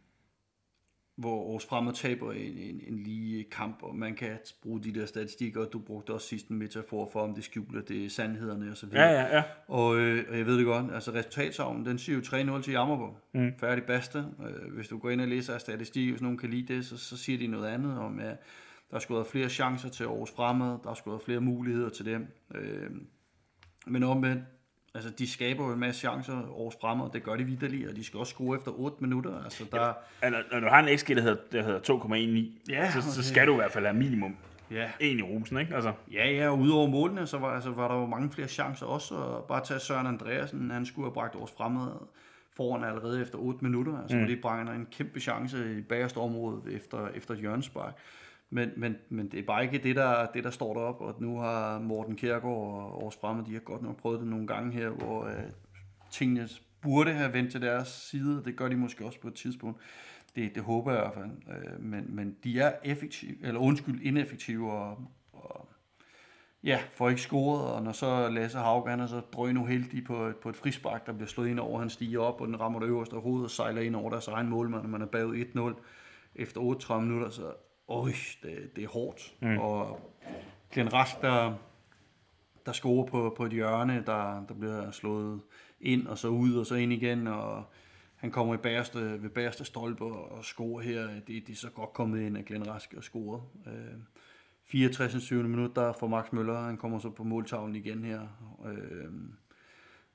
hvor 1.16 1.46
Aarhus 1.46 1.66
Fremad 1.66 1.94
taber 1.94 2.32
en, 2.32 2.58
en, 2.58 2.82
en 2.88 3.04
lige 3.04 3.44
kamp, 3.44 3.84
og 3.84 3.96
man 3.96 4.16
kan 4.16 4.38
bruge 4.62 4.84
de 4.84 4.94
der 4.94 5.06
statistikker, 5.06 5.62
og 5.62 5.74
du 5.74 5.80
brugte 5.80 6.14
også 6.14 6.28
sidst 6.28 6.48
en 6.48 6.58
metafor 6.58 7.10
for, 7.14 7.22
om 7.22 7.36
det 7.36 7.44
skjuler 7.44 7.82
det 7.82 8.06
er 8.06 8.10
sandhederne 8.10 8.72
og 8.72 8.78
så 8.78 8.86
videre. 8.86 9.04
Ja, 9.04 9.22
ja, 9.22 9.36
ja. 9.36 9.44
Og, 9.68 9.98
øh, 9.98 10.26
og 10.30 10.38
jeg 10.38 10.46
ved 10.46 10.58
det 10.58 10.66
godt, 10.66 10.94
altså 10.94 11.12
resultatsavnen, 11.12 11.86
den 11.86 11.98
siger 11.98 12.16
jo 12.16 12.58
3-0 12.58 12.62
til 12.62 12.72
Jammerborg. 12.72 13.18
Mm. 13.34 13.52
Færdig 13.60 13.84
bedste. 13.84 14.18
Øh, 14.18 14.74
hvis 14.74 14.88
du 14.88 14.98
går 14.98 15.10
ind 15.10 15.22
og 15.22 15.28
læser 15.28 15.54
af 15.54 15.62
statistik, 15.62 16.10
hvis 16.10 16.22
nogen 16.22 16.38
kan 16.38 16.50
lide 16.50 16.74
det, 16.74 16.86
så, 16.86 16.98
så 16.98 17.18
siger 17.18 17.38
de 17.38 17.48
noget 17.48 17.68
andet 17.68 18.00
om, 18.00 18.20
at 18.20 18.38
der 18.90 18.96
er 18.96 19.00
skåret 19.00 19.28
flere 19.28 19.50
chancer 19.50 19.90
til 19.90 20.04
Aarhus 20.04 20.32
Fremad, 20.32 20.78
der 20.84 20.90
er 20.90 20.94
skåret 20.94 21.22
flere 21.22 21.42
muligheder 21.42 21.90
til 21.90 22.06
dem. 22.06 22.28
Øh, 22.56 22.90
men 23.88 24.04
omvendt, 24.04 24.44
altså 24.96 25.10
de 25.10 25.32
skaber 25.32 25.66
jo 25.66 25.74
en 25.74 25.80
masse 25.80 26.00
chancer, 26.00 26.34
Aarhus 26.34 26.74
Fremad, 26.82 27.10
det 27.14 27.24
gør 27.24 27.36
de 27.36 27.44
vidderligt, 27.44 27.90
og 27.90 27.96
de 27.96 28.04
skal 28.04 28.20
også 28.20 28.32
score 28.32 28.58
efter 28.58 28.72
8 28.72 28.98
minutter. 29.00 29.44
Altså 29.44 29.66
der, 29.72 29.94
Altså, 30.22 30.44
når 30.52 30.60
du 30.60 30.68
har 30.68 30.80
en 30.80 30.98
XG, 30.98 31.08
der 31.08 31.22
hedder, 31.22 31.38
der 31.52 31.64
hedder 31.64 31.80
2,19, 31.80 32.72
Ja, 32.72 32.92
så, 32.92 33.14
så 33.14 33.24
skal 33.24 33.48
du 33.48 33.54
i 33.54 33.56
hvert 33.56 33.72
fald 33.72 33.86
have 33.86 33.98
minimum 33.98 34.36
ja, 34.72 34.90
en 35.00 35.20
i 35.20 35.22
rosen, 35.22 35.58
ikke? 35.58 35.76
Altså, 35.76 35.94
Ja, 36.12 36.30
ja, 36.30 36.50
og 36.50 36.60
udover 36.60 36.88
målene, 36.88 37.28
så 37.28 37.38
var, 37.38 37.56
altså, 37.56 37.70
var 37.70 37.88
der 37.88 37.96
jo 37.96 38.06
mange 38.06 38.32
flere 38.32 38.48
chancer 38.48 38.86
også. 38.86 39.16
Og 39.16 39.44
bare 39.44 39.66
tage 39.66 39.80
Søren 39.80 40.08
Andreasen, 40.08 40.72
han 40.72 40.86
skulle 40.86 41.06
have 41.06 41.14
bragt 41.14 41.36
års 41.36 41.52
fremad 41.58 41.92
foran 42.56 42.84
allerede 42.84 43.22
efter 43.22 43.38
8 43.38 43.60
minutter. 43.62 44.02
Altså, 44.02 44.18
mm. 44.18 44.28
det 44.28 44.42
bringer 44.42 44.74
en 44.74 44.88
kæmpe 44.92 45.20
chance 45.20 45.78
i 45.78 45.82
bagerste 45.82 46.18
område 46.18 46.62
efter, 46.72 47.08
efter 47.08 47.34
et 47.34 47.40
hjørnespark. 47.40 47.94
Men, 48.54 48.72
men, 48.78 48.98
men 49.10 49.32
det 49.32 49.40
er 49.40 49.44
bare 49.44 49.64
ikke 49.64 49.78
det, 49.78 49.96
der, 49.96 50.26
det, 50.26 50.44
der 50.44 50.50
står 50.50 50.74
derop, 50.74 51.02
og 51.02 51.16
nu 51.20 51.40
har 51.40 51.80
Morten 51.80 52.16
Kjærgaard 52.16 52.58
og 52.58 53.04
Års 53.04 53.16
Fremme, 53.16 53.44
de 53.48 53.54
har 53.54 53.60
godt 53.60 53.82
nok 53.82 53.98
prøvet 53.98 54.20
det 54.20 54.28
nogle 54.28 54.48
gange 54.48 54.72
her, 54.72 54.90
hvor 54.90 55.26
øh, 55.26 55.34
tingene 56.12 56.50
burde 56.82 57.14
have 57.14 57.34
vendt 57.34 57.52
til 57.52 57.62
deres 57.62 57.88
side. 57.88 58.42
Det 58.46 58.56
gør 58.56 58.70
de 58.70 58.76
måske 58.76 59.06
også 59.06 59.20
på 59.20 59.28
et 59.28 59.34
tidspunkt. 59.34 59.82
Det, 60.36 60.56
det 60.56 60.64
håber 60.64 60.92
jeg 60.92 61.00
i 61.00 61.04
hvert 61.04 61.14
fald. 61.14 61.58
Øh, 61.58 61.84
men, 61.84 62.16
men 62.16 62.38
de 62.44 62.60
er 62.60 62.72
effektive, 62.84 63.36
eller 63.42 63.60
undskyld, 63.60 64.02
ineffektive 64.02 64.72
og, 64.72 64.98
og 65.34 65.70
ja, 66.64 66.80
får 66.94 67.10
ikke 67.10 67.22
scoret, 67.22 67.72
og 67.74 67.84
når 67.84 67.92
så 67.92 68.30
Lasse 68.30 68.58
Haugen 68.58 69.00
er 69.00 69.08
så 69.08 69.20
drøn 69.20 69.58
uheldig 69.58 70.04
på, 70.04 70.32
på 70.42 70.50
et 70.50 70.56
frispark, 70.56 71.06
der 71.06 71.14
bliver 71.14 71.28
slået 71.28 71.50
ind 71.50 71.60
over, 71.60 71.80
han 71.80 71.90
stiger 71.90 72.20
op, 72.20 72.42
og 72.42 72.48
den 72.48 72.60
rammer 72.60 72.80
det 72.80 72.88
øverste 72.88 73.16
af 73.16 73.22
hovedet 73.22 73.46
og 73.46 73.52
sejler 73.52 73.82
ind 73.82 73.96
over 73.96 74.10
deres 74.10 74.28
egen 74.28 74.50
målmand, 74.50 74.84
og 74.84 74.90
man 74.90 75.02
er 75.02 75.06
bagud 75.06 75.76
1-0 75.76 75.84
efter 76.36 76.62
38 76.62 77.06
minutter, 77.06 77.30
så 77.30 77.52
øj, 77.88 78.12
det, 78.44 78.76
det 78.76 78.84
er 78.84 78.88
hårdt. 78.88 79.34
Mm. 79.42 79.58
Og 79.58 80.00
Glenn 80.72 80.94
Rask, 80.94 81.22
der, 81.22 81.54
der 82.66 82.72
scorer 82.72 83.06
på, 83.06 83.34
på 83.38 83.46
et 83.46 83.52
hjørne, 83.52 84.04
der, 84.06 84.46
der 84.48 84.54
bliver 84.54 84.92
slået 84.92 85.42
ind 85.82 86.08
og 86.08 86.18
så 86.18 86.28
ud 86.28 86.56
og 86.56 86.66
så 86.66 86.76
ind 86.76 86.94
igen, 86.94 87.28
og 87.28 87.64
han 88.16 88.32
kommer 88.32 88.54
i 88.54 88.58
bagerste, 88.58 89.24
ved 89.24 89.30
bagerste 89.30 89.66
stolpe 89.66 90.04
og 90.04 90.46
scorer 90.46 90.82
her. 90.82 91.08
Det, 91.08 91.28
det 91.48 91.50
er 91.50 91.56
så 91.56 91.70
godt 91.70 91.94
kommet 91.94 92.22
ind 92.22 92.38
af 92.38 92.46
Glenn 92.46 92.68
Rask 92.68 92.94
og 92.98 93.04
scoret. 93.04 93.42
Øh, 93.68 94.00
64. 94.66 95.24
7. 95.24 95.44
minut, 95.44 95.76
der 95.76 95.94
får 95.94 96.08
Max 96.08 96.32
Møller, 96.32 96.62
han 96.62 96.78
kommer 96.78 97.00
så 97.00 97.10
på 97.10 97.24
måltavlen 97.24 97.76
igen 97.76 98.04
her, 98.04 98.22
øh, 98.66 99.12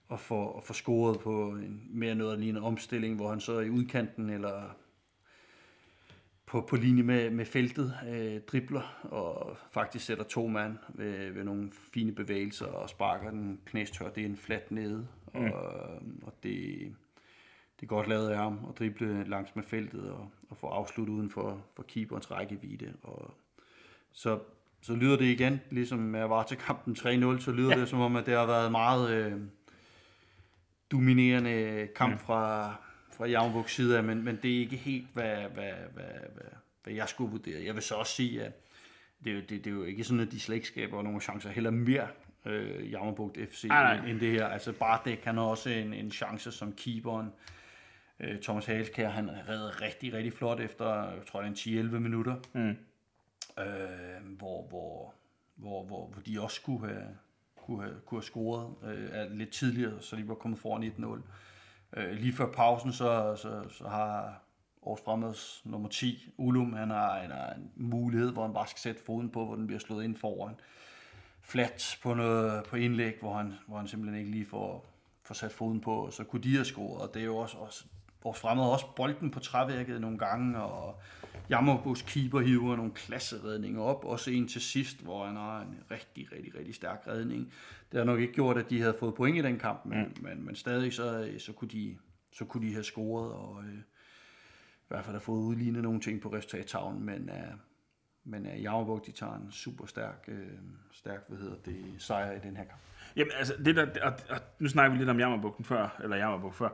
og 0.08 0.20
får, 0.20 0.52
og 0.52 0.62
får 0.62 0.74
scoret 0.74 1.20
på 1.20 1.48
en 1.48 1.82
mere 1.90 2.14
noget 2.14 2.42
af 2.42 2.42
en 2.42 2.56
omstilling, 2.56 3.16
hvor 3.16 3.30
han 3.30 3.40
så 3.40 3.60
i 3.60 3.70
udkanten, 3.70 4.30
eller 4.30 4.76
på, 6.48 6.60
på 6.60 6.76
linje 6.76 7.02
med, 7.02 7.30
med 7.30 7.44
feltet, 7.44 7.94
øh, 8.08 8.40
dribler, 8.40 8.98
og 9.02 9.56
faktisk 9.70 10.06
sætter 10.06 10.24
to 10.24 10.46
mand 10.46 10.78
ved, 10.88 11.30
ved 11.30 11.44
nogle 11.44 11.70
fine 11.92 12.12
bevægelser, 12.12 12.66
og 12.66 12.88
sparker 12.88 13.30
den 13.30 13.60
knæstør, 13.66 14.08
det 14.10 14.20
er 14.20 14.26
en 14.26 14.36
flat 14.36 14.70
nede, 14.70 15.06
mm. 15.34 15.40
og, 15.40 15.72
og 16.22 16.32
det, 16.42 16.78
det 17.76 17.82
er 17.82 17.86
godt 17.86 18.08
lavet 18.08 18.28
af 18.28 18.36
ham 18.36 18.66
at 18.68 18.78
drible 18.78 19.24
langs 19.24 19.56
med 19.56 19.64
feltet, 19.64 20.10
og, 20.10 20.30
og 20.50 20.56
få 20.56 20.66
afsluttet 20.66 21.14
uden 21.14 21.30
for, 21.30 21.64
for 21.76 21.82
keeperens 21.82 22.30
rækkevidde, 22.30 22.92
og 23.02 23.34
så, 24.12 24.38
så 24.80 24.94
lyder 24.94 25.16
det 25.16 25.24
igen, 25.24 25.60
ligesom 25.70 26.14
jeg 26.14 26.30
var 26.30 26.42
til 26.42 26.56
kampen 26.56 26.96
3-0, 26.98 27.40
så 27.40 27.52
lyder 27.52 27.74
ja. 27.74 27.80
det 27.80 27.88
som 27.88 28.00
om, 28.00 28.16
at 28.16 28.26
det 28.26 28.34
har 28.34 28.46
været 28.46 28.70
meget 28.70 29.10
øh, 29.10 29.40
dominerende 30.92 31.88
kamp 31.96 32.12
mm. 32.12 32.18
fra, 32.18 32.74
fra 33.18 33.26
Javnbuks 33.26 33.74
side 33.74 33.96
af, 33.96 34.04
men, 34.04 34.24
men 34.24 34.38
det 34.42 34.56
er 34.56 34.58
ikke 34.58 34.76
helt, 34.76 35.08
hvad, 35.12 35.36
hvad, 35.36 35.72
hvad, 35.94 36.04
hvad, 36.34 36.50
hvad 36.82 36.94
jeg 36.94 37.08
skulle 37.08 37.30
vurdere. 37.30 37.64
Jeg 37.64 37.74
vil 37.74 37.82
så 37.82 37.94
også 37.94 38.12
sige, 38.12 38.44
at 38.44 38.52
det, 39.24 39.50
det, 39.50 39.64
det 39.64 39.66
er 39.66 39.74
jo 39.74 39.84
ikke 39.84 40.04
sådan, 40.04 40.20
at 40.20 40.32
de 40.32 40.40
slet 40.40 40.54
ikke 40.56 40.68
skaber 40.68 41.02
nogle 41.02 41.20
chancer, 41.20 41.50
heller 41.50 41.70
mere 41.70 42.08
øh, 42.46 42.90
Javnbugt 42.92 43.38
FC 43.50 43.66
ah, 43.70 43.98
end, 43.98 44.06
end 44.08 44.20
det 44.20 44.30
her. 44.30 44.46
Altså 44.46 44.72
Bartek 44.72 45.18
kan 45.18 45.38
også 45.38 45.70
en, 45.70 45.94
en 45.94 46.10
chance 46.10 46.52
som 46.52 46.72
keeperen. 46.72 47.32
Øh, 48.20 48.40
Thomas 48.42 48.66
Halskær, 48.66 49.08
han 49.08 49.30
redder 49.48 49.82
rigtig, 49.82 50.12
rigtig 50.12 50.32
flot 50.32 50.60
efter, 50.60 50.94
jeg 50.94 51.26
tror 51.26 51.42
det 51.42 51.66
er 51.66 51.80
en 51.80 51.90
10-11 51.90 51.98
minutter. 51.98 52.36
Mm 52.52 52.76
øh, 53.58 54.36
hvor, 54.38 54.62
hvor, 54.62 55.14
hvor, 55.54 55.84
hvor, 55.84 56.06
hvor 56.06 56.22
de 56.22 56.42
også 56.42 56.62
kunne 56.62 56.88
have, 56.88 57.16
kunne 57.56 57.82
have, 57.82 58.00
kunne 58.06 58.18
have 58.18 58.24
scoret 58.24 58.74
øh, 58.84 59.30
lidt 59.30 59.50
tidligere, 59.50 60.02
så 60.02 60.16
de 60.16 60.28
var 60.28 60.34
kommet 60.34 60.58
foran 60.58 60.82
1-0. 60.82 61.20
Øh, 61.96 62.12
lige 62.12 62.32
før 62.32 62.52
pausen, 62.52 62.92
så, 62.92 63.36
så, 63.36 63.68
så 63.68 63.88
har 63.88 64.42
Aarhus 64.82 65.00
fremmeds 65.04 65.62
nummer 65.64 65.88
10, 65.88 66.32
Ulum, 66.36 66.72
han 66.72 66.90
har, 66.90 67.18
han 67.18 67.30
har 67.30 67.52
en 67.52 67.70
mulighed, 67.76 68.32
hvor 68.32 68.42
han 68.42 68.54
bare 68.54 68.66
skal 68.66 68.80
sætte 68.80 69.00
foden 69.06 69.30
på, 69.30 69.44
hvor 69.44 69.54
den 69.54 69.66
bliver 69.66 69.80
slået 69.80 70.04
ind 70.04 70.16
foran. 70.16 70.54
Flat 71.42 71.98
på, 72.02 72.14
noget, 72.14 72.64
på 72.64 72.76
indlæg, 72.76 73.14
hvor 73.20 73.36
han, 73.36 73.54
hvor 73.66 73.76
han 73.76 73.88
simpelthen 73.88 74.18
ikke 74.18 74.30
lige 74.30 74.46
får, 74.46 74.86
får 75.22 75.34
sat 75.34 75.52
foden 75.52 75.80
på, 75.80 76.08
så 76.10 76.24
kunne 76.24 76.42
de 76.42 76.54
have 76.54 76.64
scoret, 76.64 77.02
og 77.02 77.14
det 77.14 77.22
er 77.22 77.26
jo 77.26 77.36
også, 77.36 77.56
også 77.56 77.84
Aarhus 78.24 78.40
Fremad 78.40 78.64
også 78.64 78.86
bolden 78.96 79.30
på 79.30 79.40
træværket 79.40 80.00
nogle 80.00 80.18
gange, 80.18 80.62
og 80.62 81.00
Jammerbos 81.50 82.02
keeper 82.02 82.40
hiver 82.40 82.76
nogle 82.76 82.92
klasseredninger 82.92 83.80
op, 83.80 84.04
også 84.04 84.30
en 84.30 84.48
til 84.48 84.60
sidst, 84.60 85.02
hvor 85.02 85.26
han 85.26 85.36
har 85.36 85.60
en 85.60 85.78
rigtig, 85.90 86.32
rigtig, 86.32 86.54
rigtig 86.54 86.74
stærk 86.74 87.04
redning. 87.06 87.52
Det 87.92 87.98
har 87.98 88.04
nok 88.04 88.20
ikke 88.20 88.32
gjort, 88.32 88.58
at 88.58 88.70
de 88.70 88.80
havde 88.80 88.96
fået 89.00 89.14
point 89.14 89.38
i 89.38 89.42
den 89.42 89.58
kamp, 89.58 89.84
men, 89.84 89.98
mm. 89.98 90.22
men, 90.22 90.46
men 90.46 90.56
stadig 90.56 90.92
så, 90.92 91.30
så, 91.38 91.52
kunne 91.52 91.68
de, 91.68 91.96
så 92.32 92.44
kunne 92.44 92.66
de 92.66 92.72
have 92.72 92.84
scoret, 92.84 93.32
og 93.32 93.62
øh, 93.64 93.78
i 93.78 94.88
hvert 94.88 95.04
fald 95.04 95.14
have 95.14 95.20
fået 95.20 95.42
udlignet 95.42 95.82
nogle 95.82 96.00
ting 96.00 96.20
på 96.20 96.32
resultattavlen, 96.32 97.04
men, 97.04 97.30
øh, 97.30 97.54
men 98.24 98.46
øh, 98.46 98.62
Jammerbog, 98.62 99.02
de 99.06 99.12
tager 99.12 99.36
en 99.36 99.52
super 99.52 99.86
stærk, 99.86 100.24
øh, 100.28 100.48
stærk 100.92 101.24
hvad 101.28 101.38
hedder 101.38 101.56
det, 101.64 101.84
sejr 101.98 102.32
i 102.32 102.38
den 102.38 102.56
her 102.56 102.64
kamp. 102.64 102.80
Jamen, 103.16 103.32
altså, 103.38 103.54
det 103.64 103.76
der, 103.76 103.86
og, 104.02 104.12
og 104.30 104.40
nu 104.58 104.68
snakker 104.68 104.92
vi 104.92 104.98
lidt 104.98 105.10
om 105.10 105.18
Jammerbugten 105.18 105.64
før, 105.64 106.00
eller 106.02 106.16
Jammerbug 106.16 106.54
før, 106.54 106.68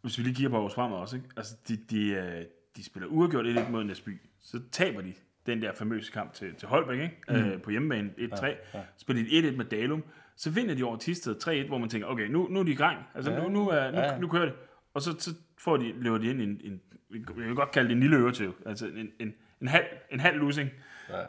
hvis 0.00 0.18
vi 0.18 0.22
lige 0.22 0.34
kigger 0.34 0.50
på 0.50 0.60
vores 0.60 0.74
fremad 0.74 0.96
også, 0.96 1.16
ikke? 1.16 1.28
Altså, 1.36 1.56
de, 1.68 1.76
de, 1.76 2.06
øh, 2.10 2.44
de 2.76 2.84
spiller 2.84 3.08
uafgjort 3.08 3.46
1 3.46 3.70
mod 3.70 3.84
Næsby, 3.84 4.20
så 4.40 4.60
taber 4.72 5.00
de 5.00 5.12
den 5.46 5.62
der 5.62 5.72
famøse 5.72 6.12
kamp 6.12 6.32
til, 6.32 6.54
til 6.54 6.68
Holbæk, 6.68 7.00
ikke? 7.00 7.16
Mm. 7.28 7.34
Øh, 7.34 7.62
på 7.62 7.70
hjemmebane 7.70 8.10
1-3. 8.18 8.46
Ja, 8.46 8.54
ja. 8.74 8.80
Spiller 8.96 9.42
de 9.42 9.50
1-1 9.50 9.56
med 9.56 9.64
Dalum, 9.64 10.04
så 10.36 10.50
vinder 10.50 10.74
de 10.74 10.84
over 10.84 10.96
Tisted 10.96 11.64
3-1, 11.64 11.66
hvor 11.66 11.78
man 11.78 11.88
tænker, 11.88 12.08
okay, 12.08 12.26
nu, 12.26 12.48
nu 12.50 12.60
er 12.60 12.64
de 12.64 12.70
i 12.70 12.74
gang. 12.74 12.98
Altså, 13.14 13.32
ja, 13.32 13.42
nu, 13.42 13.48
nu, 13.48 13.68
er, 13.68 13.90
nu, 13.90 13.98
ja. 13.98 14.18
nu 14.18 14.28
kører 14.28 14.44
det. 14.44 14.54
Og 14.94 15.02
så, 15.02 15.16
så 15.18 15.34
får 15.58 15.76
de, 15.76 15.92
løber 15.92 16.18
de 16.18 16.30
ind 16.30 16.40
i 16.40 16.44
en, 16.44 16.60
en, 16.64 16.80
jeg 17.10 17.36
vil 17.36 17.54
godt 17.54 17.70
kalde 17.70 17.88
det 17.88 17.94
en 17.94 18.00
lille 18.00 18.16
øretøv, 18.16 18.54
altså 18.66 18.86
en, 18.86 19.12
en, 19.20 19.34
en, 19.60 19.68
halv, 19.68 19.84
en 20.10 20.20
halv 20.20 20.38
losing 20.38 20.70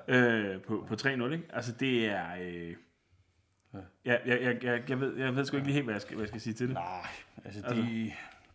ja. 0.07 0.17
øh, 0.17 0.61
på, 0.61 0.85
på 0.87 0.93
3-0, 0.93 1.07
ikke? 1.07 1.43
Altså, 1.49 1.71
det 1.79 2.05
er... 2.05 2.25
Øh, 2.41 2.75
Ja, 4.05 4.17
jeg, 4.25 4.41
jeg, 4.41 4.63
jeg, 4.63 4.89
jeg, 4.89 4.99
ved, 4.99 5.17
jeg 5.17 5.35
ved 5.35 5.45
sgu 5.45 5.57
ikke 5.57 5.67
lige 5.67 5.73
helt, 5.73 5.85
hvad 5.85 5.93
jeg 5.93 6.01
skal, 6.01 6.15
hvad 6.15 6.23
jeg 6.23 6.27
skal 6.27 6.41
sige 6.41 6.53
til 6.53 6.67
det. 6.67 6.73
Nej, 6.73 7.07
altså, 7.45 7.61
altså. 7.65 7.81
de, 7.81 8.13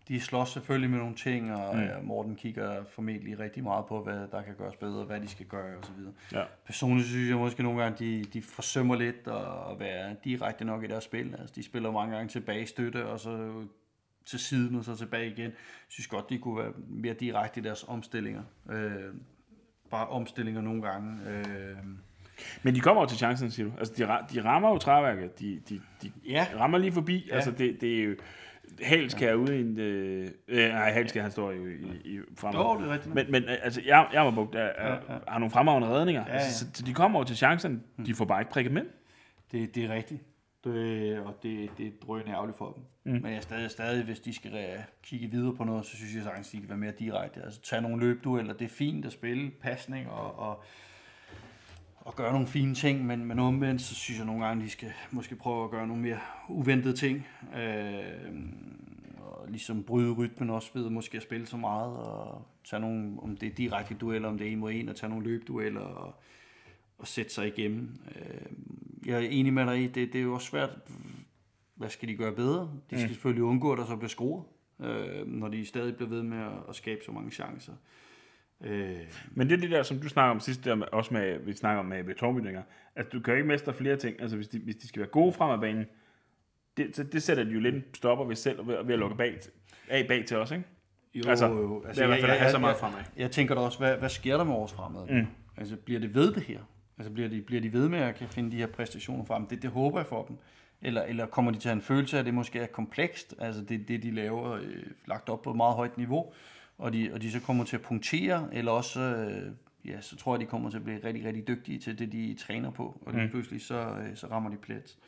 de 0.08 0.20
slås 0.20 0.48
selvfølgelig 0.48 0.90
med 0.90 0.98
nogle 0.98 1.14
ting, 1.14 1.54
og 1.54 1.76
mm. 1.76 2.06
Morten 2.06 2.36
kigger 2.36 2.84
formentlig 2.84 3.38
rigtig 3.38 3.62
meget 3.62 3.86
på, 3.86 4.02
hvad 4.02 4.28
der 4.32 4.42
kan 4.42 4.54
gøres 4.58 4.76
bedre, 4.76 5.04
hvad 5.04 5.20
de 5.20 5.28
skal 5.28 5.46
gøre 5.46 5.78
osv. 5.78 5.94
Ja. 6.32 6.44
Personligt 6.66 7.08
synes 7.08 7.28
jeg 7.28 7.36
måske 7.36 7.62
nogle 7.62 7.82
gange, 7.82 8.04
de, 8.04 8.24
de 8.24 8.42
forsømmer 8.42 8.96
lidt 8.96 9.28
at 9.70 9.80
være 9.80 10.16
direkte 10.24 10.64
nok 10.64 10.84
i 10.84 10.86
deres 10.86 11.04
spil. 11.04 11.34
Altså, 11.38 11.54
de 11.54 11.62
spiller 11.62 11.90
mange 11.90 12.16
gange 12.16 12.28
tilbage 12.28 12.62
i 12.62 12.66
støtte, 12.66 13.06
og 13.06 13.20
så 13.20 13.52
til 14.24 14.38
siden 14.38 14.76
og 14.76 14.84
så 14.84 14.96
tilbage 14.96 15.26
igen. 15.26 15.44
Jeg 15.44 15.52
synes 15.88 16.06
godt, 16.06 16.30
de 16.30 16.38
kunne 16.38 16.58
være 16.62 16.72
mere 16.88 17.14
direkte 17.14 17.60
i 17.60 17.62
deres 17.62 17.84
omstillinger. 17.88 18.42
Øh, 18.70 19.14
bare 19.90 20.06
omstillinger 20.06 20.60
nogle 20.60 20.82
gange. 20.82 21.28
Øh, 21.28 21.76
men 22.62 22.74
de 22.74 22.80
kommer 22.80 23.02
jo 23.02 23.08
til 23.08 23.18
chancen, 23.18 23.50
siger 23.50 23.66
du. 23.66 23.72
Altså, 23.78 23.94
de, 23.96 24.34
de 24.34 24.44
rammer 24.44 24.68
jo 24.68 24.78
træværket. 24.78 25.38
De, 25.40 25.60
de, 25.68 25.80
de 26.02 26.12
ja. 26.28 26.46
rammer 26.56 26.78
lige 26.78 26.92
forbi. 26.92 27.26
Ja. 27.28 27.34
Altså, 27.34 27.50
det, 27.50 27.80
det 27.80 28.00
er 28.00 28.04
jo... 28.04 28.16
Halskær 28.82 29.28
ja. 29.28 29.34
ude 29.34 29.56
i 29.56 29.60
en... 29.60 29.78
Øh, 29.78 30.28
øh, 30.48 30.68
nej, 30.68 30.92
Halskær, 30.92 31.22
han 31.22 31.30
står 31.30 31.52
jo 31.52 31.66
i, 31.66 31.72
i 32.04 32.18
fremad. 32.38 32.60
Jo, 32.60 32.78
det 32.78 32.88
er 32.88 32.92
rigtigt. 32.92 33.14
Men, 33.14 33.30
men 33.30 33.44
altså, 33.48 33.82
jeg, 33.86 34.08
jeg 34.12 34.24
var 34.24 34.30
brugt, 34.30 34.52
der, 34.52 34.64
ja, 34.64 34.92
ja. 34.92 34.98
har 35.28 35.38
nogle 35.38 35.50
fremragende 35.50 35.88
redninger. 35.88 36.24
Ja, 36.26 36.32
ja. 36.32 36.38
Altså, 36.38 36.66
så 36.74 36.82
de 36.82 36.94
kommer 36.94 37.20
jo 37.20 37.24
til 37.24 37.36
chancen. 37.36 37.82
De 38.06 38.14
får 38.14 38.24
bare 38.24 38.40
ikke 38.40 38.50
prikket 38.50 38.72
med. 38.72 38.82
Det, 39.52 39.74
det 39.74 39.84
er 39.84 39.94
rigtigt. 39.94 40.22
Det, 40.64 41.18
og 41.18 41.34
det, 41.42 41.70
det 41.78 41.86
er 41.86 41.90
drønende 42.06 42.32
ærgerligt 42.32 42.58
for 42.58 42.72
dem. 42.72 43.12
Mm. 43.14 43.22
Men 43.22 43.32
jeg 43.32 43.42
stadig, 43.42 43.70
stadig, 43.70 44.04
hvis 44.04 44.20
de 44.20 44.34
skal 44.34 44.52
uh, 44.52 44.84
kigge 45.02 45.30
videre 45.30 45.54
på 45.54 45.64
noget, 45.64 45.86
så 45.86 45.96
synes 45.96 46.14
jeg 46.14 46.22
sagtens, 46.22 46.48
de 46.48 46.60
kan 46.60 46.68
være 46.68 46.78
mere 46.78 46.92
direkte. 46.98 47.42
Altså 47.42 47.60
tage 47.60 47.82
nogle 47.82 48.00
løbdueller, 48.00 48.52
det 48.52 48.64
er 48.64 48.68
fint 48.68 49.06
at 49.06 49.12
spille, 49.12 49.50
pasning 49.50 50.10
og, 50.10 50.38
og 50.38 50.62
og 52.06 52.16
gøre 52.16 52.32
nogle 52.32 52.46
fine 52.46 52.74
ting, 52.74 53.06
men, 53.06 53.24
men 53.24 53.38
omvendt, 53.38 53.82
så 53.82 53.94
synes 53.94 54.18
jeg 54.18 54.26
nogle 54.26 54.46
gange, 54.46 54.64
de 54.64 54.70
skal 54.70 54.92
måske 55.10 55.36
prøve 55.36 55.64
at 55.64 55.70
gøre 55.70 55.86
nogle 55.86 56.02
mere 56.02 56.18
uventede 56.48 56.96
ting. 56.96 57.26
Øh, 57.56 58.32
og 59.18 59.48
ligesom 59.48 59.82
bryde 59.82 60.12
rytmen 60.12 60.50
også 60.50 60.70
ved 60.74 60.90
måske 60.90 61.16
at 61.16 61.22
spille 61.22 61.46
så 61.46 61.56
meget, 61.56 61.96
og 61.96 62.46
tage 62.64 62.80
nogle, 62.80 63.16
om 63.22 63.36
det 63.36 63.46
er 63.46 63.54
direkte 63.54 63.94
dueller, 63.94 64.28
om 64.28 64.38
det 64.38 64.46
er 64.46 64.52
en 64.52 64.58
mod 64.58 64.72
en, 64.72 64.88
og 64.88 64.96
tage 64.96 65.10
nogle 65.10 65.24
løbdueller, 65.24 65.80
og, 65.80 66.14
og 66.98 67.06
sætte 67.06 67.34
sig 67.34 67.46
igennem. 67.46 68.00
Øh, 68.16 68.46
jeg 69.06 69.24
er 69.24 69.28
enig 69.28 69.52
med 69.52 69.66
dig 69.66 69.82
i, 69.82 69.86
det, 69.86 70.12
det 70.12 70.18
er 70.18 70.22
jo 70.22 70.34
også 70.34 70.46
svært, 70.46 70.70
hvad 71.74 71.88
skal 71.88 72.08
de 72.08 72.16
gøre 72.16 72.32
bedre? 72.32 72.70
De 72.90 72.96
skal 72.96 73.02
mm. 73.02 73.08
selvfølgelig 73.08 73.44
undgå, 73.44 73.72
at 73.72 73.78
der 73.78 73.86
så 73.86 73.96
bliver 73.96 74.08
scoret, 74.08 74.44
øh, 74.80 75.26
når 75.26 75.48
de 75.48 75.66
stadig 75.66 75.96
bliver 75.96 76.10
ved 76.10 76.22
med 76.22 76.38
at, 76.38 76.52
at 76.68 76.74
skabe 76.74 77.00
så 77.04 77.12
mange 77.12 77.30
chancer. 77.30 77.72
Øh, 77.72 78.05
men 79.30 79.48
det 79.48 79.52
er 79.52 79.60
det 79.60 79.70
der, 79.70 79.82
som 79.82 79.98
du 79.98 80.08
snakker 80.08 80.30
om 80.30 80.40
sidst, 80.40 80.64
der 80.64 80.74
med, 80.74 80.86
også 80.92 81.14
med, 81.14 81.38
vi 81.38 81.54
snakker 81.54 81.80
om 81.80 81.86
med 81.86 82.04
betonbygninger, 82.04 82.62
at 82.94 83.12
du 83.12 83.20
kan 83.20 83.32
jo 83.32 83.36
ikke 83.36 83.48
mestre 83.48 83.74
flere 83.74 83.96
ting, 83.96 84.20
altså 84.20 84.36
hvis 84.36 84.48
de, 84.48 84.58
hvis 84.58 84.76
de 84.76 84.88
skal 84.88 85.00
være 85.00 85.10
gode 85.10 85.32
frem 85.32 85.50
af 85.50 85.60
banen, 85.60 85.86
det, 86.76 86.96
så 86.96 87.02
det 87.02 87.22
sætter 87.22 87.44
de 87.44 87.50
jo 87.50 87.60
lidt 87.60 87.96
stopper 87.96 88.24
ved 88.24 88.36
selv, 88.36 88.68
ved, 88.68 88.84
ved 88.84 88.92
at 88.92 88.98
lukke 88.98 89.16
bag, 89.16 89.38
af 89.88 90.08
bag 90.08 90.24
til 90.24 90.36
os, 90.36 90.50
ikke? 90.50 90.64
Jo, 91.14 91.28
altså, 91.28 91.46
jo. 91.46 91.84
Altså, 91.86 92.02
det 92.02 92.10
er 92.10 92.20
fald 92.20 92.30
at 92.30 92.38
have 92.38 92.50
så 92.50 92.58
meget 92.58 92.76
fremad. 92.76 92.98
Jeg, 92.98 93.22
jeg 93.22 93.30
tænker 93.30 93.54
da 93.54 93.60
også, 93.60 93.78
hvad, 93.78 93.96
hvad 93.96 94.08
sker 94.08 94.36
der 94.36 94.44
med 94.44 94.52
vores 94.52 94.72
fremad? 94.72 95.06
Mm. 95.10 95.26
Altså, 95.56 95.76
bliver 95.76 96.00
det 96.00 96.14
ved 96.14 96.32
det 96.32 96.42
her? 96.42 96.60
Altså, 96.98 97.12
bliver 97.12 97.28
de, 97.28 97.42
bliver 97.42 97.62
de 97.62 97.72
ved 97.72 97.88
med 97.88 97.98
at 97.98 98.14
kan 98.14 98.28
finde 98.28 98.50
de 98.50 98.56
her 98.56 98.66
præstationer 98.66 99.24
frem? 99.24 99.46
Det, 99.46 99.62
det 99.62 99.70
håber 99.70 99.98
jeg 99.98 100.06
for 100.06 100.24
dem. 100.24 100.36
Eller, 100.82 101.02
eller 101.02 101.26
kommer 101.26 101.50
de 101.50 101.58
til 101.58 101.68
at 101.68 101.70
have 101.70 101.76
en 101.76 101.82
følelse 101.82 102.16
af, 102.16 102.20
at 102.20 102.26
det 102.26 102.34
måske 102.34 102.58
er 102.58 102.66
komplekst? 102.66 103.34
Altså, 103.38 103.62
det, 103.62 103.88
det 103.88 104.02
de 104.02 104.10
laver, 104.10 104.52
øh, 104.52 104.82
lagt 105.06 105.28
op 105.28 105.42
på 105.42 105.50
et 105.50 105.56
meget 105.56 105.74
højt 105.74 105.96
niveau 105.96 106.32
og 106.78 106.92
de, 106.92 107.10
og 107.12 107.22
de 107.22 107.30
så 107.30 107.40
kommer 107.40 107.64
til 107.64 107.76
at 107.76 107.82
punktere, 107.82 108.48
eller 108.52 108.72
også, 108.72 109.00
øh, 109.00 109.52
ja, 109.84 110.00
så 110.00 110.16
tror 110.16 110.34
jeg, 110.34 110.40
de 110.40 110.46
kommer 110.46 110.70
til 110.70 110.76
at 110.76 110.84
blive 110.84 111.04
rigtig, 111.04 111.24
rigtig 111.24 111.48
dygtige 111.48 111.78
til 111.78 111.98
det, 111.98 112.12
de 112.12 112.34
træner 112.38 112.70
på, 112.70 113.02
og 113.06 113.14
mm. 113.14 113.28
pludselig 113.30 113.62
så, 113.62 113.74
øh, 113.74 114.16
så 114.16 114.26
rammer 114.26 114.50
de 114.50 114.56
plet. 114.56 114.98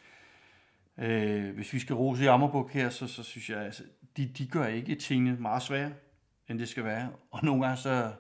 Øh, 0.99 1.55
hvis 1.55 1.73
vi 1.73 1.79
skal 1.79 1.97
rose 1.97 2.25
Jammerbuk 2.25 2.73
her, 2.73 2.91
så, 2.91 3.07
så 3.07 3.23
synes 3.23 3.51
jeg, 3.51 3.59
altså, 3.59 3.83
de, 4.17 4.27
de 4.39 4.47
gør 4.47 4.67
ikke 4.67 4.95
tingene 4.95 5.37
meget 5.41 5.63
sværere, 5.63 5.93
end 6.49 6.59
det 6.59 6.69
skal 6.69 6.85
være. 6.85 7.11
Og 7.31 7.45
nogle 7.45 7.63
gange 7.63 7.77
så 7.77 8.13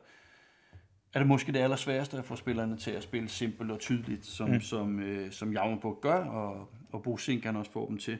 er 1.15 1.19
det 1.19 1.27
måske 1.27 1.53
det 1.53 1.59
allersværeste 1.59 2.19
at 2.19 2.25
få 2.25 2.37
spillerne 2.37 2.77
til 2.77 2.91
at 2.91 3.03
spille 3.03 3.29
simpelt 3.29 3.71
og 3.71 3.79
tydeligt, 3.79 4.27
som, 4.27 4.51
mm. 4.51 4.61
som, 4.61 5.01
øh, 5.01 5.33
som 5.33 5.53
Jammerbuk 5.53 6.01
gør, 6.01 6.25
og, 6.25 6.69
og 6.91 7.03
Bo 7.03 7.19
kan 7.43 7.57
også 7.57 7.71
få 7.71 7.89
dem 7.89 7.99
til. 7.99 8.13
Øh, 8.13 8.19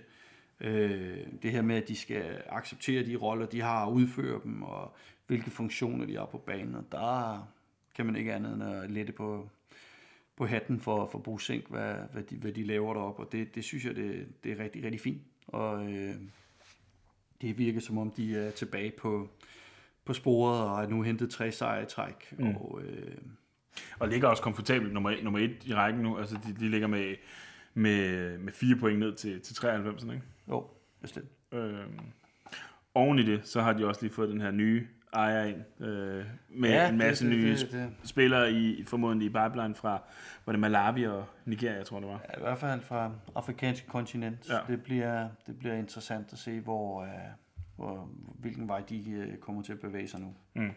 det 1.43 1.53
her 1.53 1.63
med, 1.63 1.77
at 1.77 1.89
de 1.89 1.97
skal 1.97 2.43
acceptere 2.49 3.07
de 3.07 3.17
roller, 3.17 3.47
de 3.47 3.61
har, 3.61 3.85
og 3.85 3.93
udføre 3.93 4.41
dem, 4.45 4.63
og 4.63 4.97
hvilke 5.27 5.51
funktioner 5.51 6.07
de 6.07 6.17
har 6.17 6.25
på 6.27 6.39
banen, 6.39 6.75
og 6.75 6.85
der 6.93 7.49
kan 7.95 8.07
man 8.07 8.17
ikke 8.17 8.35
andet 8.35 8.55
end 8.55 8.63
at 8.63 8.91
lette 8.91 9.13
på, 9.13 9.51
på 10.37 10.47
hatten 10.47 10.81
for, 10.81 11.09
for 11.13 11.19
Bo 11.19 11.39
Sink, 11.39 11.69
hvad, 11.69 11.95
hvad, 12.13 12.23
de, 12.23 12.37
hvad 12.37 12.53
de 12.53 12.65
laver 12.65 12.95
deroppe, 12.95 13.23
og 13.23 13.33
det, 13.33 13.55
det 13.55 13.65
synes 13.65 13.85
jeg, 13.85 13.97
det, 13.97 14.29
det 14.45 14.53
er 14.53 14.65
rigtig, 14.65 14.85
rigtig 14.85 15.01
fint. 15.01 15.23
Og 15.47 15.93
øh, 15.93 16.15
det 17.41 17.59
virker 17.59 17.81
som 17.81 17.99
om, 17.99 18.11
de 18.11 18.37
er 18.37 18.51
tilbage 18.51 18.93
på, 18.99 19.29
på 20.05 20.13
sporet, 20.13 20.61
og 20.61 20.83
er 20.83 20.89
nu 20.89 21.03
hentet 21.03 21.31
tre 21.31 21.53
sejre 21.53 21.83
i 21.83 21.87
træk. 21.87 22.33
Mm. 22.39 22.57
Og, 22.57 22.83
øh, 22.83 23.17
og 23.99 24.09
ligger 24.09 24.29
også 24.29 24.43
komfortabelt 24.43 24.93
nummer, 24.93 25.11
et, 25.11 25.25
nummer 25.25 25.39
et 25.39 25.57
i 25.65 25.75
rækken 25.75 26.03
nu. 26.03 26.19
Altså, 26.19 26.39
de, 26.47 26.55
de 26.61 26.69
ligger 26.69 26.87
med, 26.87 27.15
med, 27.75 28.39
med 28.39 28.53
fire 28.53 28.77
point 28.77 28.99
ned 28.99 29.15
til, 29.15 29.41
til 29.41 29.57
93, 29.57 30.03
ikke? 30.03 30.23
Jo, 30.49 30.67
bestemt. 31.01 31.29
Øhm, 31.53 32.01
oven 32.95 33.19
i 33.19 33.23
det, 33.23 33.47
så 33.47 33.61
har 33.61 33.73
de 33.73 33.87
også 33.87 34.03
lige 34.03 34.13
fået 34.13 34.29
den 34.29 34.41
her 34.41 34.51
nye 34.51 34.87
ejer 35.13 35.45
ind, 35.45 35.85
øh, 35.87 36.25
med 36.49 36.71
ja, 36.71 36.89
en 36.89 36.99
masse 36.99 37.25
det, 37.25 37.33
det, 37.33 37.41
nye 37.41 37.57
det, 37.57 37.73
det. 37.73 37.91
spillere 38.05 38.53
i 38.53 38.85
formodentlig 38.85 39.27
i 39.27 39.29
pipeline 39.29 39.75
fra 39.75 40.03
var 40.47 40.53
det 40.53 40.61
Malawi 40.61 41.07
og 41.07 41.25
Nigeria, 41.45 41.83
tror 41.83 42.01
det 42.01 42.09
var. 42.09 42.21
Ja, 42.29 42.39
i 42.39 42.41
hvert 42.41 42.59
fald 42.59 42.81
fra 42.81 43.13
afrikanske 43.35 43.87
kontinent. 43.87 44.49
Ja. 44.49 44.59
Det, 44.69 44.83
bliver, 44.83 45.29
det 45.47 45.59
bliver 45.59 45.75
interessant 45.75 46.33
at 46.33 46.39
se, 46.39 46.61
hvor, 46.61 47.03
uh, 47.03 47.09
hvor, 47.77 48.09
hvilken 48.39 48.69
vej 48.69 48.81
de 48.89 49.27
uh, 49.33 49.39
kommer 49.41 49.63
til 49.63 49.73
at 49.73 49.81
bevæge 49.81 50.09
sig 50.09 50.21
nu. 50.21 50.35
Mm. 50.55 50.71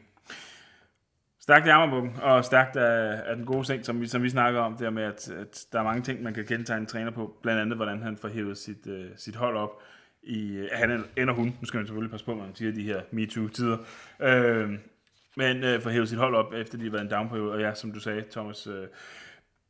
Stærkt 1.52 1.68
i 1.68 1.70
armerbukken, 1.70 2.16
og 2.22 2.46
stærkt 2.46 2.76
af, 2.76 3.22
af 3.26 3.36
den 3.36 3.46
gode 3.46 3.64
ting, 3.64 3.86
som 3.86 4.02
vi, 4.02 4.08
som 4.08 4.24
vi 4.24 4.30
snakker 4.30 4.60
om, 4.60 4.78
der 4.78 4.90
med, 4.90 5.04
at, 5.04 5.30
at 5.30 5.66
der 5.72 5.80
er 5.80 5.84
mange 5.84 6.02
ting, 6.02 6.24
man 6.24 6.34
kan 6.34 6.46
kendetegne 6.46 6.82
en 6.82 6.88
træner 6.88 7.12
på, 7.12 7.36
blandt 7.42 7.62
andet, 7.62 7.76
hvordan 7.78 8.02
han 8.02 8.18
får 8.18 8.28
hævet 8.28 8.58
sit, 8.58 8.88
uh, 8.88 9.06
sit 9.16 9.36
hold 9.36 9.58
op 9.58 9.82
i, 10.24 10.52
øh, 10.52 10.70
han 10.74 11.04
eller 11.16 11.34
hun, 11.34 11.46
nu 11.46 11.66
skal 11.66 11.78
man 11.78 11.88
selvfølgelig 11.88 12.12
passe 12.12 12.26
på, 12.26 12.34
når 12.34 12.44
man 12.44 12.56
siger 12.56 12.72
de 12.72 12.84
her 12.84 13.02
MeToo-tider, 13.12 13.78
øh, 14.20 14.70
men 15.36 15.64
øh, 15.64 15.82
får 15.82 15.90
hævet 15.90 16.10
sit 16.10 16.18
hold 16.18 16.36
op, 16.36 16.54
efter 16.54 16.78
de 16.78 16.84
har 16.84 16.92
været 16.92 17.04
en 17.04 17.12
downperiode, 17.12 17.52
og 17.52 17.60
ja, 17.60 17.74
som 17.74 17.92
du 17.92 18.00
sagde, 18.00 18.24
Thomas, 18.32 18.68
øh, 18.68 18.88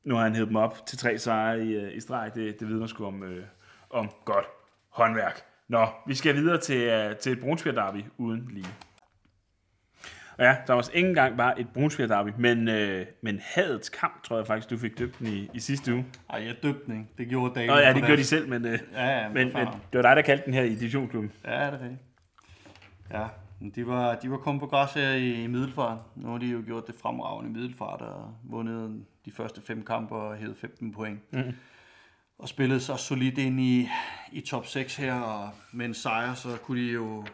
nu 0.03 0.15
har 0.15 0.23
han 0.23 0.33
hævet 0.33 0.47
dem 0.47 0.55
op 0.55 0.85
til 0.87 0.97
tre 0.97 1.17
sejre 1.17 1.65
i, 1.65 1.75
øh, 1.75 1.97
i 1.97 1.99
streg, 1.99 2.31
det, 2.35 2.59
det 2.59 2.67
vidner 2.67 2.87
sgu 2.87 3.05
om, 3.05 3.23
øh, 3.23 3.43
om 3.89 4.09
godt 4.25 4.45
håndværk. 4.89 5.41
Nå, 5.67 5.87
vi 6.07 6.15
skal 6.15 6.35
videre 6.35 6.57
til, 6.57 7.09
uh, 7.09 7.17
til 7.17 7.31
et 7.31 7.39
Brunsfjerd 7.39 7.75
derby 7.75 8.03
uden 8.17 8.47
lige. 8.51 8.67
Ja, 10.41 10.55
der 10.67 10.73
var 10.73 10.75
også 10.75 10.91
ikke 10.93 11.09
engang 11.09 11.37
bare 11.37 11.59
et 11.59 11.67
Brunsfjerd 11.73 12.09
derby, 12.09 12.29
men, 12.37 12.67
øh, 12.67 13.05
men 13.21 13.39
hadets 13.43 13.89
kamp, 13.89 14.23
tror 14.23 14.37
jeg 14.37 14.47
faktisk, 14.47 14.69
du 14.69 14.77
fik 14.77 14.99
døbt 14.99 15.19
den 15.19 15.27
i, 15.27 15.49
i 15.53 15.59
sidste 15.59 15.93
uge. 15.93 16.05
Ej, 16.29 16.43
jeg 16.45 16.55
døbte 16.63 16.85
den 16.85 16.93
ikke. 16.93 17.09
Det 17.17 17.27
gjorde 17.27 17.55
David. 17.55 17.67
Nå 17.67 17.77
ja, 17.77 17.93
det 17.93 18.03
gjorde 18.03 18.17
de 18.17 18.23
selv, 18.23 18.49
men, 18.49 18.65
øh, 18.65 18.79
ja, 18.93 19.07
ja, 19.07 19.27
men, 19.27 19.33
men, 19.33 19.53
men, 19.53 19.67
det 19.67 19.93
var 19.93 20.01
dig, 20.01 20.15
der 20.15 20.21
kaldte 20.21 20.45
den 20.45 20.53
her 20.53 20.63
i 20.63 20.75
divisionsklubben. 20.75 21.31
Ja, 21.45 21.65
det 21.65 21.73
er 21.73 21.77
det. 21.77 21.97
Ja, 23.11 23.27
de 23.75 23.87
var, 23.87 24.15
de 24.15 24.31
var 24.31 24.37
kommet 24.37 24.59
på 24.59 24.67
græs 24.67 24.93
her 24.93 25.11
i, 25.11 25.43
i 25.43 25.47
Middelfart. 25.47 25.97
Nu 26.15 26.31
har 26.31 26.37
de 26.37 26.45
jo 26.45 26.63
gjort 26.65 26.87
det 26.87 26.95
fremragende 27.01 27.49
i 27.49 27.53
Middelfart 27.53 28.01
og 28.01 28.35
vundet 28.43 29.05
de 29.25 29.31
første 29.31 29.61
fem 29.61 29.83
kampe 29.83 30.15
og 30.15 30.35
hævet 30.37 30.57
15 30.57 30.91
point. 30.91 31.19
Mm. 31.33 31.53
Og 32.39 32.49
spillet 32.49 32.81
så 32.81 32.95
solidt 32.95 33.37
ind 33.37 33.59
i, 33.59 33.89
i 34.31 34.41
top 34.41 34.65
6 34.65 34.95
her, 34.95 35.13
og 35.13 35.49
med 35.71 35.85
en 35.85 35.93
sejr, 35.93 36.33
så 36.33 36.57
kunne 36.63 36.81
de 36.81 36.91
jo 36.91 37.25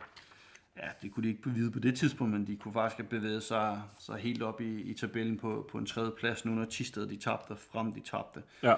ja, 0.83 0.87
det 1.01 1.11
kunne 1.11 1.23
de 1.23 1.29
ikke 1.29 1.49
vide 1.49 1.71
på 1.71 1.79
det 1.79 1.95
tidspunkt, 1.95 2.33
men 2.33 2.47
de 2.47 2.55
kunne 2.55 2.73
faktisk 2.73 2.97
have 2.97 3.07
bevæget 3.07 3.43
sig, 3.43 3.81
sig 3.99 4.15
helt 4.15 4.43
op 4.43 4.61
i, 4.61 4.81
i 4.81 4.93
tabellen 4.93 5.37
på, 5.37 5.69
på 5.71 5.77
en 5.77 5.85
tredje 5.85 6.11
plads, 6.19 6.45
nu 6.45 6.51
når 6.51 6.65
Tisted 6.65 7.07
de 7.07 7.15
tabte, 7.15 7.55
frem 7.71 7.93
de 7.93 7.99
tabte. 7.99 8.41
Ja. 8.63 8.73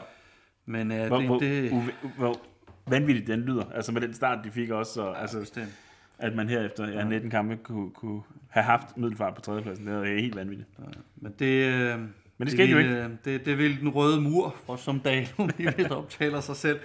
Men 0.66 0.92
uh, 0.92 1.08
hvor, 1.08 1.18
det, 1.18 1.26
hvor, 1.26 1.40
det... 1.40 1.70
Hvor, 1.70 2.12
hvor 2.18 2.42
vanvittigt 2.88 3.28
den 3.28 3.40
lyder, 3.40 3.66
altså 3.74 3.92
med 3.92 4.02
den 4.02 4.14
start, 4.14 4.46
de 4.46 4.52
fik 4.52 4.70
også, 4.70 5.02
og, 5.02 5.16
ja, 5.16 5.22
altså, 5.22 5.40
bestemt. 5.40 5.80
at 6.18 6.36
man 6.36 6.50
her 6.50 6.66
efter 6.66 6.88
ja, 6.88 7.04
19 7.04 7.30
kampe 7.30 7.58
kunne, 7.58 7.92
kunne 7.92 8.22
have 8.50 8.64
haft 8.64 8.98
middelfart 8.98 9.36
på 9.36 9.42
tredjepladsen, 9.42 9.88
det 9.88 9.94
er 9.94 10.22
helt 10.22 10.36
vanvittigt. 10.36 10.70
Ja, 10.80 10.84
men 11.16 11.34
det... 11.40 11.74
Øh, 11.74 12.00
men 12.38 12.48
det, 12.48 12.58
det 12.58 12.64
skete 12.64 12.72
jo 12.72 12.78
ikke. 12.78 13.04
Øh, 13.04 13.10
det, 13.26 13.46
det 13.46 13.58
vil 13.58 13.80
den 13.80 13.90
røde 13.90 14.22
mur, 14.22 14.56
for 14.66 14.76
som 14.76 15.00
Dahlum 15.00 15.50
lige 15.58 15.92
optaler 15.92 16.42
sig 16.42 16.56
selv, 16.56 16.80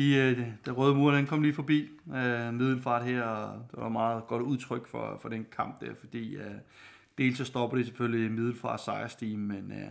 de, 0.00 0.14
øh, 0.14 0.46
de 0.66 0.70
røde 0.70 0.94
mur, 0.94 1.10
den 1.10 1.26
kom 1.26 1.42
lige 1.42 1.54
forbi 1.54 1.88
øh, 2.14 2.54
Middelfart 2.54 3.04
her, 3.04 3.22
og 3.22 3.66
det 3.70 3.80
var 3.80 3.88
meget 3.88 4.26
godt 4.26 4.42
udtryk 4.42 4.86
for, 4.86 5.18
for 5.22 5.28
den 5.28 5.46
kamp 5.56 5.80
der, 5.80 5.94
fordi 6.00 6.36
øh, 6.36 6.54
dels 7.18 7.38
så 7.38 7.44
stopper 7.44 7.76
de 7.76 7.84
selvfølgelig 7.84 8.32
Middelfart 8.32 8.80
sejrsteam, 8.80 9.38
men 9.38 9.72
øh, 9.72 9.88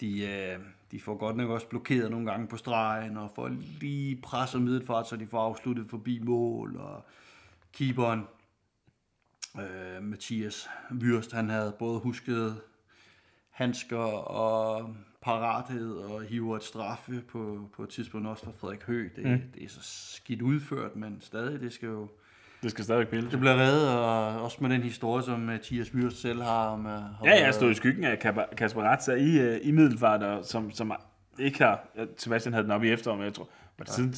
de, 0.00 0.22
øh, 0.22 0.58
de 0.90 1.00
får 1.00 1.16
godt 1.16 1.36
nok 1.36 1.50
også 1.50 1.66
blokeret 1.66 2.10
nogle 2.10 2.30
gange 2.30 2.46
på 2.46 2.56
stregen, 2.56 3.16
og 3.16 3.32
får 3.34 3.50
lige 3.80 4.16
presset 4.16 4.62
Middelfart, 4.62 5.08
så 5.08 5.16
de 5.16 5.26
får 5.26 5.40
afsluttet 5.40 5.86
forbi 5.90 6.18
mål, 6.18 6.76
og 6.76 7.04
keeperen, 7.72 8.22
øh, 9.60 10.02
Mathias 10.02 10.68
Wyrst, 10.92 11.32
han 11.32 11.50
havde 11.50 11.74
både 11.78 12.00
husket 12.00 12.60
handsker 13.52 13.98
og 13.98 14.96
parathed 15.22 15.92
og 15.92 16.22
hiver 16.22 16.56
et 16.56 16.64
straffe 16.64 17.22
på, 17.28 17.70
på 17.76 17.82
et 17.82 17.88
tidspunkt 17.88 18.26
også 18.26 18.44
fra 18.44 18.52
Frederik 18.60 18.82
Høgh. 18.82 19.10
Det, 19.16 19.26
mm. 19.26 19.40
det 19.54 19.64
er 19.64 19.68
så 19.68 19.80
skidt 19.82 20.42
udført, 20.42 20.96
men 20.96 21.18
stadig, 21.20 21.60
det 21.60 21.72
skal 21.72 21.86
jo... 21.86 22.08
Det 22.62 22.70
skal 22.70 22.84
stadig 22.84 23.08
pille. 23.08 23.30
Det 23.30 23.38
bliver 23.38 23.56
reddet, 23.56 23.90
og 23.90 24.42
også 24.42 24.58
med 24.60 24.70
den 24.70 24.82
historie, 24.82 25.24
som 25.24 25.40
Mathias 25.40 25.94
Myrs 25.94 26.14
selv 26.14 26.42
har. 26.42 26.66
Om, 26.66 26.84
har 26.84 27.18
ja, 27.24 27.44
jeg 27.44 27.54
stod 27.54 27.70
i 27.70 27.74
skyggen 27.74 28.04
af 28.04 28.18
Kasper 28.56 28.82
Ratza 28.82 29.12
i, 29.12 29.38
øh, 29.40 29.60
i 29.62 29.70
Middelfart, 29.70 30.22
og 30.22 30.44
som, 30.44 30.70
som 30.70 30.92
ikke 31.38 31.58
har... 31.58 31.86
Sebastian 32.16 32.52
havde 32.52 32.64
den 32.64 32.72
op 32.72 32.84
i 32.84 32.90
efteråret, 32.90 33.18
men 33.18 33.24
jeg 33.24 33.34
tror, 33.34 33.48
var 33.78 33.84
det 33.84 33.94
siden 33.94 34.12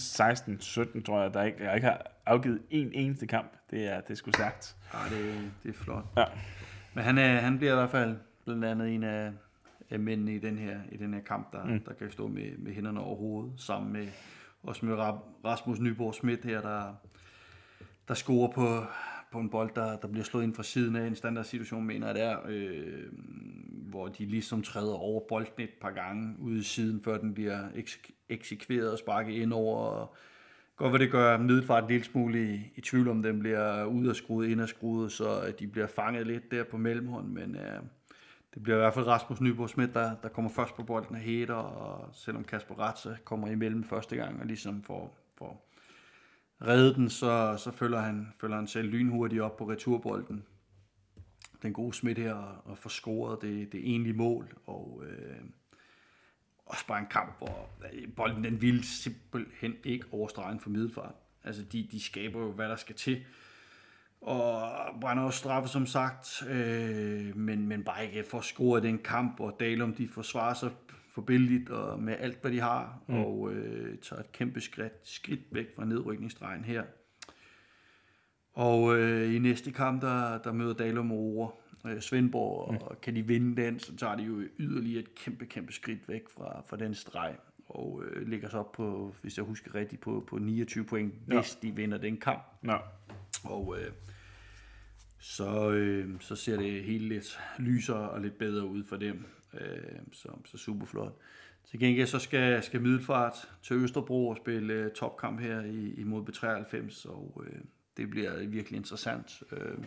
16-17, 0.98 1.02
tror 1.02 1.22
jeg, 1.22 1.34
der 1.34 1.42
ikke, 1.42 1.64
jeg 1.64 1.74
ikke 1.74 1.86
har 1.86 2.06
afgivet 2.26 2.62
en 2.70 2.90
eneste 2.92 3.26
kamp. 3.26 3.52
Det 3.70 3.92
er, 3.92 4.00
det 4.00 4.10
er 4.10 4.14
sgu 4.14 4.30
stærkt. 4.32 4.76
Ja, 4.94 5.16
det, 5.16 5.50
det 5.62 5.68
er 5.68 5.74
flot. 5.74 6.04
Ja. 6.16 6.24
Men 6.94 7.04
han, 7.04 7.16
han 7.16 7.58
bliver 7.58 7.72
i 7.72 7.76
hvert 7.76 7.90
fald 7.90 8.16
blandt 8.44 8.64
andet 8.64 8.94
en 8.94 9.02
af, 9.02 9.32
af 9.90 10.00
mændene 10.00 10.34
i 10.34 10.38
den 10.38 10.58
her, 10.58 10.80
i 10.92 10.96
den 10.96 11.14
her 11.14 11.20
kamp, 11.20 11.52
der, 11.52 11.64
mm. 11.64 11.80
der 11.80 11.92
kan 11.92 12.10
stå 12.10 12.28
med, 12.28 12.58
med 12.58 12.72
hænderne 12.72 13.00
over 13.00 13.16
hovedet, 13.16 13.52
sammen 13.56 13.92
med, 13.92 14.06
også 14.62 14.86
med 14.86 14.94
Rasmus 15.44 15.80
Nyborg 15.80 16.14
Schmidt 16.14 16.44
her, 16.44 16.60
der, 16.60 16.94
der 18.08 18.14
scorer 18.14 18.52
på, 18.52 18.84
på 19.32 19.38
en 19.38 19.50
bold, 19.50 19.70
der, 19.74 19.96
der 19.96 20.08
bliver 20.08 20.24
slået 20.24 20.44
ind 20.44 20.54
fra 20.54 20.62
siden 20.62 20.96
af 20.96 21.06
en 21.06 21.14
standard 21.14 21.44
situation, 21.44 21.84
mener 21.84 22.06
jeg 22.06 22.14
der, 22.14 22.38
øh, 22.48 23.02
hvor 23.90 24.08
de 24.08 24.26
ligesom 24.26 24.62
træder 24.62 24.94
over 24.94 25.20
bolden 25.28 25.52
et 25.58 25.70
par 25.80 25.90
gange 25.90 26.36
ude 26.40 26.58
i 26.58 26.62
siden, 26.62 27.02
før 27.04 27.18
den 27.18 27.34
bliver 27.34 27.68
ek- 27.68 28.26
eksekveret 28.28 28.92
og 28.92 28.98
sparket 28.98 29.32
ind 29.32 29.52
over. 29.52 29.76
Og 29.76 30.14
godt 30.76 30.90
hvad 30.92 31.00
det 31.00 31.10
gør 31.10 31.38
Middelfart 31.38 31.82
en 31.82 31.90
lille 31.90 32.04
smule 32.04 32.54
i, 32.54 32.72
i 32.76 32.80
tvivl 32.80 33.08
om, 33.08 33.22
den 33.22 33.38
bliver 33.38 33.84
ud 33.84 34.06
og 34.06 34.16
skruet, 34.16 34.48
ind 34.48 34.60
og 34.60 34.68
skruet, 34.68 35.12
så 35.12 35.54
de 35.58 35.66
bliver 35.66 35.86
fanget 35.86 36.26
lidt 36.26 36.50
der 36.50 36.64
på 36.64 36.76
mellemhånd, 36.76 37.28
men 37.28 37.56
øh, 37.56 37.82
det 38.54 38.62
bliver 38.62 38.76
i 38.76 38.80
hvert 38.80 38.94
fald 38.94 39.06
Rasmus 39.06 39.40
Nyborg 39.40 39.68
Schmidt, 39.68 39.94
der, 39.94 40.16
der 40.22 40.28
kommer 40.28 40.50
først 40.50 40.74
på 40.74 40.82
bolden 40.82 41.16
af 41.16 41.22
Heder, 41.22 41.54
og 41.54 42.14
selvom 42.14 42.44
Kasper 42.44 42.74
Ratze 42.74 43.18
kommer 43.24 43.48
imellem 43.48 43.84
første 43.84 44.16
gang 44.16 44.40
og 44.40 44.46
ligesom 44.46 44.82
får, 44.82 45.18
får 45.38 45.70
reddet 46.62 46.96
den, 46.96 47.10
så, 47.10 47.56
så 47.58 47.70
følger, 47.70 48.00
han, 48.00 48.32
følger 48.40 48.56
han 48.56 48.66
selv 48.66 48.88
lynhurtigt 48.88 49.42
op 49.42 49.56
på 49.56 49.70
returbolden. 49.70 50.44
Den 51.62 51.72
gode 51.72 51.92
Schmidt 51.92 52.18
her 52.18 52.34
og 52.64 52.78
får 52.78 52.90
scoret 52.90 53.42
det, 53.42 53.72
det 53.72 53.80
egentlige 53.80 54.16
mål, 54.16 54.56
og 54.66 55.02
øh, 55.06 55.36
også 56.66 56.86
bare 56.86 56.98
en 56.98 57.06
kamp, 57.10 57.38
hvor 57.38 57.68
bolden 58.16 58.44
den 58.44 58.60
ville 58.60 58.84
simpelthen 58.84 59.74
ikke 59.84 60.06
overstregen 60.12 60.60
for 60.60 60.70
middelfart. 60.70 61.14
Altså 61.44 61.62
de, 61.62 61.88
de 61.92 62.02
skaber 62.02 62.40
jo, 62.40 62.52
hvad 62.52 62.68
der 62.68 62.76
skal 62.76 62.94
til 62.94 63.24
og 64.24 64.70
brænder 65.00 65.22
også 65.22 65.38
straffe, 65.38 65.68
som 65.68 65.86
sagt, 65.86 66.42
øh, 66.50 67.36
men, 67.36 67.68
men 67.68 67.84
bare 67.84 68.06
ikke 68.06 68.24
får 68.30 68.40
scoret 68.40 68.82
den 68.82 68.98
kamp, 68.98 69.40
og 69.40 69.56
Dalum 69.60 69.94
de 69.94 70.08
forsvarer 70.08 70.54
sig 70.54 70.70
forbilligt 71.14 71.70
og 71.70 72.02
med 72.02 72.16
alt, 72.18 72.40
hvad 72.40 72.50
de 72.50 72.60
har, 72.60 72.98
mm. 73.06 73.14
og 73.14 73.52
øh, 73.52 73.98
tager 73.98 74.20
et 74.20 74.32
kæmpe 74.32 74.60
skridt, 74.60 74.92
skridt 75.02 75.40
væk 75.52 75.66
fra 75.76 75.84
nedrykningsstregen 75.84 76.64
her. 76.64 76.82
Og 78.52 78.98
øh, 78.98 79.34
i 79.34 79.38
næste 79.38 79.72
kamp, 79.72 80.02
der, 80.02 80.38
der 80.38 80.52
møder 80.52 80.74
Dalum 80.74 81.12
over 81.12 81.50
øh, 81.86 82.00
Svendborg, 82.00 82.72
mm. 82.72 82.78
og 82.80 83.00
kan 83.00 83.16
de 83.16 83.26
vinde 83.26 83.62
den, 83.62 83.78
så 83.78 83.96
tager 83.96 84.16
de 84.16 84.22
jo 84.22 84.42
yderligere 84.58 85.02
et 85.02 85.14
kæmpe, 85.14 85.46
kæmpe 85.46 85.72
skridt 85.72 86.08
væk 86.08 86.22
fra, 86.36 86.62
fra 86.66 86.76
den 86.76 86.94
streg, 86.94 87.36
og 87.68 88.02
øh, 88.04 88.28
ligger 88.28 88.48
så 88.48 88.58
op 88.58 88.72
på, 88.72 89.14
hvis 89.22 89.36
jeg 89.36 89.44
husker 89.44 89.74
rigtigt, 89.74 90.00
på, 90.00 90.24
på 90.26 90.38
29 90.38 90.84
point, 90.84 91.14
hvis 91.26 91.58
ja. 91.62 91.68
de 91.68 91.76
vinder 91.76 91.98
den 91.98 92.16
kamp. 92.16 92.42
Ja. 92.64 92.76
Og 93.44 93.76
øh, 93.78 93.92
så, 95.24 95.70
øh, 95.70 96.08
så 96.20 96.36
ser 96.36 96.56
det 96.56 96.84
helt 96.84 97.04
lidt 97.04 97.40
lysere 97.58 98.10
og 98.10 98.20
lidt 98.20 98.38
bedre 98.38 98.66
ud 98.66 98.84
for 98.84 98.96
dem. 98.96 99.24
Øh, 99.54 99.98
så, 100.12 100.28
så 100.44 100.58
super 100.58 100.86
flot. 100.86 101.12
Til 101.70 101.80
gengæld 101.80 102.06
så 102.06 102.18
skal, 102.18 102.62
skal 102.62 102.80
Middelfart 102.80 103.48
til 103.62 103.76
Østerbro 103.76 104.28
og 104.28 104.36
spille 104.36 104.72
øh, 104.72 104.90
topkamp 104.90 105.40
her 105.40 105.60
i, 105.60 105.94
imod 105.96 106.22
B93, 106.22 107.08
og 107.08 107.44
øh, 107.46 107.60
det 107.96 108.10
bliver 108.10 108.46
virkelig 108.46 108.76
interessant. 108.76 109.42
Øh, 109.52 109.78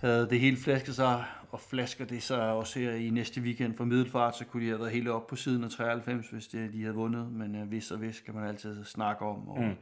havde 0.00 0.28
det 0.30 0.40
hele 0.40 0.56
flasket 0.56 0.94
sig, 0.94 1.24
og 1.50 1.60
flasker 1.60 2.04
det 2.04 2.22
sig 2.22 2.52
også 2.52 2.78
her 2.78 2.92
i 2.92 3.10
næste 3.10 3.40
weekend 3.40 3.76
for 3.76 3.84
Middelfart, 3.84 4.36
så 4.36 4.44
kunne 4.44 4.62
de 4.62 4.68
have 4.68 4.80
været 4.80 4.92
helt 4.92 5.08
op 5.08 5.26
på 5.26 5.36
siden 5.36 5.64
af 5.64 5.70
93, 5.70 6.30
hvis 6.30 6.46
det, 6.46 6.72
de 6.72 6.82
havde 6.82 6.94
vundet, 6.94 7.32
men 7.32 7.54
øh, 7.54 7.68
hvis 7.68 7.90
og 7.90 7.98
hvis 7.98 8.20
kan 8.20 8.34
man 8.34 8.48
altid 8.48 8.84
snakke 8.84 9.24
om, 9.24 9.48
og 9.48 9.62
mm 9.62 9.74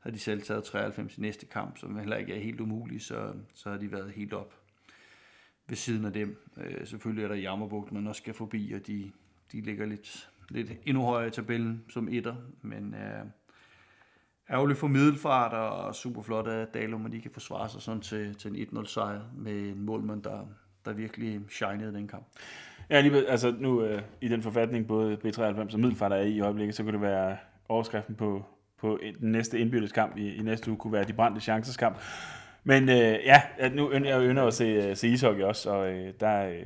har 0.00 0.10
de 0.10 0.18
selv 0.18 0.42
taget 0.42 0.64
93 0.64 1.18
i 1.18 1.20
næste 1.20 1.46
kamp, 1.46 1.78
som 1.78 1.98
heller 1.98 2.16
ikke 2.16 2.34
er 2.34 2.40
helt 2.40 2.60
umuligt, 2.60 3.02
så, 3.02 3.32
så 3.54 3.70
har 3.70 3.76
de 3.76 3.92
været 3.92 4.10
helt 4.10 4.32
op 4.32 4.54
ved 5.68 5.76
siden 5.76 6.04
af 6.04 6.12
dem. 6.12 6.36
Øh, 6.56 6.86
selvfølgelig 6.86 7.24
er 7.24 7.28
der 7.28 7.34
Jammerbugt, 7.34 7.92
man 7.92 8.06
også 8.06 8.18
skal 8.18 8.34
forbi, 8.34 8.72
og 8.72 8.86
de, 8.86 9.12
de 9.52 9.60
ligger 9.60 9.86
lidt, 9.86 10.30
lidt 10.48 10.72
endnu 10.86 11.02
højere 11.02 11.28
i 11.28 11.30
tabellen 11.30 11.84
som 11.88 12.08
etter, 12.08 12.34
men 12.62 12.94
øh, 12.94 13.24
ærgerligt 14.50 14.78
for 14.78 14.86
Middelfart 14.86 15.52
og 15.52 15.94
super 15.94 16.22
flot 16.22 16.46
af 16.46 16.66
Dalum, 16.66 17.06
at 17.06 17.12
de 17.12 17.20
kan 17.20 17.30
forsvare 17.30 17.68
sig 17.68 17.82
sådan 17.82 18.00
til, 18.00 18.34
til 18.34 18.60
en 18.74 18.78
1-0 18.78 18.86
sejr 18.86 19.20
med 19.36 19.68
en 19.68 19.82
målmand, 19.82 20.22
der, 20.22 20.46
der 20.84 20.92
virkelig 20.92 21.40
shinede 21.48 21.92
den 21.92 22.08
kamp. 22.08 22.26
Ja, 22.90 23.00
lige, 23.00 23.28
altså 23.28 23.54
nu 23.58 23.82
øh, 23.82 24.02
i 24.20 24.28
den 24.28 24.42
forfatning, 24.42 24.86
både 24.86 25.18
B93 25.24 25.42
og 25.74 25.80
Middelfart 25.80 26.12
er 26.12 26.16
i 26.16 26.30
i 26.30 26.40
øjeblikket, 26.40 26.74
så 26.74 26.82
kunne 26.82 26.92
det 26.92 27.00
være 27.00 27.36
overskriften 27.68 28.14
på, 28.14 28.44
på 28.80 29.00
den 29.20 29.32
næste 29.32 29.58
indbytteskamp 29.58 30.16
i, 30.16 30.34
i 30.34 30.42
næste 30.42 30.70
uge, 30.70 30.78
kunne 30.78 30.92
være 30.92 31.04
de 31.04 31.12
brændte 31.12 31.40
chanceskamp. 31.40 31.98
Men 32.64 32.88
øh, 32.88 32.96
ja, 33.24 33.42
nu 33.72 33.92
jeg 33.92 34.22
ynder 34.22 34.46
at 34.46 34.54
se, 34.54 34.64
øh, 34.64 34.96
se 34.96 35.08
ishockey 35.08 35.42
også, 35.42 35.70
og 35.70 35.92
øh, 35.92 36.12
der, 36.20 36.48
øh, 36.48 36.62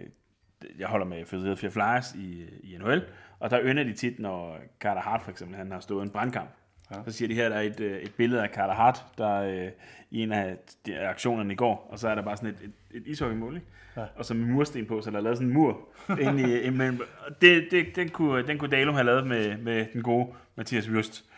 jeg 0.79 0.89
holder 0.89 1.07
med 1.07 1.25
Philadelphia 1.25 1.69
Flyers 1.69 2.15
i, 2.15 2.45
i 2.63 2.79
NHL, 2.79 3.03
og 3.39 3.51
der 3.51 3.61
ynder 3.63 3.85
de 3.85 3.93
tit, 3.93 4.19
når 4.19 4.59
Carter 4.81 5.01
Hart 5.03 5.23
for 5.23 5.31
eksempel, 5.31 5.57
han 5.57 5.73
har 5.73 5.81
stået 5.81 6.03
en 6.03 6.11
brandkamp. 6.11 6.51
Ja. 6.91 6.97
Så 7.07 7.13
siger 7.13 7.29
de 7.29 7.35
her, 7.35 7.49
der 7.49 7.57
er 7.57 7.61
et, 7.61 7.81
øh, 7.81 7.99
et 7.99 8.15
billede 8.17 8.43
af 8.43 8.49
Carter 8.49 8.75
Hart, 8.75 9.05
der 9.19 9.43
øh, 9.43 9.69
i 10.11 10.23
en 10.23 10.33
af 10.33 10.57
de 10.87 10.99
aktionerne 10.99 11.53
i 11.53 11.57
går, 11.57 11.89
og 11.91 11.99
så 11.99 12.09
er 12.09 12.15
der 12.15 12.23
bare 12.23 12.37
sådan 12.37 12.51
et, 12.51 12.59
et, 12.63 12.97
et 12.97 13.07
ishockeymål, 13.07 13.55
ikke? 13.55 13.67
Ja. 13.97 14.05
og 14.17 14.25
så 14.25 14.35
med 14.35 14.47
mursten 14.47 14.87
på, 14.87 15.01
så 15.01 15.11
der 15.11 15.17
er 15.17 15.21
lavet 15.21 15.39
sådan 15.39 15.49
en 15.49 15.55
mur 15.55 15.89
ind 16.21 16.41
i, 16.41 16.61
imellem. 16.61 17.01
Det, 17.41 17.69
det, 17.71 17.97
den, 17.97 18.09
kunne, 18.09 18.47
den 18.47 18.59
kunne 18.59 18.71
Dalum 18.71 18.95
have 18.95 19.05
lavet 19.05 19.27
med, 19.27 19.57
med 19.59 19.87
den 19.93 20.03
gode 20.03 20.27
Mathias 20.57 20.87
Wüst. 20.87 21.30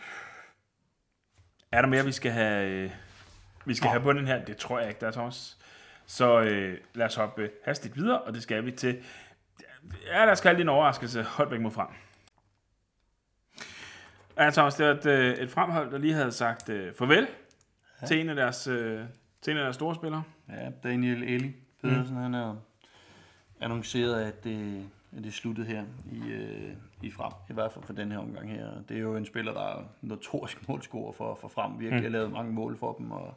Er 1.73 1.81
der 1.81 1.87
mere, 1.87 2.05
vi 2.05 2.11
skal 2.11 2.31
have, 2.31 2.69
øh, 2.69 2.91
vi 3.65 3.75
skal 3.75 3.87
ja. 3.87 3.91
have 3.91 4.03
på 4.03 4.13
den 4.13 4.27
her? 4.27 4.45
Det 4.45 4.57
tror 4.57 4.79
jeg 4.79 4.87
ikke, 4.87 4.99
der 4.99 5.07
er 5.07 5.11
Thomas. 5.11 5.57
Så 6.05 6.41
øh, 6.41 6.77
lad 6.93 7.05
os 7.05 7.15
hoppe 7.15 7.49
hastigt 7.65 7.95
videre, 7.95 8.21
og 8.21 8.33
det 8.33 8.43
skal 8.43 8.65
vi 8.65 8.71
til. 8.71 8.97
Ja, 10.05 10.25
lad 10.25 10.31
os 10.31 10.41
kalde 10.41 10.55
det 10.55 10.61
en 10.61 10.69
overraskelse. 10.69 11.23
Holbæk 11.23 11.59
mod 11.59 11.71
frem. 11.71 11.87
Ja, 14.37 14.49
Thomas, 14.49 14.75
det 14.75 14.85
var 14.85 14.91
et, 14.91 15.05
øh, 15.05 15.33
et 15.33 15.51
fremhold, 15.51 15.91
der 15.91 15.97
lige 15.97 16.13
havde 16.13 16.31
sagt 16.31 16.69
uh, 16.69 16.75
farvel 16.97 17.27
ja. 18.01 18.07
til, 18.07 18.19
en 18.19 18.29
af 18.29 18.35
deres, 18.35 18.67
uh, 18.67 18.99
til 19.41 19.51
en 19.51 19.57
af 19.57 19.63
deres 19.63 19.75
store 19.75 19.95
spillere. 19.95 20.23
Ja, 20.49 20.69
Daniel 20.83 21.23
Eli 21.23 21.55
Pedersen, 21.81 22.15
mm. 22.15 22.21
han 22.21 22.33
har 22.33 22.57
annonceret, 23.61 24.21
at 24.21 24.43
det, 24.43 24.77
at 24.77 24.83
det 25.21 25.33
sluttede 25.33 25.67
her 25.67 25.83
i, 26.11 26.17
uh, 26.17 27.05
i 27.05 27.11
frem, 27.11 27.33
i 27.49 27.53
hvert 27.53 27.71
fald 27.71 27.85
for 27.85 27.93
den 27.93 28.11
her 28.11 28.17
omgang 28.19 28.51
her. 28.51 28.69
Det 28.89 28.97
er 28.97 29.01
jo 29.01 29.15
en 29.15 29.25
spiller, 29.25 29.53
der 29.53 29.61
er 29.61 29.83
notorisk 30.01 30.57
målscorer 30.67 31.11
for, 31.11 31.35
for 31.41 31.47
frem, 31.47 31.79
virkelig 31.79 31.99
mm. 31.99 32.03
har 32.03 32.09
lavet 32.09 32.31
mange 32.31 32.53
mål 32.53 32.77
for 32.77 32.93
dem, 32.93 33.11
og 33.11 33.33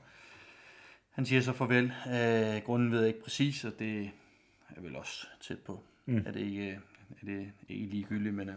han 1.11 1.27
siger 1.27 1.41
så 1.41 1.53
farvel. 1.53 1.93
Uh, 2.07 2.62
grunden 2.64 2.93
ved 2.93 2.99
jeg 2.99 3.09
ikke 3.09 3.22
præcis, 3.22 3.64
og 3.64 3.72
det 3.79 4.11
er 4.77 4.81
vel 4.81 4.97
også 4.97 5.27
tæt 5.41 5.59
på. 5.59 5.81
Mm. 6.07 6.22
Er, 6.27 6.33
det 6.33 6.41
ikke, 6.41 6.70
er 7.22 7.27
det 7.27 7.51
ikke 7.68 7.87
ligegyldigt, 7.87 8.35
men 8.35 8.49
uh, 8.49 8.55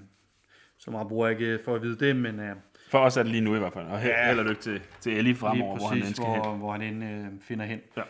så 0.77 0.91
meget 0.91 1.07
bruger 1.07 1.27
jeg 1.27 1.39
ikke 1.39 1.63
for 1.65 1.75
at 1.75 1.81
vide 1.81 2.05
det, 2.05 2.15
men... 2.15 2.39
Uh, 2.39 2.57
for 2.89 2.99
os 2.99 3.17
er 3.17 3.23
det 3.23 3.31
lige 3.31 3.41
nu 3.41 3.55
i 3.55 3.59
hvert 3.59 3.73
fald, 3.73 3.87
og 3.87 3.99
held, 3.99 4.13
ja, 4.13 4.27
held 4.27 4.39
og 4.39 4.45
lykke 4.45 4.61
til, 4.61 4.81
til 4.99 5.17
Ellie 5.17 5.35
fremover, 5.35 5.77
præcis, 5.77 5.89
hvor 5.89 6.05
han 6.05 6.13
skal 6.13 6.25
hvor, 6.25 6.51
hen. 6.51 6.59
hvor 6.59 6.71
han 6.71 6.81
end 6.81 7.27
uh, 7.33 7.41
finder 7.41 7.65
hen. 7.65 7.79
Ja. 7.97 8.01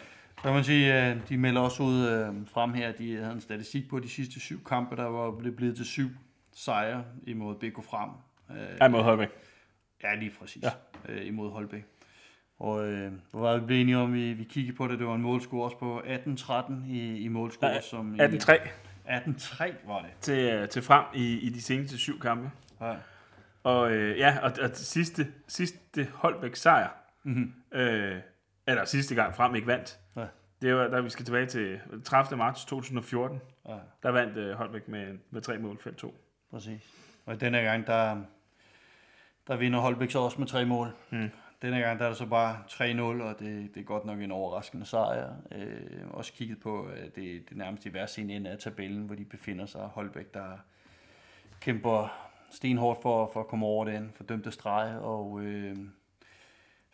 Kan 0.44 0.54
man 0.54 0.64
sige, 0.64 1.22
de 1.30 1.38
melder 1.38 1.62
også 1.62 1.84
ud 1.84 2.28
uh, 2.30 2.48
frem 2.48 2.74
her, 2.74 2.92
de 2.92 3.16
havde 3.16 3.32
en 3.32 3.42
statistik 3.42 3.90
på 3.90 4.00
de 4.00 4.10
sidste 4.10 4.40
syv 4.40 4.64
kampe, 4.64 4.96
der 4.96 5.06
var 5.06 5.32
blevet 5.32 5.76
til 5.76 5.86
syv 5.86 6.10
sejre 6.54 7.04
imod 7.28 7.56
BK 7.56 7.84
Frem. 7.84 8.10
Uh, 8.50 8.56
ja, 8.80 8.86
imod 8.86 9.04
Holbæk. 9.04 9.30
Ja, 10.04 10.16
lige 10.16 10.32
præcis. 10.40 10.64
Ja. 10.64 10.70
Uh, 11.10 11.28
imod 11.28 11.52
Holbæk. 11.52 11.86
Og 12.60 12.88
øh, 12.88 13.12
hvor 13.32 13.40
var 13.40 13.58
vi 13.58 13.66
blevet 13.66 13.82
enige 13.82 13.98
om, 13.98 14.14
vi, 14.14 14.34
vi 14.34 14.44
kiggede 14.44 14.78
på 14.78 14.88
det, 14.88 15.00
det 15.00 15.08
var 15.08 15.16
en 15.16 15.22
målscore 15.22 15.64
også 15.64 15.78
på 15.78 16.00
18-13 16.00 16.88
i, 16.88 17.18
i 17.18 17.28
målscore. 17.28 17.70
Ja, 17.70 17.82
som 17.82 18.16
18-3. 18.20 18.68
18-3 19.08 19.88
var 19.88 20.02
det. 20.02 20.10
Til, 20.22 20.68
til 20.68 20.82
frem 20.82 21.06
i, 21.14 21.40
i 21.40 21.50
de 21.50 21.62
seneste 21.62 21.98
syv 21.98 22.20
kampe. 22.20 22.52
Ja. 22.82 22.96
Og 23.64 23.92
øh, 23.92 24.18
ja, 24.18 24.38
og, 24.42 24.52
og 24.62 24.70
sidste, 24.74 25.28
sidste 25.48 26.08
Holbæk 26.14 26.56
sejr, 26.56 26.90
mm-hmm. 27.24 27.54
øh, 27.80 28.18
eller 28.68 28.86
sidste 28.86 29.16
gang 29.16 29.36
frem 29.36 29.56
ikke 29.56 29.68
vandt. 29.68 30.00
Det 30.62 30.76
var, 30.76 30.88
der 30.88 31.02
vi 31.02 31.10
skal 31.10 31.26
tilbage 31.26 31.46
til 31.46 31.80
30. 32.04 32.38
marts 32.38 32.66
2014, 32.66 33.42
ja. 33.68 33.78
der 34.04 34.10
vandt 34.10 34.38
øh, 34.38 34.52
Holbæk 34.56 34.88
med, 34.88 35.18
med 35.30 35.42
tre 35.42 35.58
mål, 35.58 35.80
5-2. 35.88 36.12
Præcis. 36.52 36.94
Og 37.26 37.42
denne 37.42 37.62
gang, 37.62 37.88
der, 37.88 38.22
der 39.48 39.58
vinder 39.58 39.80
Holbæk 39.80 40.12
så 40.12 40.20
også 40.20 40.38
med 40.40 40.48
tre 40.48 40.66
mål. 40.66 40.88
Mm. 41.10 41.30
Denne 41.62 41.80
gang 41.80 42.00
der 42.00 42.06
er 42.06 42.10
det 42.10 42.18
så 42.18 42.26
bare 42.26 42.58
3-0, 42.68 43.02
og 43.02 43.40
det, 43.40 43.76
det 43.76 43.82
er 43.82 43.86
godt 43.86 44.06
nok 44.06 44.22
en 44.22 44.32
overraskende 44.32 44.86
sejr. 44.86 45.34
Øh, 45.52 46.08
også 46.10 46.34
kigget 46.34 46.60
på, 46.60 46.84
at 46.84 47.16
det, 47.16 47.50
det 47.50 47.58
nærmest 47.58 47.86
i 47.86 47.90
hver 47.90 48.06
sin 48.06 48.30
ende 48.30 48.50
af 48.50 48.58
tabellen, 48.58 49.06
hvor 49.06 49.16
de 49.16 49.26
befinder 49.26 49.66
sig. 49.66 49.82
Holbæk, 49.82 50.34
der 50.34 50.58
kæmper 51.62 52.30
stenhårdt 52.52 53.02
for, 53.02 53.30
for 53.34 53.40
at 53.40 53.48
komme 53.48 53.66
over 53.66 53.86
den 53.86 54.12
fordømte 54.16 54.52
streg, 54.52 55.00
og 55.00 55.42
øh, 55.42 55.78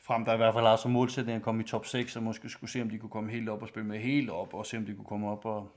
frem 0.05 0.25
der 0.25 0.33
i 0.33 0.37
hvert 0.37 0.53
fald 0.53 0.65
har 0.65 0.75
som 0.75 0.91
målsætning 0.91 1.35
at 1.35 1.41
komme 1.41 1.63
i 1.63 1.65
top 1.65 1.85
6, 1.85 2.15
og 2.15 2.23
måske 2.23 2.49
skulle 2.49 2.71
se, 2.71 2.81
om 2.81 2.89
de 2.89 2.97
kunne 2.97 3.09
komme 3.09 3.31
helt 3.31 3.49
op 3.49 3.61
og 3.61 3.67
spille 3.67 3.87
med 3.87 3.99
helt 3.99 4.29
op, 4.29 4.53
og 4.53 4.65
se, 4.65 4.77
om 4.77 4.85
de 4.85 4.93
kunne 4.93 5.05
komme 5.05 5.29
op 5.29 5.45
og 5.45 5.71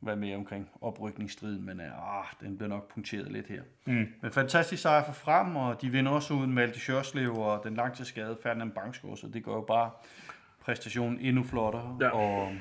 være 0.00 0.16
med 0.16 0.34
omkring 0.34 0.70
oprykningsstriden, 0.80 1.66
men 1.66 1.80
øh, 1.80 2.18
ah, 2.18 2.24
den 2.40 2.56
bliver 2.56 2.68
nok 2.68 2.92
punkteret 2.94 3.32
lidt 3.32 3.48
her. 3.48 3.62
Mm. 3.84 4.06
Men 4.22 4.32
fantastisk 4.32 4.82
sejr 4.82 5.04
for 5.04 5.12
frem, 5.12 5.56
og 5.56 5.82
de 5.82 5.90
vinder 5.90 6.12
også 6.12 6.34
uden 6.34 6.52
Malte 6.52 6.80
Sjørslev 6.80 7.38
og 7.38 7.64
den 7.64 7.74
langtidsskade 7.74 8.38
Ferdinand 8.42 8.72
Bangsgaard, 8.72 9.16
så 9.16 9.28
det 9.28 9.44
gør 9.44 9.52
jo 9.52 9.60
bare 9.60 9.90
præstationen 10.60 11.18
endnu 11.20 11.42
flottere. 11.42 11.98
Ja. 12.00 12.08
Og 12.08 12.52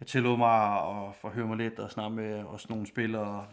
jeg 0.00 0.06
tillod 0.06 0.38
mig 0.38 0.72
at 0.74 1.14
forhøre 1.14 1.46
mig 1.46 1.56
lidt 1.56 1.78
og 1.78 1.90
snakke 1.90 2.16
med 2.16 2.44
også 2.44 2.66
nogle 2.70 2.86
spillere, 2.86 3.46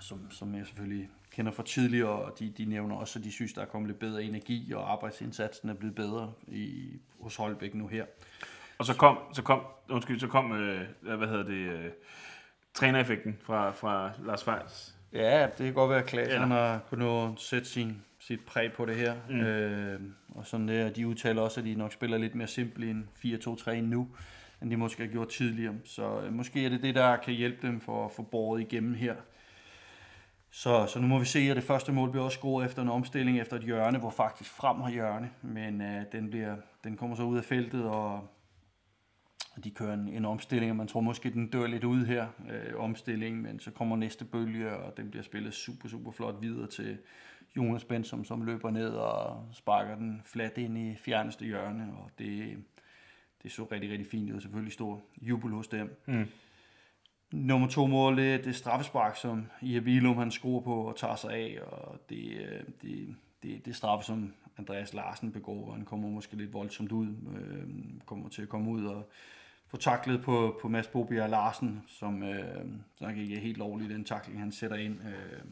som, 0.00 0.30
som 0.30 0.54
jeg 0.54 0.66
selvfølgelig 0.66 1.08
kender 1.38 1.52
fra 1.52 1.62
tidligere, 1.62 2.08
og 2.08 2.38
de, 2.38 2.52
de 2.58 2.64
nævner 2.64 2.96
også, 2.96 3.18
at 3.18 3.24
de 3.24 3.32
synes, 3.32 3.52
der 3.52 3.60
er 3.60 3.66
kommet 3.66 3.88
lidt 3.88 3.98
bedre 3.98 4.22
energi, 4.22 4.72
og 4.72 4.92
arbejdsindsatsen 4.92 5.68
er 5.68 5.74
blevet 5.74 5.94
bedre 5.94 6.32
i, 6.48 6.88
hos 7.20 7.36
Holbæk 7.36 7.74
nu 7.74 7.86
her. 7.86 8.04
Og 8.78 8.84
så 8.84 8.94
kom, 8.94 9.18
så 9.32 9.42
kom, 9.42 9.60
undskyld, 9.90 10.20
så 10.20 10.26
kom, 10.26 10.52
øh, 10.52 10.80
hvad 11.00 11.28
hedder 11.28 11.42
det, 11.42 11.54
øh, 11.54 11.84
trænereffekten 12.74 13.38
fra, 13.42 13.70
fra 13.70 14.10
Lars 14.24 14.44
Fejls. 14.44 14.94
Ja, 15.12 15.42
det 15.42 15.66
kan 15.66 15.74
godt 15.74 15.90
være, 15.90 15.98
at 15.98 16.06
Klaas 16.06 16.28
ja. 16.28 16.38
han 16.38 16.50
har 16.50 16.80
kunnet 16.90 17.40
sætte 17.40 17.68
sin, 17.68 18.02
sit 18.18 18.40
præg 18.46 18.72
på 18.72 18.86
det 18.86 18.96
her. 18.96 19.14
Mm. 19.28 19.40
Øh, 19.40 20.00
og 20.34 20.46
sådan 20.46 20.68
der, 20.68 20.90
de 20.90 21.06
udtaler 21.06 21.42
også, 21.42 21.60
at 21.60 21.66
de 21.66 21.74
nok 21.74 21.92
spiller 21.92 22.18
lidt 22.18 22.34
mere 22.34 22.48
simpelt 22.48 22.90
end 22.90 23.04
4-2-3 23.70 23.80
nu, 23.80 24.08
end 24.62 24.70
de 24.70 24.76
måske 24.76 25.02
har 25.02 25.10
gjort 25.10 25.28
tidligere. 25.28 25.74
Så 25.84 26.20
øh, 26.20 26.32
måske 26.32 26.64
er 26.64 26.68
det 26.68 26.82
det, 26.82 26.94
der 26.94 27.16
kan 27.16 27.34
hjælpe 27.34 27.66
dem 27.66 27.80
for 27.80 28.04
at 28.04 28.12
få 28.12 28.22
båret 28.22 28.60
igennem 28.60 28.94
her. 28.94 29.14
Så, 30.50 30.86
så 30.86 31.00
nu 31.00 31.06
må 31.06 31.18
vi 31.18 31.24
se, 31.24 31.38
at 31.38 31.56
det 31.56 31.64
første 31.64 31.92
mål 31.92 32.10
bliver 32.10 32.24
også 32.24 32.38
scoret 32.38 32.66
efter 32.66 32.82
en 32.82 32.88
omstilling 32.88 33.40
efter 33.40 33.56
et 33.56 33.62
hjørne, 33.62 33.98
hvor 33.98 34.10
faktisk 34.10 34.50
frem 34.50 34.80
har 34.80 34.90
hjørne, 34.90 35.30
men 35.42 35.80
øh, 35.80 36.04
den, 36.12 36.30
bliver, 36.30 36.56
den 36.84 36.96
kommer 36.96 37.16
så 37.16 37.22
ud 37.22 37.36
af 37.36 37.44
feltet, 37.44 37.84
og 37.84 38.28
og 39.58 39.64
de 39.64 39.70
kører 39.70 39.94
en, 39.94 40.08
en 40.08 40.24
omstilling, 40.24 40.70
og 40.70 40.76
man 40.76 40.88
tror 40.88 41.00
måske, 41.00 41.30
den 41.30 41.48
dør 41.50 41.66
lidt 41.66 41.84
ud 41.84 42.06
her, 42.06 42.26
øh, 42.50 42.80
omstilling, 42.80 43.42
men 43.42 43.60
så 43.60 43.70
kommer 43.70 43.96
næste 43.96 44.24
bølge, 44.24 44.76
og 44.76 44.96
den 44.96 45.10
bliver 45.10 45.22
spillet 45.22 45.54
super, 45.54 45.88
super 45.88 46.10
flot 46.10 46.34
videre 46.40 46.66
til 46.66 46.98
Jonas 47.56 47.84
Bensom, 47.84 48.24
som 48.24 48.42
løber 48.42 48.70
ned 48.70 48.88
og 48.88 49.48
sparker 49.52 49.96
den 49.96 50.22
fladt 50.24 50.58
ind 50.58 50.78
i 50.78 50.96
fjerneste 50.96 51.44
hjørne, 51.44 51.92
og 51.98 52.10
det, 52.18 52.56
det 53.42 53.52
så 53.52 53.64
rigtig, 53.72 53.90
rigtig 53.90 54.06
fint 54.06 54.32
ud, 54.32 54.40
selvfølgelig 54.40 54.72
stor 54.72 55.02
jubel 55.22 55.50
hos 55.52 55.68
dem. 55.68 56.02
Mm. 56.06 56.26
Nummer 57.32 57.68
to 57.68 57.86
mål, 57.86 58.16
det, 58.16 58.44
det 58.44 58.50
er 58.50 58.54
straffespark, 58.54 59.16
som 59.16 59.46
Ia 59.62 59.80
Bilum 59.80 60.16
han 60.16 60.30
skruer 60.30 60.60
på 60.60 60.74
og 60.74 60.96
tager 60.96 61.16
sig 61.16 61.32
af, 61.32 61.58
og 61.66 62.00
det, 62.08 62.32
øh, 62.40 62.62
det, 62.82 63.16
det, 63.42 63.64
det 63.64 63.76
straffe, 63.76 64.06
som 64.06 64.34
Andreas 64.58 64.94
Larsen 64.94 65.32
begår, 65.32 65.68
og 65.68 65.74
han 65.74 65.84
kommer 65.84 66.08
måske 66.08 66.36
lidt 66.36 66.52
voldsomt 66.52 66.92
ud, 66.92 67.06
øh, 67.06 67.68
kommer 68.06 68.28
til 68.28 68.42
at 68.42 68.48
komme 68.48 68.70
ud 68.70 68.84
og 68.84 69.10
få 69.66 69.76
taklet 69.76 70.22
på, 70.22 70.58
på 70.62 70.68
Mads 70.68 70.86
Bobia 70.86 71.26
Larsen, 71.26 71.82
som 71.86 72.22
øh, 72.22 72.66
nok 73.00 73.16
ikke 73.16 73.36
er 73.36 73.40
helt 73.40 73.58
lovlig, 73.58 73.90
den 73.90 74.04
takling, 74.04 74.40
han 74.40 74.52
sætter 74.52 74.76
ind. 74.76 75.00
Øh, 75.00 75.44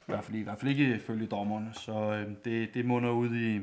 i, 0.00 0.10
hvert 0.10 0.24
fald, 0.24 0.36
I 0.36 0.42
hvert 0.42 0.58
fald 0.58 0.70
ikke 0.70 0.94
ifølge 0.94 1.26
dommeren, 1.26 1.74
så 1.74 2.12
øh, 2.12 2.34
det, 2.44 2.74
det 2.74 2.84
munder 2.84 3.10
ud 3.10 3.36
i, 3.36 3.60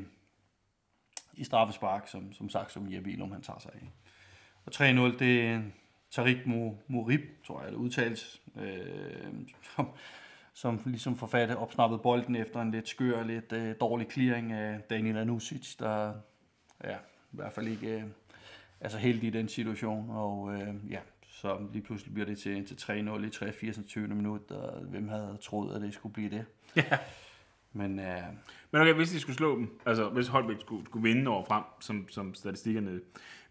i 1.34 1.44
straffespark, 1.44 2.08
som, 2.08 2.32
som 2.32 2.48
sagt, 2.48 2.72
som 2.72 2.92
Jeppe 2.92 3.10
Ilum, 3.10 3.32
han 3.32 3.42
tager 3.42 3.58
sig 3.58 3.70
af. 3.74 3.92
Og 4.66 4.72
3-0, 4.74 5.18
det 5.18 5.40
er 5.40 5.62
Tariq 6.16 6.46
Morib, 6.88 7.20
tror 7.46 7.62
jeg, 7.62 7.72
det 7.72 7.76
udtales, 7.76 8.42
øh, 8.60 9.32
som, 9.76 9.88
som 10.54 10.80
ligesom 10.86 11.16
forfatte 11.16 11.56
opsnappet 11.56 12.02
bolden 12.02 12.36
efter 12.36 12.60
en 12.60 12.70
lidt 12.70 12.88
skør, 12.88 13.22
lidt 13.22 13.52
øh, 13.52 13.74
dårlig 13.80 14.06
clearing 14.12 14.52
af 14.52 14.80
Daniel 14.90 15.16
Anusic, 15.16 15.76
der 15.78 16.12
ja, 16.84 16.96
i 16.96 17.36
hvert 17.36 17.52
fald 17.52 17.68
ikke 17.68 17.88
øh, 17.88 18.02
altså 18.80 18.98
helt 18.98 19.24
i 19.24 19.30
den 19.30 19.48
situation. 19.48 20.10
Og 20.10 20.54
øh, 20.54 20.74
ja, 20.90 21.00
så 21.28 21.58
lige 21.72 21.82
pludselig 21.82 22.14
bliver 22.14 22.26
det 22.26 22.38
til, 22.38 22.66
til 22.66 22.74
3-0 22.74 23.26
i 23.26 23.30
83. 23.30 23.96
minut, 23.96 24.50
og 24.50 24.80
hvem 24.80 25.08
havde 25.08 25.38
troet, 25.42 25.76
at 25.76 25.82
det 25.82 25.94
skulle 25.94 26.12
blive 26.12 26.30
det? 26.30 26.44
Ja. 26.76 26.98
Men, 27.72 27.98
øh, 27.98 28.22
Men 28.70 28.80
okay, 28.80 28.92
hvis 28.92 29.10
de 29.10 29.20
skulle 29.20 29.36
slå 29.36 29.56
dem, 29.56 29.80
altså 29.86 30.08
hvis 30.08 30.28
Holbæk 30.28 30.60
skulle, 30.60 30.84
skulle 30.84 31.08
vinde 31.08 31.30
over 31.30 31.44
frem, 31.44 31.62
som, 31.80 32.08
som 32.08 32.34
statistikkerne 32.34 33.00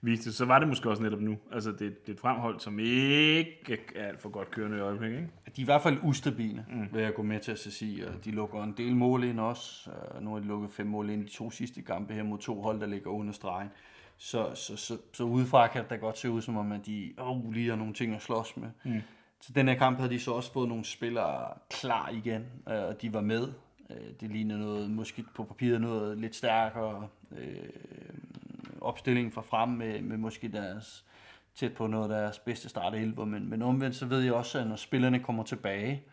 viste, 0.05 0.33
så 0.33 0.45
var 0.45 0.59
det 0.59 0.67
måske 0.67 0.89
også 0.89 1.03
netop 1.03 1.21
nu. 1.21 1.37
Altså 1.51 1.71
det, 1.71 1.79
det 1.79 2.09
er 2.09 2.13
et 2.13 2.19
fremhold, 2.19 2.59
som 2.59 2.79
ikke 2.79 3.77
er 3.95 4.07
alt 4.07 4.21
for 4.21 4.29
godt 4.29 4.51
kørende 4.51 4.77
i 4.77 4.81
øjeblikket, 4.81 5.17
ikke? 5.17 5.31
de 5.55 5.61
er 5.61 5.63
i 5.63 5.65
hvert 5.65 5.81
fald 5.81 5.97
ustabile, 6.03 6.65
mm. 6.69 6.87
vil 6.93 7.01
jeg 7.01 7.13
gå 7.13 7.23
med 7.23 7.39
til 7.39 7.51
at 7.51 7.59
sige. 7.59 8.07
Og 8.07 8.25
de 8.25 8.31
lukker 8.31 8.63
en 8.63 8.73
del 8.77 8.95
mål 8.95 9.23
ind 9.23 9.39
også. 9.39 9.89
Uh, 10.15 10.23
nu 10.23 10.33
har 10.33 10.39
de 10.39 10.45
lukket 10.45 10.71
fem 10.71 10.87
mål 10.87 11.09
ind 11.09 11.21
i 11.21 11.25
de 11.25 11.31
to 11.31 11.51
sidste 11.51 11.81
kampe 11.81 12.13
her 12.13 12.23
mod 12.23 12.37
to 12.37 12.61
hold, 12.61 12.79
der 12.79 12.87
ligger 12.87 13.09
under 13.09 13.33
stregen. 13.33 13.69
Så, 14.17 14.51
så, 14.55 14.75
så, 14.75 14.97
så 15.13 15.23
udefra 15.23 15.67
kan 15.67 15.83
det 15.89 15.99
godt 15.99 16.17
se 16.17 16.29
ud 16.29 16.41
som 16.41 16.57
om, 16.57 16.71
at 16.71 16.85
de 16.85 17.13
oh, 17.17 17.53
lige 17.53 17.69
har 17.69 17.75
nogle 17.75 17.93
ting 17.93 18.15
at 18.15 18.21
slås 18.21 18.57
med. 18.57 18.69
Mm. 18.85 19.01
Til 19.41 19.55
den 19.55 19.67
her 19.67 19.75
kamp 19.75 19.97
havde 19.97 20.09
de 20.13 20.19
så 20.19 20.31
også 20.31 20.53
fået 20.53 20.69
nogle 20.69 20.85
spillere 20.85 21.47
klar 21.69 22.09
igen, 22.09 22.45
uh, 22.67 22.73
og 22.73 23.01
de 23.01 23.13
var 23.13 23.21
med. 23.21 23.47
Uh, 23.89 23.95
det 24.21 24.31
ligner 24.31 24.57
noget, 24.57 24.91
måske 24.91 25.23
på 25.35 25.43
papiret 25.43 25.81
noget 25.81 26.17
lidt 26.17 26.35
stærkere 26.35 27.07
uh, 27.31 27.37
opstilling 28.85 29.33
fra 29.33 29.41
frem 29.41 29.69
med, 29.69 30.01
med 30.01 30.17
måske 30.17 30.47
deres 30.47 31.05
tæt 31.55 31.73
på 31.73 31.87
noget 31.87 32.03
af 32.03 32.09
deres 32.09 32.39
bedste 32.39 32.69
startelver, 32.69 33.25
men, 33.25 33.49
men 33.49 33.61
omvendt 33.61 33.95
så 33.95 34.05
ved 34.05 34.21
jeg 34.21 34.33
også, 34.33 34.59
at 34.59 34.67
når 34.67 34.75
spillerne 34.75 35.19
kommer 35.19 35.43
tilbage, 35.43 36.03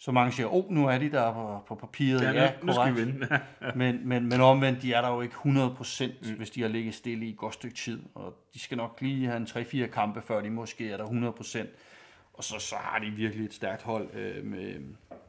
så 0.00 0.12
mange 0.12 0.32
siger, 0.32 0.54
oh, 0.54 0.70
nu 0.70 0.86
er 0.86 0.98
de 0.98 1.10
der 1.10 1.32
på, 1.32 1.64
på 1.68 1.74
papiret. 1.74 2.22
Ja, 2.22 2.32
Ja, 2.32 2.52
nu 2.62 2.72
skal 2.72 2.94
vi 2.94 3.04
vinde. 3.04 3.40
Men, 3.74 4.08
men, 4.08 4.28
men 4.28 4.40
omvendt, 4.40 4.82
de 4.82 4.92
er 4.92 5.00
der 5.00 5.08
jo 5.08 5.20
ikke 5.20 5.34
100%, 5.34 5.44
mm. 5.46 6.36
hvis 6.36 6.50
de 6.50 6.62
har 6.62 6.68
ligget 6.68 6.94
stille 6.94 7.26
i 7.26 7.30
et 7.30 7.36
godt 7.36 7.54
stykke 7.54 7.76
tid. 7.76 8.02
Og 8.14 8.34
de 8.54 8.58
skal 8.58 8.76
nok 8.76 8.98
lige 9.00 9.26
have 9.26 9.36
en 9.36 9.44
3-4 9.46 9.86
kampe, 9.86 10.22
før 10.22 10.40
de 10.40 10.50
måske 10.50 10.90
er 10.90 10.96
der 10.96 11.04
100%. 11.04 11.66
Og 12.32 12.44
så, 12.44 12.58
så 12.58 12.76
har 12.76 12.98
de 12.98 13.10
virkelig 13.10 13.44
et 13.44 13.54
stærkt 13.54 13.82
hold 13.82 14.14
øh, 14.14 14.44
med, 14.44 14.74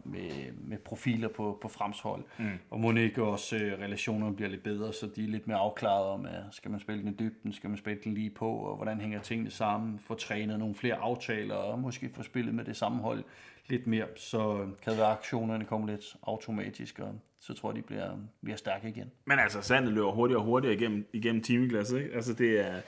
med, 0.04 0.52
med 0.68 0.78
profiler 0.78 1.28
på, 1.28 1.58
på 1.62 1.68
fremshold. 1.68 2.24
Mm. 2.38 2.50
Og 2.70 2.80
må 2.80 2.92
ikke 2.92 3.24
også 3.24 3.56
øh, 3.56 3.80
relationerne 3.80 4.36
bliver 4.36 4.50
lidt 4.50 4.64
bedre, 4.64 4.94
så 4.94 5.10
de 5.16 5.24
er 5.24 5.28
lidt 5.28 5.48
mere 5.48 5.58
afklaret 5.58 6.06
om, 6.06 6.26
at 6.26 6.44
skal 6.52 6.72
man 6.72 6.80
spille 6.80 7.04
den 7.04 7.14
i 7.14 7.16
dybden, 7.20 7.54
skal 7.54 7.70
man 7.70 7.78
spille 7.78 8.02
den 8.04 8.14
lige 8.14 8.30
på, 8.30 8.50
og 8.50 8.76
hvordan 8.76 9.02
hænger 9.02 9.22
tingene 9.22 9.52
sammen, 9.52 10.00
få 10.00 10.14
trænet 10.14 10.60
nogle 10.60 10.76
flere 10.76 10.96
aftaler, 10.96 11.56
og 11.56 11.80
måske 11.80 12.10
få 12.16 12.24
spillet 12.24 12.56
med 12.56 12.66
det 12.66 12.78
samme 12.78 13.02
hold 13.02 13.24
lidt 13.68 13.88
mere, 13.88 14.06
så 14.16 14.68
kan 14.84 14.98
være, 14.98 15.12
aktionerne 15.12 15.66
kommer 15.66 15.88
lidt 15.88 16.16
automatisk, 16.24 17.00
og 17.00 17.16
så 17.40 17.54
tror 17.54 17.70
jeg, 17.70 17.76
de 17.76 17.82
bliver, 17.82 18.12
bliver 18.44 18.58
stærke 18.58 18.90
igen. 18.90 19.12
Men 19.26 19.40
altså, 19.40 19.62
sandet 19.62 19.94
løber 19.94 20.12
hurtigere 20.12 20.42
og 20.42 20.46
hurtigere 20.46 20.76
igennem, 20.76 21.10
igennem 21.14 21.44
timeglasset, 21.44 22.00
ikke? 22.00 22.16
Altså, 22.16 22.34
det 22.34 22.68
er... 22.68 22.82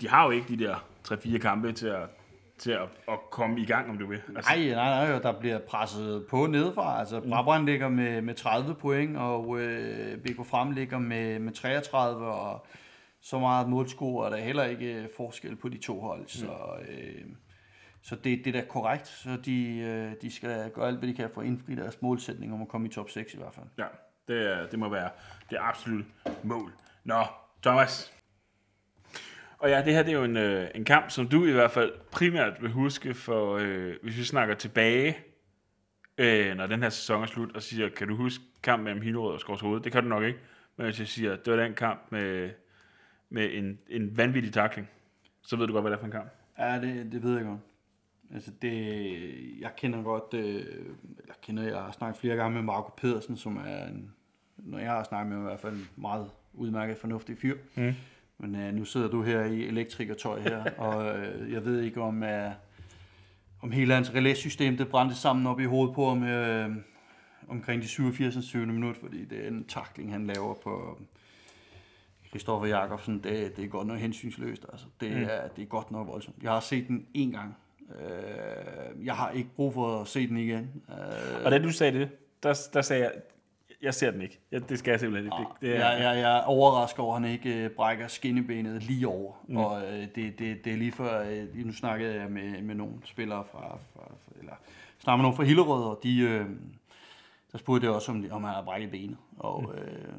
De 0.00 0.08
har 0.08 0.24
jo 0.24 0.30
ikke 0.30 0.48
de 0.48 0.64
der 0.64 0.76
3-4 1.08 1.38
kampe 1.38 1.72
til 1.72 1.86
at, 1.86 2.08
til 2.58 2.70
at, 2.70 2.88
at 3.08 3.18
komme 3.30 3.60
i 3.60 3.66
gang, 3.66 3.90
om 3.90 3.98
du 3.98 4.06
vil. 4.06 4.22
Altså, 4.36 4.50
Nej, 4.54 4.68
nej, 4.74 5.08
nej, 5.08 5.18
der 5.18 5.40
bliver 5.40 5.58
presset 5.58 6.26
på 6.30 6.46
nedefra. 6.46 6.98
Altså, 7.00 7.20
Brabrand 7.20 7.66
ligger 7.66 7.88
med, 7.88 8.22
med 8.22 8.34
30 8.34 8.74
point, 8.74 9.16
og 9.16 9.60
øh, 9.60 10.18
BK 10.18 10.46
Frem 10.46 10.70
ligger 10.70 10.98
med, 10.98 11.38
med 11.38 11.52
33, 11.52 12.26
og 12.26 12.66
så 13.20 13.38
meget 13.38 13.68
målscore 13.68 14.26
er 14.26 14.30
der 14.30 14.36
heller 14.36 14.64
ikke 14.64 14.94
øh, 14.94 15.08
forskel 15.16 15.56
på 15.56 15.68
de 15.68 15.78
to 15.78 16.00
hold. 16.00 16.26
Så, 16.26 16.52
øh, 16.88 17.24
så 18.02 18.14
det, 18.14 18.44
det 18.44 18.56
er 18.56 18.60
da 18.60 18.66
korrekt. 18.68 19.06
Så 19.06 19.36
de, 19.44 19.78
øh, 19.78 20.12
de 20.22 20.32
skal 20.32 20.70
gøre 20.70 20.86
alt, 20.86 20.98
hvad 20.98 21.08
de 21.08 21.14
kan 21.14 21.30
for 21.34 21.40
at 21.40 21.46
indfri 21.46 21.74
deres 21.74 22.02
målsætning 22.02 22.54
om 22.54 22.62
at 22.62 22.68
komme 22.68 22.88
i 22.88 22.90
top 22.90 23.10
6 23.10 23.34
i 23.34 23.36
hvert 23.36 23.54
fald. 23.54 23.66
Ja, 23.78 23.86
det, 24.28 24.52
er, 24.52 24.66
det 24.66 24.78
må 24.78 24.88
være 24.88 25.10
det 25.50 25.58
absolut 25.60 26.04
mål. 26.42 26.72
Nå, 27.04 27.22
Thomas. 27.62 28.17
Og 29.58 29.70
ja, 29.70 29.82
det 29.84 29.94
her 29.94 30.02
det 30.02 30.12
er 30.12 30.18
jo 30.18 30.24
en, 30.24 30.36
øh, 30.36 30.68
en 30.74 30.84
kamp, 30.84 31.10
som 31.10 31.28
du 31.28 31.46
i 31.46 31.52
hvert 31.52 31.70
fald 31.70 31.92
primært 32.10 32.62
vil 32.62 32.70
huske, 32.70 33.14
for 33.14 33.56
øh, 33.56 33.94
hvis 34.02 34.18
vi 34.18 34.24
snakker 34.24 34.54
tilbage, 34.54 35.18
øh, 36.18 36.56
når 36.56 36.66
den 36.66 36.82
her 36.82 36.88
sæson 36.88 37.22
er 37.22 37.26
slut, 37.26 37.56
og 37.56 37.62
siger, 37.62 37.88
kan 37.88 38.08
du 38.08 38.16
huske 38.16 38.44
kampen 38.62 38.84
mellem 38.84 39.02
Hillerød 39.02 39.32
og 39.32 39.40
Skovs 39.40 39.60
Hoved? 39.60 39.80
Det 39.80 39.92
kan 39.92 40.02
du 40.02 40.08
nok 40.08 40.24
ikke. 40.24 40.38
Men 40.76 40.84
hvis 40.84 40.98
jeg 40.98 41.08
siger, 41.08 41.36
det 41.36 41.52
var 41.52 41.62
den 41.62 41.74
kamp 41.74 42.00
med, 42.10 42.50
med 43.30 43.48
en, 43.52 43.78
en 43.88 44.16
vanvittig 44.16 44.52
takling, 44.52 44.88
så 45.42 45.56
ved 45.56 45.66
du 45.66 45.72
godt, 45.72 45.82
hvad 45.82 45.90
det 45.90 45.96
er 45.96 46.00
for 46.00 46.06
en 46.06 46.12
kamp. 46.12 46.30
Ja, 46.58 46.80
det, 46.80 47.12
det 47.12 47.22
ved 47.22 47.36
jeg 47.36 47.44
godt. 47.44 47.60
Altså 48.34 48.50
det, 48.62 48.74
jeg 49.60 49.70
kender 49.76 50.02
godt, 50.02 50.34
øh, 50.34 50.66
eller 51.18 51.34
kender, 51.42 51.62
jeg 51.62 51.76
har 51.76 51.90
snakket 51.90 52.20
flere 52.20 52.36
gange 52.36 52.54
med 52.54 52.62
Marco 52.62 52.90
Pedersen, 52.96 53.36
som 53.36 53.56
er 53.56 53.86
en, 53.86 54.12
når 54.56 54.78
jeg 54.78 54.90
har 54.90 55.04
snakket 55.04 55.28
med 55.28 55.36
ham, 55.36 55.46
i 55.46 55.48
hvert 55.48 55.60
fald 55.60 55.74
en 55.74 55.88
meget 55.96 56.30
udmærket 56.54 56.96
fornuftig 56.96 57.38
fyr. 57.38 57.56
Mm. 57.74 57.94
Men 58.38 58.54
øh, 58.56 58.74
nu 58.74 58.84
sidder 58.84 59.08
du 59.08 59.22
her 59.22 59.44
i 59.44 59.66
elektrikertøj 59.66 60.40
her, 60.40 60.64
og 60.86 61.18
øh, 61.18 61.52
jeg 61.52 61.64
ved 61.64 61.80
ikke 61.82 62.00
om, 62.00 62.22
øh, 62.22 62.50
om 63.62 63.70
hele 63.72 63.94
hans 63.94 64.14
relæsystem 64.14 64.76
det 64.76 64.88
brændte 64.88 65.14
sammen 65.16 65.46
op 65.46 65.60
i 65.60 65.64
hovedet 65.64 65.94
på 65.94 66.08
ham 66.08 66.22
øh, 66.22 66.70
omkring 67.48 67.82
de 67.82 67.88
87. 67.88 68.46
20. 68.46 68.66
minut, 68.66 68.96
fordi 68.96 69.24
det 69.24 69.44
er 69.44 69.48
en 69.48 69.64
takling, 69.64 70.12
han 70.12 70.26
laver 70.26 70.54
på 70.54 70.98
Christoffer 72.28 72.66
Jakobsen. 72.68 73.14
Det, 73.24 73.56
det 73.56 73.64
er 73.64 73.68
godt 73.68 73.86
nok 73.86 73.98
hensynsløst. 73.98 74.66
Altså. 74.72 74.86
Det, 75.00 75.10
Mm. 75.16 75.22
er, 75.22 75.48
det 75.56 75.62
er 75.62 75.66
godt 75.66 75.90
nok 75.90 76.06
voldsomt. 76.06 76.42
Jeg 76.42 76.50
har 76.52 76.60
set 76.60 76.88
den 76.88 77.06
en 77.14 77.32
gang. 77.32 77.56
Øh, 78.00 79.06
jeg 79.06 79.14
har 79.16 79.30
ikke 79.30 79.48
brug 79.56 79.74
for 79.74 80.00
at 80.00 80.06
se 80.08 80.28
den 80.28 80.36
igen. 80.36 80.70
Øh, 80.90 81.44
Og 81.44 81.50
da 81.50 81.58
du 81.58 81.70
sagde 81.72 81.98
det, 81.98 82.08
der, 82.42 82.54
der 82.72 82.82
sagde 82.82 83.02
jeg, 83.02 83.12
jeg 83.82 83.94
ser 83.94 84.10
den 84.10 84.22
ikke. 84.22 84.40
Jeg, 84.52 84.68
det 84.68 84.78
skal 84.78 84.90
jeg 84.90 85.00
simpelthen 85.00 85.26
ikke. 85.26 85.36
Det, 85.50 85.60
det 85.60 85.76
er, 85.76 85.90
jeg, 85.90 86.02
jeg, 86.02 86.20
jeg 86.22 86.38
er 86.38 86.42
overrasket 86.42 86.98
over, 87.00 87.16
at 87.16 87.22
han 87.22 87.30
ikke 87.30 87.64
øh, 87.64 87.70
brækker 87.70 88.06
skinnebenet 88.08 88.82
lige 88.82 89.08
over. 89.08 89.32
Mm. 89.48 89.56
Og 89.56 89.82
øh, 89.82 90.08
det, 90.14 90.38
det, 90.38 90.64
det 90.64 90.72
er 90.72 90.76
lige 90.76 90.92
før, 90.92 91.28
øh, 91.30 91.66
nu 91.66 91.72
snakkede 91.72 92.14
jeg 92.14 92.30
med, 92.30 92.62
med 92.62 92.74
nogle 92.74 92.94
spillere 93.04 93.44
fra, 93.44 93.60
fra, 93.60 94.02
fra 94.08 94.32
eller 94.40 94.52
snakkede 94.98 95.18
med 95.18 95.22
nogle 95.22 95.36
fra 95.36 95.42
Hillerød, 95.44 95.84
og 95.84 96.00
de, 96.02 96.18
øh, 96.20 96.46
der 97.52 97.58
spurgte 97.58 97.86
jeg 97.86 97.94
også, 97.94 98.12
om, 98.12 98.24
om 98.30 98.44
han 98.44 98.54
har 98.54 98.62
brækket 98.62 98.90
benet. 98.90 99.16
Og 99.38 99.62
Mm. 99.62 99.70
øh, 99.82 100.14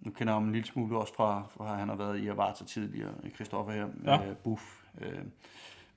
nu 0.00 0.10
kender 0.10 0.32
jeg 0.32 0.36
ham 0.36 0.44
en 0.46 0.52
lille 0.52 0.66
smule 0.66 0.98
også 0.98 1.14
fra, 1.14 1.42
fra 1.56 1.76
han 1.76 1.88
har 1.88 1.96
været 1.96 2.18
i 2.18 2.28
Avarta 2.28 2.64
tidligere, 2.64 3.14
Christoffer 3.34 3.72
her, 3.72 3.86
med 3.86 3.94
Ja. 4.12 4.22
ja. 4.22 4.32
Buff. 4.44 4.62
Øh, 5.00 5.18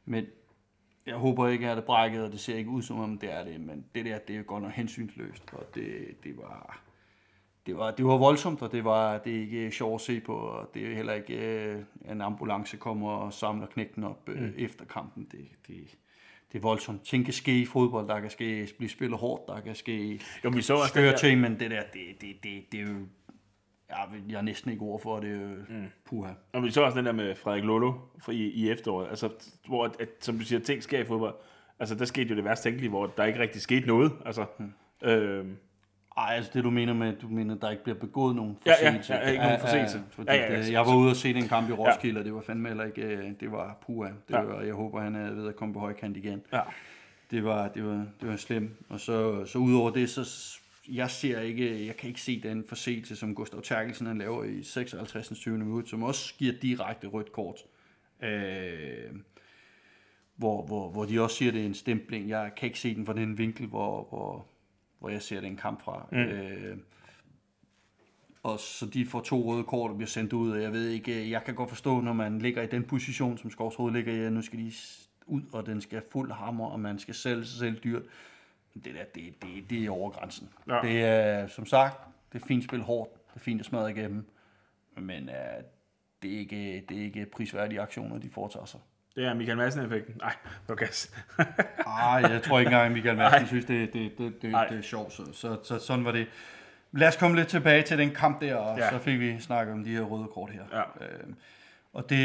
men 0.06 0.26
jeg 1.06 1.16
håber 1.16 1.48
ikke, 1.48 1.70
at 1.70 1.78
det 1.78 1.82
er 1.82 1.86
brækket, 1.86 2.24
og 2.24 2.32
det 2.32 2.40
ser 2.40 2.56
ikke 2.56 2.70
ud 2.70 2.82
som 2.82 3.00
om 3.00 3.18
det 3.18 3.34
er 3.34 3.44
det, 3.44 3.62
men 3.62 3.86
det 3.96 4.06
der, 4.06 4.18
det 4.18 4.34
er 4.34 4.38
jo 4.38 4.44
godt 4.48 4.64
nok 4.64 4.72
hensynsløst, 4.72 5.44
og 5.54 5.64
det, 5.76 5.94
det 6.24 6.38
var 6.38 6.82
det 7.72 7.80
var, 7.80 7.92
det 7.92 8.06
var 8.06 8.18
voldsomt, 8.18 8.62
og 8.62 8.72
det, 8.72 8.84
var, 8.84 9.18
det 9.18 9.36
er 9.36 9.40
ikke 9.40 9.72
sjovt 9.72 10.02
at 10.02 10.06
se 10.06 10.20
på, 10.20 10.34
og 10.34 10.70
det 10.74 10.92
er 10.92 10.96
heller 10.96 11.14
ikke, 11.14 11.36
øh, 11.36 11.80
en 12.12 12.22
ambulance 12.22 12.78
kommer 12.78 13.12
og 13.12 13.34
samler 13.34 13.68
knægten 13.68 14.04
op 14.04 14.30
øh, 14.30 14.42
mm. 14.42 14.54
efter 14.58 14.86
kampen. 14.86 15.28
Det, 15.32 15.48
det, 15.68 15.98
det 16.52 16.58
er 16.58 16.62
voldsomt. 16.62 17.04
Ting 17.04 17.26
kan 17.26 17.34
ske 17.34 17.62
i 17.62 17.66
fodbold, 17.66 18.08
der 18.08 18.20
kan 18.20 18.30
ske, 18.30 18.68
blive 18.78 18.90
spillet 18.90 19.20
hårdt, 19.20 19.48
der 19.48 19.60
kan 19.60 19.76
ske 19.76 20.22
jo, 20.44 20.50
vi 20.50 20.62
så 20.62 20.88
skøre 20.88 21.12
der, 21.12 21.18
ting, 21.18 21.42
men 21.42 21.60
det 21.60 21.72
der, 21.72 21.84
det, 21.94 22.22
det, 22.22 22.44
det, 22.44 22.72
det 22.72 22.80
er 22.80 22.84
jo, 22.84 22.96
jeg, 24.30 24.38
har 24.38 24.42
næsten 24.42 24.72
ikke 24.72 24.84
ord 24.84 25.02
for 25.02 25.20
det, 25.20 25.66
mm. 25.70 25.86
puha. 26.06 26.32
Og 26.54 26.64
vi 26.64 26.72
så 26.72 26.82
også 26.82 26.98
den 26.98 27.06
der 27.06 27.12
med 27.12 27.36
Frederik 27.36 27.64
Lolo 27.64 27.94
i, 28.30 28.34
i 28.34 28.70
efteråret, 28.70 29.10
altså, 29.10 29.30
hvor, 29.68 29.86
at, 29.86 29.92
at, 30.00 30.10
som 30.20 30.38
du 30.38 30.46
siger, 30.46 30.60
ting 30.60 30.84
sker 30.84 31.00
i 31.00 31.06
fodbold. 31.06 31.36
Altså, 31.80 31.96
der 31.96 32.06
skete 32.06 32.30
jo 32.30 32.36
det 32.36 32.44
værste 32.44 32.70
tænkelige, 32.70 32.90
hvor 32.90 33.08
der 33.08 33.26
ikke 33.26 33.40
rigtig 33.40 33.62
skete 33.62 33.88
noget. 33.88 34.12
Altså, 34.26 34.46
mm. 34.60 34.74
øh, 35.10 35.46
Ej, 36.18 36.34
altså 36.36 36.52
det 36.54 36.64
du 36.64 36.70
mener 36.70 36.94
med, 36.94 37.14
du 37.14 37.28
mener, 37.28 37.56
at 37.56 37.62
der 37.62 37.70
ikke 37.70 37.84
bliver 37.84 38.00
begået 38.00 38.36
nogen 38.36 38.58
Ja, 38.66 38.72
ja, 38.82 38.88
forseelse. 38.90 39.14
ja, 39.14 39.30
ikke 39.30 39.44
nogen 39.44 39.60
forseelse. 39.60 40.02
Ja, 40.28 40.34
ja, 40.36 40.52
ja, 40.54 40.60
det- 40.62 40.72
jeg 40.72 40.82
var 40.86 40.96
ude 40.96 41.10
og 41.10 41.16
se 41.16 41.34
den 41.34 41.48
kamp 41.48 41.70
i 41.70 41.74
Roskilde, 41.74 42.20
og 42.20 42.26
det 42.26 42.34
var 42.34 42.42
fandme 42.42 42.68
heller 42.68 42.84
ikke, 42.84 43.02
øh, 43.02 43.32
det 43.40 43.52
var 43.52 43.78
puha. 43.86 44.10
Det 44.10 44.16
Ja. 44.34 44.42
var, 44.42 44.62
jeg 44.62 44.74
håber, 44.74 45.02
han 45.02 45.16
er 45.16 45.32
ved 45.34 45.48
at 45.48 45.56
komme 45.56 45.74
på 45.74 45.80
højkant 45.80 46.18
igen. 46.18 46.42
ja. 46.54 46.62
Det 47.32 47.44
var, 47.44 47.68
det 47.68 47.86
var, 47.86 48.06
det 48.22 48.30
var 48.30 48.36
slemt. 48.36 48.72
Og 48.90 49.00
så, 49.00 49.46
så 49.46 49.58
udover 49.58 49.90
det, 49.92 50.10
så 50.10 50.22
jeg 50.90 51.10
ser 51.10 51.40
ikke, 51.40 51.86
jeg 51.88 51.98
kan 51.98 52.08
ikke 52.08 52.22
se 52.22 52.42
den 52.44 52.64
forseelse, 52.68 53.16
som 53.16 53.36
Gustav 53.36 53.62
Terkelsen 53.62 54.08
han 54.08 54.18
laver 54.18 54.44
i 54.44 54.64
56. 54.64 55.30
20. 55.40 55.58
minut, 55.58 55.90
som 55.90 56.04
også 56.04 56.34
giver 56.38 56.54
direkte 56.62 57.08
rødt 57.08 57.32
kort. 57.32 57.58
Øh, 58.24 59.12
hvor, 60.36 60.66
hvor, 60.66 60.90
hvor 60.90 61.06
de 61.06 61.22
også 61.22 61.36
siger, 61.36 61.50
at 61.50 61.54
det 61.54 61.62
er 61.62 61.66
en 61.66 61.74
stempling. 61.74 62.30
Jeg 62.30 62.52
kan 62.58 62.68
ikke 62.68 62.80
se 62.80 62.96
den 62.96 63.06
fra 63.06 63.14
den 63.14 63.38
vinkel, 63.38 63.68
hvor, 63.68 64.08
hvor, 64.10 64.46
hvor 65.02 65.10
jeg 65.10 65.22
ser 65.22 65.42
den 65.42 65.58
kamp 65.58 65.82
fra. 65.82 66.08
Mm. 66.12 66.18
Øh, 66.18 66.78
og 68.44 68.60
så 68.60 68.86
de 68.86 69.06
får 69.06 69.22
to 69.22 69.54
røde 69.54 69.64
kort 69.64 69.92
og 69.92 69.98
bliver 69.98 70.08
sendt 70.08 70.34
ud, 70.34 70.52
og 70.52 70.62
jeg 70.62 70.72
ved 70.72 70.90
ikke, 70.90 71.32
jeg 71.32 71.44
kan 71.44 71.56
godt 71.56 71.70
forstå, 71.70 72.02
når 72.02 72.14
man 72.14 72.40
ligger 72.40 72.62
i 72.62 72.68
den 72.68 72.84
position, 72.84 73.38
som 73.38 73.52
Skovsrud 73.52 73.92
ligger 73.92 74.14
i, 74.14 74.20
at 74.20 74.34
nu 74.34 74.42
skal 74.42 74.60
de 74.60 74.72
ud, 75.26 75.42
og 75.54 75.66
den 75.66 75.82
skal 75.82 76.02
fuld 76.12 76.32
hammer, 76.32 76.68
og 76.68 76.80
man 76.80 77.00
skal 77.00 77.16
sælge 77.16 77.46
sig 77.46 77.60
selv 77.60 77.80
dyrt. 77.80 78.02
Det 78.74 78.86
der, 78.86 79.04
det, 79.16 79.42
det, 79.42 79.70
det 79.70 79.86
er 79.86 79.90
over 79.90 80.10
grænsen. 80.10 80.50
Ja. 80.68 80.80
Det 80.84 81.04
er, 81.04 81.48
som 81.48 81.66
sagt, 81.66 82.08
det 82.34 82.42
er 82.42 82.46
fint 82.46 82.64
spil 82.64 82.82
hårdt, 82.82 83.14
det 83.14 83.36
er 83.36 83.40
fint 83.40 83.60
at 83.60 83.66
smadre 83.66 83.92
igennem, 83.92 84.26
men 84.98 85.24
uh, 85.30 85.36
det, 86.22 86.34
er 86.34 86.40
ikke, 86.40 86.86
det 86.90 86.98
er 86.98 87.02
ikke 87.02 87.26
prisværdige 87.26 87.82
aktioner, 87.82 88.18
de 88.18 88.30
foretager 88.30 88.66
sig. 88.66 88.80
Det 89.16 89.26
er 89.26 89.34
Michael 89.34 89.58
Madsen-effekten. 89.58 90.16
Nej, 90.18 90.34
gas. 90.78 91.14
Ej, 91.88 92.32
jeg 92.32 92.42
tror 92.44 92.60
ikke 92.60 92.70
engang, 92.70 92.94
Michael 92.94 93.18
Madsen 93.18 93.48
synes, 93.48 93.66
det, 93.66 93.94
det, 93.94 94.12
det, 94.18 94.42
det, 94.42 94.56
det 94.70 94.78
er 94.78 94.82
sjovt. 94.82 95.14
Så, 95.14 95.24
så, 95.34 95.58
så 95.64 95.80
sådan 95.80 96.06
var 96.06 96.12
det. 96.12 96.28
Lad 96.92 97.08
os 97.08 97.16
komme 97.16 97.38
lidt 97.38 97.48
tilbage 97.48 97.84
til 97.84 97.98
den 97.98 98.12
kamp 98.12 98.42
der, 98.42 98.56
og 98.56 98.78
ja. 98.78 98.90
så 98.90 99.00
fik 99.00 99.20
vi 99.20 99.40
snakket 99.40 99.74
om 99.74 99.84
de 99.84 99.90
her 99.90 100.02
røde 100.02 100.28
kort 100.34 100.52
her. 100.52 100.64
Ja. 100.74 101.06
Øhm, 101.06 101.36
og 101.94 102.10
det, 102.10 102.20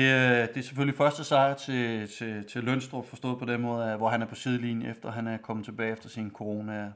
det 0.49 0.57
er 0.57 0.63
selvfølgelig 0.63 0.97
første 0.97 1.25
sejr 1.25 1.55
til, 1.55 2.09
til, 2.09 2.45
til 2.45 2.65
Lønstrup, 2.65 3.09
forstået 3.09 3.39
på 3.39 3.45
den 3.45 3.61
måde, 3.61 3.97
hvor 3.97 4.09
han 4.09 4.23
er 4.23 4.27
på 4.27 4.35
sidelinjen, 4.35 4.91
efter 4.91 5.11
han 5.11 5.27
er 5.27 5.37
kommet 5.37 5.65
tilbage 5.65 5.93
efter 5.93 6.09
sin 6.09 6.31
corona 6.31 6.93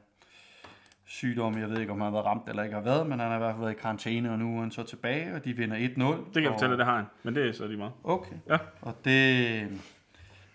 sygdom. 1.11 1.59
Jeg 1.59 1.71
ved 1.71 1.81
ikke, 1.81 1.93
om 1.93 2.01
han 2.01 2.05
har 2.05 2.13
været 2.13 2.25
ramt 2.25 2.49
eller 2.49 2.63
ikke 2.63 2.75
har 2.75 2.83
været, 2.83 3.07
men 3.07 3.21
han 3.21 3.29
har 3.29 3.37
i 3.37 3.39
hvert 3.39 3.53
fald 3.53 3.61
været 3.61 3.73
i 3.73 3.81
karantæne, 3.81 4.33
og 4.33 4.39
nu 4.39 4.57
er 4.57 4.61
han 4.61 4.71
så 4.71 4.83
tilbage, 4.83 5.35
og 5.35 5.45
de 5.45 5.53
vinder 5.53 5.77
1-0. 5.77 5.81
Det 5.81 5.95
kan 6.35 6.43
jeg 6.43 6.51
og... 6.51 6.55
fortælle, 6.55 6.77
det 6.77 6.85
har 6.85 6.97
han, 6.97 7.05
men 7.23 7.35
det 7.35 7.49
er 7.49 7.53
så 7.53 7.67
lige 7.67 7.79
meget. 7.79 7.93
Okay. 8.05 8.37
Ja. 8.49 8.59
Og 8.83 8.95
det, 9.05 9.69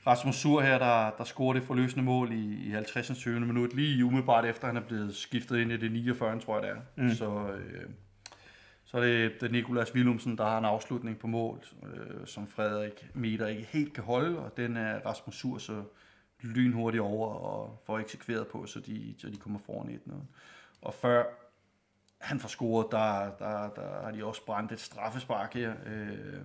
Rasmus 0.08 0.36
Sur 0.36 0.62
her, 0.62 0.78
der, 0.78 1.12
der 1.18 1.24
scorer 1.24 1.54
det 1.54 1.64
forløsende 1.64 2.06
mål 2.06 2.32
i, 2.32 2.68
i 2.68 2.70
50. 2.70 3.12
20. 3.18 3.40
minut, 3.40 3.74
lige 3.74 4.06
umiddelbart 4.06 4.46
efter 4.46 4.68
han 4.68 4.78
er 4.78 4.82
blevet 4.82 5.16
skiftet 5.16 5.58
ind 5.58 5.72
i 5.72 5.78
det 5.78 5.92
49, 5.92 6.40
tror 6.40 6.60
jeg 6.60 6.64
det 6.64 6.72
er. 6.72 7.04
Mm. 7.04 7.10
Så, 7.10 7.26
øh, 7.26 7.90
så 8.86 8.98
er 8.98 9.02
det, 9.02 9.42
det 9.42 9.52
Nikolas 9.52 9.96
Willumsen, 9.96 10.38
der 10.38 10.46
har 10.46 10.58
en 10.58 10.66
afslutning 10.66 11.20
på 11.20 11.28
mål, 11.28 11.60
øh, 11.84 12.28
som 12.28 12.48
Frederik 12.48 13.08
Meter 13.14 13.48
ikke 13.48 13.68
helt 13.70 13.94
kan 13.94 14.04
holde, 14.04 14.40
og 14.40 14.58
den 14.58 14.78
er 14.78 15.00
Rasmus 15.06 15.36
Sur 15.36 15.58
så 15.58 15.84
lynhurtigt 16.46 17.02
over 17.02 17.30
og 17.30 17.82
får 17.86 18.00
eksekveret 18.00 18.48
på, 18.48 18.66
så 18.66 18.80
de, 18.80 19.16
så 19.18 19.30
de 19.30 19.38
kommer 19.38 19.60
foran 19.60 19.90
1 19.90 20.02
-0. 20.08 20.14
Og 20.82 20.94
før 20.94 21.24
han 22.18 22.40
får 22.40 22.48
scoret, 22.48 22.88
der, 22.92 23.36
der, 23.40 23.70
der 23.70 24.04
har 24.04 24.12
de 24.12 24.26
også 24.26 24.46
brændt 24.46 24.72
et 24.72 24.80
straffespark 24.80 25.54
her. 25.54 25.74
Øh, 25.86 26.42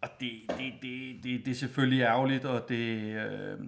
og 0.00 0.08
det, 0.20 0.32
det, 0.48 0.72
det, 0.82 1.24
det, 1.24 1.44
det 1.44 1.50
er 1.50 1.54
selvfølgelig 1.54 2.00
ærgerligt, 2.02 2.44
og 2.44 2.68
det, 2.68 3.16
øh, 3.16 3.58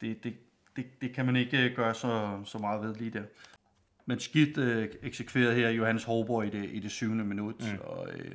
det, 0.00 0.24
det, 0.24 0.34
det, 0.76 1.00
det 1.00 1.14
kan 1.14 1.26
man 1.26 1.36
ikke 1.36 1.74
gøre 1.74 1.94
så, 1.94 2.40
så 2.44 2.58
meget 2.58 2.82
ved 2.82 2.94
lige 2.94 3.10
der. 3.10 3.24
Men 4.06 4.20
skidt 4.20 4.58
øh, 4.58 4.88
eksekveret 5.02 5.56
her 5.56 5.70
Johannes 5.70 6.04
Hårborg 6.04 6.46
i 6.46 6.50
det, 6.50 6.70
i 6.72 6.80
det 6.80 6.90
syvende 6.90 7.24
minut, 7.24 7.60
mm. 7.60 7.78
og 7.80 8.08
øh, 8.12 8.34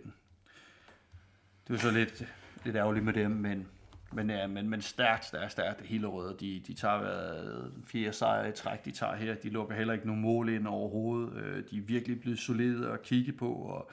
det 1.67 1.73
var 1.73 1.77
så 1.77 1.91
lidt, 1.91 2.25
lidt 2.65 2.75
ærgerligt 2.75 3.05
med 3.05 3.13
dem, 3.13 3.31
men, 3.31 3.67
men, 4.15 4.29
ja, 4.29 4.47
men, 4.47 4.69
men 4.69 4.81
stærkt, 4.81 5.25
stærkt, 5.25 5.51
stærkt 5.51 5.81
hele 5.81 6.07
røde. 6.07 6.35
De, 6.39 6.61
de 6.67 6.73
tager 6.73 6.99
hvad, 6.99 7.71
fire 7.87 8.13
sejre 8.13 8.49
i 8.49 8.51
træk, 8.51 8.85
de 8.85 8.91
tager 8.91 9.15
her. 9.15 9.35
De 9.35 9.49
lukker 9.49 9.75
heller 9.75 9.93
ikke 9.93 10.07
nogen 10.07 10.21
mål 10.21 10.49
ind 10.49 10.67
overhovedet. 10.67 11.33
Øh, 11.33 11.63
de 11.71 11.77
er 11.77 11.81
virkelig 11.81 12.21
blevet 12.21 12.39
solide 12.39 12.91
at 12.91 13.01
kigge 13.01 13.31
på, 13.31 13.53
og 13.53 13.91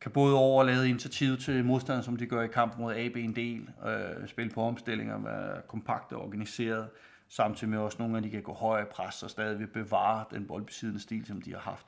kan 0.00 0.12
både 0.12 0.34
overlade 0.34 0.88
initiativet 0.88 1.38
til 1.38 1.64
modstanderen, 1.64 2.04
som 2.04 2.16
de 2.16 2.26
gør 2.26 2.42
i 2.42 2.46
kampen 2.46 2.82
mod 2.82 2.94
AB 2.94 3.16
en 3.16 3.36
del, 3.36 3.68
øh, 3.86 4.28
spille 4.28 4.50
på 4.50 4.62
omstillinger, 4.62 5.18
være 5.18 5.62
kompakt 5.68 6.12
og 6.12 6.22
organiseret, 6.22 6.88
samtidig 7.28 7.70
med 7.70 7.78
også 7.78 7.96
nogle 8.00 8.16
af 8.16 8.22
de 8.22 8.30
kan 8.30 8.42
gå 8.42 8.52
højere 8.52 8.86
pres 8.86 9.22
og 9.22 9.30
stadig 9.30 9.70
bevare 9.70 10.24
den 10.30 10.46
boldbesiddende 10.46 11.02
stil, 11.02 11.26
som 11.26 11.42
de 11.42 11.52
har 11.52 11.60
haft. 11.60 11.86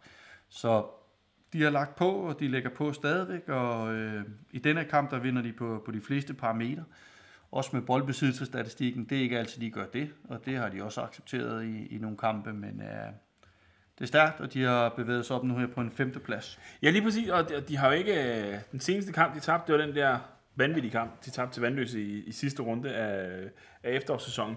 Så 0.49 0.87
de 1.53 1.63
har 1.63 1.71
lagt 1.71 1.97
på, 1.97 2.11
og 2.11 2.41
de 2.41 2.49
lægger 2.49 2.71
på 2.71 2.93
stadigvæk, 2.93 3.49
og 3.49 3.95
øh, 3.95 4.25
i 4.51 4.59
denne 4.59 4.85
kamp, 4.85 5.11
der 5.11 5.19
vinder 5.19 5.43
de 5.43 5.53
på, 5.53 5.83
på 5.85 5.91
de 5.91 6.01
fleste 6.01 6.35
parametre. 6.35 6.85
Også 7.51 7.71
med 7.73 7.83
boldbesiddelsesstatistikken, 7.83 9.05
det 9.05 9.19
er 9.19 9.23
ikke 9.23 9.39
altid, 9.39 9.61
de 9.61 9.71
gør 9.71 9.87
det, 9.87 10.11
og 10.29 10.47
det 10.47 10.57
har 10.57 10.69
de 10.69 10.85
også 10.85 11.01
accepteret 11.01 11.65
i, 11.65 11.87
i 11.87 11.99
nogle 11.99 12.17
kampe, 12.17 12.53
men 12.53 12.81
øh, 12.81 13.13
det 13.99 14.05
er 14.05 14.07
stærkt, 14.07 14.41
og 14.41 14.53
de 14.55 14.63
har 14.63 14.89
bevæget 14.89 15.27
sig 15.27 15.37
op 15.37 15.45
nu 15.45 15.59
her 15.59 15.67
på 15.67 15.81
en 15.81 15.91
femteplads. 15.91 16.61
Ja, 16.83 16.91
lige 16.91 17.03
præcis, 17.03 17.29
og 17.29 17.49
de, 17.49 17.61
de 17.61 17.77
har 17.77 17.87
jo 17.87 17.93
ikke... 17.93 18.43
Øh, 18.53 18.59
den 18.73 18.81
seneste 18.81 19.13
kamp, 19.13 19.35
de 19.35 19.41
tabte, 19.41 19.73
det 19.73 19.81
var 19.81 19.87
den 19.87 19.97
der 19.97 20.19
vanvittige 20.55 20.93
kamp. 20.93 21.25
De 21.25 21.31
tabte 21.31 21.55
til 21.55 21.63
Vandløse 21.63 22.03
i, 22.03 22.25
i 22.25 22.33
sidste 22.33 22.63
runde 22.63 22.95
af, 22.95 23.43
af 23.83 23.93
efterårssæsonen. 23.93 24.57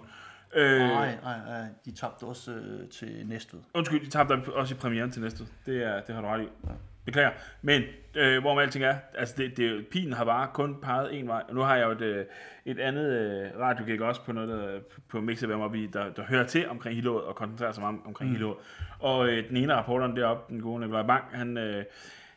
Øh, 0.54 0.78
nej, 0.78 1.16
nej, 1.22 1.38
nej, 1.46 1.66
de 1.84 1.92
tabte 1.92 2.24
også 2.24 2.52
øh, 2.52 2.88
til 2.88 3.26
Næstved. 3.26 3.60
Undskyld, 3.74 4.04
de 4.04 4.10
tabte 4.10 4.32
også 4.32 4.74
i 4.74 4.78
premieren 4.78 5.10
til 5.10 5.22
Næstved. 5.22 5.46
Det, 5.66 5.82
er, 5.82 6.00
det 6.00 6.14
har 6.14 6.22
du 6.22 6.28
ret 6.28 6.42
i. 6.42 6.48
Ja. 6.64 6.72
Beklager. 7.04 7.30
Men 7.62 7.82
øh, 8.14 8.40
hvor 8.40 8.54
man 8.54 8.62
alting 8.62 8.84
er, 8.84 8.96
altså 9.14 9.34
det, 9.36 9.56
det, 9.56 9.86
pilen 9.88 10.12
har 10.12 10.24
bare 10.24 10.48
kun 10.54 10.80
peget 10.80 11.18
en 11.18 11.28
vej. 11.28 11.42
Og 11.48 11.54
nu 11.54 11.60
har 11.60 11.76
jeg 11.76 11.84
jo 11.84 11.90
et, 11.90 12.00
øh, 12.00 12.26
et 12.64 12.78
andet 12.78 13.10
øh, 13.10 13.60
radiogig 13.60 14.02
også 14.02 14.24
på 14.24 14.32
noget, 14.32 14.48
der, 14.48 14.80
på 15.08 15.20
Mixerværm 15.20 15.60
op 15.60 15.74
i, 15.74 15.86
der, 15.86 16.12
der 16.12 16.22
hører 16.22 16.46
til 16.46 16.68
omkring 16.68 16.96
Hilået 16.96 17.24
og 17.24 17.36
koncentrerer 17.36 17.72
sig 17.72 17.84
om, 17.84 18.06
omkring 18.06 18.30
mm. 18.30 18.36
Hilået. 18.36 18.56
Og 18.98 19.28
øh, 19.28 19.48
den 19.48 19.56
ene 19.56 19.72
af 19.72 19.78
rapporterne 19.78 20.16
deroppe, 20.16 20.54
den 20.54 20.62
gode 20.62 20.80
Nikolaj 20.80 21.06
Bang, 21.06 21.24
han, 21.32 21.58
øh, 21.58 21.84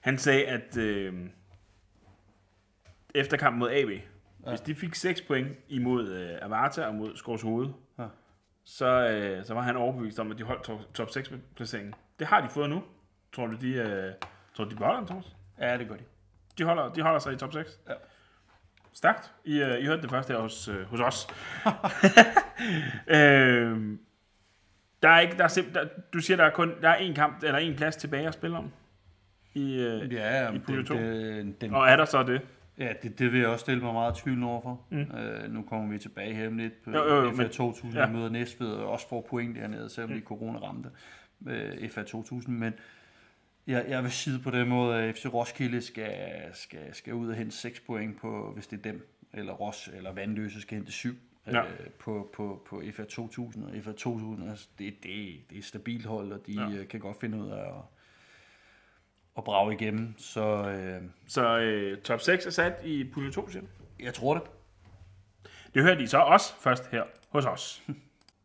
han 0.02 0.18
sagde, 0.18 0.46
at 0.46 0.78
øh, 0.78 1.14
efter 3.16 3.38
kampen 3.38 3.60
mod 3.60 3.70
AB, 3.72 3.90
ja. 3.90 4.50
hvis 4.50 4.62
de 4.62 4.76
fik 4.76 4.96
6 4.96 5.22
point 5.22 5.48
imod 5.68 6.10
øh, 6.10 6.30
Avarta 6.42 6.86
og 6.86 6.96
mod 6.96 7.16
Skors 7.16 7.42
Hoved, 7.42 7.68
ja. 8.00 8.06
så, 8.64 9.10
øh, 9.10 9.46
så 9.46 9.54
var 9.54 9.62
han 9.62 9.78
overbevist 9.78 10.20
om, 10.20 10.32
at 10.32 10.38
de 10.38 10.44
holdt 10.44 10.64
top, 10.64 10.94
top 10.94 11.10
6 11.10 11.32
placeringen. 11.56 11.94
Det 12.20 12.28
har 12.28 12.42
de 12.42 12.50
fået 12.50 12.70
nu. 12.70 12.84
Tror 13.34 13.48
du, 13.48 13.58
de... 13.62 13.74
Øh, 13.74 14.14
Tror 14.56 14.64
du, 14.64 14.70
de 14.70 14.76
beholder 14.76 15.00
den, 15.00 15.08
Thomas? 15.08 15.36
Ja, 15.60 15.78
det 15.78 15.88
gør 15.88 15.96
de. 15.96 16.04
De 16.58 16.64
holder, 16.64 16.94
de 16.94 17.02
holder 17.02 17.20
sig 17.20 17.34
i 17.34 17.36
top 17.36 17.54
6? 17.54 17.80
Ja. 17.90 17.94
Stærkt. 18.94 19.34
I, 19.46 19.62
uh, 19.64 19.80
I 19.80 19.86
hørte 19.86 20.02
det 20.02 20.10
først 20.10 20.30
her 20.30 20.38
hos, 20.38 20.68
uh, 20.68 20.82
hos 20.82 21.00
os. 21.00 21.28
øh, 23.08 23.98
der 25.04 25.10
er 25.10 25.20
ikke, 25.20 25.38
der 25.38 25.44
er 25.44 25.48
simp- 25.48 25.74
der, 25.74 25.88
du 26.14 26.20
siger, 26.20 26.38
der 26.38 26.44
er 26.44 26.50
kun 26.50 26.74
der 26.82 26.90
er 26.90 26.96
en 26.96 27.14
kamp, 27.14 27.44
eller 27.44 27.60
en 27.60 27.76
plads 27.76 27.96
tilbage 27.96 28.28
at 28.28 28.34
spille 28.34 28.58
om 28.58 28.72
i, 29.54 29.86
uh, 29.86 30.14
ja, 30.14 30.52
i 30.52 30.60
pulje 30.60 30.84
2. 30.84 30.96
Den, 30.96 31.56
den, 31.62 31.74
og 31.74 31.88
er 31.88 31.96
der 31.96 32.06
så 32.06 32.24
det? 32.24 32.42
Ja, 32.78 32.94
det, 33.04 33.20
det 33.20 33.32
vil 33.32 33.40
jeg 33.40 33.50
også 33.50 33.64
stille 33.64 33.84
mig 33.84 33.94
meget 33.94 34.16
tvivl 34.16 34.44
overfor. 34.44 34.82
Mm. 34.90 35.02
Uh, 35.02 35.54
nu 35.54 35.62
kommer 35.62 35.92
vi 35.92 36.00
tilbage 36.00 36.34
her 36.34 36.48
om 36.48 36.58
lidt 36.58 36.84
på 36.84 36.92
jo, 36.92 37.24
jo, 37.24 37.32
FA 37.32 37.48
2000, 37.48 37.94
ja. 37.94 38.08
møder 38.08 38.30
Næstved, 38.30 38.72
og 38.72 38.92
også 38.92 39.10
får 39.10 39.28
point 39.30 39.56
dernede, 39.56 39.90
selvom 39.90 40.10
mm. 40.10 40.16
de 40.16 40.26
corona 40.26 40.60
ramte 40.60 40.90
uh, 41.40 41.90
FA 41.90 42.04
2000, 42.04 42.58
men 42.58 42.74
jeg, 43.68 43.86
jeg 43.88 44.04
vil 44.04 44.12
sige 44.12 44.40
på 44.40 44.52
den 44.52 44.70
måde, 44.70 44.98
at 44.98 45.16
FC 45.16 45.26
Roskilde 45.34 45.82
skal, 45.82 46.50
skal, 46.54 46.96
skal 46.96 47.14
ud 47.14 47.30
og 47.30 47.36
hente 47.36 47.56
6 47.56 47.80
point 47.80 48.22
på, 48.22 48.52
hvis 48.54 48.68
det 48.68 48.78
er 48.78 48.82
dem, 48.82 49.08
eller 49.34 49.54
Ros 49.54 49.90
eller 49.94 50.12
Vandløse 50.12 50.62
skal 50.62 50.78
hente 50.78 50.92
7 50.92 51.16
ja. 51.48 51.64
øh, 51.64 51.90
på, 52.00 52.30
på, 52.34 52.66
på 52.70 52.84
FA 52.94 53.04
2000. 53.04 53.64
Og 53.64 53.84
FA 53.84 53.92
2000, 53.92 54.50
altså, 54.50 54.68
det, 54.80 55.04
det, 55.04 55.40
det 55.50 55.58
er 55.58 55.62
stabilt 55.62 56.06
hold, 56.06 56.32
og 56.32 56.48
de 56.48 56.62
ja. 56.62 56.70
Øh, 56.70 56.88
kan 56.88 57.00
godt 57.00 57.20
finde 57.20 57.38
ud 57.38 57.50
af 57.50 57.60
at, 57.60 57.82
at 59.38 59.44
brage 59.44 59.74
igennem. 59.74 60.14
Så, 60.18 60.70
øh, 60.70 61.02
så 61.28 61.60
øh, 61.60 62.02
top 62.02 62.22
6 62.22 62.46
er 62.46 62.50
sat 62.50 62.82
i 62.84 63.04
pulje 63.04 63.32
2, 63.32 63.50
siger 63.50 63.66
Jeg 64.00 64.14
tror 64.14 64.34
det. 64.34 64.44
Det 65.74 65.84
hører 65.84 65.96
de 65.96 66.08
så 66.08 66.18
også 66.18 66.54
først 66.62 66.92
her 66.92 67.04
hos 67.30 67.46
os. 67.46 67.84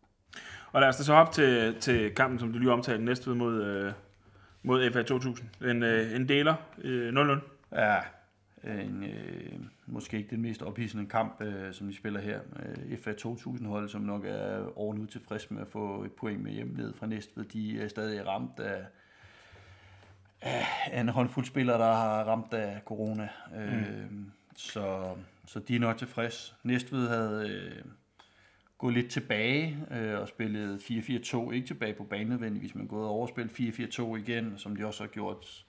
og 0.73 0.81
lad 0.81 0.89
os 0.89 0.97
da 0.97 1.03
så 1.03 1.15
op 1.15 1.33
til, 1.33 1.81
til 1.81 2.15
kampen, 2.15 2.39
som 2.39 2.53
du 2.53 2.59
lige 2.59 2.73
omtalte 2.73 3.05
næste 3.05 3.31
mod, 3.31 3.63
øh, 3.63 3.93
mod 4.63 4.93
FA 4.93 5.03
2000. 5.03 5.49
En, 5.71 5.83
øh, 5.83 6.17
en 6.17 6.29
deler, 6.29 6.55
øh, 6.79 7.13
0-0. 7.13 7.41
Ja, 7.73 8.01
en, 8.65 9.05
øh, 9.05 9.61
måske 9.87 10.17
ikke 10.17 10.31
den 10.31 10.43
mest 10.43 10.63
ophidsende 10.63 11.07
kamp, 11.07 11.43
øh, 11.43 11.73
som 11.73 11.89
vi 11.89 11.95
spiller 11.95 12.21
her. 12.21 12.41
Øh, 12.91 12.99
FA 12.99 13.13
2000-hold, 13.13 13.89
som 13.89 14.01
nok 14.01 14.25
er 14.25 14.79
ovenud 14.79 15.07
tilfreds 15.07 15.51
med 15.51 15.61
at 15.61 15.69
få 15.69 16.05
et 16.05 16.13
point 16.13 16.43
med 16.43 16.53
hjem 16.53 16.75
ned 16.77 16.95
fra 16.95 17.07
Næstved, 17.07 17.45
de 17.45 17.83
er 17.83 17.89
stadig 17.89 18.27
ramt 18.27 18.61
af, 18.61 18.85
af 20.41 21.01
en 21.01 21.09
håndfuld 21.09 21.45
spillere, 21.45 21.79
der 21.79 21.93
har 21.93 22.25
ramt 22.25 22.55
af 22.55 22.81
corona. 22.85 23.29
Øh, 23.57 24.11
mm. 24.11 24.33
så, 24.57 25.15
så 25.47 25.59
de 25.59 25.77
er 25.77 25.81
nok 25.81 25.99
tilfreds. 25.99 26.57
Næstved 26.63 27.09
havde... 27.09 27.51
Øh, 27.51 27.85
gået 28.81 28.95
lidt 28.95 29.11
tilbage 29.11 29.87
øh, 29.91 30.21
og 30.21 30.29
spillet 30.29 30.79
4-4-2, 30.79 31.51
ikke 31.51 31.67
tilbage 31.67 31.95
på 31.95 32.05
banen 32.05 32.29
nødvendigvis, 32.29 32.75
men 32.75 32.89
gået 32.89 33.07
over 33.07 33.23
og 33.23 33.29
spillet 33.29 34.01
4-4-2 34.01 34.15
igen, 34.17 34.53
som 34.57 34.77
de 34.77 34.87
også 34.87 35.03
har 35.03 35.09
gjort 35.09 35.65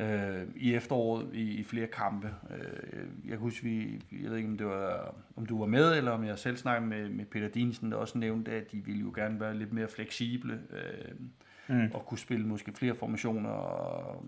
øh, 0.00 0.42
i 0.56 0.74
efteråret 0.74 1.28
i, 1.32 1.42
i 1.42 1.64
flere 1.64 1.86
kampe. 1.86 2.34
Øh, 2.50 3.06
jeg 3.24 3.30
kan 3.30 3.38
huske, 3.38 3.64
vi, 3.64 4.02
jeg 4.22 4.30
ved 4.30 4.36
ikke, 4.36 4.48
om, 4.48 4.58
det 4.58 4.66
var, 4.66 5.14
om 5.36 5.46
du 5.46 5.58
var 5.58 5.66
med, 5.66 5.96
eller 5.96 6.10
om 6.10 6.24
jeg 6.24 6.38
selv 6.38 6.56
snakkede 6.56 6.88
med, 6.88 7.08
med 7.08 7.24
Peter 7.24 7.48
Dinesen, 7.48 7.92
der 7.92 7.96
også 7.96 8.18
nævnte, 8.18 8.52
at 8.52 8.72
de 8.72 8.84
ville 8.84 9.00
jo 9.00 9.12
gerne 9.14 9.40
være 9.40 9.58
lidt 9.58 9.72
mere 9.72 9.88
fleksible 9.88 10.60
øh, 10.70 11.14
mm. 11.76 11.90
og 11.94 12.06
kunne 12.06 12.18
spille 12.18 12.46
måske 12.46 12.72
flere 12.72 12.94
formationer 12.94 13.50
og 13.50 14.26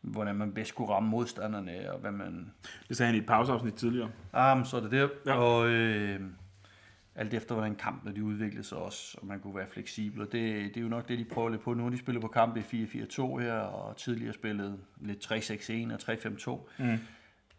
hvordan 0.00 0.36
man 0.36 0.52
bedst 0.52 0.74
kunne 0.74 0.88
ramme 0.88 1.08
modstanderne, 1.08 1.92
og 1.92 1.98
hvad 1.98 2.12
man... 2.12 2.52
Det 2.88 2.96
sagde 2.96 3.06
han 3.06 3.16
i 3.16 3.18
et 3.18 3.26
pauseafsnit 3.26 3.74
tidligere. 3.74 4.10
Ah, 4.32 4.66
så 4.66 4.76
er 4.76 4.80
det 4.80 4.90
det. 4.90 5.10
Ja. 5.26 5.34
Og, 5.34 5.68
øh, 5.68 6.20
alt 7.16 7.34
efter 7.34 7.54
hvordan 7.54 7.74
kampen 7.74 8.16
de 8.16 8.24
udviklede 8.24 8.64
sig 8.64 8.78
også, 8.78 9.18
og 9.20 9.26
man 9.26 9.40
kunne 9.40 9.56
være 9.56 9.66
fleksibel. 9.66 10.20
Og 10.20 10.32
det, 10.32 10.74
det 10.74 10.76
er 10.76 10.80
jo 10.80 10.88
nok 10.88 11.08
det, 11.08 11.18
de 11.18 11.24
prøver 11.24 11.48
lidt 11.48 11.62
på. 11.62 11.74
Nu 11.74 11.88
de 11.88 11.98
spillet 11.98 12.22
på 12.22 12.28
kampe 12.28 12.64
i 12.72 12.84
4-4-2 12.84 13.38
her, 13.38 13.52
og 13.52 13.96
tidligere 13.96 14.32
spillet 14.32 14.78
lidt 15.00 15.32
3-6-1 15.32 15.94
og 15.94 16.12
3-5-2. 16.12 16.82
Mm. 16.82 16.98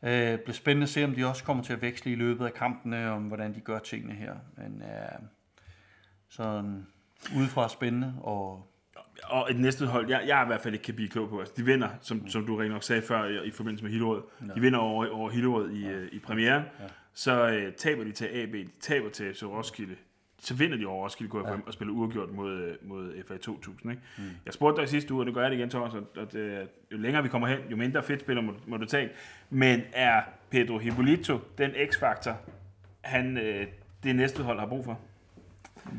Øh, 0.03 0.39
bliver 0.39 0.53
spændende 0.53 0.83
at 0.83 0.89
se, 0.89 1.03
om 1.03 1.15
de 1.15 1.27
også 1.27 1.43
kommer 1.43 1.63
til 1.63 1.73
at 1.73 1.81
veksle 1.81 2.11
i 2.11 2.15
løbet 2.15 2.45
af 2.45 2.53
kampene, 2.53 3.11
om 3.11 3.23
hvordan 3.23 3.55
de 3.55 3.59
gør 3.59 3.79
tingene 3.79 4.13
her. 4.13 4.35
Men 4.57 4.81
øh, 4.81 5.19
sådan 6.29 6.87
udefra 7.35 7.69
spændende, 7.69 8.13
og 8.21 8.73
og 9.23 9.51
et 9.51 9.59
næste 9.59 9.85
hold, 9.85 10.09
jeg, 10.09 10.23
jeg 10.27 10.43
i 10.43 10.47
hvert 10.47 10.61
fald 10.61 10.73
ikke 10.73 10.83
kan 10.83 10.95
blive 10.95 11.09
klog 11.09 11.29
på. 11.29 11.39
Altså, 11.39 11.53
de 11.57 11.65
vinder, 11.65 11.89
som, 12.01 12.27
som 12.27 12.45
du 12.45 12.55
rent 12.55 12.71
nok 12.71 12.83
sagde 12.83 13.01
før 13.01 13.25
i, 13.25 13.47
i 13.47 13.51
forbindelse 13.51 13.83
med 13.83 13.91
Hillerød. 13.91 14.21
Ja. 14.41 14.53
De 14.53 14.61
vinder 14.61 14.79
over, 14.79 15.09
over 15.09 15.29
Hillerød 15.29 15.71
i, 15.71 15.87
ja. 15.87 15.99
i 16.11 16.19
premieren. 16.19 16.63
Ja. 16.79 16.85
Så 17.17 17.47
øh, 17.47 17.73
taber 17.73 18.03
de 18.03 18.11
til 18.11 18.25
AB, 18.25 18.53
de 18.53 18.67
taber 18.79 19.09
til 19.09 19.33
FC 19.33 19.43
Roskilde. 19.43 19.95
Så 20.39 20.53
vinder 20.53 20.77
de 20.77 20.85
over 20.85 21.03
Roskilde 21.03 21.29
KFM 21.31 21.47
ja. 21.47 21.57
og 21.65 21.73
spiller 21.73 21.93
uafgjort 21.93 22.31
mod, 22.31 22.51
øh, 22.51 22.75
mod 22.81 23.23
FA 23.27 23.37
2000. 23.37 23.91
Ikke? 23.91 24.03
Mm. 24.17 24.23
Jeg 24.45 24.53
spurgte 24.53 24.81
dig 24.81 24.87
i 24.87 24.89
sidste 24.89 25.13
uge, 25.13 25.21
og 25.21 25.25
det 25.25 25.33
gør 25.33 25.41
jeg 25.41 25.51
det 25.51 25.57
igen, 25.57 25.69
Thomas, 25.69 25.93
at, 25.93 26.35
at 26.35 26.67
jo 26.91 26.97
længere 26.97 27.23
vi 27.23 27.29
kommer 27.29 27.47
hen, 27.47 27.59
jo 27.71 27.75
mindre 27.75 28.03
fedt 28.03 28.21
spiller 28.21 28.41
må, 28.41 28.53
må 28.67 28.77
du 28.77 28.85
tage. 28.85 29.09
Men 29.49 29.81
er 29.93 30.21
Pedro 30.49 30.77
Hippolito 30.77 31.39
den 31.57 31.71
x-faktor, 31.91 32.37
han 33.01 33.37
øh, 33.37 33.67
det 34.03 34.15
næste 34.15 34.43
hold 34.43 34.59
har 34.59 34.67
brug 34.67 34.85
for? 34.85 34.99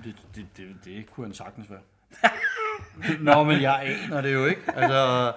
Det, 0.04 0.16
det, 0.34 0.46
det, 0.56 0.76
det 0.84 1.10
kunne 1.10 1.26
han 1.26 1.34
sagtens 1.34 1.70
være. 1.70 1.80
Nå, 3.34 3.44
men 3.44 3.62
jeg 3.62 3.96
aner 4.04 4.20
det 4.20 4.34
jo 4.34 4.46
ikke. 4.46 4.62
Altså, 4.74 5.32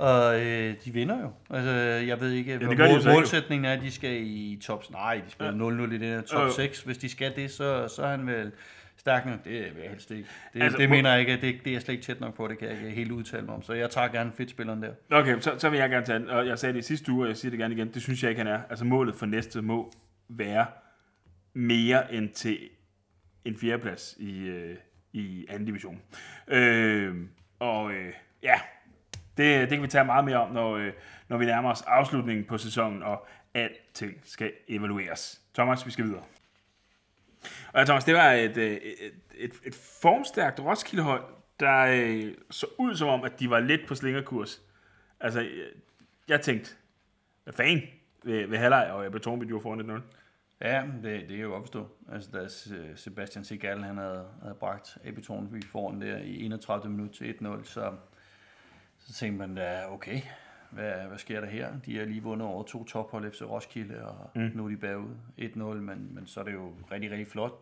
og 0.00 0.40
øh, 0.40 0.74
de 0.84 0.92
vinder 0.92 1.20
jo. 1.20 1.32
Altså, 1.50 1.70
jeg 2.06 2.20
ved 2.20 2.30
ikke, 2.30 2.52
ja, 2.52 2.58
hvor 2.58 3.04
mål, 3.04 3.14
målsætningen 3.14 3.64
er, 3.64 3.72
at 3.72 3.82
de 3.82 3.90
skal 3.90 4.22
i 4.22 4.60
top... 4.62 4.90
Nej, 4.90 5.20
de 5.26 5.30
spiller 5.30 5.80
ja. 5.82 5.86
0-0 5.86 5.92
i 5.92 5.98
den 5.98 6.00
her 6.00 6.20
top 6.20 6.46
øh. 6.46 6.52
6. 6.52 6.82
Hvis 6.82 6.98
de 6.98 7.08
skal 7.08 7.36
det, 7.36 7.50
så, 7.50 7.88
så 7.96 8.02
er 8.02 8.10
han 8.10 8.26
vel 8.26 8.52
stærk 8.96 9.26
nok. 9.26 9.44
Det 9.44 9.52
vil 9.52 9.82
jeg 9.82 9.90
helst 9.90 10.10
ikke. 10.10 10.28
Det, 10.54 10.62
altså, 10.62 10.78
det 10.78 10.90
mener 10.90 11.10
jeg 11.10 11.20
ikke. 11.20 11.32
Det, 11.40 11.64
det 11.64 11.74
er 11.74 11.80
slet 11.80 11.94
ikke 11.94 12.04
tæt 12.04 12.20
nok 12.20 12.36
på. 12.36 12.48
Det 12.48 12.58
kan 12.58 12.68
jeg 12.68 12.76
ikke 12.76 12.90
helt 12.90 13.10
udtale 13.10 13.46
mig 13.46 13.54
om. 13.54 13.62
Så 13.62 13.72
jeg 13.72 13.90
tager 13.90 14.08
gerne 14.08 14.32
fedtspilleren 14.36 14.82
der. 14.82 14.92
Okay, 15.10 15.40
så, 15.40 15.54
så 15.58 15.70
vil 15.70 15.78
jeg 15.78 15.90
gerne 15.90 16.06
tage 16.06 16.18
den. 16.18 16.28
Og 16.28 16.46
jeg 16.46 16.58
sagde 16.58 16.72
det 16.72 16.78
i 16.78 16.82
sidste 16.82 17.12
uge, 17.12 17.24
og 17.24 17.28
jeg 17.28 17.36
siger 17.36 17.50
det 17.50 17.58
gerne 17.58 17.74
igen. 17.74 17.94
Det 17.94 18.02
synes 18.02 18.22
jeg 18.22 18.30
ikke, 18.30 18.38
han 18.38 18.52
er. 18.52 18.60
Altså 18.70 18.84
målet 18.84 19.16
for 19.16 19.26
næste 19.26 19.62
må 19.62 19.92
være 20.28 20.66
mere 21.54 22.14
end 22.14 22.28
til 22.28 22.58
en 23.44 23.56
fjerdeplads 23.56 24.16
i, 24.18 24.38
øh, 24.38 24.76
i 25.12 25.46
anden 25.48 25.66
division. 25.66 26.00
Øh, 26.48 27.14
og 27.58 27.92
øh, 27.92 28.12
ja, 28.42 28.60
det, 29.40 29.60
det 29.60 29.76
kan 29.76 29.82
vi 29.82 29.88
tage 29.88 30.04
meget 30.04 30.24
mere 30.24 30.36
om, 30.36 30.50
når, 30.50 30.76
øh, 30.76 30.92
når 31.28 31.36
vi 31.36 31.44
nærmer 31.44 31.70
os 31.70 31.82
afslutningen 31.82 32.44
på 32.44 32.58
sæsonen, 32.58 33.02
og 33.02 33.26
alting 33.54 34.20
skal 34.24 34.52
evalueres. 34.68 35.40
Thomas, 35.54 35.86
vi 35.86 35.90
skal 35.90 36.04
videre. 36.04 36.22
Og 37.72 37.78
ja, 37.78 37.84
Thomas, 37.84 38.04
det 38.04 38.14
var 38.14 38.32
et, 38.32 38.56
øh, 38.56 38.70
et, 38.70 39.12
et, 39.34 39.52
et 39.64 39.74
formstærkt 40.02 40.60
Roskilde-hold, 40.60 41.24
der 41.60 41.86
øh, 41.86 42.34
så 42.50 42.66
ud 42.78 42.94
som 42.96 43.08
om, 43.08 43.24
at 43.24 43.40
de 43.40 43.50
var 43.50 43.60
lidt 43.60 43.86
på 43.86 43.94
slingerkurs. 43.94 44.62
Altså, 45.20 45.40
øh, 45.40 45.72
jeg 46.28 46.40
tænkte, 46.40 46.70
hvad 47.44 47.54
fanden 47.54 47.82
ved, 48.22 48.46
ved 48.46 48.58
halvleg, 48.58 48.90
og 48.92 49.02
jeg 49.02 49.12
betoner, 49.12 49.42
at 49.42 49.48
de 49.48 49.54
var 49.54 49.60
foran 49.60 49.90
1-0. 49.90 50.00
Ja, 50.60 50.82
det, 51.02 51.28
det 51.28 51.36
er 51.36 51.40
jo 51.40 51.54
opstå. 51.54 51.88
Altså, 52.12 52.30
da 52.32 52.74
øh, 52.76 52.96
Sebastian 52.96 53.44
Segal, 53.44 53.82
han 53.82 53.96
havde, 53.96 54.26
havde 54.42 54.54
bragt 54.54 54.98
AB 55.04 55.18
Tornby 55.22 55.64
foran 55.64 56.00
der 56.00 56.18
i 56.18 56.44
31 56.44 56.92
minutter 56.92 57.14
til 57.14 57.34
1-0, 57.40 57.64
så, 57.64 57.92
så 59.10 59.16
tænkte 59.16 59.38
man 59.38 59.54
da, 59.54 59.86
okay, 59.88 60.20
hvad, 60.70 60.92
hvad 61.08 61.18
sker 61.18 61.40
der 61.40 61.46
her? 61.46 61.68
De 61.86 61.98
har 61.98 62.04
lige 62.04 62.22
vundet 62.22 62.48
over 62.48 62.62
to 62.62 62.84
tophold 62.84 63.32
FC 63.32 63.42
Roskilde, 63.42 64.04
og 64.04 64.30
mm. 64.34 64.50
nu 64.54 64.64
er 64.64 64.68
de 64.68 64.76
bagud 64.76 65.14
1-0, 65.38 65.60
men, 65.60 66.08
men 66.14 66.26
så 66.26 66.40
er 66.40 66.44
det 66.44 66.52
jo 66.52 66.72
rigtig, 66.92 67.10
rigtig 67.10 67.26
flot. 67.26 67.52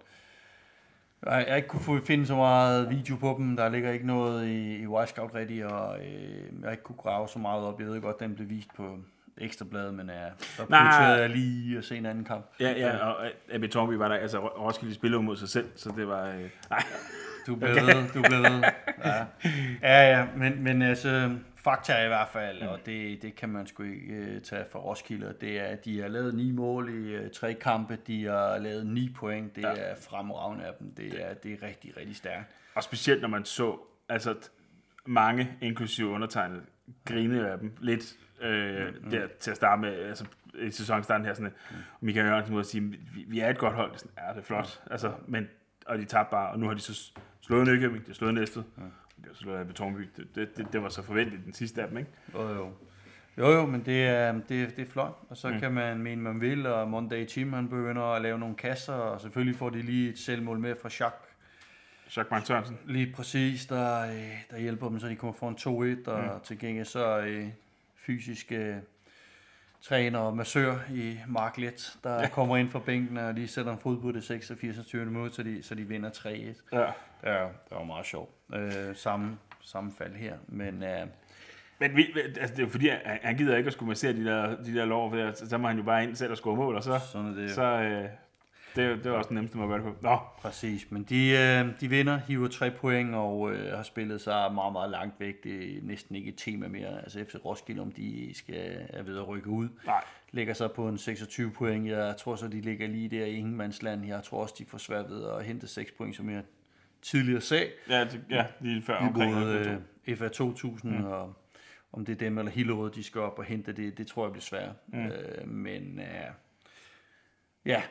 Jeg, 1.27 1.45
jeg 1.49 1.57
ikke 1.57 1.69
kunne 1.69 2.03
finde 2.03 2.27
så 2.27 2.35
meget 2.35 2.91
video 2.91 3.17
på 3.17 3.35
dem. 3.39 3.57
Der 3.57 3.69
ligger 3.69 3.93
ikke 3.93 4.07
noget 4.07 4.49
i, 4.49 4.77
i 4.77 4.87
Wisecout 4.87 5.35
Ready, 5.35 5.65
og 5.65 5.99
øh, 5.99 6.61
jeg 6.61 6.65
har 6.65 6.71
ikke 6.71 6.83
kunne 6.83 6.99
grave 6.99 7.29
så 7.29 7.39
meget 7.39 7.65
op. 7.65 7.81
Jeg 7.81 7.89
ved 7.89 8.01
godt, 8.01 8.21
den 8.21 8.35
blev 8.35 8.49
vist 8.49 8.75
på, 8.77 8.99
ekstrabladet, 9.41 9.95
men 9.95 10.11
er 10.11 10.31
der 10.57 10.67
prioriterede 10.67 11.21
jeg 11.21 11.31
lige 11.31 11.79
at 11.79 11.85
se 11.85 11.97
en 11.97 12.07
anden 12.07 12.25
kamp. 12.25 12.47
Ja, 12.61 12.71
ja, 12.71 12.97
og 12.97 13.27
AB 13.51 13.71
Torby 13.71 13.93
var 13.93 14.09
der, 14.09 14.15
altså 14.15 14.39
Roskilde 14.39 14.95
spillede 14.95 15.23
mod 15.23 15.37
sig 15.37 15.49
selv, 15.49 15.67
så 15.77 15.93
det 15.97 16.09
var... 16.09 16.29
Øh, 16.29 16.51
nej. 16.71 16.83
Du 17.47 17.57
blev 17.57 17.71
ved, 17.71 18.09
du 18.15 18.23
blev 18.23 18.39
ved. 18.39 18.63
Ja, 19.05 19.25
ja, 19.83 20.19
ja 20.19 20.27
men, 20.37 20.63
men 20.63 20.83
altså, 20.83 21.37
fakta 21.57 21.93
er 21.93 22.05
i 22.05 22.09
hvert 22.09 22.29
fald, 22.29 22.63
og 22.63 22.79
det, 22.87 23.23
det 23.23 23.35
kan 23.37 23.49
man 23.49 23.67
sgu 23.67 23.83
ikke 23.83 24.35
uh, 24.37 24.43
tage 24.43 24.65
for 24.73 24.79
Roskilde, 24.79 25.35
det 25.41 25.61
er, 25.61 25.65
at 25.65 25.85
de 25.85 26.01
har 26.01 26.09
lavet 26.09 26.35
ni 26.35 26.53
mål 26.53 26.89
i 26.89 27.19
uh, 27.19 27.31
tre 27.31 27.55
kampe, 27.55 27.99
de 28.07 28.25
har 28.25 28.59
lavet 28.59 28.87
ni 28.87 29.13
point, 29.17 29.57
det 29.57 29.63
ja. 29.63 29.75
er 29.77 29.95
fremragende 30.11 30.65
af 30.65 30.73
dem, 30.79 30.95
det 30.95 31.25
er, 31.25 31.35
det 31.35 31.53
er 31.53 31.67
rigtig, 31.67 31.97
rigtig 31.97 32.17
stærkt. 32.17 32.51
Og 32.75 32.83
specielt 32.83 33.23
når 33.23 33.29
man 33.29 33.45
så, 33.45 33.79
altså 34.09 34.35
mange, 35.07 35.57
inklusive 35.61 36.09
undertegnet, 36.09 36.63
grine 37.05 37.51
af 37.51 37.59
dem 37.59 37.77
lidt 37.81 38.17
øh, 38.41 38.87
mm. 38.87 39.11
der, 39.11 39.27
til 39.41 39.51
at 39.51 39.57
starte 39.57 39.83
med, 39.83 39.95
altså 39.95 40.25
i 40.55 40.71
sæsonstarten 40.71 41.27
her, 41.27 41.35
sådan, 41.35 41.53
mm. 41.71 41.77
Michael 42.01 42.27
Jørgensen 42.27 42.55
må 42.55 42.63
sige, 42.63 42.83
vi, 42.83 43.25
vi 43.29 43.41
er 43.41 43.51
et 43.51 43.59
godt 43.59 43.75
hold, 43.75 43.97
sådan, 43.97 44.13
ja, 44.19 44.33
det 44.33 44.39
er 44.39 44.43
flot, 44.43 44.83
altså, 44.91 45.13
men, 45.27 45.49
og 45.87 45.99
de 45.99 46.05
tabte 46.05 46.31
bare, 46.31 46.51
og 46.51 46.59
nu 46.59 46.67
har 46.67 46.75
de 46.75 46.81
så 46.81 47.13
slået 47.49 47.67
Nykøbing, 47.67 48.03
de 48.03 48.07
har 48.07 48.15
slået 48.15 48.35
Næstved, 48.35 48.63
ja. 48.79 48.83
de 49.17 49.27
har 49.27 49.35
slået 49.35 49.67
Betonby, 49.67 50.09
det, 50.17 50.35
det, 50.35 50.57
det, 50.57 50.73
det, 50.73 50.83
var 50.83 50.89
så 50.89 51.03
forventet 51.03 51.41
den 51.45 51.53
sidste 51.53 51.83
af 51.83 51.89
dem, 51.89 51.99
ikke? 51.99 52.11
Jo, 52.35 52.49
jo. 52.49 52.73
Jo, 53.39 53.53
jo, 53.53 53.67
men 53.67 53.87
det 53.87 54.07
er, 54.07 54.33
det, 54.33 54.77
det 54.77 54.79
er 54.79 54.87
flot, 54.87 55.19
og 55.29 55.37
så 55.37 55.49
mm. 55.49 55.61
kan 55.61 55.73
man 55.73 55.99
mene, 55.99 56.23
man 56.23 56.41
vil, 56.41 56.67
og 56.67 56.89
Monday 56.89 57.27
Team, 57.27 57.53
han 57.53 57.69
begynder 57.69 58.03
at 58.03 58.23
lave 58.23 58.39
nogle 58.39 58.55
kasser, 58.55 58.93
og 58.93 59.21
selvfølgelig 59.21 59.59
får 59.59 59.71
de 59.71 59.83
lige 59.83 60.11
et 60.11 60.19
selvmål 60.19 60.59
med 60.59 60.75
fra 60.83 60.89
Jacques. 61.01 61.29
Jacques 62.17 62.31
Mark 62.31 62.47
Sørensen. 62.47 62.79
Lige 62.87 63.13
præcis, 63.13 63.67
der, 63.67 64.01
øh, 64.01 64.43
der 64.51 64.59
hjælper 64.59 64.89
dem, 64.89 65.01
så 65.01 65.09
de 65.09 65.17
kommer 65.17 65.35
foran 65.35 65.55
2-1, 66.07 66.11
og 66.11 66.23
mm. 66.23 66.45
til 66.45 66.59
gengæld 66.59 66.87
så 66.87 67.19
øh, 67.19 67.49
fysiske 67.97 68.81
træner 69.83 70.19
og 70.19 70.37
massør 70.37 70.77
i 70.95 71.19
Mark 71.29 71.59
Let, 71.59 71.97
der 72.05 72.15
ja. 72.21 72.29
kommer 72.29 72.57
ind 72.57 72.71
fra 72.71 72.79
bænken 72.79 73.17
og 73.17 73.35
lige 73.35 73.49
sætter 73.49 73.73
en 73.73 73.79
fod 73.79 74.01
på 74.01 74.13
det 74.13 74.25
86. 74.25 74.95
minutter, 74.95 75.35
så 75.35 75.43
de, 75.43 75.63
så 75.63 75.75
de 75.75 75.83
vinder 75.83 76.11
3-1. 76.11 76.29
Ja. 76.73 76.85
ja. 77.25 77.43
Det 77.43 77.51
var 77.71 77.85
meget 77.85 78.07
sjovt. 78.07 78.31
Øh, 78.55 78.97
samme, 78.97 79.39
samme 79.61 79.93
fald 79.99 80.15
her, 80.15 80.35
men... 80.49 80.83
Øh, 80.83 81.07
men 81.81 81.97
vi, 81.97 82.07
altså 82.41 82.57
det 82.57 82.65
er 82.65 82.69
fordi, 82.69 82.89
han, 82.89 83.19
han 83.23 83.37
gider 83.37 83.57
ikke 83.57 83.67
at 83.67 83.73
skulle 83.73 83.89
massere 83.89 84.13
de 84.13 84.25
der, 84.25 84.63
de 84.63 84.75
der 84.75 84.85
lov, 84.85 85.11
for 85.11 85.47
så 85.47 85.59
må 85.59 85.69
han 85.69 85.77
jo 85.77 85.83
bare 85.83 86.05
ind 86.05 86.15
selv 86.17 86.31
og 86.31 86.37
score 86.37 86.57
mål, 86.57 86.77
og 86.77 86.83
så, 86.83 86.99
Sådan 87.13 87.27
er 87.27 87.35
det. 87.35 87.51
så, 87.51 87.63
øh, 87.63 88.05
det, 88.77 89.05
det 89.05 89.13
var 89.13 89.19
også 89.19 89.29
den 89.29 89.35
nemmeste 89.35 89.59
måde 89.59 89.75
at 89.75 89.81
gøre 89.81 89.91
det 89.91 89.97
på. 90.01 90.07
Nå. 90.07 90.19
Præcis, 90.39 90.91
men 90.91 91.03
de, 91.03 91.31
øh, 91.31 91.81
de 91.81 91.89
vinder, 91.89 92.17
hiver 92.17 92.49
tre 92.49 92.71
point 92.71 93.15
og 93.15 93.53
øh, 93.53 93.77
har 93.77 93.83
spillet 93.83 94.21
sig 94.21 94.55
meget, 94.55 94.73
meget 94.73 94.91
langt 94.91 95.21
væk. 95.21 95.45
Det 95.45 95.77
er 95.77 95.81
næsten 95.83 96.17
ikke 96.17 96.29
et 96.29 96.35
tema 96.37 96.69
mere. 96.69 97.03
Altså 97.03 97.25
FC 97.25 97.35
Roskilde, 97.45 97.83
om 97.83 97.93
de 97.93 98.35
skal 98.35 98.87
er 98.91 99.03
ved 99.03 99.19
at 99.19 99.29
rykke 99.29 99.49
ud. 99.49 99.69
Nej. 99.87 100.05
Ligger 100.33 100.55
så 100.55 100.69
på 100.69 100.89
en 100.89 100.99
26 100.99 101.51
point. 101.51 101.89
Jeg 101.89 102.17
tror 102.17 102.37
så, 102.37 102.49
de 102.49 102.61
ligger 102.61 102.89
lige 102.89 103.09
der 103.09 103.25
i 103.25 103.35
ingenmandsland. 103.35 104.07
Jeg 104.07 104.23
tror 104.23 104.43
også, 104.43 104.55
de 104.59 104.65
får 104.65 104.79
svært 104.79 105.11
ved 105.11 105.25
at 105.25 105.45
hente 105.45 105.67
6 105.67 105.93
point, 105.93 106.17
som 106.17 106.31
jeg 106.31 106.43
tidligere 107.03 107.41
sagde. 107.41 107.71
Ja, 107.89 108.05
det, 108.05 108.21
ja 108.31 108.47
lige 108.61 108.83
før 108.83 108.97
omkring. 108.97 109.35
Både 109.35 109.81
øh, 110.07 110.17
FA 110.17 110.29
2000 110.29 110.99
mm. 110.99 111.05
og 111.05 111.35
om 111.93 112.05
det 112.05 112.13
er 112.13 112.17
dem 112.17 112.39
eller 112.39 112.53
Hillerød, 112.53 112.91
de 112.91 113.03
skal 113.03 113.21
op 113.21 113.39
og 113.39 113.45
hente 113.45 113.73
det, 113.73 113.99
det 113.99 114.07
tror 114.07 114.25
jeg 114.25 114.33
bliver 114.33 114.43
svært. 114.43 114.71
Mm. 114.87 115.07
Øh, 115.07 115.49
men 115.49 116.01
øh, 116.01 116.31
ja, 117.65 117.83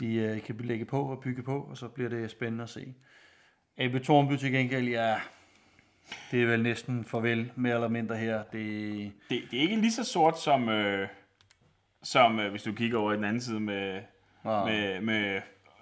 de 0.00 0.14
øh, 0.14 0.42
kan 0.42 0.56
lægge 0.56 0.84
på 0.84 1.02
og 1.02 1.20
bygge 1.20 1.42
på, 1.42 1.60
og 1.60 1.76
så 1.76 1.88
bliver 1.88 2.10
det 2.10 2.30
spændende 2.30 2.62
at 2.62 2.70
se. 2.70 2.94
AB 3.78 4.02
Tornby 4.02 4.36
til 4.36 4.52
gengæld, 4.52 4.88
ja, 4.88 5.16
det 6.30 6.42
er 6.42 6.46
vel 6.46 6.62
næsten 6.62 7.04
farvel, 7.04 7.52
mere 7.56 7.74
eller 7.74 7.88
mindre 7.88 8.16
her. 8.16 8.42
Det, 8.42 9.12
det, 9.30 9.42
det 9.50 9.58
er 9.58 9.62
ikke 9.62 9.76
lige 9.76 9.92
så 9.92 10.04
sort 10.04 10.40
som, 10.40 10.68
øh, 10.68 11.08
som 12.02 12.40
øh, 12.40 12.50
hvis 12.50 12.62
du 12.62 12.72
kigger 12.72 12.98
over 12.98 13.12
i 13.12 13.16
den 13.16 13.24
anden 13.24 13.40
side 13.40 13.60
med, 13.60 14.00
ah. 14.44 14.66
med, 14.66 15.00
med 15.00 15.40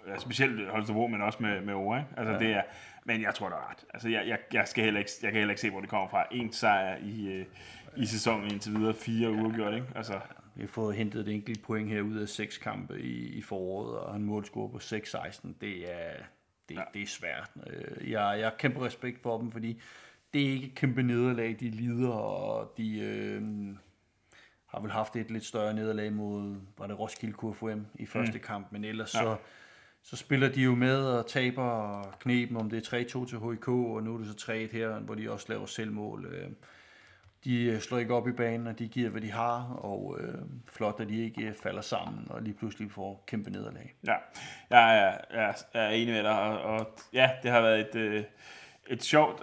ja, 0.09 0.19
specielt 0.19 0.71
Holstebro, 0.71 1.07
men 1.07 1.23
også 1.23 1.39
med, 1.41 1.61
med 1.61 1.75
Ore. 1.75 2.05
Altså, 2.17 2.33
ja. 2.33 2.39
det 2.39 2.51
er, 2.51 2.63
men 3.05 3.23
jeg 3.23 3.35
tror, 3.35 3.49
der 3.49 3.57
er 3.57 3.71
ret. 3.71 3.85
Altså, 3.95 4.09
jeg, 4.09 4.27
jeg, 4.27 4.39
jeg, 4.53 4.69
skal 4.69 4.85
heller 4.85 5.01
ikke, 5.01 5.11
jeg 5.23 5.33
kan 5.33 5.39
heller 5.39 5.53
ikke 5.53 5.61
se, 5.61 5.71
hvor 5.71 5.81
det 5.81 5.89
kommer 5.89 6.09
fra. 6.09 6.25
En 6.31 6.53
sejr 6.53 6.97
i, 7.03 7.29
øh, 7.29 7.47
i 7.97 8.07
sæsonen 8.07 8.53
indtil 8.53 8.75
videre, 8.75 8.95
fire 8.95 9.31
uger 9.31 9.53
gjort, 9.55 9.75
ikke? 9.75 9.87
Altså, 9.97 10.21
fået 10.69 10.97
hentet 10.97 11.21
et 11.21 11.35
enkelt 11.35 11.63
point 11.63 11.91
her 11.91 12.03
ud 12.03 12.17
af 12.17 12.29
seks 12.29 12.59
kampe 12.59 13.01
i, 13.01 13.27
i 13.27 13.43
foråret, 13.43 13.99
og 13.99 14.17
en 14.17 14.25
målscore 14.25 14.71
på 14.71 14.77
6-16. 14.77 15.49
Det 15.61 15.93
er, 15.93 16.13
det, 16.69 16.75
ja. 16.75 16.83
det 16.95 17.03
er 17.03 17.07
svært. 17.07 17.51
Øh, 17.67 18.11
jeg, 18.11 18.37
jeg 18.39 18.47
har 18.47 18.55
kæmpe 18.59 18.87
respekt 18.87 19.23
for 19.23 19.39
dem, 19.39 19.53
fordi 19.53 19.83
det 20.35 20.47
er 20.47 20.53
ikke 20.53 20.67
et 20.67 20.75
kæmpe 20.75 21.03
nederlag, 21.03 21.57
de 21.61 21.71
lider, 21.71 22.09
og 22.09 22.75
de 22.77 22.99
øh, 23.01 23.43
har 24.67 24.81
vel 24.81 24.91
haft 24.91 25.17
et 25.17 25.31
lidt 25.31 25.45
større 25.45 25.75
nederlag 25.75 26.13
mod, 26.13 26.57
var 26.79 26.87
det 26.87 26.99
Roskilde 26.99 27.35
KFM 27.35 27.81
i 27.95 28.07
første 28.07 28.39
mm. 28.39 28.45
kamp, 28.45 28.73
men 28.73 28.85
ellers 28.85 29.15
ja. 29.15 29.21
så, 29.21 29.37
så 30.03 30.17
spiller 30.17 30.49
de 30.49 30.63
jo 30.63 30.75
med 30.75 31.05
og 31.05 31.27
taber 31.27 31.63
og 31.63 32.19
knepen, 32.19 32.57
om 32.57 32.71
det 32.71 32.93
er 32.93 32.99
3-2 33.25 33.29
til 33.29 33.39
HIK, 33.39 33.69
og 33.69 34.03
nu 34.03 34.15
er 34.15 34.19
det 34.19 34.41
så 34.41 34.53
3-1 34.53 34.53
her, 34.53 34.99
hvor 34.99 35.15
de 35.15 35.31
også 35.31 35.47
laver 35.49 35.67
selvmål. 35.67 36.27
Øh, 36.27 36.51
de 37.45 37.65
øh, 37.65 37.81
slår 37.81 37.99
ikke 37.99 38.15
op 38.15 38.29
i 38.29 38.33
banen, 38.33 38.67
og 38.67 38.79
de 38.79 38.89
giver, 38.89 39.11
hvad 39.11 39.21
de 39.21 39.33
har, 39.33 39.73
og 39.73 40.19
øh, 40.21 40.35
flot, 40.73 41.01
at 41.01 41.09
de 41.09 41.25
ikke 41.25 41.43
øh, 41.43 41.55
falder 41.55 41.81
sammen, 41.81 42.27
og 42.31 42.43
lige 42.43 42.55
pludselig 42.55 42.91
får 42.91 43.25
kæmpe 43.27 43.51
nederlag. 43.51 43.95
Ja, 44.07 44.15
jeg 44.71 44.99
er, 44.99 45.19
jeg 45.31 45.55
er 45.75 45.89
enig 45.89 46.15
med 46.15 46.23
dig, 46.23 46.39
og, 46.39 46.61
og 46.61 46.99
ja, 47.13 47.31
det 47.43 47.51
har 47.51 47.61
været 47.61 47.81
et, 47.81 47.95
øh, 47.95 48.25
et 48.87 49.03
sjovt, 49.03 49.43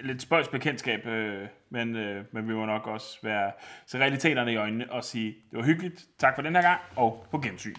lidt 0.00 0.22
spøjs 0.22 0.48
bekendtskab, 0.48 1.06
øh, 1.06 1.48
men, 1.70 1.96
øh, 1.96 2.24
men 2.32 2.48
vi 2.48 2.54
må 2.54 2.66
nok 2.66 2.86
også 2.86 3.18
være 3.22 3.52
så 3.86 3.98
realiteterne 3.98 4.52
i 4.52 4.56
øjnene 4.56 4.92
og 4.92 5.04
sige, 5.04 5.36
det 5.50 5.58
var 5.58 5.64
hyggeligt, 5.64 6.06
tak 6.18 6.34
for 6.34 6.42
den 6.42 6.54
her 6.54 6.62
gang, 6.62 6.80
og 6.96 7.26
på 7.30 7.38
gensyn. 7.38 7.74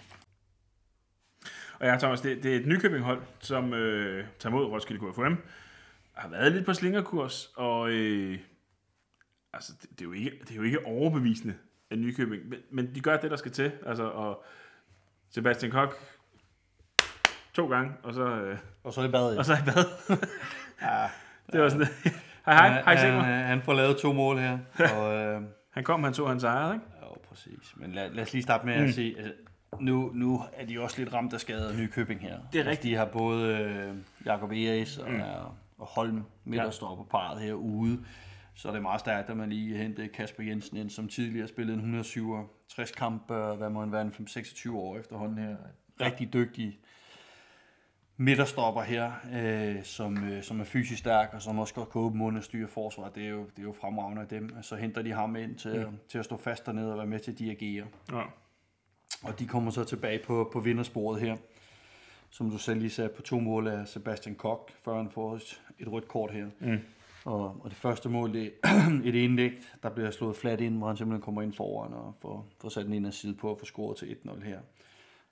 Og 1.79 1.87
ja, 1.87 1.97
Thomas, 1.97 2.21
det, 2.21 2.43
det 2.43 2.55
er 2.55 2.59
et 2.59 2.67
Nykøbing-hold, 2.67 3.21
som 3.39 3.73
øh, 3.73 4.25
tager 4.39 4.53
mod 4.53 4.65
Roskilde 4.65 4.99
KFM. 4.99 5.35
har 6.13 6.29
været 6.29 6.51
lidt 6.51 6.65
på 6.65 6.73
slingerkurs, 6.73 7.51
og 7.55 7.89
øh, 7.89 8.39
altså, 9.53 9.73
det, 9.81 9.89
det, 9.89 10.01
er 10.01 10.05
jo 10.05 10.11
ikke, 10.11 10.31
det 10.41 10.51
er 10.51 10.55
jo 10.55 10.63
ikke 10.63 10.85
overbevisende 10.85 11.55
af 11.91 11.97
Nykøbing, 11.97 12.49
men, 12.49 12.59
men 12.71 12.95
de 12.95 13.01
gør 13.01 13.17
det, 13.17 13.31
der 13.31 13.37
skal 13.37 13.51
til. 13.51 13.71
Altså, 13.85 14.03
og 14.03 14.43
Sebastian 15.29 15.71
Koch 15.71 15.95
to 17.53 17.67
gange, 17.67 17.91
og 18.03 18.13
så, 18.13 18.25
øh, 18.25 18.57
Og 18.83 18.93
så 18.93 19.01
i 19.01 19.07
bad, 19.07 19.37
og 19.37 19.45
så 19.45 19.53
er 19.53 19.57
jeg 19.57 19.65
bad. 19.65 20.17
ja. 20.81 21.09
det 21.51 21.61
var 21.61 21.69
sådan 21.69 21.87
Hej, 22.45 22.69
hej, 22.69 22.81
har 22.81 22.91
I 22.93 22.97
set 22.97 23.11
han, 23.11 23.45
han 23.45 23.61
får 23.61 23.73
lavet 23.73 23.97
to 23.97 24.13
mål 24.13 24.37
her. 24.37 24.57
Og, 24.95 25.13
øh, 25.15 25.41
Han 25.69 25.83
kom, 25.83 26.03
han 26.03 26.13
tog 26.13 26.29
hans 26.29 26.43
ejer, 26.43 26.73
ikke? 26.73 26.85
jo, 27.01 27.17
præcis. 27.29 27.73
Men 27.75 27.91
lad, 27.91 28.09
lad 28.11 28.23
os 28.23 28.33
lige 28.33 28.43
starte 28.43 28.65
med 28.65 28.77
mm. 28.77 28.83
at 28.83 28.93
se. 28.93 29.15
Altså, 29.17 29.33
nu, 29.79 30.11
nu 30.13 30.43
er 30.53 30.65
de 30.65 30.79
også 30.79 30.97
lidt 30.97 31.13
ramt 31.13 31.33
af 31.33 31.39
skader 31.39 31.77
Nykøbing 31.77 32.21
her. 32.21 32.29
Det 32.29 32.35
er 32.35 32.59
Altså, 32.59 32.69
rigtigt. 32.71 32.91
De 32.91 32.95
har 32.95 33.05
både 33.05 33.57
øh, 33.57 33.95
Jakob 34.25 34.51
Eris 34.51 34.97
og, 34.97 35.11
mm. 35.11 35.21
og 35.77 35.87
Holm 35.87 36.23
midterstopper 36.43 37.05
parret 37.05 37.41
herude. 37.41 37.99
Så 38.59 38.67
er 38.67 38.71
det 38.71 38.81
meget 38.81 38.99
stærkt, 38.99 39.29
at 39.29 39.37
man 39.37 39.49
lige 39.49 39.77
hente 39.77 40.07
Kasper 40.07 40.43
Jensen 40.43 40.77
ind, 40.77 40.89
som 40.89 41.07
tidligere 41.07 41.47
spillede 41.47 41.73
en 41.73 41.79
167 41.79 42.91
kamp, 42.91 43.31
øh, 43.31 43.57
hvad 43.57 43.69
må 43.69 43.79
han 43.79 43.91
være, 43.91 44.01
en 44.01 44.27
26 44.27 44.77
år 44.77 44.97
efterhånden 44.97 45.37
her. 45.37 45.55
Rigtig 46.01 46.33
dygtig 46.33 46.79
midterstopper 48.17 48.81
her, 48.81 49.11
øh, 49.33 49.83
som, 49.83 50.23
øh, 50.23 50.43
som 50.43 50.59
er 50.59 50.63
fysisk 50.63 50.99
stærk, 50.99 51.29
og 51.33 51.41
som 51.41 51.59
også 51.59 51.73
godt 51.73 51.91
kan 51.91 52.01
åbne 52.01 52.17
munden 52.17 52.37
og 52.37 52.43
styre 52.43 52.67
forsvar. 52.67 53.09
Det 53.09 53.25
er 53.25 53.29
jo, 53.29 53.39
det 53.39 53.59
er 53.59 53.63
jo 53.63 53.71
fremragende 53.81 54.21
af 54.21 54.27
dem. 54.27 54.61
Så 54.61 54.75
henter 54.75 55.01
de 55.01 55.11
ham 55.11 55.35
ind 55.35 55.55
til, 55.55 55.85
mm. 55.89 55.97
til 56.09 56.17
at 56.17 56.25
stå 56.25 56.37
fast 56.37 56.65
dernede 56.65 56.91
og 56.91 56.97
være 56.97 57.07
med 57.07 57.19
til 57.19 57.31
at 57.31 57.39
dirigere. 57.39 57.85
Ja. 58.11 58.23
Og 59.23 59.39
de 59.39 59.47
kommer 59.47 59.71
så 59.71 59.83
tilbage 59.83 60.19
på, 60.25 60.49
på 60.53 60.59
vindersporet 60.59 61.21
her. 61.21 61.37
Som 62.29 62.51
du 62.51 62.57
selv 62.57 62.79
lige 62.79 62.89
sagde, 62.89 63.09
på 63.09 63.21
to 63.21 63.39
mål 63.39 63.67
af 63.67 63.87
Sebastian 63.87 64.35
Koch, 64.35 64.73
før 64.85 64.97
han 64.97 65.09
får 65.11 65.35
et, 65.35 65.61
et 65.79 65.91
rødt 65.91 66.07
kort 66.07 66.31
her. 66.31 66.47
Mm. 66.59 66.79
Og, 67.25 67.61
og 67.63 67.69
det 67.69 67.77
første 67.77 68.09
mål, 68.09 68.33
det 68.33 68.51
er 68.63 68.69
et 69.09 69.15
indlæg, 69.15 69.51
der 69.83 69.89
bliver 69.89 70.11
slået 70.11 70.35
fladt 70.35 70.61
ind, 70.61 70.77
hvor 70.77 70.87
han 70.87 70.97
simpelthen 70.97 71.21
kommer 71.21 71.41
ind 71.41 71.53
foran 71.53 71.93
og 71.93 72.15
får, 72.21 72.47
får 72.61 72.69
sat 72.69 72.85
den 72.85 73.05
af 73.05 73.13
side 73.13 73.33
på 73.35 73.49
og 73.49 73.57
får 73.59 73.65
scoret 73.65 73.97
til 73.97 74.05
1-0 74.25 74.45
her. 74.45 74.59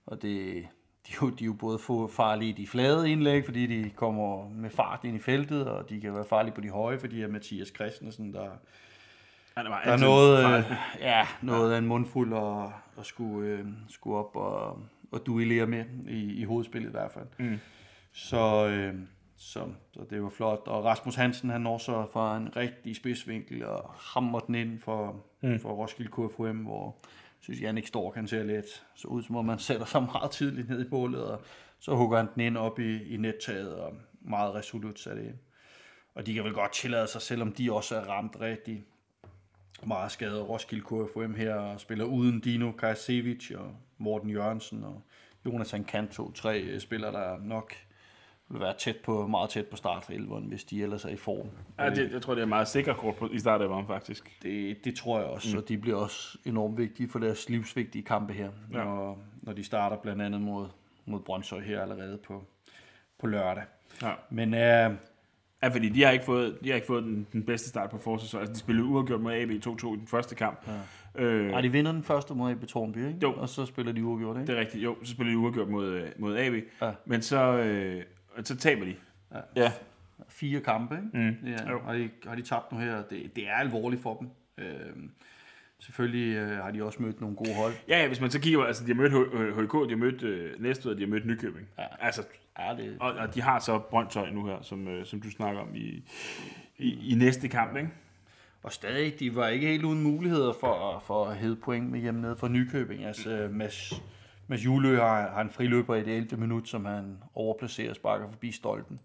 Og 0.06 0.22
det, 0.22 0.68
de, 1.08 1.14
er 1.14 1.18
jo, 1.22 1.30
de 1.30 1.44
er 1.44 1.46
jo 1.46 1.54
både 1.54 1.80
få 1.80 2.08
farlige 2.08 2.50
i 2.50 2.54
de 2.54 2.68
flade 2.68 3.12
indlæg, 3.12 3.46
fordi 3.46 3.68
de 3.68 3.90
kommer 3.90 4.50
med 4.50 4.70
fart 4.70 5.00
ind 5.04 5.16
i 5.16 5.20
feltet, 5.20 5.68
og 5.68 5.90
de 5.90 6.02
kan 6.02 6.14
være 6.16 6.26
farlige 6.30 6.56
på 6.56 6.62
de 6.62 6.70
høje, 6.70 7.00
fordi 7.00 7.22
er 7.22 7.28
Mathias 7.28 7.68
Christensen, 7.76 8.34
der, 8.34 8.50
Han 9.56 9.66
var 9.66 9.82
der 9.86 9.92
er 9.92 9.98
noget, 9.98 10.44
farlig. 10.44 10.66
øh, 10.72 11.02
ja, 11.02 11.28
noget 11.42 11.74
af 11.74 11.78
en 11.78 11.86
mundfuld 11.88 12.34
at, 12.34 12.70
at 13.00 13.06
skulle, 13.06 13.50
øh, 13.50 13.66
skulle 13.90 14.18
op 14.18 14.36
og, 14.36 14.82
og 15.12 15.26
duellere 15.26 15.68
med 15.68 15.86
i, 16.10 16.34
i 16.34 16.44
hovedspillet 16.44 16.90
i 16.90 16.92
hvert 16.92 17.12
fald. 17.12 17.28
Mm. 17.40 17.60
Så, 18.12 18.68
øh, 18.68 18.96
så, 19.38 19.68
så 19.94 20.06
det 20.10 20.24
var 20.24 20.30
flot. 20.30 20.62
Og 20.66 20.86
Rasmus 20.86 21.16
Hansen, 21.16 21.50
han 21.50 21.62
når 21.62 21.78
så 21.78 22.06
fra 22.14 22.38
en 22.38 22.56
rigtig 22.56 22.96
spidsvinkel 22.96 23.66
og 23.66 23.90
hammer 23.94 24.40
den 24.40 24.56
ind 24.56 24.80
for, 24.80 25.26
mm. 25.42 25.60
for 25.60 25.70
Roskilde 25.70 26.12
KFUM, 26.12 26.58
hvor 26.58 26.96
jeg 27.04 27.40
synes, 27.40 27.62
Jannik 27.62 27.88
Stork, 27.88 28.16
han 28.16 28.28
ser 28.28 28.44
lidt 28.44 28.86
så 28.96 29.08
ud, 29.08 29.24
som 29.24 29.36
om 29.36 29.46
man 29.46 29.60
sætter 29.70 29.86
sig 29.86 30.04
meget 30.04 30.32
tidligt 30.32 30.70
ned 30.70 30.86
i 30.86 30.90
bålet, 30.90 31.24
og 31.26 31.42
så 31.80 31.96
hugger 31.96 32.18
han 32.18 32.28
den 32.36 32.42
ind 32.42 32.58
op 32.58 32.80
i, 32.80 33.04
i 33.04 33.18
nettaget, 33.18 33.76
og 33.76 33.94
meget 34.22 34.56
resolut 34.56 35.00
sat 35.00 35.18
ind. 35.18 35.36
Og 36.16 36.26
de 36.26 36.34
kan 36.34 36.44
vel 36.44 36.54
godt 36.54 36.74
tillade 36.74 37.08
sig, 37.08 37.22
selvom 37.22 37.52
de 37.52 37.74
også 37.74 37.96
er 37.96 38.02
ramt 38.02 38.42
rigtig 38.42 38.84
meget 39.86 40.12
skadet. 40.12 40.50
Roskilde 40.50 40.84
KFUM 40.84 41.36
her 41.36 41.54
og 41.54 41.80
spiller 41.80 42.06
uden 42.06 42.40
Dino 42.40 42.72
Kajsevic 42.72 43.52
og 43.56 43.76
Morten 43.98 44.30
Jørgensen 44.30 44.84
og 44.84 45.02
Jonathan 45.46 45.84
Kanto, 45.84 46.32
tre 46.32 46.62
øh, 46.62 46.80
spillere, 46.80 47.12
der 47.12 47.40
nok 47.40 47.74
vil 48.50 48.60
være 48.62 48.74
tæt 48.78 48.96
på, 48.98 49.28
meget 49.28 49.50
tæt 49.50 49.66
på 49.66 49.76
start 49.76 50.06
for 50.06 50.14
11'eren, 50.14 50.48
hvis 50.48 50.64
de 50.64 50.84
ellers 50.84 51.06
er 51.06 51.10
i 51.10 51.16
form. 51.16 51.48
Ja, 51.80 51.90
det, 51.90 52.12
jeg 52.12 52.22
tror, 52.22 52.36
det 52.36 52.42
er 52.42 52.46
meget 52.46 52.68
sikker 52.68 52.94
kort 52.94 53.16
på, 53.16 53.30
i 53.32 53.40
starten 53.40 53.72
af 53.72 53.88
faktisk. 53.88 54.38
Det, 54.44 54.86
det 54.86 54.96
tror 54.96 55.20
jeg 55.20 55.28
også, 55.28 55.56
mm. 55.58 55.62
og 55.64 55.70
de 55.70 55.78
bliver 55.78 55.98
også 55.98 56.38
enormt 56.46 56.78
vigtige 56.78 57.10
for 57.10 57.20
deres 57.20 57.50
livsvigtige 57.50 58.04
kampe 58.04 58.34
her, 58.34 58.50
Ja. 58.74 58.84
når, 58.84 59.20
når 59.42 59.54
de 59.54 59.64
starter 59.64 59.98
blandt 59.98 60.22
andet 60.22 60.42
mod, 60.42 60.68
mod 61.06 61.20
Brøndshøj 61.20 61.60
her 61.60 61.82
allerede 61.82 62.18
på, 62.18 62.44
på 63.20 63.28
lørdag. 63.28 63.64
Ja. 64.02 64.12
Men 64.30 64.54
øh, 64.54 64.92
Ja, 65.64 65.68
fordi 65.68 65.90
de 65.90 66.04
har 66.04 66.12
ikke 66.12 66.26
fået, 66.26 66.58
de 66.64 66.70
har 66.70 66.76
ikke 66.76 66.88
fået 66.88 67.04
den, 67.04 67.28
den 67.34 67.44
bedste 67.44 67.70
start 67.70 67.90
på 67.90 67.98
forsæsonen. 67.98 68.42
Altså, 68.42 68.54
de 68.54 68.60
spillede 68.60 68.88
uafgjort 68.88 69.22
mod 69.22 69.34
AB 69.34 69.50
2-2 69.50 69.94
i 69.94 69.98
den 69.98 70.08
første 70.08 70.36
kamp. 70.36 70.68
Ja. 70.68 71.24
Øh, 71.24 71.52
nej, 71.52 71.62
de 71.62 71.72
vinder 71.72 71.92
den 71.92 72.04
første 72.04 72.34
mod 72.34 72.52
AB 72.52 72.66
Tornby, 72.66 73.08
ikke? 73.08 73.20
Jo. 73.24 73.34
og 73.34 73.50
så 73.50 73.66
spiller 73.66 73.92
de 73.92 74.04
uafgjort, 74.04 74.38
ikke? 74.38 74.48
det 74.48 74.56
er 74.58 74.60
rigtigt. 74.60 74.84
Jo, 74.84 74.96
så 75.04 75.12
spillede 75.12 75.38
de 75.38 75.40
uafgjort 75.40 75.70
mod, 75.70 75.88
øh, 75.88 76.08
mod 76.18 76.38
AB. 76.38 76.54
Ja. 76.82 76.92
Men 77.06 77.22
så, 77.22 77.58
øh, 77.58 78.04
så 78.44 78.58
taber 78.58 78.86
de. 78.86 78.96
Ja. 79.34 79.40
ja. 79.56 79.72
Fire 80.28 80.60
kampe, 80.60 80.96
ikke? 80.96 81.18
Mm. 81.18 81.48
Ja, 81.48 81.58
har, 81.86 81.94
de, 81.94 82.10
har 82.28 82.36
de 82.36 82.42
tabt 82.42 82.72
nu 82.72 82.78
her? 82.78 83.04
Det, 83.04 83.36
det 83.36 83.50
er 83.50 83.54
alvorligt 83.54 84.02
for 84.02 84.16
dem. 84.16 84.30
Øh, 84.58 84.96
selvfølgelig 85.80 86.36
øh, 86.36 86.58
har 86.58 86.72
de 86.72 86.84
også 86.84 87.02
mødt 87.02 87.22
nogle 87.22 87.36
gode 87.36 87.54
hold. 87.54 87.74
Ja, 87.88 88.02
ja, 88.02 88.08
hvis 88.08 88.22
man 88.22 88.32
så 88.32 88.40
kigger, 88.40 88.64
altså 88.64 88.84
de 88.86 88.88
har 88.88 88.96
mødt 88.96 89.12
HK, 89.54 89.74
de 89.74 89.90
har 89.90 89.98
mødt 89.98 90.24
øh, 90.24 90.62
Næstved, 90.62 90.92
og 90.92 90.98
de 90.98 91.04
har 91.04 91.10
mødt 91.10 91.26
Nykøbing. 91.26 91.68
Ja. 91.78 91.86
Altså, 92.00 92.24
Ja, 92.60 92.76
det, 92.78 92.98
og, 93.00 93.14
og 93.14 93.36
de 93.36 93.42
har 93.42 93.60
så 93.60 93.80
Brøndshøj 93.80 94.30
nu 94.30 94.46
her, 94.46 94.62
som, 94.62 94.88
øh, 94.88 95.06
som 95.06 95.22
du 95.22 95.32
snakker 95.32 95.62
om 95.62 95.76
i, 95.76 96.04
i, 96.78 97.12
i 97.12 97.16
næste 97.16 97.48
kamp, 97.48 97.78
ikke? 97.78 97.90
Og 98.64 98.74
stadig, 98.74 99.20
de 99.20 99.36
var 99.36 99.48
ikke 99.48 99.68
helt 99.68 99.84
uden 99.84 100.04
muligheder 100.04 100.54
for, 100.60 101.04
for 101.06 101.26
at 101.26 101.38
hæve 101.38 101.56
point 101.56 101.92
med 101.92 102.00
hjemme 102.00 102.22
nede 102.22 102.36
fra 102.36 102.48
Nykøbing. 102.48 103.06
Altså, 103.06 103.48
Mads, 103.52 104.02
Mads 104.48 104.66
Julø 104.66 105.00
har, 105.00 105.30
har 105.30 105.42
en 105.42 105.50
friløber 105.50 105.96
i 105.96 106.04
det 106.04 106.18
11. 106.18 106.38
minut, 106.38 106.68
som 106.68 106.86
han 106.86 107.18
overplacerer 107.36 107.90
og 107.90 107.96
sparker 107.96 108.30
forbi 108.30 108.52
stolpen. 108.52 109.00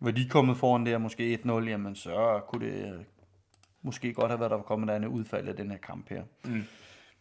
Var 0.00 0.10
de 0.10 0.28
kommet 0.28 0.56
foran 0.56 0.86
der, 0.86 0.98
måske 0.98 1.40
1-0, 1.44 1.52
jamen 1.52 1.94
så 1.94 2.40
kunne 2.48 2.66
det 2.66 2.94
øh, 2.94 3.00
måske 3.82 4.12
godt 4.12 4.30
have 4.30 4.40
været, 4.40 4.50
der 4.50 4.56
var 4.56 4.64
kommet 4.64 4.90
et 4.90 4.94
andet 4.94 5.08
udfald 5.08 5.48
af 5.48 5.56
den 5.56 5.70
her 5.70 5.78
kamp 5.78 6.08
her. 6.10 6.22
Mm. 6.44 6.64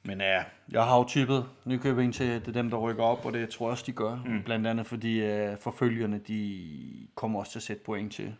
Men 0.04 0.22
ja, 0.22 0.44
jeg 0.72 0.84
har 0.84 0.98
jo 0.98 1.04
tippet 1.04 1.46
Nykøbing 1.66 2.14
til, 2.14 2.28
det 2.28 2.48
er 2.48 2.52
dem, 2.52 2.70
der 2.70 2.78
rykker 2.78 3.04
op, 3.04 3.26
og 3.26 3.34
det 3.34 3.50
tror 3.50 3.66
jeg 3.66 3.72
også, 3.72 3.84
de 3.88 3.92
gør. 3.92 4.16
Mm. 4.26 4.44
Blandt 4.44 4.68
andet 4.68 4.86
fordi 4.86 5.22
uh, 5.22 5.58
forfølgerne, 5.58 6.20
de 6.28 7.08
kommer 7.16 7.40
også 7.40 7.52
til 7.52 7.60
at 7.60 7.64
sætte 7.64 7.84
point 7.84 8.14
til. 8.14 8.36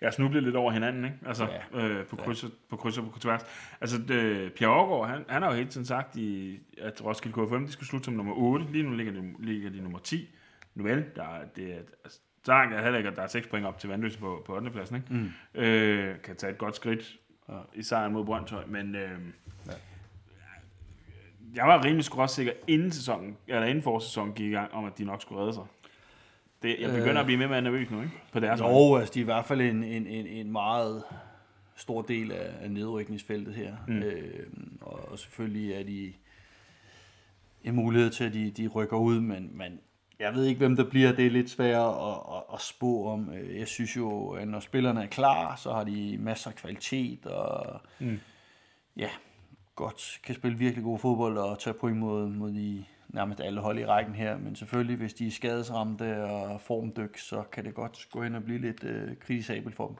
Jeg 0.00 0.12
snublede 0.12 0.44
lidt 0.44 0.56
over 0.56 0.72
hinanden, 0.72 1.04
ikke? 1.04 1.16
Altså, 1.26 1.48
ja. 1.74 1.78
øh, 1.86 2.06
på, 2.06 2.16
kryds, 2.16 2.44
på 2.70 2.76
kryds 2.76 2.98
og 2.98 3.10
på 3.12 3.18
tværs. 3.18 3.40
Altså, 3.80 3.98
det, 3.98 4.52
Pierre 4.52 4.72
Aargaard, 4.74 5.08
han, 5.08 5.24
han 5.28 5.42
har 5.42 5.50
jo 5.50 5.56
hele 5.56 5.68
tiden 5.68 5.86
sagt, 5.86 6.16
i, 6.16 6.58
at 6.78 7.04
Roskilde 7.04 7.46
KFM, 7.46 7.64
de 7.66 7.72
skulle 7.72 7.88
slutte 7.88 8.04
som 8.04 8.14
nummer 8.14 8.34
8. 8.34 8.66
Lige 8.72 8.84
nu 8.84 8.90
ligger 8.96 9.12
de, 9.12 9.34
ligger 9.38 9.70
de 9.70 9.80
nummer 9.80 9.98
10. 9.98 10.28
Nu 10.74 10.82
vel, 10.84 11.04
der, 11.16 11.22
er- 11.22 11.44
det 11.56 11.72
altså, 12.04 12.20
så 12.44 12.52
langt 12.52 12.74
er 12.74 12.82
heller 12.82 12.98
ikke, 12.98 13.10
at 13.10 13.16
der 13.16 13.22
er 13.22 13.26
6 13.26 13.46
point 13.46 13.66
op 13.66 13.78
til 13.78 13.88
Vandløse 13.90 14.18
på, 14.18 14.42
på 14.46 14.54
8. 14.54 14.70
pladsen, 14.70 14.96
ikke? 14.96 15.08
Mm. 15.14 15.60
Øh, 15.60 16.14
kan 16.22 16.36
tage 16.36 16.52
et 16.52 16.58
godt 16.58 16.76
skridt 16.76 17.16
i 17.74 17.82
sejren 17.82 18.12
mod 18.12 18.24
Brøndshøj, 18.24 18.64
men 18.66 18.94
øh, 18.94 19.10
ja. 19.66 19.72
jeg 21.54 21.66
var 21.66 21.84
rimelig 21.84 22.04
skråsikker 22.04 22.52
inden 22.66 22.90
sæsonen, 22.92 23.36
eller 23.46 23.64
inden 23.66 23.82
forsæsonen 23.82 24.34
gik 24.34 24.46
i 24.46 24.50
gang, 24.50 24.72
om 24.72 24.84
at 24.84 24.98
de 24.98 25.04
nok 25.04 25.22
skulle 25.22 25.40
redde 25.42 25.52
sig. 25.52 25.62
Det, 26.66 26.76
jeg 26.80 26.90
begynder 26.90 27.14
Øh. 27.14 27.20
at 27.20 27.26
blive 27.26 27.36
mere 27.38 27.46
og 27.46 27.50
mere 27.50 27.62
nervøs 27.62 27.90
nu, 27.90 28.00
ikke? 28.02 28.12
På 28.32 28.40
deres. 28.40 28.60
Jo, 28.60 28.96
altså 28.96 29.14
de 29.14 29.18
er 29.18 29.22
i 29.22 29.24
hvert 29.24 29.44
fald 29.44 29.60
en, 29.60 29.84
en, 29.84 30.06
en, 30.06 30.26
en 30.26 30.52
meget 30.52 31.02
stor 31.76 32.02
del 32.02 32.32
af, 32.32 32.50
af 32.60 32.70
nedrykningsfeltet 32.70 33.54
her. 33.54 33.76
Mm. 33.88 33.98
Øh, 33.98 34.46
og, 34.80 35.08
og 35.12 35.18
selvfølgelig 35.18 35.72
er 35.72 35.82
de 35.84 36.12
en 37.64 37.74
mulighed 37.74 38.10
til, 38.10 38.24
at 38.24 38.32
de, 38.32 38.50
de 38.50 38.66
rykker 38.68 38.96
ud, 38.96 39.20
men, 39.20 39.50
men 39.52 39.80
jeg 40.18 40.34
ved 40.34 40.44
ikke, 40.44 40.58
hvem 40.58 40.76
der 40.76 40.84
bliver. 40.90 41.12
Det 41.12 41.26
er 41.26 41.30
lidt 41.30 41.50
svært 41.50 41.76
at, 41.76 42.12
at, 42.36 42.42
at 42.54 42.60
spå 42.60 43.06
om. 43.08 43.30
Øh, 43.32 43.58
Jeg 43.58 43.68
synes 43.68 43.96
jo, 43.96 44.28
at 44.30 44.48
når 44.48 44.60
spillerne 44.60 45.02
er 45.02 45.06
klar, 45.06 45.56
så 45.56 45.72
har 45.72 45.84
de 45.84 46.16
masser 46.20 46.50
af 46.50 46.56
kvalitet, 46.56 47.26
og 47.26 47.80
Mm. 47.98 48.18
ja, 48.96 49.08
godt 49.74 50.20
kan 50.24 50.34
spille 50.34 50.58
virkelig 50.58 50.84
god 50.84 50.98
fodbold 50.98 51.38
og 51.38 51.58
tage 51.58 51.74
point 51.74 51.98
mod, 51.98 52.28
mod 52.28 52.52
de 52.52 52.84
nærmest 53.08 53.40
alle 53.40 53.60
hold 53.60 53.78
i 53.78 53.86
rækken 53.86 54.14
her. 54.14 54.38
Men 54.38 54.56
selvfølgelig, 54.56 54.96
hvis 54.96 55.14
de 55.14 55.26
er 55.26 55.30
skadesramte 55.30 56.24
og 56.24 56.60
formdyk, 56.60 57.18
så 57.18 57.42
kan 57.52 57.64
det 57.64 57.74
godt 57.74 58.08
gå 58.10 58.22
hen 58.22 58.34
og 58.34 58.44
blive 58.44 58.58
lidt 58.58 58.84
øh, 58.84 59.16
kritisabelt 59.20 59.74
for 59.74 59.86
dem. 59.86 59.96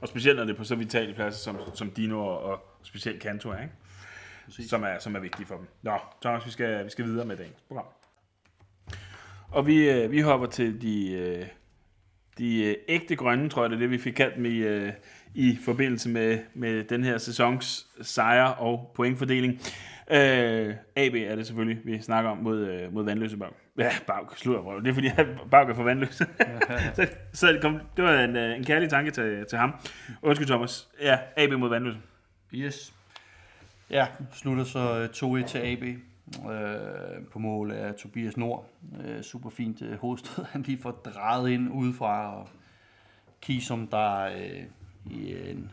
Og 0.00 0.08
specielt 0.08 0.36
når 0.36 0.44
det 0.44 0.52
er 0.52 0.56
på 0.56 0.64
så 0.64 0.74
vitale 0.74 1.14
pladser 1.14 1.40
som, 1.40 1.58
som 1.74 1.90
Dino 1.90 2.26
og, 2.26 2.42
og 2.42 2.78
specielt 2.82 3.22
Kanto 3.22 3.50
er, 3.50 3.60
ikke? 3.60 3.74
Præcis. 4.44 4.70
Som, 4.70 4.82
er, 4.82 4.98
som 4.98 5.14
er 5.14 5.20
vigtige 5.20 5.46
for 5.46 5.56
dem. 5.56 5.66
Nå, 5.82 5.98
Thomas, 6.22 6.46
vi 6.46 6.50
skal, 6.50 6.84
vi 6.84 6.90
skal 6.90 7.04
videre 7.04 7.26
med 7.26 7.36
dagens 7.36 7.60
program. 7.68 7.86
Og 9.50 9.66
vi, 9.66 9.90
øh, 9.90 10.10
vi 10.10 10.20
hopper 10.20 10.46
til 10.46 10.82
de, 10.82 11.12
øh, 11.12 11.46
de 12.38 12.64
øh, 12.64 12.74
ægte 12.88 13.16
grønne, 13.16 13.48
tror 13.48 13.62
jeg, 13.62 13.70
det 13.70 13.76
er 13.76 13.80
det, 13.80 13.90
vi 13.90 13.98
fik 13.98 14.12
kaldt 14.12 14.36
dem 14.36 14.44
i, 14.44 14.56
øh, 14.56 14.92
i 15.34 15.58
forbindelse 15.64 16.08
med, 16.08 16.38
med 16.54 16.84
den 16.84 17.04
her 17.04 17.18
sæsons 17.18 17.86
sejre 18.02 18.54
og 18.54 18.92
pointfordeling. 18.94 19.60
Øh, 20.10 20.74
AB 20.96 21.14
er 21.14 21.36
det 21.36 21.46
selvfølgelig, 21.46 21.80
vi 21.84 22.00
snakker 22.00 22.30
om 22.30 22.38
mod, 22.38 22.58
øh, 22.58 22.94
mod 22.94 23.04
Vandløse 23.04 23.36
Bag. 23.36 23.48
Ja, 23.78 23.90
Bag, 24.06 24.26
slutter 24.36 24.62
røv. 24.62 24.82
Det 24.82 24.90
er 24.90 24.94
fordi, 24.94 25.10
at 25.16 25.26
Bag 25.50 25.70
er 25.70 25.74
for 25.74 25.82
Vandløse. 25.82 26.26
så, 26.96 27.08
så 27.32 27.52
det, 27.52 27.62
kom, 27.62 27.80
det 27.96 28.04
var 28.04 28.20
en, 28.20 28.36
øh, 28.36 28.56
en 28.56 28.64
kærlig 28.64 28.90
tanke 28.90 29.10
til, 29.10 29.46
til 29.48 29.58
ham. 29.58 29.74
Undskyld, 30.22 30.48
Thomas. 30.48 30.88
Ja, 31.00 31.18
AB 31.36 31.52
mod 31.52 31.68
Vandløse. 31.68 31.98
Yes. 32.54 32.94
Ja, 33.90 34.06
slutter 34.32 34.64
så 34.64 35.08
øh, 35.24 35.40
2-1 35.42 35.46
til 35.46 35.58
AB 35.58 35.82
øh, 36.50 37.26
på 37.32 37.38
mål 37.38 37.72
af 37.72 37.94
Tobias 37.94 38.36
Nord. 38.36 38.66
Øh, 39.04 39.22
super 39.22 39.50
fint 39.50 39.82
øh, 39.82 39.98
hovedstød, 39.98 40.44
han 40.52 40.62
lige 40.62 40.78
får 40.82 40.90
drejet 40.90 41.50
ind 41.50 41.72
udefra 41.72 42.40
og 42.40 42.48
Kisum, 43.40 43.86
der 43.86 44.20
øh, 44.20 44.62
i 45.10 45.50
en, 45.50 45.70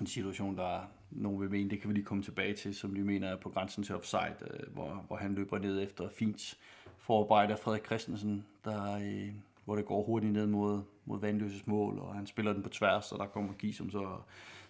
en 0.00 0.06
situation, 0.06 0.56
der 0.56 0.90
nogen 1.14 1.40
vil 1.40 1.50
mene, 1.50 1.70
det 1.70 1.80
kan 1.80 1.88
vi 1.88 1.94
lige 1.94 2.04
komme 2.04 2.22
tilbage 2.22 2.54
til, 2.54 2.74
som 2.74 2.94
de 2.94 3.04
mener 3.04 3.28
er 3.28 3.36
på 3.36 3.48
grænsen 3.48 3.84
til 3.84 3.94
offside, 3.94 4.36
øh, 4.50 4.74
hvor, 4.74 5.04
hvor 5.06 5.16
han 5.16 5.34
løber 5.34 5.58
ned 5.58 5.82
efter 5.82 6.08
fint 6.08 6.58
forarbejde 6.98 7.52
af 7.52 7.58
Frederik 7.58 7.86
Christensen, 7.86 8.46
der, 8.64 8.94
øh, 8.94 9.28
hvor 9.64 9.76
det 9.76 9.84
går 9.84 10.02
hurtigt 10.02 10.32
ned 10.32 10.46
mod, 10.46 10.82
mod 11.04 11.20
Vandløses 11.20 11.66
mål, 11.66 11.98
og 11.98 12.14
han 12.14 12.26
spiller 12.26 12.52
den 12.52 12.62
på 12.62 12.68
tværs, 12.68 13.12
og 13.12 13.18
der 13.18 13.26
kommer 13.26 13.52
Kisum 13.52 13.90
så 13.90 14.16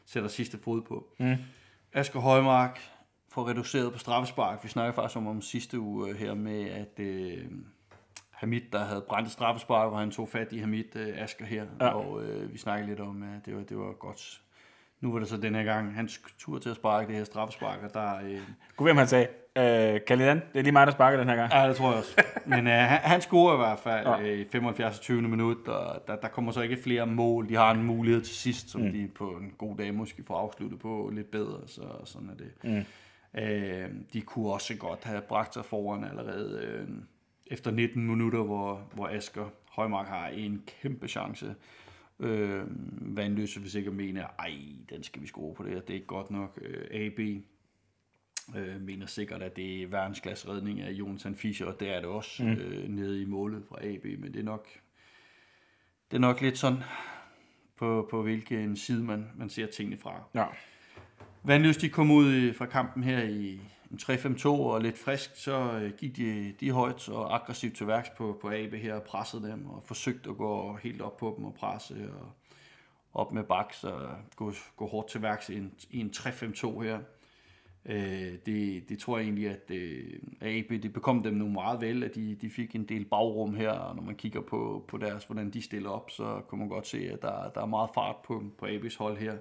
sætter 0.04 0.28
sidste 0.28 0.58
fod 0.58 0.82
på. 0.82 1.08
Mm. 1.18 1.34
Asger 1.92 2.20
Højmark 2.20 2.80
får 3.28 3.48
reduceret 3.48 3.92
på 3.92 3.98
straffespark. 3.98 4.64
Vi 4.64 4.68
snakker 4.68 4.92
faktisk 4.92 5.16
om, 5.16 5.26
om 5.26 5.40
sidste 5.40 5.80
uge 5.80 6.10
øh, 6.10 6.16
her 6.16 6.34
med, 6.34 6.64
at 6.64 7.00
øh, 7.00 7.44
Hamid, 8.30 8.60
der 8.72 8.84
havde 8.84 9.04
brændt 9.08 9.30
straffespark, 9.30 9.88
hvor 9.88 9.98
han 9.98 10.10
tog 10.10 10.28
fat 10.28 10.52
i 10.52 10.58
Hamid 10.58 10.96
øh, 10.96 11.22
Asger 11.22 11.46
her, 11.46 11.66
ja. 11.80 11.88
og 11.88 12.24
øh, 12.24 12.52
vi 12.52 12.58
snakkede 12.58 12.88
lidt 12.88 13.00
om, 13.00 13.22
at 13.22 13.46
det 13.46 13.56
var, 13.56 13.62
det 13.62 13.78
var 13.78 13.92
godt. 13.92 14.42
Nu 15.02 15.12
var 15.12 15.18
det 15.18 15.28
så 15.28 15.36
den 15.36 15.54
her 15.54 15.62
gang 15.62 15.94
hans 15.94 16.20
tur 16.38 16.58
til 16.58 16.70
at 16.70 16.76
sparke 16.76 17.08
det 17.08 17.16
her 17.16 17.24
straffespark, 17.24 17.78
og 17.82 17.94
der... 17.94 18.16
Øh, 18.16 18.40
Gud, 18.76 18.86
hvem 18.86 18.96
han 18.96 19.06
sagde, 19.06 19.26
øh, 19.56 20.00
Kalidan, 20.06 20.42
det 20.52 20.58
er 20.58 20.62
lige 20.62 20.72
mig, 20.72 20.86
der 20.86 20.92
sparker 20.92 21.18
den 21.18 21.28
her 21.28 21.36
gang. 21.36 21.52
Ja, 21.52 21.68
det 21.68 21.76
tror 21.76 21.88
jeg 21.88 21.98
også. 21.98 22.24
Men 22.46 22.66
øh, 22.66 22.72
han, 22.72 22.98
han 22.98 23.20
scorer 23.20 23.54
i 23.54 23.56
hvert 23.56 23.78
fald 23.78 24.06
ja. 24.06 24.20
øh, 24.20 24.38
i 24.38 24.44
75. 24.52 24.98
20. 24.98 25.22
minut, 25.22 25.68
og 25.68 26.02
der, 26.06 26.16
der 26.16 26.28
kommer 26.28 26.52
så 26.52 26.60
ikke 26.60 26.76
flere 26.82 27.06
mål. 27.06 27.48
De 27.48 27.54
har 27.54 27.70
en 27.70 27.82
mulighed 27.82 28.22
til 28.22 28.34
sidst, 28.34 28.70
som 28.70 28.80
mm. 28.80 28.92
de 28.92 29.08
på 29.14 29.30
en 29.30 29.52
god 29.58 29.76
dag 29.76 29.94
måske 29.94 30.22
får 30.26 30.38
afsluttet 30.38 30.78
på 30.78 31.10
lidt 31.12 31.30
bedre, 31.30 31.58
så 31.66 31.82
sådan 32.04 32.30
er 32.30 32.34
det. 32.34 32.52
Mm. 32.64 32.84
Øh, 33.40 33.88
de 34.12 34.20
kunne 34.20 34.52
også 34.52 34.74
godt 34.76 35.04
have 35.04 35.20
bragt 35.20 35.54
sig 35.54 35.64
foran 35.64 36.04
allerede 36.04 36.60
øh, 36.62 36.88
efter 37.46 37.70
19 37.70 38.06
minutter, 38.06 38.42
hvor, 38.42 38.80
hvor 38.94 39.08
Asker 39.08 39.44
Højmark 39.70 40.06
har 40.06 40.26
en 40.26 40.62
kæmpe 40.82 41.08
chance. 41.08 41.54
Øh, 42.22 42.64
Vandløse 43.16 43.60
vil 43.60 43.70
sikkert 43.70 43.94
mene, 43.94 44.20
ej, 44.20 44.58
den 44.90 45.02
skal 45.02 45.22
vi 45.22 45.26
score 45.26 45.54
på 45.54 45.62
det 45.62 45.72
her, 45.72 45.80
det 45.80 45.90
er 45.90 45.94
ikke 45.94 46.06
godt 46.06 46.30
nok. 46.30 46.58
Øh, 46.62 46.84
AB 46.90 47.18
øh, 48.56 48.80
mener 48.80 49.06
sikkert, 49.06 49.42
at 49.42 49.56
det 49.56 49.82
er 49.82 49.86
verdensklasse 49.86 50.48
redning 50.48 50.80
af 50.80 50.90
Jonathan 50.90 51.36
Fischer, 51.36 51.66
og 51.66 51.80
det 51.80 51.90
er 51.90 52.00
det 52.00 52.08
også 52.08 52.42
mm. 52.42 52.50
øh, 52.50 52.88
nede 52.88 53.22
i 53.22 53.24
målet 53.24 53.64
fra 53.68 53.86
AB, 53.86 54.04
men 54.04 54.34
det 54.34 54.40
er 54.40 54.44
nok, 54.44 54.68
det 56.10 56.16
er 56.16 56.20
nok 56.20 56.40
lidt 56.40 56.58
sådan, 56.58 56.78
på, 57.76 58.08
på 58.10 58.22
hvilken 58.22 58.76
side 58.76 59.04
man, 59.04 59.30
man 59.36 59.48
ser 59.48 59.66
tingene 59.66 59.96
fra. 59.96 60.24
Ja. 60.34 60.46
Vandløs, 61.44 61.76
de 61.76 61.88
kom 61.88 62.10
ud 62.10 62.52
fra 62.52 62.66
kampen 62.66 63.04
her 63.04 63.22
i 63.22 63.60
3-5-2 64.00 64.46
og 64.48 64.80
lidt 64.80 64.98
frisk, 64.98 65.30
så 65.34 65.72
øh, 65.72 65.92
gik 65.92 66.16
de, 66.16 66.54
de 66.60 66.70
højt 66.70 67.08
og 67.08 67.34
aggressivt 67.34 67.76
til 67.76 67.86
værks 67.86 68.08
på, 68.16 68.38
på 68.40 68.50
AB 68.50 68.74
her 68.74 68.94
og 68.94 69.02
pressede 69.02 69.50
dem 69.50 69.66
og 69.66 69.82
forsøgte 69.84 70.30
at 70.30 70.36
gå 70.36 70.76
helt 70.82 71.02
op 71.02 71.16
på 71.16 71.34
dem 71.36 71.44
og 71.44 71.54
presse 71.54 72.10
og 72.20 72.32
op 73.14 73.32
med 73.32 73.44
baks 73.44 73.84
og 73.84 74.16
gå, 74.36 74.52
gå 74.76 74.86
hårdt 74.86 75.08
til 75.08 75.22
værks 75.22 75.48
i 75.48 75.56
en, 75.56 75.72
i 75.90 76.00
en 76.00 76.12
3-5-2 76.16 76.80
her. 76.80 76.98
Øh, 77.86 78.32
det, 78.46 78.88
det 78.88 78.98
tror 78.98 79.18
jeg 79.18 79.24
egentlig, 79.24 79.48
at 79.48 79.70
øh, 79.70 80.04
AB 80.40 80.70
det 80.70 80.92
bekom 80.92 81.22
dem 81.22 81.34
nu 81.34 81.48
meget 81.48 81.80
vel, 81.80 82.02
at 82.02 82.14
de, 82.14 82.34
de 82.34 82.50
fik 82.50 82.74
en 82.74 82.84
del 82.84 83.04
bagrum 83.04 83.54
her, 83.54 83.70
og 83.70 83.96
når 83.96 84.02
man 84.02 84.14
kigger 84.14 84.40
på, 84.40 84.84
på 84.88 84.98
deres, 84.98 85.24
hvordan 85.24 85.50
de 85.50 85.62
stiller 85.62 85.90
op, 85.90 86.10
så 86.10 86.42
kan 86.50 86.58
man 86.58 86.68
godt 86.68 86.86
se, 86.86 87.10
at 87.10 87.22
der, 87.22 87.50
der 87.50 87.60
er 87.60 87.66
meget 87.66 87.90
fart 87.94 88.16
på, 88.24 88.44
på 88.58 88.66
AB's 88.66 88.98
hold 88.98 89.16
her. 89.16 89.36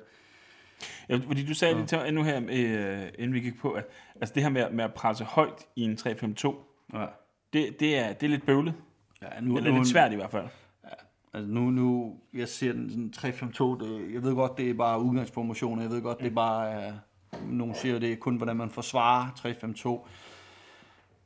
Ja, 1.10 1.20
fordi 1.28 1.46
du 1.46 1.54
sagde 1.54 1.76
ja. 1.76 1.82
det 1.82 1.90
til 1.90 2.14
nu 2.14 2.24
her, 2.24 2.38
øh, 2.38 3.08
inden 3.20 3.34
vi 3.34 3.40
gik 3.40 3.60
på, 3.60 3.72
at 3.72 3.86
altså 4.16 4.36
det 4.36 4.44
her 4.44 4.50
med, 4.50 4.72
med 4.72 4.84
at 4.84 4.94
presse 4.94 5.24
højt 5.24 5.68
i 5.76 5.82
en 5.82 5.94
3-5-2, 5.94 6.56
ja. 6.94 7.06
det, 7.54 7.80
det, 7.80 7.98
er, 7.98 8.14
det 8.14 8.24
er 8.24 8.30
lidt 8.30 8.46
bøvlet. 8.46 8.74
Ja, 9.22 9.42
nu, 9.42 9.58
Eller 9.58 9.72
nu, 9.72 9.78
lidt 9.78 9.88
svært 9.88 10.12
i 10.12 10.16
hvert 10.16 10.32
fald. 10.32 10.48
Ja, 10.84 10.90
altså 11.34 11.52
nu, 11.52 11.70
nu, 11.70 12.18
jeg 12.34 12.48
ser 12.48 12.74
den 12.74 13.14
3-5-2, 13.18 13.24
det, 13.84 14.14
jeg 14.14 14.24
ved 14.24 14.36
godt, 14.36 14.58
det 14.58 14.70
er 14.70 14.74
bare 14.74 15.02
udgangsformation, 15.02 15.82
jeg 15.82 15.90
ved 15.90 16.02
godt, 16.02 16.20
det 16.20 16.28
er 16.28 16.36
bare, 16.36 16.94
uh, 17.34 17.52
nogen 17.52 17.76
siger, 17.76 18.00
det 18.00 18.12
er 18.12 18.16
kun, 18.16 18.36
hvordan 18.36 18.58
man 18.58 18.70
forsvarer 18.70 19.28
3-5-2. 20.06 20.10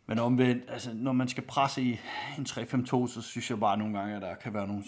Men 0.08 0.20
omvendt, 0.20 0.64
altså, 0.68 0.90
når 0.94 1.12
man 1.12 1.28
skal 1.28 1.44
presse 1.44 1.82
i 1.82 2.00
en 2.38 2.46
3-5-2, 2.50 3.08
så 3.08 3.22
synes 3.22 3.50
jeg 3.50 3.60
bare 3.60 3.78
nogle 3.78 4.00
gange, 4.00 4.16
at 4.16 4.22
der 4.22 4.36
kan 4.36 4.54
være 4.54 4.68
nogle 4.68 4.84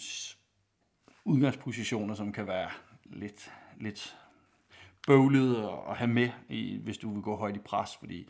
udgangspositioner, 1.26 2.15
som 2.15 2.31
kan 2.31 2.48
være 2.48 2.69
lidt, 3.06 3.52
lidt 3.80 4.18
bøvlet 5.07 5.69
at 5.89 5.97
have 5.97 6.07
med, 6.07 6.29
i, 6.49 6.79
hvis 6.84 6.97
du 6.97 7.13
vil 7.13 7.21
gå 7.21 7.35
højt 7.35 7.55
i 7.55 7.59
pres, 7.59 7.95
fordi 7.95 8.29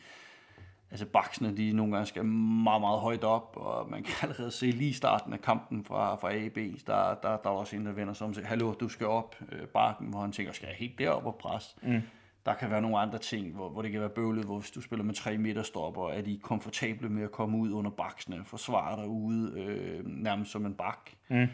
altså 0.90 1.06
baksene, 1.06 1.56
de 1.56 1.72
nogle 1.72 1.92
gange 1.92 2.06
skal 2.06 2.24
meget, 2.24 2.80
meget 2.80 3.00
højt 3.00 3.24
op, 3.24 3.52
og 3.56 3.90
man 3.90 4.02
kan 4.02 4.14
allerede 4.22 4.50
se 4.50 4.66
lige 4.66 4.94
starten 4.94 5.32
af 5.32 5.40
kampen 5.40 5.84
fra, 5.84 6.16
fra 6.16 6.32
A 6.34 6.48
B, 6.48 6.56
der, 6.86 7.14
der, 7.14 7.36
der 7.36 7.50
er 7.50 7.54
også 7.54 7.76
en, 7.76 7.86
der 7.86 7.92
vender 7.92 8.14
sig 8.14 8.24
om 8.24 8.28
og 8.28 8.34
siger, 8.34 8.46
hallo, 8.46 8.72
du 8.72 8.88
skal 8.88 9.06
op 9.06 9.36
øh, 9.52 9.66
bakken, 9.66 10.08
hvor 10.08 10.20
han 10.20 10.32
tænker, 10.32 10.52
skal 10.52 10.66
jeg 10.66 10.76
helt 10.76 10.98
derop 10.98 11.26
og 11.26 11.34
pres? 11.34 11.76
Mm. 11.82 12.00
Der 12.46 12.54
kan 12.54 12.70
være 12.70 12.82
nogle 12.82 12.98
andre 12.98 13.18
ting, 13.18 13.54
hvor, 13.54 13.68
hvor 13.68 13.82
det 13.82 13.92
kan 13.92 14.00
være 14.00 14.10
bøvlet, 14.10 14.44
hvor 14.44 14.58
hvis 14.58 14.70
du 14.70 14.80
spiller 14.80 15.04
med 15.04 15.14
3 15.14 15.38
meter 15.38 15.62
stopper, 15.62 16.10
er 16.10 16.22
de 16.22 16.38
komfortable 16.42 17.08
med 17.08 17.22
at 17.22 17.32
komme 17.32 17.58
ud 17.58 17.72
under 17.72 17.90
baksene, 17.90 18.44
forsvare 18.44 19.00
dig 19.00 19.08
ude 19.08 19.60
øh, 19.60 20.06
nærmest 20.06 20.50
som 20.50 20.66
en 20.66 20.74
bak. 20.74 21.10
Mm. 21.30 21.46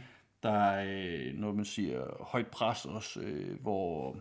Der 0.42 0.52
er, 0.52 0.84
øh, 0.88 1.34
når 1.34 1.52
man 1.52 1.64
siger, 1.64 2.24
højt 2.24 2.46
pres 2.46 2.84
også, 2.84 3.20
øh, 3.20 3.60
hvor 3.60 4.16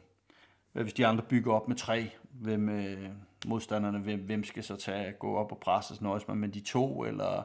hvis 0.82 0.94
de 0.94 1.08
andre 1.08 1.24
bygger 1.24 1.54
op 1.54 1.68
med 1.68 1.76
tre? 1.76 2.10
Hvem 2.32 2.70
øh, 2.70 3.10
modstanderne, 3.46 4.00
hvem, 4.00 4.20
hvem 4.20 4.44
skal 4.44 4.64
så 4.64 4.76
tage 4.76 5.12
gå 5.12 5.36
op 5.36 5.52
og 5.52 5.58
presse? 5.58 6.04
Nøjes 6.04 6.28
man 6.28 6.38
med 6.38 6.50
de 6.50 6.60
to, 6.60 7.04
eller 7.04 7.44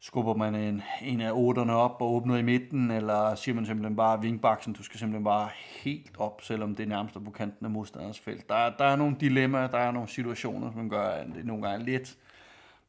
skubber 0.00 0.34
man 0.34 0.54
en, 0.54 0.82
en 1.02 1.20
af 1.20 1.30
otterne 1.34 1.72
op 1.72 1.96
og 2.00 2.14
åbner 2.14 2.36
i 2.36 2.42
midten, 2.42 2.90
eller 2.90 3.34
siger 3.34 3.54
man 3.54 3.66
simpelthen 3.66 3.96
bare 3.96 4.20
vingbaksen, 4.20 4.72
du 4.72 4.82
skal 4.82 4.98
simpelthen 4.98 5.24
bare 5.24 5.48
helt 5.84 6.18
op, 6.18 6.40
selvom 6.42 6.74
det 6.74 6.82
er 6.82 6.88
nærmest 6.88 7.24
på 7.24 7.30
kanten 7.30 7.66
af 7.66 7.70
modstanders 7.70 8.20
felt. 8.20 8.48
Der, 8.48 8.70
der 8.76 8.84
er 8.84 8.96
nogle 8.96 9.16
dilemmaer, 9.20 9.66
der 9.66 9.78
er 9.78 9.90
nogle 9.90 10.08
situationer, 10.08 10.72
som 10.72 10.90
gør, 10.90 11.08
at 11.08 11.26
det 11.34 11.46
nogle 11.46 11.62
gange 11.62 11.80
er 11.80 11.84
lidt 11.84 12.16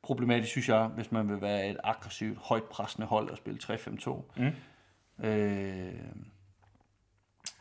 problematisk, 0.02 0.52
synes 0.52 0.70
jeg, 0.70 0.88
hvis 0.88 1.11
man 1.11 1.30
vil 1.30 1.41
være 1.41 1.70
et 1.70 1.78
aggressivt, 1.84 2.38
højt 2.38 2.64
pressende 2.64 3.07
hold 3.07 3.30
og 3.30 3.38
spille 3.38 3.60
3-5-2. 3.64 4.22
Mm. 4.38 5.26
Øh, 5.26 5.94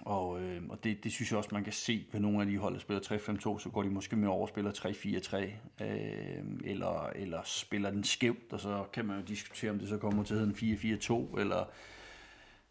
og, 0.01 0.43
øh, 0.43 0.63
og 0.69 0.85
det, 0.85 1.05
det 1.05 1.13
synes 1.13 1.31
jeg 1.31 1.39
også, 1.39 1.51
man 1.53 1.65
kan 1.65 1.73
se 1.73 2.07
ved 2.13 2.21
nogle 2.21 2.41
af 2.41 2.47
de 2.47 2.59
hold, 2.59 2.75
der 2.75 2.81
spiller 2.81 3.03
3-5-2, 3.03 3.59
så 3.59 3.71
går 3.73 3.83
de 3.83 3.91
måske 3.91 4.17
med 4.17 4.29
over 4.29 4.43
og 4.43 4.49
spiller 4.49 4.71
3-4-3, 4.73 5.85
øh, 5.85 6.45
eller, 6.65 7.07
eller 7.07 7.41
spiller 7.45 7.91
den 7.91 8.05
skævt, 8.05 8.53
og 8.53 8.61
så 8.61 8.85
kan 8.93 9.05
man 9.05 9.17
jo 9.17 9.23
diskutere, 9.23 9.71
om 9.71 9.79
det 9.79 9.89
så 9.89 9.99
kommer 9.99 10.25
til 10.25 10.35
at 10.35 10.41
hedde 10.41 10.65
en 10.65 10.99
4-4-2, 11.01 11.41
eller 11.41 11.71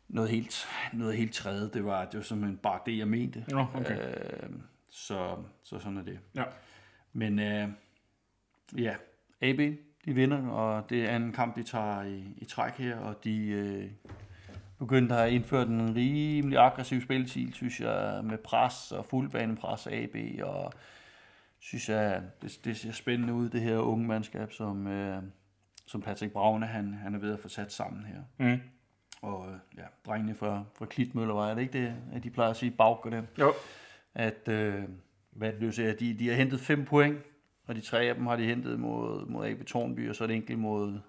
noget 0.07 0.29
helt, 0.29 0.67
noget 0.93 1.17
helt 1.17 1.33
tredje. 1.33 1.69
Det 1.69 1.85
var, 1.85 2.05
det 2.05 2.17
var 2.17 2.23
simpelthen 2.23 2.57
bare 2.57 2.79
det, 2.85 2.97
jeg 2.97 3.07
mente. 3.07 3.45
Ja, 3.51 3.77
okay. 3.77 3.99
øh, 3.99 4.49
så, 4.89 5.37
så 5.63 5.79
sådan 5.79 5.97
er 5.97 6.03
det. 6.03 6.19
Ja. 6.35 6.43
Men 7.13 7.39
øh, 7.39 7.69
ja, 8.77 8.95
AB, 9.41 9.59
de 10.05 10.13
vinder, 10.13 10.47
og 10.47 10.89
det 10.89 11.09
er 11.09 11.15
en 11.15 11.31
kamp, 11.31 11.55
de 11.55 11.63
tager 11.63 12.03
i, 12.03 12.23
i 12.37 12.45
træk 12.45 12.73
her, 12.73 12.97
og 12.97 13.23
de... 13.23 13.47
Øh, 13.47 13.91
begyndt 14.79 15.11
at 15.11 15.17
have 15.17 15.31
indført 15.31 15.67
en 15.67 15.95
rimelig 15.95 16.57
aggressiv 16.59 17.01
spilstil, 17.01 17.53
synes 17.53 17.79
jeg, 17.79 18.21
med 18.23 18.37
pres 18.37 18.91
og 18.91 19.05
fuldbanepres 19.05 19.87
AB, 19.87 20.15
og 20.43 20.73
synes 21.59 21.89
jeg, 21.89 22.21
det, 22.41 22.59
det 22.65 22.77
ser 22.77 22.91
spændende 22.91 23.33
ud, 23.33 23.49
det 23.49 23.61
her 23.61 23.77
unge 23.77 24.07
mandskab, 24.07 24.51
som, 24.51 24.87
øh, 24.87 25.23
som 25.85 26.01
Patrick 26.01 26.33
Braune, 26.33 26.65
han, 26.65 26.93
han 26.93 27.15
er 27.15 27.19
ved 27.19 27.33
at 27.33 27.39
få 27.39 27.47
sat 27.47 27.73
sammen 27.73 28.05
her. 28.05 28.21
Mm. 28.37 28.59
Og 29.21 29.47
øh, 29.49 29.57
ja, 29.77 29.83
drengene 30.05 30.35
fra, 30.35 30.63
fra 30.77 30.85
Klitmøller, 30.85 31.33
var 31.33 31.53
det 31.53 31.61
ikke 31.61 31.79
det, 31.83 31.95
at 32.13 32.23
de 32.23 32.29
plejer 32.29 32.49
at 32.49 32.57
sige 32.57 32.71
bag 32.71 33.05
og 33.05 33.11
dem? 33.11 33.27
Jo. 33.39 33.53
At, 34.15 34.47
øh, 34.47 34.83
hvad 35.31 35.53
det 35.53 35.75
siger, 35.75 35.93
de, 35.93 36.13
de 36.13 36.27
har 36.27 36.35
hentet 36.35 36.59
fem 36.59 36.85
point, 36.85 37.17
og 37.67 37.75
de 37.75 37.81
tre 37.81 38.01
af 38.01 38.15
dem 38.15 38.25
har 38.25 38.35
de 38.35 38.45
hentet 38.45 38.79
mod, 38.79 39.25
mod 39.25 39.47
AB 39.47 39.65
Tornby, 39.65 40.09
og 40.09 40.15
så 40.15 40.23
et 40.23 40.31
enkelt 40.31 40.59
mod, 40.59 40.99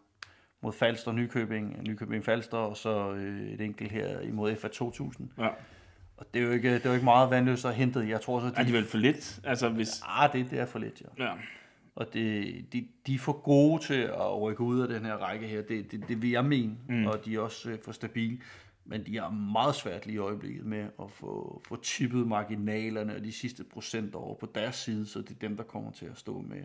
mod 0.62 0.72
Falster, 0.72 1.12
Nykøbing, 1.12 1.82
Nykøbing 1.88 2.24
Falster, 2.24 2.58
og 2.58 2.76
så 2.76 3.12
øh, 3.12 3.48
et 3.48 3.60
enkelt 3.60 3.90
her 3.92 4.20
imod 4.20 4.56
FA 4.56 4.68
2000. 4.68 5.28
Ja. 5.38 5.48
Og 6.16 6.26
det 6.34 6.42
er 6.42 6.46
jo 6.46 6.52
ikke, 6.52 6.74
det 6.74 6.84
er 6.84 6.88
jo 6.88 6.94
ikke 6.94 7.04
meget 7.04 7.30
vandløst 7.30 7.64
at 7.64 7.74
hente. 7.74 8.00
Jeg 8.08 8.20
tror 8.20 8.40
så, 8.40 8.46
de, 8.46 8.52
er 8.56 8.64
de 8.64 8.72
vel 8.72 8.84
for 8.84 8.98
lidt? 8.98 9.40
Altså, 9.44 9.68
hvis... 9.68 9.88
Ja, 10.20 10.26
det, 10.32 10.50
det 10.50 10.60
er 10.60 10.66
for 10.66 10.78
lidt, 10.78 11.02
ja. 11.18 11.24
ja. 11.24 11.32
Og 11.94 12.12
det, 12.12 12.64
de, 12.72 12.88
de 13.06 13.14
er 13.14 13.18
for 13.18 13.32
gode 13.32 13.82
til 13.82 14.00
at 14.02 14.40
rykke 14.40 14.60
ud 14.60 14.80
af 14.80 14.88
den 14.88 15.04
her 15.04 15.14
række 15.14 15.46
her. 15.46 15.62
Det, 15.62 15.92
det, 15.92 16.08
det 16.08 16.22
vil 16.22 16.30
jeg 16.30 16.44
mene. 16.44 16.76
Mm. 16.88 17.06
Og 17.06 17.24
de 17.24 17.34
er 17.34 17.40
også 17.40 17.70
øh, 17.70 17.78
for 17.84 17.92
stabile. 17.92 18.38
Men 18.84 19.06
de 19.06 19.18
har 19.18 19.30
meget 19.30 19.74
svært 19.74 20.06
lige 20.06 20.14
i 20.14 20.18
øjeblikket 20.18 20.64
med 20.64 20.86
at 21.02 21.10
få, 21.10 21.62
få 21.68 21.76
tippet 21.76 22.26
marginalerne 22.26 23.14
og 23.14 23.24
de 23.24 23.32
sidste 23.32 23.64
procent 23.64 24.14
over 24.14 24.34
på 24.34 24.48
deres 24.54 24.76
side, 24.76 25.06
så 25.06 25.18
det 25.18 25.30
er 25.30 25.48
dem, 25.48 25.56
der 25.56 25.64
kommer 25.64 25.90
til 25.90 26.06
at 26.06 26.18
stå 26.18 26.40
med, 26.40 26.62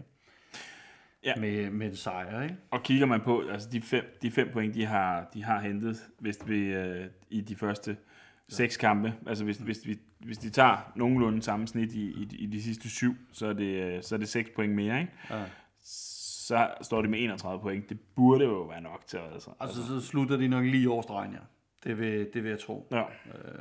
ja. 1.26 1.36
med, 1.36 1.70
med 1.70 1.88
en 1.88 1.96
sejr. 1.96 2.42
Ikke? 2.42 2.56
Og 2.72 2.84
kigger 2.84 3.06
man 3.06 3.22
på 3.22 3.44
altså 3.52 3.70
de, 3.72 3.82
fem, 3.82 4.18
de 4.22 4.32
fem 4.32 4.50
point, 4.54 4.76
de 4.76 4.86
har, 4.86 5.30
de 5.34 5.44
har 5.44 5.60
hentet 5.60 5.98
hvis 6.20 6.40
vi, 6.46 6.78
uh, 6.78 7.06
i 7.30 7.42
de 7.42 7.56
første 7.56 7.92
ja. 7.92 8.56
seks 8.56 8.78
kampe, 8.78 9.14
altså 9.28 9.44
hvis, 9.44 9.58
hvis, 9.58 9.88
vi, 9.88 10.00
hvis 10.20 10.38
de 10.38 10.50
tager 10.50 10.92
nogenlunde 10.96 11.42
samme 11.42 11.68
snit 11.68 11.94
i, 11.94 12.04
i, 12.04 12.28
i 12.40 12.46
de 12.46 12.64
sidste 12.64 12.90
syv, 12.90 13.16
så 13.32 13.48
er 13.48 13.54
det, 13.54 13.96
øh, 13.96 14.04
så 14.04 14.16
er 14.16 14.20
det 14.20 14.30
seks 14.30 14.50
point 14.56 14.74
mere. 14.74 15.00
Ikke? 15.00 15.12
Ja. 15.30 15.44
Så 15.82 16.70
står 16.82 17.02
det 17.02 17.10
med 17.10 17.20
31 17.20 17.62
point. 17.62 17.90
Det 17.90 18.00
burde 18.16 18.44
jo 18.44 18.62
være 18.62 18.82
nok 18.82 19.04
til 19.08 19.18
at. 19.18 19.34
Altså, 19.34 19.52
altså 19.60 19.88
så 19.88 20.02
slutter 20.02 20.38
de 20.38 20.48
nok 20.48 20.66
lige 20.66 20.90
over 20.90 21.02
stregen, 21.02 21.32
ja. 21.32 21.40
Det 21.84 22.00
vil, 22.00 22.30
det 22.34 22.44
vil 22.44 22.50
jeg 22.50 22.60
tro. 22.60 22.88
Ja. 22.92 23.02
Øh, 23.02 23.06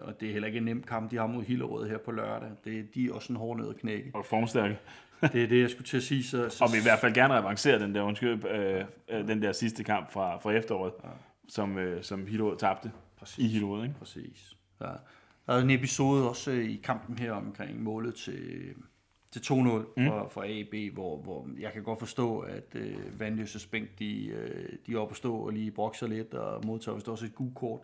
og 0.03 0.21
det 0.21 0.29
er 0.29 0.33
heller 0.33 0.47
ikke 0.47 0.59
en 0.59 0.65
nem 0.65 0.83
kamp, 0.83 1.11
de 1.11 1.17
har 1.17 1.27
mod 1.27 1.43
Hillerød 1.43 1.89
her 1.89 1.99
på 1.99 2.11
lørdag. 2.11 2.51
Det, 2.65 2.95
de 2.95 3.07
er 3.07 3.13
også 3.13 3.33
en 3.33 3.37
hård 3.37 3.59
nød 3.59 3.69
at 3.69 3.77
knække. 3.77 4.11
Og 4.15 4.27
formstærke. 4.27 4.79
Det 5.23 5.43
er 5.43 5.49
det, 5.49 5.61
jeg 5.61 5.71
skulle 5.71 5.87
til 5.87 5.97
at 5.97 6.03
sige. 6.03 6.25
Så, 6.25 6.49
så 6.49 6.65
Og 6.65 6.73
vi 6.73 6.79
i 6.79 6.83
hvert 6.83 6.99
fald 6.99 7.15
gerne 7.15 7.35
revancere 7.35 7.79
den 7.79 7.95
der, 7.95 8.03
undskyld, 8.03 8.45
øh, 8.45 8.85
øh, 9.09 9.29
den 9.29 9.43
der 9.43 9.53
sidste 9.53 9.85
kamp 9.85 10.13
fra, 10.13 10.39
fra 10.39 10.53
efteråret, 10.53 10.93
ja. 11.05 11.09
som, 11.49 11.79
øh, 11.79 12.03
som 12.03 12.27
Hillerød 12.27 12.59
tabte 12.59 12.93
Præcis. 13.17 13.39
i 13.39 13.49
Hillerød, 13.49 13.83
ikke? 13.83 13.95
Præcis. 13.99 14.57
Ja. 14.81 14.87
Der 15.47 15.53
er 15.53 15.59
en 15.59 15.71
episode 15.71 16.29
også 16.29 16.51
øh, 16.51 16.65
i 16.65 16.81
kampen 16.85 17.19
her 17.19 17.33
omkring 17.33 17.83
målet 17.83 18.15
til, 18.15 18.75
til 19.31 19.41
2-0 19.41 19.55
mm. 19.55 20.07
for, 20.07 20.29
for 20.29 20.43
AB, 20.43 20.95
hvor, 20.95 21.17
hvor 21.17 21.49
jeg 21.59 21.73
kan 21.73 21.83
godt 21.83 21.99
forstå, 21.99 22.39
at 22.39 22.75
øh, 22.75 23.21
Vandløses 23.21 23.67
bænk, 23.67 23.99
de, 23.99 24.27
øh, 24.27 24.69
de 24.87 24.93
er 24.93 24.99
oppe 24.99 25.13
at 25.13 25.17
stå 25.17 25.37
og 25.37 25.53
lige 25.53 25.71
brokser 25.71 26.07
lidt, 26.07 26.35
og 26.35 26.67
modtager 26.67 26.95
vist 26.95 27.09
også 27.09 27.25
et 27.25 27.35
gult 27.35 27.55
kort. 27.55 27.81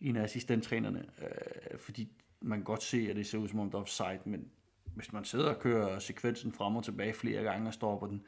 En 0.00 0.16
af 0.16 0.22
assistenttrænerne, 0.22 1.04
øh, 1.22 1.78
fordi 1.78 2.08
man 2.40 2.58
kan 2.58 2.64
godt 2.64 2.82
se, 2.82 3.06
at 3.10 3.16
det 3.16 3.26
ser 3.26 3.38
ud 3.38 3.48
som 3.48 3.60
om, 3.60 3.70
der 3.70 3.78
er 3.78 3.82
offside, 3.82 4.20
men 4.24 4.48
hvis 4.94 5.12
man 5.12 5.24
sidder 5.24 5.54
og 5.54 5.58
kører 5.58 5.98
sekvensen 5.98 6.52
frem 6.52 6.76
og 6.76 6.84
tilbage 6.84 7.12
flere 7.12 7.42
gange 7.42 7.68
og 7.68 7.74
stopper 7.74 8.06
den, 8.06 8.22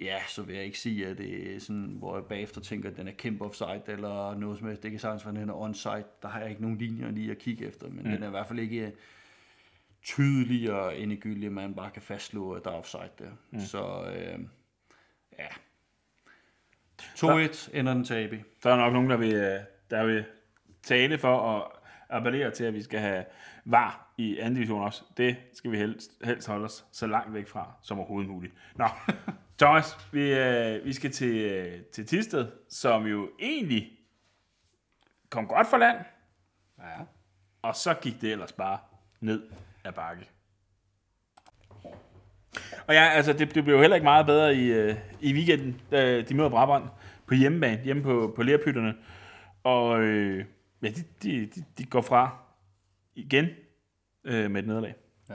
ja, 0.00 0.18
så 0.28 0.42
vil 0.42 0.54
jeg 0.54 0.64
ikke 0.64 0.78
sige, 0.78 1.06
at 1.06 1.18
det 1.18 1.54
er 1.54 1.60
sådan, 1.60 1.96
hvor 1.98 2.16
jeg 2.16 2.24
bagefter 2.24 2.60
tænker, 2.60 2.90
at 2.90 2.96
den 2.96 3.08
er 3.08 3.12
kæmpe 3.12 3.44
offside, 3.44 3.82
eller 3.86 4.34
noget 4.34 4.58
som 4.58 4.66
helst. 4.66 4.82
Det 4.82 4.90
kan 4.90 5.00
sagtens 5.00 5.24
være, 5.24 5.34
at 5.34 5.40
den 5.40 5.48
er 5.48 5.54
onside. 5.54 6.04
Der 6.22 6.28
har 6.28 6.40
jeg 6.40 6.50
ikke 6.50 6.62
nogen 6.62 6.78
linjer 6.78 7.10
lige 7.10 7.30
at 7.30 7.38
kigge 7.38 7.66
efter, 7.66 7.88
men 7.88 8.04
mm. 8.04 8.10
den 8.10 8.22
er 8.22 8.26
i 8.26 8.30
hvert 8.30 8.46
fald 8.46 8.58
ikke 8.58 8.92
tydelig 10.02 10.72
og 10.72 10.98
endegyldig, 10.98 11.46
at 11.46 11.52
man 11.52 11.74
bare 11.74 11.90
kan 11.90 12.02
fastslå, 12.02 12.52
at 12.52 12.64
der 12.64 12.70
er 12.70 12.74
offside 12.74 13.10
der. 13.18 13.30
Mm. 13.50 13.60
Så 13.60 14.12
øh, 14.16 14.38
ja. 15.38 15.46
2-1 17.02 17.76
ender 17.76 17.94
den 17.94 18.06
AB. 18.10 18.34
Der 18.62 18.70
er 18.70 18.76
nok 18.76 18.92
nogen, 18.92 19.10
der 19.10 19.16
vil, 19.16 19.34
øh, 19.34 19.60
der 19.90 20.04
vil 20.04 20.24
tale 20.82 21.18
for 21.18 21.56
at 21.56 21.68
appellere 22.10 22.50
til, 22.50 22.64
at 22.64 22.74
vi 22.74 22.82
skal 22.82 23.00
have 23.00 23.24
var 23.64 24.11
i 24.22 24.38
anden 24.38 24.54
division 24.54 24.82
også. 24.82 25.02
Det 25.16 25.36
skal 25.52 25.70
vi 25.72 25.76
helst, 25.78 26.10
helst 26.24 26.48
holde 26.48 26.64
os 26.64 26.84
så 26.92 27.06
langt 27.06 27.34
væk 27.34 27.48
fra 27.48 27.72
som 27.82 27.98
overhovedet 27.98 28.30
muligt. 28.30 28.54
Nå, 28.76 28.88
Thomas, 29.60 29.98
vi, 30.12 30.32
øh, 30.34 30.84
vi 30.84 30.92
skal 30.92 31.10
til, 31.10 31.34
øh, 31.36 31.80
til 31.82 32.06
Tisted, 32.06 32.46
som 32.68 33.06
jo 33.06 33.30
egentlig 33.40 33.90
kom 35.30 35.46
godt 35.46 35.66
for 35.66 35.76
land, 35.76 35.98
Ja. 36.78 37.04
og 37.62 37.76
så 37.76 37.94
gik 37.94 38.20
det 38.20 38.32
ellers 38.32 38.52
bare 38.52 38.78
ned 39.20 39.42
ad 39.84 39.92
bakke. 39.92 40.28
Og 42.86 42.94
ja, 42.94 43.02
altså, 43.08 43.32
det, 43.32 43.54
det 43.54 43.64
blev 43.64 43.74
jo 43.74 43.80
heller 43.80 43.94
ikke 43.96 44.04
meget 44.04 44.26
bedre 44.26 44.54
i, 44.54 44.72
øh, 44.72 44.94
i 45.20 45.32
weekenden, 45.34 45.80
da 45.90 46.22
de 46.22 46.34
møder 46.34 46.48
Brabrand 46.48 46.84
på 47.26 47.34
hjemmebane, 47.34 47.82
hjemme 47.82 48.02
på, 48.02 48.32
på 48.36 48.42
Lerpytterne. 48.42 48.94
Og 49.64 50.00
øh, 50.00 50.44
ja, 50.82 50.88
de, 50.88 51.04
de, 51.22 51.46
de, 51.46 51.64
de 51.78 51.84
går 51.84 52.00
fra 52.00 52.36
igen 53.14 53.46
øh, 54.24 54.50
med 54.50 54.62
et 54.62 54.66
nederlag. 54.66 54.94
Ja. 55.30 55.34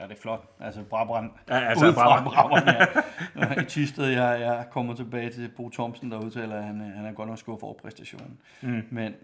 Ja, 0.00 0.04
det 0.04 0.12
er 0.12 0.20
flot. 0.20 0.56
Altså 0.60 0.82
Brabrand. 0.82 1.30
Ja, 1.48 1.54
altså, 1.54 1.86
Udefra 1.86 2.22
Brabrand. 2.22 2.34
Brabrand, 2.34 2.68
ja. 3.36 3.62
I 3.62 3.64
Tisted, 3.64 4.06
jeg, 4.06 4.40
jeg 4.40 4.66
kommer 4.70 4.94
tilbage 4.94 5.30
til 5.30 5.50
Bo 5.56 5.70
Thomsen, 5.70 6.10
der 6.10 6.18
udtaler, 6.18 6.56
at 6.56 6.64
han, 6.64 6.80
han 6.80 7.06
er 7.06 7.12
godt 7.12 7.28
nok 7.28 7.38
skuffet 7.38 7.62
over 7.62 7.74
præstationen. 7.74 8.38
Mm. 8.60 8.82
Men 8.90 9.14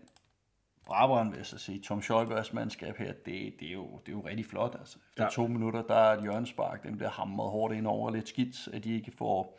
Brabrand, 0.86 1.30
vil 1.30 1.36
jeg 1.36 1.46
så 1.46 1.58
sige, 1.58 1.80
Tom 1.80 2.02
Scholgers 2.02 2.52
mandskab 2.52 2.96
her, 2.96 3.12
det, 3.12 3.54
det, 3.60 3.68
er 3.68 3.72
jo, 3.72 3.98
det 4.06 4.12
er 4.12 4.16
jo 4.16 4.20
rigtig 4.20 4.46
flot. 4.46 4.76
Altså. 4.78 4.98
Efter 5.10 5.24
ja. 5.24 5.30
to 5.30 5.46
minutter, 5.46 5.82
der 5.82 5.94
er 5.94 6.16
et 6.16 6.22
hjørnespark, 6.22 6.82
den 6.82 6.96
bliver 6.96 7.10
hamret 7.10 7.50
hårdt 7.50 7.74
ind 7.74 7.86
over. 7.86 8.10
Lidt 8.10 8.28
skidt, 8.28 8.68
at 8.72 8.84
de 8.84 8.94
ikke 8.94 9.12
får 9.18 9.58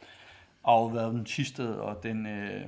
afværet 0.64 1.14
den 1.14 1.26
Tisted, 1.26 1.76
og 1.76 2.04
den 2.04 2.26
øh, 2.26 2.62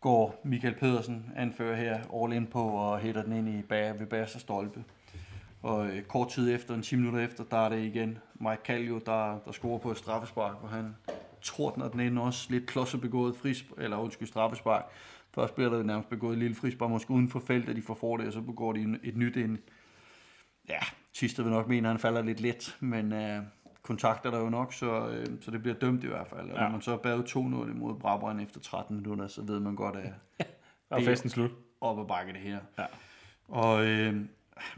går 0.00 0.40
Michael 0.44 0.74
Pedersen, 0.74 1.32
anfører 1.36 1.76
her, 1.76 2.22
all 2.22 2.32
in 2.32 2.46
på 2.46 2.62
og 2.62 2.98
hætter 2.98 3.22
den 3.22 3.32
ind 3.32 3.48
i 3.48 3.62
bag, 3.62 4.00
ved 4.00 4.06
bagerste 4.06 4.40
stolpe. 4.40 4.84
Og 5.62 5.86
øh, 5.86 6.02
kort 6.02 6.28
tid 6.28 6.54
efter, 6.54 6.74
en 6.74 6.82
10 6.82 6.96
minutter 6.96 7.20
efter, 7.20 7.44
der 7.44 7.56
er 7.56 7.68
det 7.68 7.84
igen 7.84 8.18
Mike 8.34 8.62
Kallio, 8.64 8.98
der, 9.06 9.38
der 9.44 9.52
scorer 9.52 9.78
på 9.78 9.90
et 9.90 9.98
straffespark, 9.98 10.58
hvor 10.60 10.68
han 10.68 10.96
tordner 11.42 11.88
den 11.88 12.00
ind 12.00 12.18
også 12.18 12.46
lidt 12.50 12.66
klodset 12.66 13.00
begået 13.00 13.36
frispark, 13.36 13.78
eller 13.78 13.96
undskyld 13.96 14.28
straffespark. 14.28 14.84
Først 15.34 15.54
bliver 15.54 15.70
der 15.70 15.82
nærmest 15.82 16.08
begået 16.08 16.32
et 16.32 16.38
lille 16.38 16.54
frispark, 16.54 16.90
måske 16.90 17.10
uden 17.10 17.28
for 17.30 17.40
feltet, 17.40 17.76
de 17.76 17.82
får 17.82 17.94
for 17.94 18.16
det, 18.16 18.26
og 18.26 18.32
så 18.32 18.40
begår 18.40 18.72
de 18.72 18.98
et 19.02 19.16
nyt 19.16 19.36
ind. 19.36 19.58
Ja, 20.68 20.78
Tister 21.14 21.42
vil 21.42 21.52
nok 21.52 21.68
mene, 21.68 21.88
at 21.88 21.92
han 21.92 21.98
falder 22.00 22.22
lidt 22.22 22.40
let, 22.40 22.76
men 22.80 23.12
øh, 23.12 23.42
kontakter 23.82 24.30
der 24.30 24.38
jo 24.38 24.48
nok, 24.50 24.72
så, 24.72 25.08
øh, 25.08 25.26
så 25.40 25.50
det 25.50 25.62
bliver 25.62 25.74
dømt 25.78 26.04
i 26.04 26.06
hvert 26.06 26.28
fald. 26.28 26.50
Og 26.50 26.56
Ja. 26.56 26.62
når 26.62 26.68
man 26.70 26.82
så 26.82 26.92
er 26.92 26.96
bagud 26.96 27.22
2-0 27.68 27.70
imod 27.76 27.94
Brabrand 28.00 28.40
efter 28.40 28.60
13 28.60 28.96
minutter, 28.96 29.26
så 29.28 29.42
ved 29.42 29.60
man 29.60 29.76
godt, 29.76 29.96
at 29.96 30.12
er 30.90 30.96
Det- 30.96 31.04
festen 31.04 31.30
slut. 31.30 31.50
op 31.80 32.00
ad 32.00 32.04
bakke 32.06 32.32
det 32.32 32.40
her. 32.40 32.58
Ja. 32.78 32.84
Og 33.48 33.86
øh, 33.86 34.16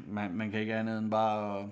man, 0.06 0.34
man 0.34 0.50
kan 0.50 0.60
ikke 0.60 0.74
andet 0.74 0.98
end 0.98 1.10
bare 1.10 1.60
at 1.60 1.68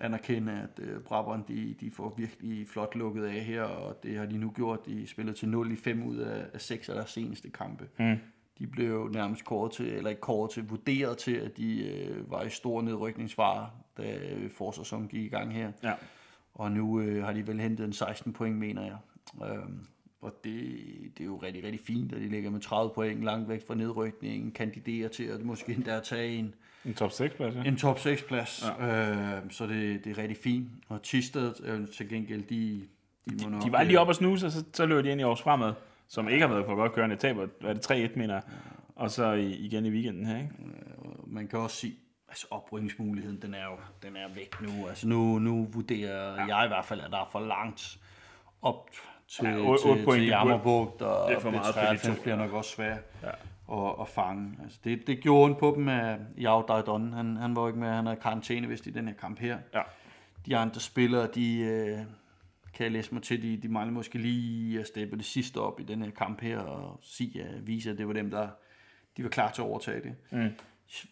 anerkende, 0.00 0.52
at 0.52 0.84
øh, 0.84 1.00
Brabrand 1.00 1.44
de, 1.48 1.74
de 1.80 1.90
får 1.90 2.14
virkelig 2.16 2.68
flot 2.68 2.94
lukket 2.94 3.24
af 3.24 3.40
her, 3.40 3.62
og 3.62 4.02
det 4.02 4.18
har 4.18 4.26
de 4.26 4.38
nu 4.38 4.50
gjort. 4.50 4.86
De 4.86 5.06
spillede 5.06 5.36
til 5.36 5.48
0 5.48 5.72
i 5.72 5.76
5 5.76 6.02
ud 6.02 6.16
af, 6.16 6.46
af 6.54 6.60
6 6.60 6.88
af 6.88 6.94
deres 6.94 7.10
seneste 7.10 7.50
kampe. 7.50 7.88
Mm. 7.98 8.16
De 8.58 8.66
blev 8.66 8.90
jo 8.90 9.08
nærmest 9.08 9.44
kåret 9.44 9.72
til, 9.72 9.86
eller 9.86 10.10
ikke 10.10 10.20
kåret 10.20 10.50
til, 10.50 10.68
vurderet 10.68 11.18
til, 11.18 11.34
at 11.34 11.56
de 11.56 11.88
øh, 11.88 12.30
var 12.30 12.42
i 12.42 12.50
stor 12.50 12.82
nedrykningsfare, 12.82 13.70
da 13.98 14.18
øh, 14.18 14.50
forsæsonen 14.50 15.08
gik 15.08 15.24
i 15.24 15.28
gang 15.28 15.52
her. 15.54 15.72
Ja. 15.82 15.92
Og 16.54 16.72
nu 16.72 17.00
øh, 17.00 17.24
har 17.24 17.32
de 17.32 17.46
vel 17.46 17.60
hentet 17.60 17.84
en 17.84 17.92
16 17.92 18.32
point, 18.32 18.56
mener 18.56 18.82
jeg. 18.82 18.96
Øhm, 19.50 19.86
og 20.20 20.32
det, 20.44 20.78
det 21.18 21.20
er 21.20 21.24
jo 21.24 21.36
rigtig, 21.36 21.64
rigtig 21.64 21.80
fint, 21.80 22.12
at 22.12 22.20
de 22.20 22.28
ligger 22.28 22.50
med 22.50 22.60
30 22.60 22.92
point 22.94 23.24
langt 23.24 23.48
væk 23.48 23.66
fra 23.66 23.74
nedrykningen, 23.74 24.52
kandiderer 24.52 25.08
til 25.08 25.24
at 25.24 25.44
måske 25.44 25.72
endda 25.72 26.00
tage 26.00 26.28
en, 26.28 26.54
En 26.84 26.94
top 26.94 27.12
6 27.12 27.34
plads, 27.34 27.54
ja. 27.54 27.62
en 27.62 27.76
top 27.76 27.98
6 27.98 28.22
plads. 28.22 28.64
Ja. 28.80 29.10
Øh, 29.10 29.42
så 29.50 29.66
det, 29.66 30.04
det 30.04 30.18
er 30.18 30.22
rigtig 30.22 30.36
fint. 30.44 30.68
Og 30.88 31.02
Tisted 31.02 31.54
øh, 31.64 31.88
til 31.96 32.08
gengæld, 32.08 32.42
de, 32.42 32.82
de 33.30 33.50
nok... 33.50 33.62
De 33.64 33.72
var 33.72 33.82
lige 33.82 34.00
op 34.00 34.08
og 34.08 34.14
snuse, 34.14 34.46
og 34.46 34.52
så, 34.52 34.64
så 34.72 34.86
løb 34.86 35.04
de 35.04 35.10
ind 35.10 35.20
i 35.20 35.24
års 35.24 35.42
fremad, 35.42 35.72
som 36.08 36.28
ikke 36.28 36.46
har 36.46 36.54
været 36.54 36.66
for 36.66 36.74
godt 36.74 36.92
kørende. 36.92 37.16
Taber, 37.16 37.46
er 37.60 37.72
det, 37.72 37.90
3-1, 37.90 38.18
mener 38.18 38.34
jeg. 38.34 38.42
Og 38.96 39.10
så 39.10 39.32
igen 39.32 39.86
i 39.86 39.90
weekenden 39.90 40.26
her, 40.26 40.36
ikke? 40.36 40.50
Øh, 40.64 41.32
man 41.32 41.48
kan 41.48 41.58
også 41.58 41.76
sige, 41.76 41.94
altså 42.28 42.46
oprykningsmuligheden, 42.50 43.42
den 43.42 43.54
er 43.54 43.64
jo 43.64 43.76
den 44.02 44.16
er 44.16 44.34
væk 44.34 44.60
nu. 44.60 44.88
Altså 44.88 45.08
nu, 45.08 45.38
nu 45.38 45.68
vurderer 45.72 46.34
ja. 46.34 46.56
jeg 46.56 46.64
i 46.64 46.68
hvert 46.68 46.84
fald, 46.84 47.00
at 47.00 47.10
der 47.10 47.18
er 47.18 47.28
for 47.32 47.40
langt 47.40 47.98
op 48.62 48.90
til, 49.28 49.44
Ja, 49.44 49.50
ja, 49.50 49.56
otte- 49.56 49.82
til, 49.82 49.90
otte 49.90 50.04
point, 50.04 50.20
til 50.20 50.26
Jammerbugt, 50.28 51.02
og 51.02 51.28
det 51.30 51.36
er 51.36 51.40
for 51.40 51.50
meget 51.50 51.74
på 51.74 51.80
de 51.80 51.86
B93 52.10 52.16
to. 52.16 52.22
bliver 52.22 52.36
nok 52.36 52.52
også 52.52 52.70
svært 52.70 52.98
Ja. 53.22 53.30
At, 53.72 53.94
at 54.00 54.08
fange. 54.08 54.58
Altså 54.62 54.78
det, 54.84 55.06
det 55.06 55.20
gjorde 55.20 55.44
ondt 55.44 55.58
på 55.58 55.72
dem 55.76 55.88
af 55.88 56.18
Jau 56.38 56.64
Dajdon. 56.68 57.12
Han, 57.12 57.36
han 57.36 57.56
var 57.56 57.66
ikke 57.66 57.80
med, 57.80 57.88
han 57.88 58.06
havde 58.06 58.20
karantæne 58.20 58.68
vist 58.68 58.86
i 58.86 58.90
den 58.90 59.08
her 59.08 59.14
kamp 59.14 59.38
her. 59.38 59.58
Ja. 59.74 59.82
De 60.46 60.56
andre 60.56 60.80
spillere, 60.80 61.28
de 61.34 61.58
øh, 61.58 61.98
kan 62.74 62.84
jeg 62.84 62.92
læse 62.92 63.14
mig 63.14 63.22
til, 63.22 63.42
de, 63.42 63.56
de 63.56 63.68
mangler 63.68 63.92
måske 63.92 64.18
lige 64.18 64.80
at 64.80 64.86
steppe 64.86 65.16
det 65.16 65.24
sidste 65.24 65.60
op 65.60 65.80
i 65.80 65.82
den 65.82 66.02
her 66.02 66.10
kamp 66.10 66.40
her, 66.40 66.58
og 66.58 66.98
sige, 67.02 67.42
at 67.42 67.66
vise, 67.66 67.90
at 67.90 67.98
det 67.98 68.06
var 68.06 68.12
dem, 68.12 68.30
der 68.30 68.48
de 69.16 69.22
var 69.22 69.28
klar 69.28 69.50
til 69.50 69.62
at 69.62 69.66
overtage 69.66 70.02
det. 70.02 70.14
Mm. 70.30 70.50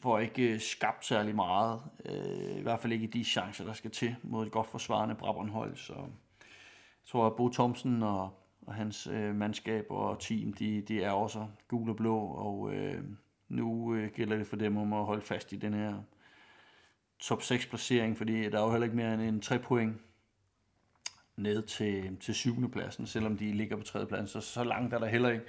Får 0.03 0.19
ikke 0.19 0.53
øh, 0.53 0.61
skabt 0.61 1.05
særlig 1.05 1.35
meget, 1.35 1.81
øh, 2.05 2.59
i 2.59 2.63
hvert 2.63 2.81
fald 2.81 2.93
ikke 2.93 3.07
de 3.07 3.25
chancer, 3.25 3.65
der 3.65 3.73
skal 3.73 3.91
til 3.91 4.17
mod 4.23 4.47
et 4.47 4.53
godt 4.53 4.67
forsvarende 4.67 5.15
Brabrandhold, 5.15 5.77
så 5.77 5.93
jeg 5.93 7.11
tror, 7.11 7.27
at 7.27 7.37
Bo 7.37 7.49
Thomsen 7.49 8.03
og, 8.03 8.31
og 8.67 8.75
hans 8.75 9.07
øh, 9.07 9.35
mandskab 9.35 9.87
og 9.91 10.21
team, 10.21 10.53
de, 10.53 10.81
de 10.81 11.03
er 11.03 11.11
også 11.11 11.47
gule 11.69 11.93
og 11.93 11.97
blå, 11.97 12.19
og 12.19 12.75
øh, 12.75 13.03
nu 13.49 13.95
øh, 13.95 14.11
gælder 14.11 14.37
det 14.37 14.47
for 14.47 14.57
dem 14.57 14.77
om 14.77 14.93
at 14.93 15.05
holde 15.05 15.23
fast 15.23 15.53
i 15.53 15.57
den 15.57 15.75
her 15.75 16.03
top 17.19 17.43
6 17.43 17.67
placering, 17.67 18.17
fordi 18.19 18.51
der 18.51 18.59
er 18.59 18.65
jo 18.65 18.71
heller 18.71 18.85
ikke 18.85 18.97
mere 18.97 19.15
end 19.15 19.23
en 19.23 19.41
3 19.41 19.59
point 19.59 19.97
ned 21.37 21.63
til, 21.63 22.17
til 22.17 22.35
syvende 22.35 22.69
pladsen, 22.69 23.07
selvom 23.07 23.37
de 23.37 23.53
ligger 23.53 23.77
på 23.77 23.83
tredje 23.83 24.07
pladsen, 24.07 24.29
så, 24.29 24.41
så 24.41 24.65
langt 24.65 24.95
er 24.95 24.99
der 24.99 25.07
heller 25.07 25.29
ikke. 25.29 25.45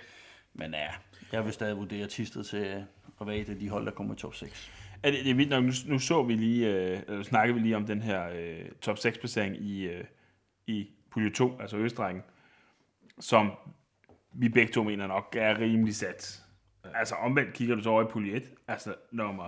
Men 0.53 0.73
ja, 0.73 0.87
jeg 1.31 1.45
vil 1.45 1.53
stadig 1.53 1.77
vurdere 1.77 2.07
Tisted 2.07 2.43
til 2.43 2.59
øh, 2.59 2.81
at 3.21 3.27
være 3.27 3.37
et 3.37 3.49
af 3.49 3.59
de 3.59 3.69
hold, 3.69 3.85
der 3.85 3.91
kommer 3.91 4.13
i 4.13 4.17
top 4.17 4.35
6. 4.35 4.71
Er 5.03 5.11
det, 5.11 5.19
det 5.23 5.31
er 5.31 5.35
vildt 5.35 5.49
nok, 5.49 5.63
nu, 5.63 5.71
nu 5.87 5.99
så 5.99 6.23
vi 6.23 6.33
lige, 6.33 6.67
øh, 6.67 7.01
eller 7.07 7.23
snakkede 7.23 7.55
vi 7.55 7.61
lige 7.61 7.75
om 7.75 7.85
den 7.85 8.01
her 8.01 8.29
øh, 8.35 8.71
top 8.81 8.97
6 8.97 9.17
placering 9.17 9.55
i, 9.55 9.87
øh, 9.87 10.03
i 10.67 10.87
pulje 11.11 11.29
2, 11.29 11.59
altså 11.59 11.77
Østrækken, 11.77 12.23
som 13.19 13.51
vi 14.33 14.49
begge 14.49 14.73
to 14.73 14.83
mener 14.83 15.07
nok 15.07 15.35
er 15.39 15.59
rimelig 15.59 15.95
sat. 15.95 16.41
Altså 16.95 17.15
omvendt 17.15 17.53
kigger 17.53 17.75
du 17.75 17.81
så 17.81 17.89
over 17.89 18.01
i 18.03 18.05
pulje 18.11 18.33
1, 18.33 18.51
altså 18.67 18.95
nummer, 19.11 19.47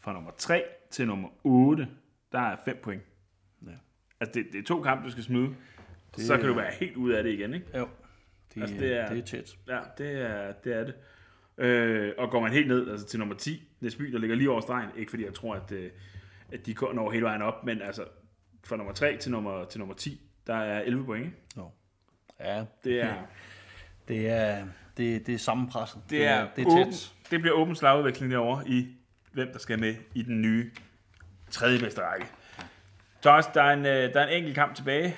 fra 0.00 0.12
nummer 0.12 0.30
3 0.38 0.62
til 0.90 1.06
nummer 1.06 1.28
8, 1.44 1.88
der 2.32 2.40
er 2.40 2.56
5 2.64 2.76
point. 2.82 3.02
Ja. 3.66 3.70
Altså 4.20 4.32
det, 4.34 4.46
det 4.52 4.58
er 4.58 4.62
to 4.64 4.82
kampe, 4.82 5.04
du 5.04 5.10
skal 5.10 5.24
smide, 5.24 5.54
det, 6.16 6.24
så 6.24 6.36
kan 6.36 6.46
du 6.48 6.54
være 6.54 6.72
helt 6.80 6.96
ud 6.96 7.10
af 7.12 7.22
det 7.22 7.30
igen, 7.32 7.54
ikke? 7.54 7.78
Jo, 7.78 7.88
det, 8.54 8.60
Altså, 8.62 8.76
det 8.76 8.92
er- 8.92 9.00
er, 9.02 9.08
det 9.08 9.18
er 9.18 9.22
tæt. 9.24 9.56
Ja, 9.68 9.78
det 9.98 10.20
er 10.22 10.52
det. 10.52 10.72
Er 10.76 10.84
det. 10.84 10.94
Øh, 11.58 12.12
og 12.18 12.30
går 12.30 12.40
man 12.40 12.52
helt 12.52 12.68
ned 12.68 12.90
altså 12.90 13.06
til 13.06 13.18
nummer 13.18 13.34
10, 13.34 13.68
Næsby, 13.80 14.12
der 14.12 14.18
ligger 14.18 14.36
lige 14.36 14.50
over 14.50 14.60
stregen, 14.60 14.90
ikke 14.96 15.10
fordi 15.10 15.24
jeg 15.24 15.34
tror, 15.34 15.54
at, 15.54 15.72
øh, 15.72 15.90
at 16.52 16.66
de 16.66 16.74
når 16.94 17.10
hele 17.10 17.24
vejen 17.24 17.42
op, 17.42 17.64
men 17.64 17.82
altså 17.82 18.04
fra 18.64 18.76
nummer 18.76 18.92
3 18.92 19.16
til 19.16 19.32
nummer, 19.32 19.64
til 19.64 19.78
nummer 19.78 19.94
10, 19.94 20.20
der 20.46 20.54
er 20.54 20.80
11 20.82 21.04
point. 21.04 21.26
ikke? 21.26 21.36
Jo. 21.56 21.70
Ja, 22.40 22.64
Det 22.84 23.02
er, 23.02 23.14
Det 24.08 24.30
er, 24.30 24.66
det, 24.96 25.26
det 25.26 25.34
er 25.34 25.38
sammenpresset. 25.38 26.00
Det 26.10 26.26
er, 26.26 26.48
det 26.56 26.62
er 26.66 26.70
åben, 26.70 26.92
tæt. 26.92 27.12
det 27.30 27.40
bliver 27.40 27.54
åben 27.56 27.76
slagudvikling 27.76 28.32
derovre 28.32 28.68
i, 28.68 28.96
hvem 29.32 29.48
der 29.52 29.58
skal 29.58 29.78
med 29.78 29.94
i 30.14 30.22
den 30.22 30.42
nye 30.42 30.70
tredje 31.50 31.78
bedste 31.78 32.00
række. 32.02 32.26
Thomas, 33.22 33.46
der 33.46 33.62
er 33.62 33.72
en, 33.72 33.86
øh, 33.86 34.14
der 34.14 34.20
er 34.20 34.26
en 34.26 34.36
enkelt 34.36 34.54
kamp 34.54 34.74
tilbage, 34.74 35.16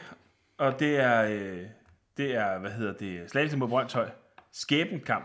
og 0.59 0.81
det 0.81 1.01
er, 1.01 1.23
øh, 1.23 1.63
det 2.17 2.35
er 2.35 2.59
hvad 2.59 2.71
hedder 2.71 2.93
det, 2.93 3.31
Slagelse 3.31 3.57
mod 3.57 3.69
Brøndshøj. 3.69 4.09
Skæbenkamp, 4.53 5.25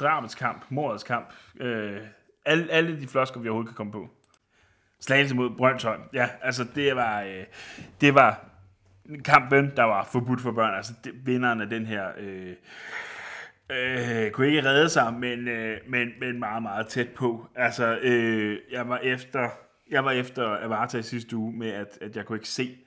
drabets 0.00 0.34
kamp, 0.34 0.64
mordets 0.68 1.04
kamp, 1.04 1.32
øh, 1.60 2.00
alle, 2.46 2.72
alle 2.72 3.00
de 3.00 3.06
flosker, 3.06 3.40
vi 3.40 3.48
overhovedet 3.48 3.68
kan 3.68 3.76
komme 3.76 3.92
på. 3.92 4.08
Slagelse 5.00 5.34
mod 5.34 5.50
Brøndshøj. 5.56 5.96
Ja, 6.12 6.28
altså 6.42 6.64
det 6.74 6.96
var, 6.96 7.22
øh, 7.22 7.44
det 8.00 8.14
var 8.14 8.44
kampen, 9.24 9.72
der 9.76 9.82
var 9.82 10.08
forbudt 10.12 10.40
for 10.40 10.52
børn. 10.52 10.74
Altså 10.74 10.92
det, 11.04 11.12
vinderen 11.26 11.60
af 11.60 11.68
den 11.68 11.86
her 11.86 12.08
øh, 12.18 12.54
øh, 13.70 14.30
kunne 14.30 14.46
ikke 14.46 14.64
redde 14.64 14.88
sig, 14.88 15.14
men, 15.14 15.48
øh, 15.48 15.78
men, 15.88 16.08
men 16.20 16.38
meget, 16.38 16.62
meget 16.62 16.86
tæt 16.86 17.08
på. 17.08 17.46
Altså, 17.54 17.98
øh, 18.02 18.58
jeg 18.72 18.88
var 18.88 18.98
efter, 18.98 19.48
jeg 19.90 20.04
var 20.04 20.10
efter 20.10 20.64
Avarta 20.64 20.98
i 20.98 21.02
sidste 21.02 21.36
uge 21.36 21.52
med, 21.52 21.70
at, 21.70 21.98
at 22.00 22.16
jeg 22.16 22.24
kunne 22.24 22.36
ikke 22.36 22.48
se, 22.48 22.78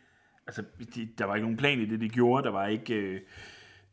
altså, 0.47 0.63
de, 0.95 1.09
der 1.17 1.25
var 1.25 1.35
ikke 1.35 1.45
nogen 1.45 1.57
plan 1.57 1.79
i 1.79 1.85
det, 1.85 2.01
de 2.01 2.09
gjorde. 2.09 2.43
Der 2.43 2.51
var 2.51 2.67
ikke, 2.67 2.95
øh, 2.95 3.21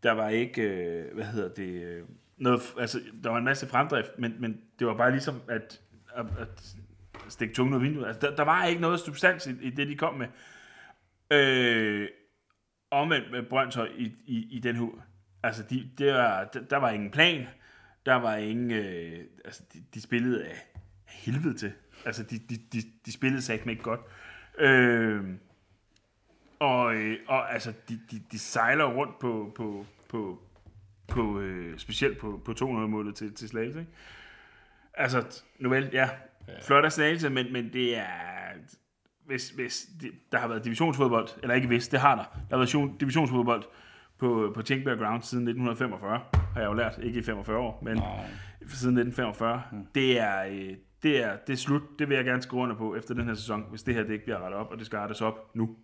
der 0.02 0.12
var 0.12 0.28
ikke, 0.28 0.62
øh, 0.62 1.14
hvad 1.14 1.24
hedder 1.24 1.48
det, 1.48 1.82
øh, 1.82 2.02
noget, 2.38 2.60
altså, 2.78 3.00
der 3.24 3.30
var 3.30 3.38
en 3.38 3.44
masse 3.44 3.68
fremdrift, 3.68 4.18
men, 4.18 4.34
men 4.38 4.60
det 4.78 4.86
var 4.86 4.96
bare 4.96 5.10
ligesom 5.10 5.40
at, 5.48 5.80
at, 6.14 6.26
at 6.40 6.74
stikke 7.28 7.54
tungen 7.54 7.74
ud 7.74 7.80
af 7.80 7.84
vinduet. 7.84 8.06
Altså, 8.06 8.20
der, 8.20 8.36
der 8.36 8.42
var 8.42 8.64
ikke 8.64 8.80
noget 8.80 9.00
substans 9.00 9.46
i, 9.46 9.50
i 9.62 9.70
det, 9.70 9.88
de 9.88 9.96
kom 9.96 10.14
med. 10.14 10.26
Øh, 11.30 12.08
omvendt 12.90 13.30
med 13.30 13.42
Brøndshøj 13.42 13.88
i, 13.96 14.12
i, 14.26 14.48
i 14.50 14.58
den 14.58 14.76
her. 14.76 15.04
Altså, 15.42 15.62
de, 15.62 15.90
det 15.98 16.12
var, 16.12 16.44
der, 16.44 16.60
der 16.60 16.76
var 16.76 16.90
ingen 16.90 17.10
plan. 17.10 17.46
Der 18.06 18.14
var 18.14 18.36
ingen... 18.36 18.70
Øh, 18.70 19.24
altså, 19.44 19.62
de, 19.72 19.84
de 19.94 20.00
spillede 20.00 20.44
af 20.44 20.66
helvede 21.06 21.54
til. 21.54 21.72
Altså, 22.04 22.22
de, 22.22 22.38
de, 22.38 22.56
de, 22.72 22.78
de 23.06 23.12
spillede 23.12 23.42
sig 23.42 23.54
ikke 23.54 23.82
godt. 23.82 24.00
Øh, 24.58 25.24
og, 26.58 26.94
øh, 26.94 27.18
og 27.26 27.52
altså, 27.52 27.72
de, 27.88 28.00
de, 28.10 28.22
de 28.32 28.38
sejler 28.38 28.84
rundt 28.84 29.18
på, 29.18 29.52
på, 29.56 29.86
på, 30.08 30.42
på 31.08 31.40
øh, 31.40 31.78
specielt 31.78 32.18
på, 32.18 32.42
på 32.44 32.52
200-målet 32.52 33.14
til, 33.14 33.34
til 33.34 33.48
Slagelse, 33.48 33.80
ikke? 33.80 33.92
Altså, 34.94 35.42
nu 35.58 35.68
vel, 35.68 35.90
ja, 35.92 36.08
flot 36.62 36.84
af 36.84 36.92
Slagelse, 36.92 37.30
men, 37.30 37.52
men 37.52 37.72
det 37.72 37.98
er... 37.98 38.04
Hvis, 39.28 39.50
hvis 39.50 39.86
det, 40.00 40.10
der 40.32 40.38
har 40.38 40.48
været 40.48 40.64
divisionsfodbold, 40.64 41.28
eller 41.42 41.54
ikke 41.54 41.66
hvis, 41.66 41.88
det 41.88 42.00
har 42.00 42.14
der. 42.16 42.24
Der 42.24 42.56
har 42.56 42.56
været 42.56 42.68
division- 42.74 42.98
divisionsfodbold 42.98 43.62
på, 44.18 44.52
på 44.54 44.62
Tinkberg 44.62 44.98
Ground 44.98 45.22
siden 45.22 45.48
1945, 45.48 46.20
har 46.54 46.60
jeg 46.60 46.66
jo 46.68 46.72
lært. 46.72 46.98
Ikke 47.02 47.18
i 47.18 47.22
45 47.22 47.58
år, 47.58 47.80
men 47.82 47.96
Nej. 47.96 48.26
siden 48.60 48.98
1945. 48.98 49.62
Mm. 49.72 49.86
Det, 49.94 50.20
er, 50.20 50.44
øh, 50.44 50.74
det, 51.02 51.24
er, 51.24 51.36
det 51.36 51.52
er 51.52 51.56
slut. 51.56 51.82
Det 51.98 52.08
vil 52.08 52.14
jeg 52.14 52.24
gerne 52.24 52.42
skrive 52.42 52.62
under 52.62 52.76
på 52.76 52.94
efter 52.96 53.14
den 53.14 53.24
her 53.26 53.34
sæson, 53.34 53.66
hvis 53.70 53.82
det 53.82 53.94
her 53.94 54.02
det 54.02 54.12
ikke 54.12 54.24
bliver 54.24 54.38
rettet 54.38 54.60
op, 54.60 54.70
og 54.70 54.78
det 54.78 54.86
skal 54.86 54.98
rettes 54.98 55.20
op 55.20 55.50
nu. 55.56 55.76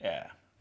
Ja, 0.00 0.18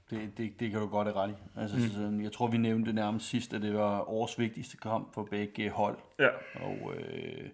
det, 0.10 0.38
det, 0.38 0.60
det 0.60 0.72
kan 0.72 0.80
du 0.80 0.88
godt 0.88 1.07
have 1.07 1.16
ret 1.18 1.30
i. 1.30 1.60
Altså, 1.60 1.78
mm. 1.78 1.84
sådan, 1.84 2.22
jeg 2.24 2.32
tror, 2.32 2.48
vi 2.48 2.57
nævnte 2.57 2.94
nærmest 2.94 3.26
sidst, 3.30 3.53
at 3.53 3.61
det 3.61 3.74
var 3.74 4.10
årets 4.10 4.40
vigtigste 4.40 4.78
kamp 4.78 5.14
for 5.14 5.28
begge 5.32 5.70
hold. 5.70 5.98
Ja. 6.20 6.28
Og 6.56 6.94
øh, 6.98 7.49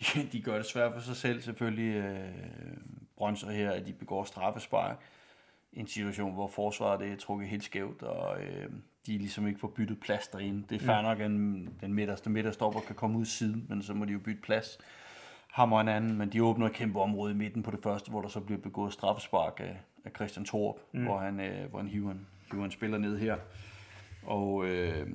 de, 0.14 0.28
de 0.32 0.40
gør 0.42 0.56
det 0.56 0.66
svært 0.66 0.92
for 0.94 1.00
sig 1.00 1.16
selv 1.16 1.40
selvfølgelig. 1.40 1.94
Øh, 1.96 2.28
Brøndshøj 3.16 3.52
her, 3.52 3.70
at 3.70 3.86
de 3.86 3.92
begår 3.92 4.24
straffespark. 4.24 4.96
En 5.72 5.86
situation, 5.86 6.34
hvor 6.34 6.46
forsvaret 6.46 7.00
det 7.00 7.12
er 7.12 7.16
trukket 7.16 7.48
helt 7.48 7.64
skævt, 7.64 8.02
og 8.02 8.42
øh, 8.42 8.70
de 9.06 9.18
ligesom 9.18 9.46
ikke 9.46 9.60
får 9.60 9.68
byttet 9.68 10.00
plads 10.00 10.28
derinde. 10.28 10.64
Det 10.68 10.82
er 10.82 10.86
fair 10.86 11.02
nok, 11.02 11.20
at 11.20 11.30
den 11.30 11.68
den 11.80 11.94
midterste 11.94 12.30
midterstopper 12.30 12.80
kan 12.80 12.94
komme 12.94 13.18
ud 13.18 13.24
siden, 13.24 13.66
men 13.68 13.82
så 13.82 13.94
må 13.94 14.04
de 14.04 14.12
jo 14.12 14.18
bytte 14.18 14.42
plads. 14.42 14.78
Hammer 15.52 15.80
en 15.80 15.88
anden, 15.88 16.18
men 16.18 16.32
de 16.32 16.44
åbner 16.44 16.66
et 16.66 16.72
kæmpe 16.72 17.00
område 17.00 17.32
i 17.32 17.36
midten 17.36 17.62
på 17.62 17.70
det 17.70 17.82
første, 17.82 18.10
hvor 18.10 18.22
der 18.22 18.28
så 18.28 18.40
bliver 18.40 18.60
begået 18.60 18.92
straffespark 18.92 19.60
af, 19.60 19.76
af 20.04 20.10
Christian 20.16 20.44
Thorup, 20.44 20.76
mm. 20.92 21.04
hvor 21.04 21.18
han, 21.18 21.40
øh, 21.40 21.70
hvor 21.70 21.78
han 21.78 21.88
hiver, 21.88 22.10
en, 22.10 22.26
hiver 22.52 22.64
en 22.64 22.70
spiller 22.70 22.98
ned 22.98 23.18
her. 23.18 23.36
Og 24.22 24.66
øh, 24.66 25.10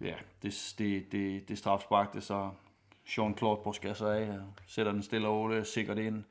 ja, 0.00 0.14
det, 0.42 0.74
det, 0.78 1.12
det, 1.12 1.48
det 1.48 1.58
straffespark, 1.58 2.14
det 2.14 2.22
så 2.22 2.50
Jean-Claude 3.08 3.62
Bosker 3.62 3.92
sig 3.92 4.18
af, 4.18 4.30
og 4.30 4.52
sætter 4.66 4.92
den 4.92 5.02
stille 5.02 5.28
og 5.28 5.36
roligt 5.36 5.66
sikkert 5.66 5.98
ind 5.98 6.24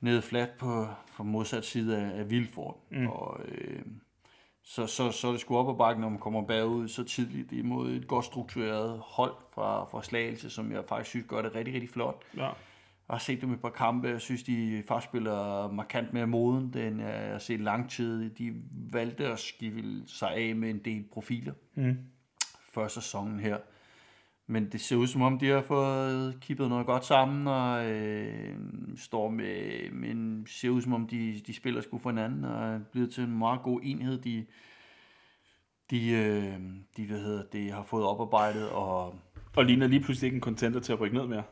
ned 0.00 0.22
flat 0.22 0.50
på, 0.58 0.86
på 1.16 1.22
modsat 1.22 1.64
side 1.64 1.96
af, 1.98 2.18
af 2.18 2.30
Vilfort. 2.30 2.74
Mm. 2.90 3.06
Og 3.06 3.40
øh, 3.48 3.82
så, 4.62 4.86
så, 4.86 5.10
så 5.12 5.28
er 5.28 5.32
det 5.32 5.40
sgu 5.40 5.56
op 5.56 5.68
ad 5.74 5.78
bakken, 5.78 6.00
når 6.02 6.08
man 6.08 6.18
kommer 6.18 6.42
bagud 6.42 6.88
så 6.88 7.04
tidligt 7.04 7.52
imod 7.52 7.90
et 7.90 8.06
godt 8.08 8.24
struktureret 8.24 9.00
hold 9.04 9.34
fra, 9.54 9.84
fra 9.84 10.02
Slagelse, 10.02 10.50
som 10.50 10.72
jeg 10.72 10.84
faktisk 10.88 11.10
synes 11.10 11.26
gør 11.28 11.42
det 11.42 11.54
rigtig, 11.54 11.74
rigtig 11.74 11.90
flot. 11.90 12.22
ja. 12.36 12.50
Jeg 13.08 13.14
har 13.14 13.18
set 13.18 13.40
dem 13.40 13.52
et 13.52 13.60
par 13.60 13.70
kampe, 13.70 14.08
jeg 14.08 14.20
synes, 14.20 14.42
de 14.42 14.82
faktisk 14.88 15.10
spiller 15.10 15.70
markant 15.72 16.12
mere 16.12 16.26
moden, 16.26 16.74
end 16.78 17.00
jeg 17.02 17.28
har 17.30 17.38
set 17.38 17.60
lang 17.60 17.90
tid. 17.90 18.30
De 18.30 18.54
valgte 18.92 19.26
at 19.26 19.38
skifte 19.38 20.02
sig 20.06 20.34
af 20.34 20.54
med 20.56 20.70
en 20.70 20.78
del 20.78 21.04
profiler 21.12 21.52
Mm. 21.74 21.96
før 22.74 22.88
sæsonen 22.88 23.40
her. 23.40 23.58
Men 24.48 24.72
det 24.72 24.80
ser 24.80 24.96
ud 24.96 25.06
som 25.06 25.22
om, 25.22 25.38
de 25.38 25.46
har 25.48 25.62
fået 25.62 26.38
kippet 26.40 26.68
noget 26.68 26.86
godt 26.86 27.04
sammen, 27.04 27.46
og 27.48 27.86
øh, 27.90 28.54
står 28.96 29.30
med, 29.30 29.90
men 29.90 30.46
ser 30.48 30.70
ud 30.70 30.82
som 30.82 30.92
om, 30.92 31.06
de, 31.06 31.40
de 31.46 31.54
spiller 31.54 31.80
sgu 31.80 31.98
for 31.98 32.10
hinanden, 32.10 32.44
og 32.44 32.68
er 32.68 32.80
blevet 32.92 33.12
til 33.12 33.24
en 33.24 33.38
meget 33.38 33.62
god 33.62 33.80
enhed, 33.82 34.18
de, 34.18 34.46
de, 35.90 36.10
øh, 36.10 36.54
de 36.96 37.06
hvad 37.06 37.20
hedder 37.20 37.42
det, 37.52 37.72
har 37.72 37.82
fået 37.82 38.04
oparbejdet, 38.06 38.68
og 38.68 39.14
Og 39.56 39.64
ligner 39.64 39.86
lige 39.86 40.00
pludselig 40.00 40.26
ikke 40.26 40.34
en 40.34 40.42
contender 40.42 40.80
til 40.80 40.92
at 40.92 41.00
rykke 41.00 41.16
ned 41.16 41.26
mere. 41.26 41.42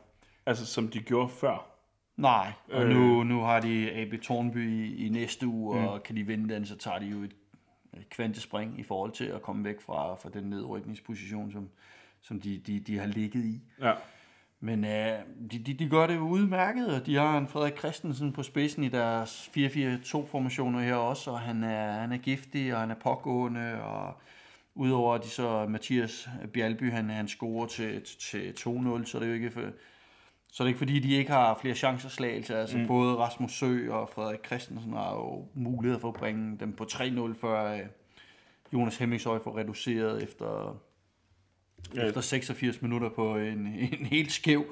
Altså, 0.45 0.65
som 0.65 0.87
de 0.87 0.99
gjorde 0.99 1.29
før. 1.29 1.71
nej, 2.17 2.51
og 2.71 2.83
Øh. 2.83 2.89
nu, 2.89 3.23
nu 3.23 3.41
har 3.41 3.59
de 3.59 3.91
AB 3.91 4.21
Tornby 4.21 4.69
i, 4.71 5.05
i 5.05 5.09
næste 5.09 5.47
uge, 5.47 5.79
mm. 5.79 5.85
og 5.85 6.03
kan 6.03 6.15
de 6.15 6.23
vinde 6.23 6.53
den, 6.53 6.65
så 6.65 6.77
tager 6.77 6.99
de 6.99 7.05
jo 7.05 7.17
et, 7.23 7.35
et 7.97 8.09
kvantespring 8.09 8.79
i 8.79 8.83
forhold 8.83 9.11
til 9.11 9.25
at 9.25 9.41
komme 9.41 9.63
væk 9.63 9.81
fra, 9.81 10.15
fra 10.15 10.29
den 10.33 10.43
nedrykningsposition, 10.43 11.51
som, 11.51 11.69
som 12.27 12.41
de, 12.41 12.57
de, 12.57 12.79
de 12.79 12.97
har 12.97 13.07
ligget 13.07 13.45
i. 13.45 13.61
Ja. 13.81 13.93
Men 14.59 14.85
øh, 14.85 15.19
de, 15.51 15.59
de, 15.59 15.73
de 15.73 15.89
gør 15.89 16.07
det 16.07 16.17
udmærket, 16.17 16.87
og 16.87 17.05
de 17.05 17.15
har 17.15 17.37
en 17.37 17.47
Frederik 17.47 17.77
Christensen 17.77 18.33
på 18.33 18.43
spidsen 18.43 18.83
i 18.83 18.89
deres 18.89 19.51
4-4-2-formationer 19.57 20.79
her 20.79 20.95
også, 20.95 21.31
og 21.31 21.39
han 21.39 21.63
er, 21.63 21.91
han 21.91 22.11
er 22.11 22.17
giftig, 22.17 22.73
og 22.73 22.79
han 22.79 22.91
er 22.91 22.95
pågående, 22.95 23.83
og 23.83 24.13
udover 24.75 25.17
de 25.17 25.29
så 25.29 25.65
Mathias 25.69 26.29
Bjalby, 26.53 26.91
han, 26.91 27.09
han 27.09 27.27
scorer 27.27 27.67
til, 27.67 28.01
til 28.19 28.53
2-0, 28.59 29.05
så 29.05 29.17
er 29.17 29.19
det 29.19 29.27
jo 29.27 29.33
ikke 29.33 29.51
for, 29.51 29.61
så 30.51 30.63
er 30.63 30.65
det 30.65 30.69
ikke 30.69 30.77
fordi, 30.77 30.99
de 30.99 31.13
ikke 31.13 31.31
har 31.31 31.57
flere 31.61 31.75
chancer 31.75 32.09
slagelse. 32.09 32.55
Altså 32.55 32.77
mm. 32.77 32.87
både 32.87 33.15
Rasmus 33.15 33.51
Sø 33.51 33.91
og 33.91 34.09
Frederik 34.09 34.45
Christensen 34.45 34.93
har 34.93 35.13
jo 35.13 35.47
mulighed 35.53 35.99
for 35.99 36.07
at 36.07 36.13
bringe 36.13 36.57
dem 36.59 36.73
på 36.73 36.83
3-0, 36.83 37.41
før 37.41 37.73
øh, 37.73 37.79
Jonas 38.73 38.97
Hemmingshøj 38.97 39.39
får 39.39 39.57
reduceret 39.57 40.23
efter 40.23 40.77
Ja. 41.95 42.07
efter 42.07 42.21
86 42.21 42.81
minutter 42.81 43.09
på 43.09 43.37
en, 43.37 43.67
en 43.99 44.05
helt 44.05 44.31
skæv 44.31 44.65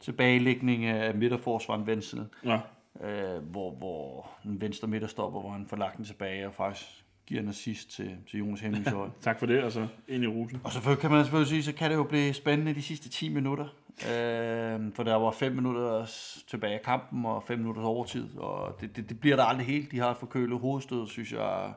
tilbagelægning 0.00 0.84
af 0.84 1.14
midterforsvaren 1.14 1.82
Wenzel, 1.82 2.26
ja. 2.44 2.58
øh, 3.00 3.42
hvor, 3.42 3.70
hvor 3.70 4.30
en 4.44 4.60
venstre 4.60 4.88
midterstopper, 4.88 5.40
hvor 5.40 5.50
han 5.50 5.66
får 5.66 5.76
lagt 5.76 5.96
den 5.96 6.04
tilbage 6.04 6.46
og 6.46 6.54
faktisk 6.54 7.04
giver 7.26 7.40
en 7.40 7.48
assist 7.48 7.90
til, 7.90 8.16
til 8.30 8.38
Jonas 8.38 8.60
Hemmingshøj. 8.60 9.08
Tak 9.20 9.38
for 9.38 9.46
det, 9.46 9.62
og 9.62 9.72
så 9.72 9.86
ind 10.08 10.24
i 10.24 10.26
rusen. 10.26 10.60
og 10.64 10.72
selvfølgelig 10.72 11.00
kan 11.00 11.10
man 11.10 11.24
selvfølgelig 11.24 11.48
sige, 11.48 11.62
så 11.62 11.72
kan 11.72 11.90
det 11.90 11.96
jo 11.96 12.02
blive 12.02 12.34
spændende 12.34 12.74
de 12.74 12.82
sidste 12.82 13.08
10 13.08 13.28
minutter. 13.28 13.64
Øh, 13.94 14.80
for 14.94 15.02
der 15.02 15.14
var 15.14 15.30
5 15.30 15.52
minutter 15.52 16.06
tilbage 16.48 16.74
af 16.74 16.82
kampen 16.82 17.24
og 17.26 17.42
5 17.46 17.58
minutters 17.58 17.84
overtid, 17.84 18.36
og 18.36 18.80
det, 18.80 18.96
det, 18.96 19.08
det 19.08 19.20
bliver 19.20 19.36
der 19.36 19.44
aldrig 19.44 19.66
helt. 19.66 19.92
De 19.92 19.98
har 19.98 20.10
et 20.10 20.16
forkølet 20.16 20.58
hovedstød, 20.58 21.08
synes 21.08 21.32
jeg. 21.32 21.72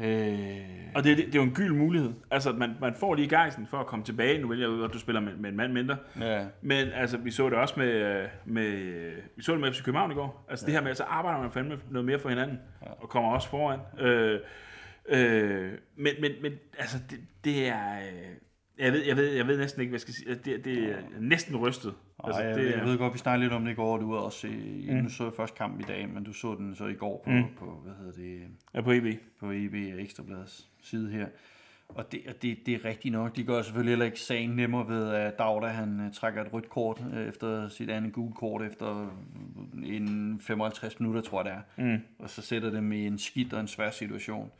Øh, 0.00 0.58
Og 0.94 1.04
det, 1.04 1.12
er- 1.12 1.16
det, 1.16 1.26
det 1.26 1.34
er 1.34 1.38
jo 1.38 1.42
en 1.42 1.54
gyld 1.54 1.72
mulighed. 1.72 2.12
Altså, 2.30 2.50
at 2.50 2.56
man, 2.56 2.74
man 2.80 2.94
får 2.94 3.14
lige 3.14 3.28
gejsen 3.28 3.66
for 3.66 3.76
at 3.76 3.86
komme 3.86 4.04
tilbage. 4.04 4.40
Nu 4.40 4.48
vælger 4.48 4.68
jeg 4.68 4.76
ud, 4.78 4.84
at 4.84 4.92
du 4.92 4.98
spiller 4.98 5.20
med, 5.20 5.36
med 5.36 5.50
en 5.50 5.56
mand 5.56 5.72
mindre. 5.72 5.96
ja. 6.20 6.46
Men 6.62 6.88
altså, 6.88 7.16
vi 7.16 7.30
så 7.30 7.48
det 7.50 7.58
også 7.58 7.74
med, 7.76 7.88
øh, 7.92 8.28
med, 8.44 8.72
vi 9.36 9.42
så 9.42 9.52
det 9.52 9.60
med 9.60 9.72
FC 9.72 9.82
København 9.84 10.10
i 10.10 10.14
går. 10.14 10.46
Altså 10.50 10.64
ja. 10.64 10.66
det 10.66 10.74
her 10.74 10.82
med, 10.82 10.90
at 10.90 10.96
så 10.96 11.02
arbejder 11.04 11.40
man 11.40 11.50
fandme 11.50 11.78
noget 11.90 12.04
mere 12.06 12.18
for 12.18 12.28
hinanden, 12.28 12.58
ja. 12.86 12.90
og 13.02 13.08
kommer 13.08 13.30
også 13.30 13.48
foran. 13.48 13.80
Øh, 14.00 14.40
øh, 15.08 15.72
men, 15.96 16.12
men, 16.20 16.32
men 16.42 16.52
altså, 16.78 16.96
det, 17.10 17.18
det 17.44 17.68
er, 17.68 17.92
øh, 17.98 18.84
jeg 18.84 18.92
ved, 18.92 19.04
jeg, 19.04 19.16
ved, 19.16 19.32
jeg 19.32 19.46
ved 19.46 19.58
næsten 19.58 19.80
ikke, 19.80 19.90
hvad 19.90 19.94
jeg 19.96 20.00
skal 20.00 20.14
sige. 20.14 20.34
Det, 20.34 20.64
det 20.64 20.90
er 20.90 20.96
næsten 21.20 21.56
rystet. 21.56 21.94
Altså, 22.26 22.42
Ej, 22.42 22.48
jeg, 22.48 22.56
det, 22.56 22.70
jeg 22.70 22.84
ved 22.84 22.98
godt, 22.98 23.12
vi 23.12 23.18
snakkede 23.18 23.44
lidt 23.44 23.52
om 23.52 23.64
det 23.64 23.72
i 23.72 23.74
går, 23.74 23.96
du 23.96 24.12
var 24.12 24.18
også 24.18 24.46
i, 24.46 24.88
mm. 24.90 24.96
nu 24.96 25.08
så 25.08 25.24
jeg 25.24 25.32
først 25.36 25.54
kampen 25.54 25.80
i 25.80 25.84
dag, 25.84 26.08
men 26.08 26.24
du 26.24 26.32
så 26.32 26.54
den 26.54 26.74
så 26.74 26.86
i 26.86 26.94
går 26.94 27.22
på, 27.24 27.30
mm. 27.30 27.44
på 27.58 27.80
hvad 27.84 27.94
hedder 27.98 28.12
det, 28.12 28.42
er 28.74 28.82
på 28.82 28.92
EB. 28.92 29.20
på 29.40 29.50
EB 29.50 29.74
Ekstrabladets 29.74 30.68
side 30.82 31.10
her. 31.10 31.26
Og 31.88 32.12
det, 32.12 32.22
og 32.28 32.42
det, 32.42 32.58
det 32.66 32.74
er 32.74 32.84
rigtigt 32.84 33.12
nok. 33.12 33.36
De 33.36 33.44
gør 33.44 33.62
selvfølgelig 33.62 33.90
heller 33.90 34.06
ikke 34.06 34.20
sagen 34.20 34.50
nemmere 34.50 34.88
ved, 34.88 35.10
at 35.10 35.38
Dagda 35.38 35.66
han 35.66 36.00
øh, 36.00 36.12
trækker 36.12 36.44
et 36.44 36.52
rødt 36.52 36.68
kort 36.68 37.04
øh, 37.14 37.28
efter 37.28 37.68
sit 37.68 37.90
andet 37.90 38.12
gule 38.12 38.34
kort 38.34 38.62
efter 38.62 39.10
en 39.84 40.40
55 40.40 41.00
minutter, 41.00 41.20
tror 41.20 41.42
jeg 41.42 41.44
det 41.44 41.84
er. 41.84 41.96
Mm. 41.96 42.00
Og 42.18 42.30
så 42.30 42.42
sætter 42.42 42.70
dem 42.70 42.92
i 42.92 43.06
en 43.06 43.18
skidt 43.18 43.52
og 43.52 43.60
en 43.60 43.68
svær 43.68 43.90
situation. 43.90 44.50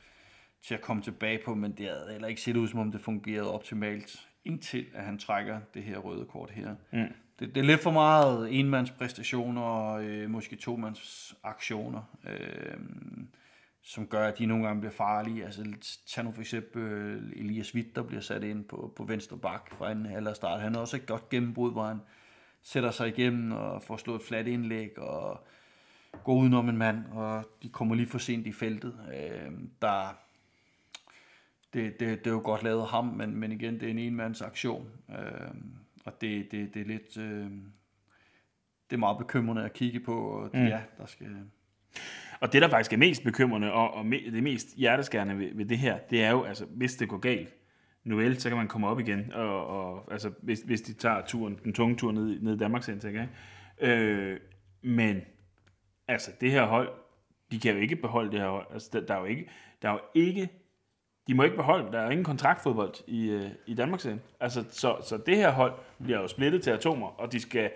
til 0.62 0.74
at 0.74 0.80
komme 0.80 1.02
tilbage 1.02 1.40
på, 1.44 1.55
men 1.55 1.72
det 1.72 1.86
havde 1.86 2.12
heller 2.12 2.28
ikke 2.28 2.40
set 2.40 2.56
ud, 2.56 2.68
som 2.68 2.80
om 2.80 2.93
det 2.93 3.01
fungerede 3.01 3.52
optimalt, 3.52 4.28
indtil 4.44 4.86
at 4.94 5.05
han 5.05 5.18
trækker 5.18 5.60
det 5.74 5.82
her 5.82 5.98
røde 5.98 6.24
kort 6.24 6.51
her. 6.51 6.74
Mm. 6.93 7.12
Det, 7.38 7.54
det 7.54 7.60
er 7.60 7.64
lidt 7.64 7.80
for 7.80 7.90
meget 7.90 8.58
enmandspræstationer 8.60 9.62
og 9.62 10.04
øh, 10.04 10.30
måske 10.30 10.56
tomandsaktioner, 10.56 12.02
øh, 12.28 12.76
som 13.82 14.06
gør, 14.06 14.28
at 14.28 14.38
de 14.38 14.46
nogle 14.46 14.66
gange 14.66 14.80
bliver 14.80 14.92
farlige. 14.92 15.44
Altså, 15.44 15.64
tag 16.06 16.24
nu 16.24 16.32
for 16.32 16.40
eksempel 16.40 16.82
øh, 16.82 17.22
Elias 17.36 17.74
Witt, 17.74 17.96
der 17.96 18.02
bliver 18.02 18.20
sat 18.20 18.44
ind 18.44 18.64
på, 18.64 18.92
på 18.96 19.04
venstre 19.04 19.38
bak 19.38 19.70
fra 19.70 19.92
en 19.92 20.06
halv 20.06 20.34
start. 20.34 20.60
Han 20.60 20.74
har 20.74 20.80
også 20.80 20.96
et 20.96 21.06
godt 21.06 21.28
gennembrud, 21.28 21.72
hvor 21.72 21.84
han 21.84 22.00
sætter 22.62 22.90
sig 22.90 23.08
igennem 23.08 23.52
og 23.52 23.82
får 23.82 23.96
slået 23.96 24.20
et 24.20 24.26
fladt 24.26 24.46
indlæg 24.48 24.98
og 24.98 25.46
går 26.24 26.34
udenom 26.34 26.68
en 26.68 26.76
mand, 26.76 27.04
og 27.12 27.44
de 27.62 27.68
kommer 27.68 27.94
lige 27.94 28.06
for 28.06 28.18
sent 28.18 28.46
i 28.46 28.52
feltet. 28.52 28.94
Øh, 29.14 29.52
der, 29.82 30.18
det, 31.72 32.00
det, 32.00 32.18
det 32.18 32.26
er 32.26 32.30
jo 32.34 32.40
godt 32.44 32.62
lavet 32.62 32.86
ham, 32.86 33.04
men, 33.04 33.36
men 33.36 33.52
igen, 33.52 33.74
det 33.74 33.82
er 33.82 33.90
en 33.90 33.98
enmands 33.98 34.42
aktion. 34.42 34.90
Øh, 35.10 35.50
og 36.07 36.20
det, 36.20 36.53
det, 36.53 36.74
det 36.74 36.83
er 36.83 36.87
lidt... 36.87 37.16
Øh, 37.19 37.51
det 38.91 38.97
er 38.97 39.01
meget 39.01 39.19
bekymrende 39.19 39.65
at 39.65 39.73
kigge 39.73 40.01
på, 40.01 40.15
og 40.15 40.51
mm. 40.55 40.66
ja, 40.66 40.81
der 40.99 41.07
skal... 41.07 41.27
Og 42.41 42.53
det, 42.53 42.62
der 42.62 42.69
faktisk 42.69 42.93
er 42.93 42.97
mest 42.97 43.24
bekymrende, 43.24 43.73
og, 43.73 43.95
og 43.95 44.07
me, 44.07 44.16
det 44.16 44.43
mest 44.43 44.77
hjerteskærende 44.77 45.39
ved, 45.39 45.55
ved 45.55 45.65
det 45.66 45.78
her, 45.78 45.99
det 46.11 46.24
er 46.24 46.31
jo, 46.31 46.43
altså, 46.43 46.65
hvis 46.65 46.97
det 46.97 47.09
går 47.09 47.19
galt, 47.19 47.55
nu 48.05 48.16
vel, 48.16 48.41
så 48.41 48.49
kan 48.49 48.59
man 48.59 48.69
komme 48.69 48.87
op 48.87 49.01
igen, 49.01 49.33
og, 49.33 49.66
og 49.66 50.12
altså, 50.12 50.33
hvis, 50.43 50.61
hvis 50.61 50.81
de 50.81 50.93
tager 50.93 51.23
turen, 51.27 51.59
den 51.65 51.73
tunge 51.73 51.97
tur 51.97 52.12
ned, 52.12 52.41
ned 52.41 52.55
i 52.55 52.59
Danmarks 52.59 52.89
ikke? 52.89 53.28
Øh, 53.81 54.41
men, 54.83 55.20
altså, 56.09 56.31
det 56.41 56.51
her 56.51 56.66
hold, 56.66 56.89
de 57.51 57.61
kan 57.61 57.74
jo 57.74 57.81
ikke 57.81 57.97
beholde 57.97 58.31
det 58.31 58.41
her 58.41 58.49
hold. 58.49 58.66
Altså, 58.73 58.91
der, 58.93 59.07
der 59.07 59.15
er 59.15 59.19
jo 59.19 59.24
ikke, 59.24 59.49
der 59.83 59.89
er 59.89 59.93
jo 59.93 60.01
ikke 60.15 60.49
de 61.27 61.35
må 61.35 61.43
ikke 61.43 61.57
beholde, 61.57 61.93
der 61.93 61.98
er 61.98 62.11
ingen 62.11 62.24
kontraktfodbold 62.24 62.94
i, 63.07 63.28
øh, 63.28 63.44
i 63.66 63.74
Danmark 63.74 64.01
serien. 64.01 64.20
Altså, 64.40 64.65
så, 64.70 64.97
så 65.05 65.16
det 65.16 65.36
her 65.36 65.51
hold 65.51 65.73
bliver 66.03 66.20
jo 66.20 66.28
splittet 66.28 66.62
til 66.62 66.70
atomer, 66.70 67.07
og 67.07 67.32
de 67.32 67.40
skal, 67.40 67.70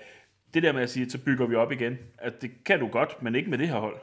det 0.54 0.62
der 0.62 0.72
med 0.72 0.82
at 0.82 0.90
sige, 0.90 1.10
så 1.10 1.18
bygger 1.24 1.46
vi 1.46 1.54
op 1.54 1.72
igen, 1.72 1.98
at 2.18 2.42
det 2.42 2.64
kan 2.64 2.80
du 2.80 2.86
godt, 2.86 3.22
men 3.22 3.34
ikke 3.34 3.50
med 3.50 3.58
det 3.58 3.68
her 3.68 3.78
hold. 3.78 3.96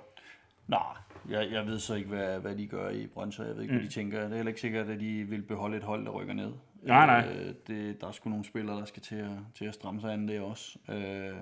Nej, 0.68 0.82
jeg, 1.30 1.52
jeg 1.52 1.66
ved 1.66 1.80
så 1.80 1.96
ikke, 1.96 2.10
hvad, 2.10 2.40
hvad 2.40 2.56
de 2.56 2.68
gør 2.68 2.90
i 2.90 3.08
Brøndshøj. 3.08 3.46
Jeg 3.46 3.56
ved 3.56 3.62
ikke, 3.62 3.74
mm. 3.74 3.80
hvad 3.80 3.90
de 3.90 3.94
tænker. 3.94 4.22
Det 4.22 4.32
er 4.32 4.36
heller 4.36 4.50
ikke 4.50 4.62
sikkert, 4.62 4.90
at 4.90 5.00
de 5.00 5.24
vil 5.24 5.42
beholde 5.42 5.78
et 5.78 5.84
hold, 5.84 6.06
der 6.06 6.12
rykker 6.12 6.34
ned. 6.34 6.52
Nej, 6.82 7.06
nej. 7.06 7.36
Øh, 7.36 7.54
det, 7.68 8.02
der 8.02 8.08
er 8.08 8.12
sgu 8.12 8.30
nogle 8.30 8.46
spillere, 8.46 8.80
der 8.80 8.86
skal 8.86 9.02
til 9.02 9.16
at, 9.16 9.30
til 9.56 9.66
at 9.66 9.74
stramme 9.74 10.02
sig 10.02 10.14
an 10.14 10.28
det 10.28 10.40
også. 10.40 10.78
Øh. 10.90 11.36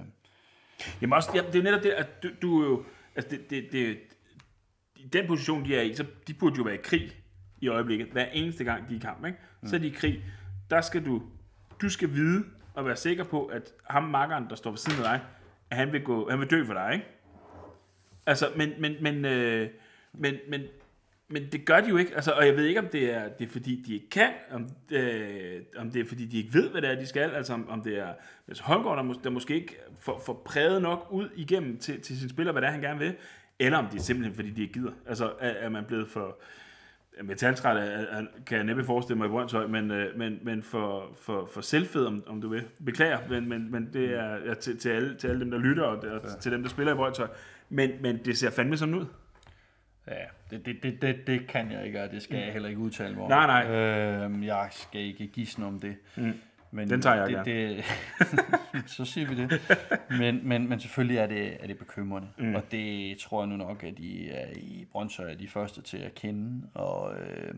Jamen 1.02 1.14
også, 1.14 1.44
det 1.52 1.60
er 1.60 1.64
netop 1.64 1.84
det, 1.84 1.90
at 1.90 2.24
du, 2.24 2.30
du 2.42 2.64
jo, 2.64 2.84
altså 3.16 3.32
det, 3.32 3.50
det, 3.50 3.68
det, 3.72 3.98
i 4.96 5.08
den 5.08 5.28
position, 5.28 5.66
de 5.66 5.76
er 5.76 5.82
i, 5.82 5.94
så 5.94 6.06
de 6.28 6.34
burde 6.34 6.56
jo 6.58 6.64
være 6.64 6.76
i 6.76 6.82
krig 6.84 7.12
i 7.62 7.68
øjeblikket, 7.68 8.08
hver 8.08 8.26
eneste 8.26 8.64
gang 8.64 8.90
de 8.90 8.94
er 8.94 8.98
i 8.98 9.02
kamp, 9.02 9.26
ikke? 9.26 9.38
Så 9.66 9.76
er 9.76 9.80
de 9.80 9.88
i 9.88 9.94
krig. 9.98 10.24
Der 10.70 10.82
skal 10.82 11.06
du, 11.06 11.22
du 11.82 11.90
skal 11.90 12.14
vide 12.14 12.44
og 12.74 12.86
være 12.86 12.96
sikker 12.96 13.24
på, 13.24 13.46
at 13.46 13.74
ham 13.90 14.04
makkeren, 14.04 14.50
der 14.50 14.56
står 14.56 14.72
ved 14.72 14.78
siden 14.78 14.98
af 14.98 15.04
dig, 15.04 15.22
at 15.70 15.78
han 15.78 15.94
vil, 15.94 16.04
gå, 16.04 16.30
han 16.30 16.40
vil 16.40 16.50
dø 16.50 16.66
for 16.66 16.74
dig, 16.74 16.90
ikke? 16.94 17.06
Altså, 18.26 18.46
men, 18.56 18.70
men, 18.80 18.96
men, 19.02 19.26
øh, 19.26 19.70
men, 20.14 20.36
men, 20.50 20.62
men 21.28 21.52
det 21.52 21.66
gør 21.66 21.82
de 21.82 21.90
jo 21.90 21.98
ikke, 21.98 22.16
altså, 22.16 22.32
og 22.32 22.46
jeg 22.46 22.58
ved 22.58 22.66
ikke, 22.66 22.80
om 22.80 22.88
det 22.88 23.14
er, 23.14 23.30
det 23.30 23.48
er 23.48 23.52
fordi, 23.52 23.84
de 23.88 23.94
ikke 23.94 24.10
kan, 24.10 24.32
om, 24.52 24.68
øh, 24.92 25.62
om 25.78 25.92
det 25.92 26.02
er 26.02 26.06
fordi, 26.06 26.26
de 26.26 26.38
ikke 26.38 26.54
ved, 26.54 26.70
hvad 26.70 26.82
det 26.82 26.90
er, 26.92 26.96
de 26.96 27.06
skal, 27.06 27.32
altså 27.32 27.54
om, 27.54 27.70
om 27.70 27.82
det 27.82 28.00
er 28.00 28.14
altså, 28.48 28.64
Holmgaard, 28.64 28.98
der, 28.98 29.14
mås- 29.14 29.24
der 29.24 29.30
måske 29.30 29.56
ikke 29.56 29.78
får, 30.00 30.22
får 30.26 30.42
præget 30.46 30.82
nok 30.82 31.08
ud 31.12 31.30
igennem 31.36 31.78
til, 31.78 32.02
til 32.02 32.20
sin 32.20 32.30
spiller, 32.30 32.52
hvad 32.52 32.62
det 32.62 32.68
er, 32.68 32.72
han 32.72 32.82
gerne 32.82 33.00
vil, 33.00 33.16
eller 33.60 33.78
om 33.78 33.88
det 33.88 34.00
er 34.00 34.04
simpelthen, 34.04 34.36
fordi 34.36 34.50
de 34.50 34.62
ikke 34.62 34.74
gider. 34.74 34.92
Altså, 35.08 35.34
er, 35.40 35.50
er 35.50 35.70
man 35.70 35.86
blevet 35.86 36.08
for, 36.08 36.40
metaltræt 37.24 38.08
kan 38.46 38.58
jeg 38.58 38.66
næppe 38.66 38.84
forestille 38.84 39.18
mig 39.18 39.26
i 39.26 39.30
Brøndshøj, 39.30 39.68
men, 39.68 39.92
øh, 39.92 40.18
men, 40.18 40.40
men 40.42 40.64
for, 40.64 41.18
for, 41.22 41.50
for 41.54 41.62
selvfed, 41.62 42.06
om, 42.06 42.24
om 42.28 42.42
du 42.42 42.50
vil. 42.50 42.64
Beklager, 42.86 43.20
men, 43.30 43.50
men, 43.50 43.72
men 43.72 43.90
det 43.94 44.20
er 44.20 44.36
ja, 44.46 44.54
til, 44.54 44.78
til, 44.78 44.90
alle, 44.90 45.16
til 45.16 45.28
alle 45.28 45.40
dem, 45.40 45.52
der 45.52 45.58
lytter, 45.58 45.84
og, 45.84 45.98
og 45.98 46.22
ja. 46.24 46.40
til 46.40 46.52
dem, 46.52 46.62
der 46.62 46.70
spiller 46.70 46.94
i 46.94 46.96
Brøndshøj. 46.96 47.28
Men, 47.70 47.92
men 48.02 48.18
det 48.26 48.38
ser 48.38 48.50
fandme 48.50 48.78
sådan 48.78 48.96
ud. 48.96 49.06
Ja, 50.08 50.14
det, 50.52 50.66
det, 50.66 50.84
det, 50.84 51.02
det, 51.02 51.28
det 51.28 51.48
kan 51.48 51.72
jeg 51.72 51.86
ikke, 51.86 52.04
og 52.04 52.12
det 52.12 52.22
skal 52.22 52.38
jeg 52.38 52.54
heller 52.54 52.70
ikke 52.70 52.82
udtale 52.82 53.16
mig 53.16 53.24
om. 53.24 53.30
Nej, 53.30 53.64
nej. 53.64 53.76
Øh, 53.76 54.46
jeg 54.46 54.68
skal 54.72 55.02
ikke 55.02 55.28
gisne 55.28 55.66
om 55.66 55.80
det. 55.80 55.96
Mm. 56.16 56.34
Men 56.76 56.90
Den 56.90 57.02
tager 57.02 57.16
jeg 57.16 57.46
det, 57.46 57.56
gerne. 57.56 57.76
Det, 57.76 57.86
så 58.98 59.06
siger 59.06 59.28
vi 59.28 59.36
det. 59.36 59.62
Men, 60.10 60.48
men, 60.48 60.70
men 60.70 60.80
selvfølgelig 60.80 61.18
er 61.18 61.28
det, 61.28 61.64
er 61.64 61.68
det 61.68 61.78
bekymrende. 61.78 62.28
Mm. 62.38 62.56
Og 62.56 62.72
det 62.72 63.18
tror 63.18 63.42
jeg 63.42 63.48
nu 63.48 63.56
nok, 63.56 63.84
at 63.84 63.98
de 63.98 64.30
er 64.30 64.54
i 64.56 64.88
Brøndshøj 64.92 65.32
er 65.32 65.36
de 65.36 65.48
første 65.48 65.82
til 65.82 65.98
at 65.98 66.16
kende. 66.16 66.68
Og 66.74 67.16
øh, 67.20 67.54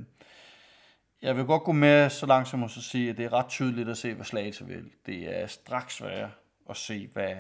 jeg 1.22 1.38
vil 1.38 1.46
godt 1.46 1.64
gå 1.64 1.72
med 1.72 2.10
så 2.10 2.26
langt 2.26 2.48
som 2.48 2.64
at 2.64 2.72
sige, 2.72 3.10
at 3.10 3.18
det 3.18 3.26
er 3.26 3.34
ret 3.34 3.48
tydeligt 3.48 3.90
at 3.90 3.98
se, 3.98 4.14
hvad 4.14 4.26
Slagelse 4.26 4.66
vil. 4.66 4.90
Det 5.06 5.42
er 5.42 5.48
straks 5.48 5.96
svært 5.96 6.30
at 6.70 6.78
se, 6.78 7.10
hvad, 7.14 7.36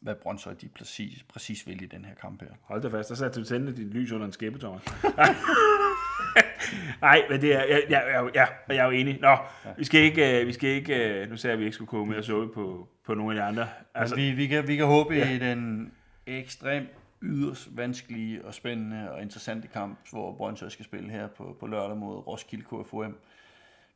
hvad 0.00 0.14
Brøndshøj 0.14 0.54
de 0.54 0.68
præcis, 0.68 1.22
præcis 1.22 1.66
vil 1.66 1.82
i 1.82 1.86
den 1.86 2.04
her 2.04 2.14
kamp 2.14 2.42
her. 2.42 2.50
Hold 2.62 2.82
da 2.82 2.88
fast, 2.88 3.08
der 3.08 3.14
satte 3.14 3.40
du 3.40 3.44
tænde 3.44 3.76
dit 3.76 3.94
lys 3.94 4.12
under 4.12 4.26
en 4.26 4.58
Thomas. 4.60 4.82
Nej, 7.00 7.22
men 7.30 7.40
det 7.40 7.54
er, 7.54 7.64
jeg, 7.64 7.82
jeg, 7.88 8.02
jeg, 8.06 8.30
jeg, 8.34 8.48
jeg 8.68 8.76
er 8.76 8.84
jo 8.84 8.90
enig. 8.90 9.18
Nå, 9.20 9.28
ja. 9.28 9.36
vi 9.78 9.84
skal 9.84 10.00
ikke, 10.00 10.40
øh, 10.40 10.46
vi 10.46 10.52
skal 10.52 10.70
ikke 10.70 11.20
øh, 11.20 11.30
nu 11.30 11.36
ser 11.36 11.56
vi 11.56 11.64
ikke 11.64 11.74
skulle 11.74 11.88
komme 11.88 12.06
med 12.06 12.16
og 12.16 12.24
sove 12.24 12.52
på, 12.52 12.88
på 13.06 13.14
nogle 13.14 13.32
af 13.32 13.36
de 13.36 13.42
andre. 13.42 13.68
Altså, 13.94 14.16
vi, 14.16 14.30
vi, 14.30 14.46
kan, 14.46 14.68
vi 14.68 14.76
kan 14.76 14.86
håbe 14.86 15.14
ja. 15.14 15.30
i 15.30 15.38
den 15.38 15.92
ekstremt 16.26 16.88
yderst 17.22 17.76
vanskelige 17.76 18.44
og 18.44 18.54
spændende 18.54 19.12
og 19.12 19.22
interessante 19.22 19.68
kamp, 19.68 19.98
hvor 20.10 20.34
Brøndshøj 20.36 20.68
skal 20.68 20.84
spille 20.84 21.10
her 21.10 21.26
på, 21.26 21.56
på 21.60 21.66
lørdag 21.66 21.96
mod 21.96 22.26
Roskilde 22.26 22.64
KFUM 22.64 23.16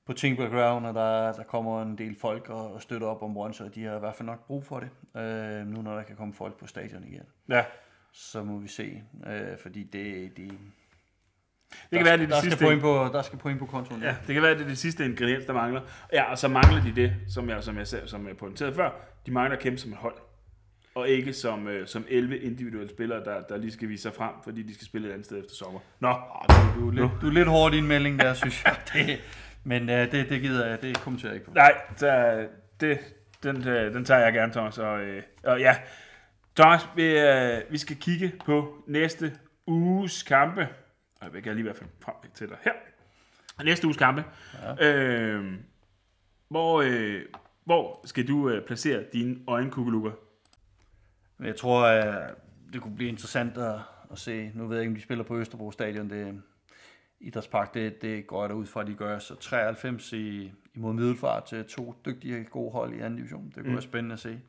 på 0.06 0.12
Tingbjerg 0.12 0.50
Ground, 0.50 0.86
og 0.86 0.94
der, 0.94 1.32
der 1.32 1.42
kommer 1.42 1.82
en 1.82 1.98
del 1.98 2.16
folk 2.20 2.50
og, 2.50 2.72
og 2.72 2.82
støtter 2.82 3.06
op 3.06 3.22
om 3.22 3.34
Brøndshøj. 3.34 3.68
De 3.68 3.84
har 3.84 3.96
i 3.96 3.98
hvert 3.98 4.14
fald 4.14 4.26
nok 4.26 4.46
brug 4.46 4.64
for 4.64 4.80
det, 4.80 4.90
øh, 5.20 5.66
nu 5.66 5.82
når 5.82 5.96
der 5.96 6.02
kan 6.02 6.16
komme 6.16 6.34
folk 6.34 6.58
på 6.58 6.66
stadion 6.66 7.04
igen. 7.04 7.24
Ja. 7.48 7.64
Så 8.12 8.42
må 8.42 8.58
vi 8.58 8.68
se, 8.68 9.02
øh, 9.26 9.58
fordi 9.58 9.82
det, 9.82 10.36
det, 10.36 10.52
det 11.90 11.98
kan 11.98 12.04
være, 12.04 12.16
det 12.16 12.22
er 12.22 12.26
det 12.26 12.34
der 12.34 12.40
sidste. 12.40 12.56
Skal 12.56 12.66
point 12.66 12.80
på, 12.80 13.08
der 13.12 13.22
skal 13.22 13.38
point 13.38 13.58
på 13.58 13.66
kontoen. 13.66 14.02
Ja, 14.02 14.14
det 14.26 14.34
kan 14.34 14.42
være, 14.42 14.54
det 14.54 14.62
er 14.62 14.68
det 14.68 14.78
sidste 14.78 15.04
ingrediens, 15.04 15.44
der 15.44 15.52
mangler. 15.52 15.80
Ja, 16.12 16.30
og 16.30 16.38
så 16.38 16.48
mangler 16.48 16.82
de 16.82 16.92
det, 16.96 17.12
som 17.28 17.48
jeg, 17.48 17.64
som 17.64 17.78
jeg, 17.78 17.86
som 17.86 18.28
jeg 18.28 18.36
pointerede 18.36 18.74
før. 18.74 18.90
De 19.26 19.30
mangler 19.30 19.56
at 19.56 19.62
kæmpe 19.62 19.78
som 19.78 19.92
et 19.92 19.98
hold. 19.98 20.14
Og 20.94 21.08
ikke 21.08 21.32
som, 21.32 21.68
øh, 21.68 21.86
som 21.86 22.04
11 22.08 22.38
individuelle 22.38 22.90
spillere, 22.90 23.24
der, 23.24 23.40
der 23.40 23.56
lige 23.56 23.72
skal 23.72 23.88
vise 23.88 24.02
sig 24.02 24.14
frem, 24.14 24.30
fordi 24.44 24.62
de 24.62 24.74
skal 24.74 24.86
spille 24.86 25.08
et 25.08 25.12
andet 25.12 25.26
sted 25.26 25.38
efter 25.38 25.54
sommer. 25.54 25.80
Nå, 26.00 26.14
du, 26.48 26.80
du, 26.80 26.88
er 26.88 26.92
lidt, 26.92 27.10
du 27.20 27.26
er 27.26 27.32
lidt 27.32 27.48
hård 27.48 27.72
i 27.72 27.76
din 27.76 27.86
melding 27.86 28.20
der, 28.20 28.34
synes 28.34 28.64
jeg. 28.64 28.76
Det, 28.92 29.20
men 29.64 29.90
øh, 29.90 30.12
det, 30.12 30.28
det 30.28 30.40
gider 30.40 30.66
jeg, 30.66 30.82
det 30.82 31.00
kommenterer 31.00 31.30
jeg 31.30 31.34
ikke 31.34 31.46
på. 31.46 31.52
Nej, 31.54 31.74
så, 31.96 32.46
det, 32.80 32.98
den, 33.42 33.68
øh, 33.68 33.94
den 33.94 34.04
tager 34.04 34.20
jeg 34.20 34.32
gerne, 34.32 34.52
Thomas. 34.52 34.78
Og, 34.78 35.00
øh, 35.00 35.22
og 35.44 35.60
ja, 35.60 35.76
Thomas, 36.56 36.88
vi, 36.96 37.18
øh, 37.18 37.60
vi 37.70 37.78
skal 37.78 37.96
kigge 37.96 38.32
på 38.46 38.74
næste 38.86 39.32
uges 39.66 40.22
kampe. 40.22 40.68
Og 41.22 41.34
jeg 41.34 41.42
kan 41.42 41.52
lige 41.52 41.60
i 41.60 41.62
hvert 41.62 41.76
fald 41.76 41.90
frem 42.00 42.14
til 42.34 42.48
dig 42.48 42.56
her. 42.62 42.72
Næste 43.64 43.86
uges 43.86 43.96
kampe. 43.96 44.24
Ja. 44.62 44.92
Øh, 44.92 45.54
hvor, 46.48 46.82
øh, 46.82 47.22
hvor 47.64 48.00
skal 48.04 48.28
du 48.28 48.48
øh, 48.48 48.66
placere 48.66 49.04
dine 49.12 49.36
øjenkuggelukker? 49.46 50.12
Jeg 51.40 51.56
tror, 51.56 51.86
at 51.86 52.34
det 52.72 52.80
kunne 52.80 52.96
blive 52.96 53.08
interessant 53.08 53.58
at, 53.58 53.74
at 54.12 54.18
se. 54.18 54.50
Nu 54.54 54.66
ved 54.66 54.76
jeg 54.76 54.82
ikke, 54.82 54.90
om 54.90 54.96
de 54.96 55.02
spiller 55.02 55.24
på 55.24 55.38
Østerbro 55.38 55.70
Stadion. 55.70 56.10
Det, 56.10 56.42
idrætspark, 57.20 57.74
det, 57.74 58.02
det 58.02 58.26
går 58.26 58.48
der 58.48 58.54
ud 58.54 58.66
fra, 58.66 58.80
at 58.80 58.86
de 58.86 58.94
gør. 58.94 59.18
Så 59.18 59.34
93 59.34 60.12
i, 60.12 60.52
imod 60.74 60.92
Middelfart 60.92 61.44
til 61.44 61.64
to 61.64 61.94
dygtige 62.06 62.44
gode 62.44 62.72
hold 62.72 62.94
i 62.94 62.98
anden 63.00 63.16
division. 63.16 63.46
Det 63.46 63.54
kunne 63.54 63.66
mm. 63.66 63.72
være 63.72 63.82
spændende 63.82 64.12
at 64.12 64.20
se. 64.20 64.40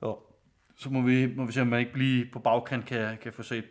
Og 0.00 0.33
så 0.76 0.90
må 0.90 1.00
vi, 1.02 1.34
må 1.36 1.44
vi 1.44 1.52
se, 1.52 1.60
om 1.60 1.66
man 1.66 1.80
ikke 1.80 1.92
blive 1.92 2.26
på 2.32 2.38
bagkant 2.38 2.86
kan, 2.86 3.16
kan 3.22 3.32
få 3.32 3.42
set 3.42 3.64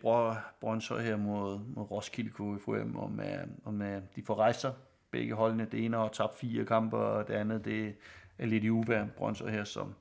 Brøndshøj 0.61 1.01
her 1.01 1.17
mod, 1.17 1.59
mod 1.75 1.91
Roskilde 1.91 2.29
KFUM, 2.29 2.97
om, 2.97 3.19
om 3.65 3.81
de 4.15 4.23
får 4.27 4.39
rejst 4.39 4.61
sig 4.61 4.73
begge 5.11 5.33
holdene. 5.33 5.67
Det 5.71 5.85
ene 5.85 5.97
har 5.97 6.07
tabt 6.07 6.37
fire 6.37 6.65
kampe, 6.65 6.97
og 6.97 7.27
det 7.27 7.33
andet 7.33 7.65
det 7.65 7.95
er 8.37 8.45
lidt 8.45 8.63
i 8.63 8.69
uvær 8.69 9.05
Brøndshøj 9.17 9.49
her, 9.49 9.63
som 9.63 9.93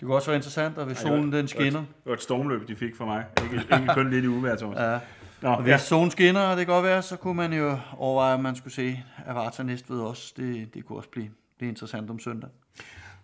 det 0.00 0.06
kunne 0.06 0.14
også 0.14 0.30
være 0.30 0.36
interessant, 0.36 0.78
at 0.78 0.86
hvis 0.86 0.98
solen 0.98 1.32
den 1.32 1.48
skinner. 1.48 1.80
Det 1.80 2.06
var 2.06 2.12
et 2.12 2.22
stormløb, 2.22 2.68
de 2.68 2.76
fik 2.76 2.96
for 2.96 3.04
mig. 3.04 3.24
Ikke, 3.42 3.56
ikke 3.56 3.94
kun 3.94 4.10
lidt 4.10 4.24
i 4.24 4.28
uvær, 4.28 4.56
Thomas. 4.56 4.78
Ja. 4.78 4.98
Nå, 5.42 5.56
hvis 5.60 5.70
ja. 5.70 5.78
solen 5.78 6.10
skinner, 6.10 6.40
og 6.40 6.56
det 6.56 6.66
kan 6.66 6.74
godt 6.74 6.84
være, 6.84 7.02
så 7.02 7.16
kunne 7.16 7.34
man 7.34 7.52
jo 7.52 7.78
overveje, 7.96 8.34
at 8.34 8.40
man 8.40 8.56
skulle 8.56 8.74
se 8.74 9.02
Avarta 9.26 9.62
ved 9.62 10.00
os. 10.00 10.32
Det, 10.32 10.74
det 10.74 10.84
kunne 10.84 10.98
også 10.98 11.08
blive, 11.08 11.30
blive 11.58 11.68
interessant 11.68 12.10
om 12.10 12.18
søndag. 12.18 12.50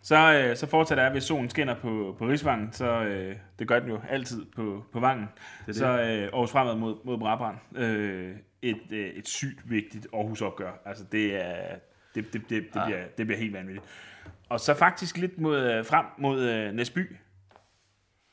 Så, 0.03 0.33
øh, 0.33 0.57
så 0.57 0.67
fortsætter 0.67 1.05
jeg, 1.05 1.13
hvis 1.13 1.25
solen 1.25 1.51
skinner 1.51 1.75
på, 1.75 2.17
på 2.19 2.27
Rigsvangen, 2.27 2.73
så 2.73 3.03
øh, 3.03 3.37
det 3.59 3.69
gør 3.69 3.81
den 3.81 3.89
jo 3.89 4.01
altid 4.09 4.47
på, 4.57 4.85
på 4.93 5.01
vangen. 5.01 5.29
Det 5.37 5.67
det. 5.67 5.77
Så 5.77 5.87
øh, 5.87 6.23
Aarhus 6.23 6.51
fremad 6.51 6.75
mod, 6.75 6.97
mod 7.05 7.19
Brabrand. 7.19 7.57
Øh, 7.77 8.37
et, 8.63 8.93
øh, 8.93 9.09
et 9.09 9.29
sygt 9.29 9.71
vigtigt 9.71 10.07
Aarhus 10.15 10.43
opgør. 10.43 10.73
Altså 10.85 11.05
det 11.05 11.45
er 11.45 11.77
det, 12.15 12.33
det, 12.33 12.43
det, 12.51 12.51
det, 12.51 12.71
ja. 12.77 12.85
bliver, 12.85 13.05
det 13.19 13.27
bliver 13.27 13.39
helt 13.39 13.53
vanvittigt. 13.53 13.87
Og 14.49 14.61
så 14.61 14.75
faktisk 14.75 15.17
lidt 15.17 15.39
mod, 15.39 15.59
øh, 15.59 15.85
frem 15.85 16.07
mod 16.19 16.43
øh, 16.43 16.73
Næsby. 16.73 17.17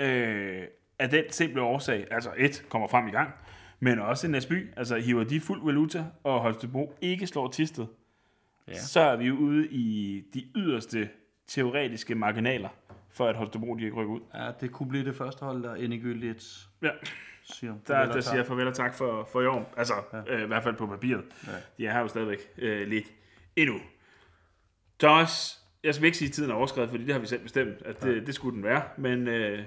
Øh, 0.02 0.64
af 0.99 1.10
den 1.10 1.23
simple 1.30 1.61
årsag, 1.61 2.07
altså 2.11 2.30
et, 2.38 2.65
kommer 2.69 2.88
frem 2.88 3.07
i 3.07 3.11
gang, 3.11 3.30
men 3.80 3.99
også 3.99 4.27
Næsby. 4.27 4.73
Altså 4.77 4.98
hiver 4.98 5.23
de 5.23 5.39
fuld 5.39 5.65
valuta, 5.65 6.06
og 6.23 6.39
Holstebro 6.39 6.94
ikke 7.02 7.27
slår 7.27 7.52
Tisted, 7.52 7.85
ja. 8.68 8.73
så 8.73 8.99
er 8.99 9.15
vi 9.15 9.26
jo 9.26 9.35
ude 9.35 9.68
i 9.68 10.23
de 10.34 10.44
yderste 10.56 11.10
teoretiske 11.48 12.15
marginaler, 12.15 12.69
for 13.11 13.28
at 13.28 13.36
Holstebro 13.36 13.76
de 13.76 13.82
kan 13.82 13.94
rykke 13.94 14.11
ud. 14.14 14.22
Ja, 14.34 14.52
det 14.61 14.72
kunne 14.72 14.90
blive 14.90 15.06
det 15.06 15.15
første 15.15 15.45
hold, 15.45 15.64
der 15.64 15.76
endegyldigt 15.76 16.68
Ja, 16.82 16.90
siger. 17.44 17.74
der, 17.88 18.06
der 18.11 18.22
siger 18.22 18.44
farvel 18.44 18.68
og 18.68 18.74
tak 18.76 18.94
for, 18.94 19.30
for 19.32 19.41
i 19.41 19.45
år. 19.45 19.74
Altså, 19.78 19.94
ja. 20.14 20.18
Ja. 20.18 20.36
øh, 20.36 20.44
i 20.44 20.48
hvert 20.48 20.64
fald 20.64 20.76
på 20.76 20.88
papiret. 20.88 21.24
Ja. 21.48 21.52
De 21.78 21.86
er 21.88 21.91
her 21.94 21.99
jo 21.99 22.07
stadigvæk 22.07 22.40
øh, 22.57 22.88
lidt 22.88 23.06
endnu. 23.56 23.76
Thomas, 24.99 25.60
jeg 25.84 25.95
skal 25.95 26.06
ikke 26.06 26.18
sige, 26.18 26.28
at 26.28 26.34
tiden 26.34 26.52
er 26.52 26.56
overskrevet, 26.56 26.90
fordi 26.90 27.03
det 27.06 27.14
har 27.14 27.19
vi 27.19 27.28
selv 27.28 27.41
bestemt, 27.44 27.82
at 27.86 28.03
det, 28.03 28.28
det 28.28 28.36
skulle 28.36 28.56
den 28.56 28.64
være. 28.64 28.84
Men 28.98 29.28
øh, 29.28 29.64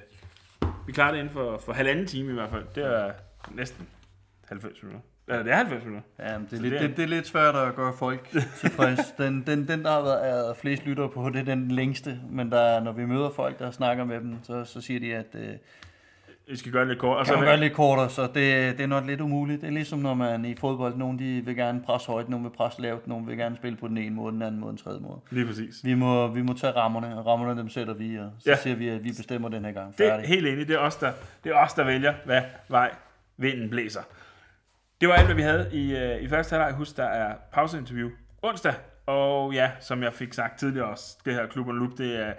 vi 0.86 0.93
klarer 0.93 1.11
det 1.12 1.19
inden 1.19 1.32
for, 1.32 1.59
for 1.59 1.73
halvanden 1.73 2.07
time 2.07 2.31
i 2.31 2.35
hvert 2.35 2.51
fald. 2.51 2.65
Det 2.74 2.85
er 2.85 3.12
næsten 3.51 3.89
90 4.48 4.82
minutter. 4.82 5.01
Ja, 5.28 5.38
det 5.38 5.52
er 5.52 5.56
90 5.56 5.84
minutter. 5.84 6.09
Ja, 6.18 6.38
men 6.38 6.47
det, 6.47 6.52
er 6.52 6.56
Så 6.56 6.62
lidt, 6.62 6.72
det 6.72 6.82
er- 6.82 6.86
det, 6.88 6.97
det 6.97 7.02
er 7.02 7.06
lidt 7.09 7.26
svært 7.26 7.56
at 7.56 7.74
gøre 7.74 7.92
folk 7.98 8.28
tilfreds. 8.60 9.01
Den, 9.18 9.42
den, 9.47 9.68
den 9.68 9.84
der 9.84 9.90
har 9.90 10.02
været 10.02 10.56
flest 10.56 10.86
lyttere 10.86 11.09
på, 11.09 11.30
det 11.30 11.40
er 11.40 11.44
den 11.44 11.70
længste. 11.70 12.18
Men 12.30 12.51
der, 12.52 12.80
når 12.80 12.92
vi 12.92 13.05
møder 13.06 13.30
folk, 13.30 13.59
der 13.59 13.70
snakker 13.70 14.05
med 14.05 14.20
dem, 14.20 14.34
så, 14.42 14.64
så 14.64 14.80
siger 14.80 15.01
de, 15.01 15.14
at 15.14 15.26
øh, 15.34 15.48
Vi 16.48 16.56
skal 16.56 16.72
gøre 16.72 16.80
det 16.82 16.88
lidt 16.88 16.98
kort. 16.98 17.16
Og 17.18 17.26
kan 17.26 17.34
man 17.34 17.44
gøre 17.44 17.56
lidt 17.60 17.72
kortere, 17.72 18.10
så 18.10 18.22
det, 18.22 18.34
det 18.76 18.80
er 18.80 18.86
nok 18.86 19.06
lidt 19.06 19.20
umuligt. 19.20 19.60
Det 19.60 19.66
er 19.66 19.70
ligesom 19.70 19.98
når 19.98 20.14
man 20.14 20.44
i 20.44 20.55
fodbold, 20.55 20.97
nogen 20.97 21.18
de 21.18 21.42
vil 21.44 21.56
gerne 21.56 21.82
presse 21.82 22.09
højt, 22.12 22.28
nogen 22.28 22.44
vil 22.44 22.51
presse 22.51 22.82
lavt, 22.82 23.06
nogen 23.06 23.26
vil 23.26 23.36
gerne 23.36 23.56
spille 23.56 23.76
på 23.76 23.88
den 23.88 23.98
ene 23.98 24.14
måde, 24.14 24.32
den 24.32 24.42
anden 24.42 24.60
måde, 24.60 24.70
den 24.70 24.78
tredje 24.78 25.01
måde. 25.01 25.20
Lige 25.30 25.47
præcis. 25.47 25.84
Vi 25.84 25.94
må, 25.94 26.26
vi 26.26 26.42
må 26.42 26.52
tage 26.52 26.72
rammerne, 26.72 27.18
og 27.18 27.26
rammerne 27.26 27.60
dem 27.60 27.68
sætter 27.68 27.94
vi, 27.94 28.18
og 28.18 28.30
så 28.38 28.51
Ja. 28.51 28.56
siger 28.56 28.76
vi, 28.76 28.88
at 28.88 29.05
vi 29.05 29.09
bestemmer 29.16 29.48
den 29.48 29.64
her 29.64 29.72
gang. 29.72 29.98
Det 29.98 30.06
er 30.06 30.10
Færdig. 30.10 30.28
helt 30.28 30.47
enig. 30.47 30.68
Det 30.68 30.74
er 30.74 30.78
os, 30.78 30.97
der, 30.97 31.12
det 31.44 31.52
er 31.52 31.56
os, 31.56 31.72
der 31.72 31.84
vælger, 31.84 32.14
hvad 32.24 32.42
vej 32.68 32.90
vinden 33.36 33.70
blæser. 33.70 34.01
Det 35.01 35.09
var 35.09 35.14
alt, 35.14 35.27
hvad 35.27 35.35
vi 35.35 35.43
havde 35.43 35.70
i, 35.72 35.97
øh, 35.97 36.22
i 36.22 36.28
første 36.28 36.52
halvleg. 36.52 36.74
Husk, 36.74 36.97
der 36.97 37.05
er 37.05 37.36
pauseinterview 37.52 38.10
onsdag. 38.43 38.74
Og 39.06 39.52
ja, 39.52 39.70
som 39.81 40.02
jeg 40.02 40.12
fik 40.12 40.32
sagt 40.32 40.59
tidligere 40.59 40.86
også, 40.86 41.18
det 41.24 41.35
her 41.35 41.47
Klub 41.47 41.68
og 41.68 41.74
Loop, 41.74 41.98
det, 41.98 42.16
er, 42.16 42.32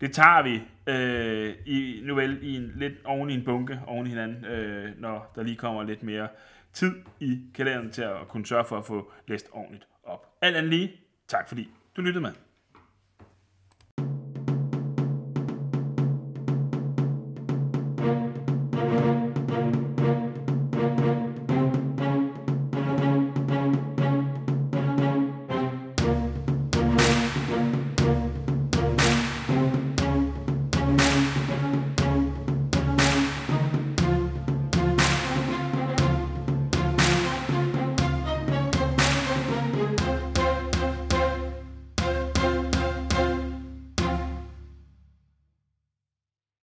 det 0.00 0.12
tager 0.12 0.42
vi 0.42 0.62
øh, 0.86 1.54
i, 1.66 2.02
nu 2.04 2.14
vel 2.14 2.38
i 2.42 2.56
en, 2.56 2.72
lidt 2.76 2.92
oven 3.04 3.30
i 3.30 3.34
en 3.34 3.44
bunke, 3.44 3.80
oven 3.86 4.06
i 4.06 4.08
hinanden, 4.08 4.44
øh, 4.44 5.00
når 5.00 5.32
der 5.34 5.42
lige 5.42 5.56
kommer 5.56 5.82
lidt 5.82 6.02
mere 6.02 6.28
tid 6.72 6.94
i 7.20 7.40
kalenderen 7.54 7.90
til 7.90 8.02
at 8.02 8.28
kunne 8.28 8.46
sørge 8.46 8.64
for 8.64 8.78
at 8.78 8.84
få 8.84 9.12
læst 9.28 9.48
ordentligt 9.52 9.86
op. 10.04 10.26
Alt 10.40 10.56
andet 10.56 10.70
lige, 10.70 10.92
tak 11.28 11.48
fordi 11.48 11.68
du 11.96 12.02
lyttede 12.02 12.22
med. 12.22 12.32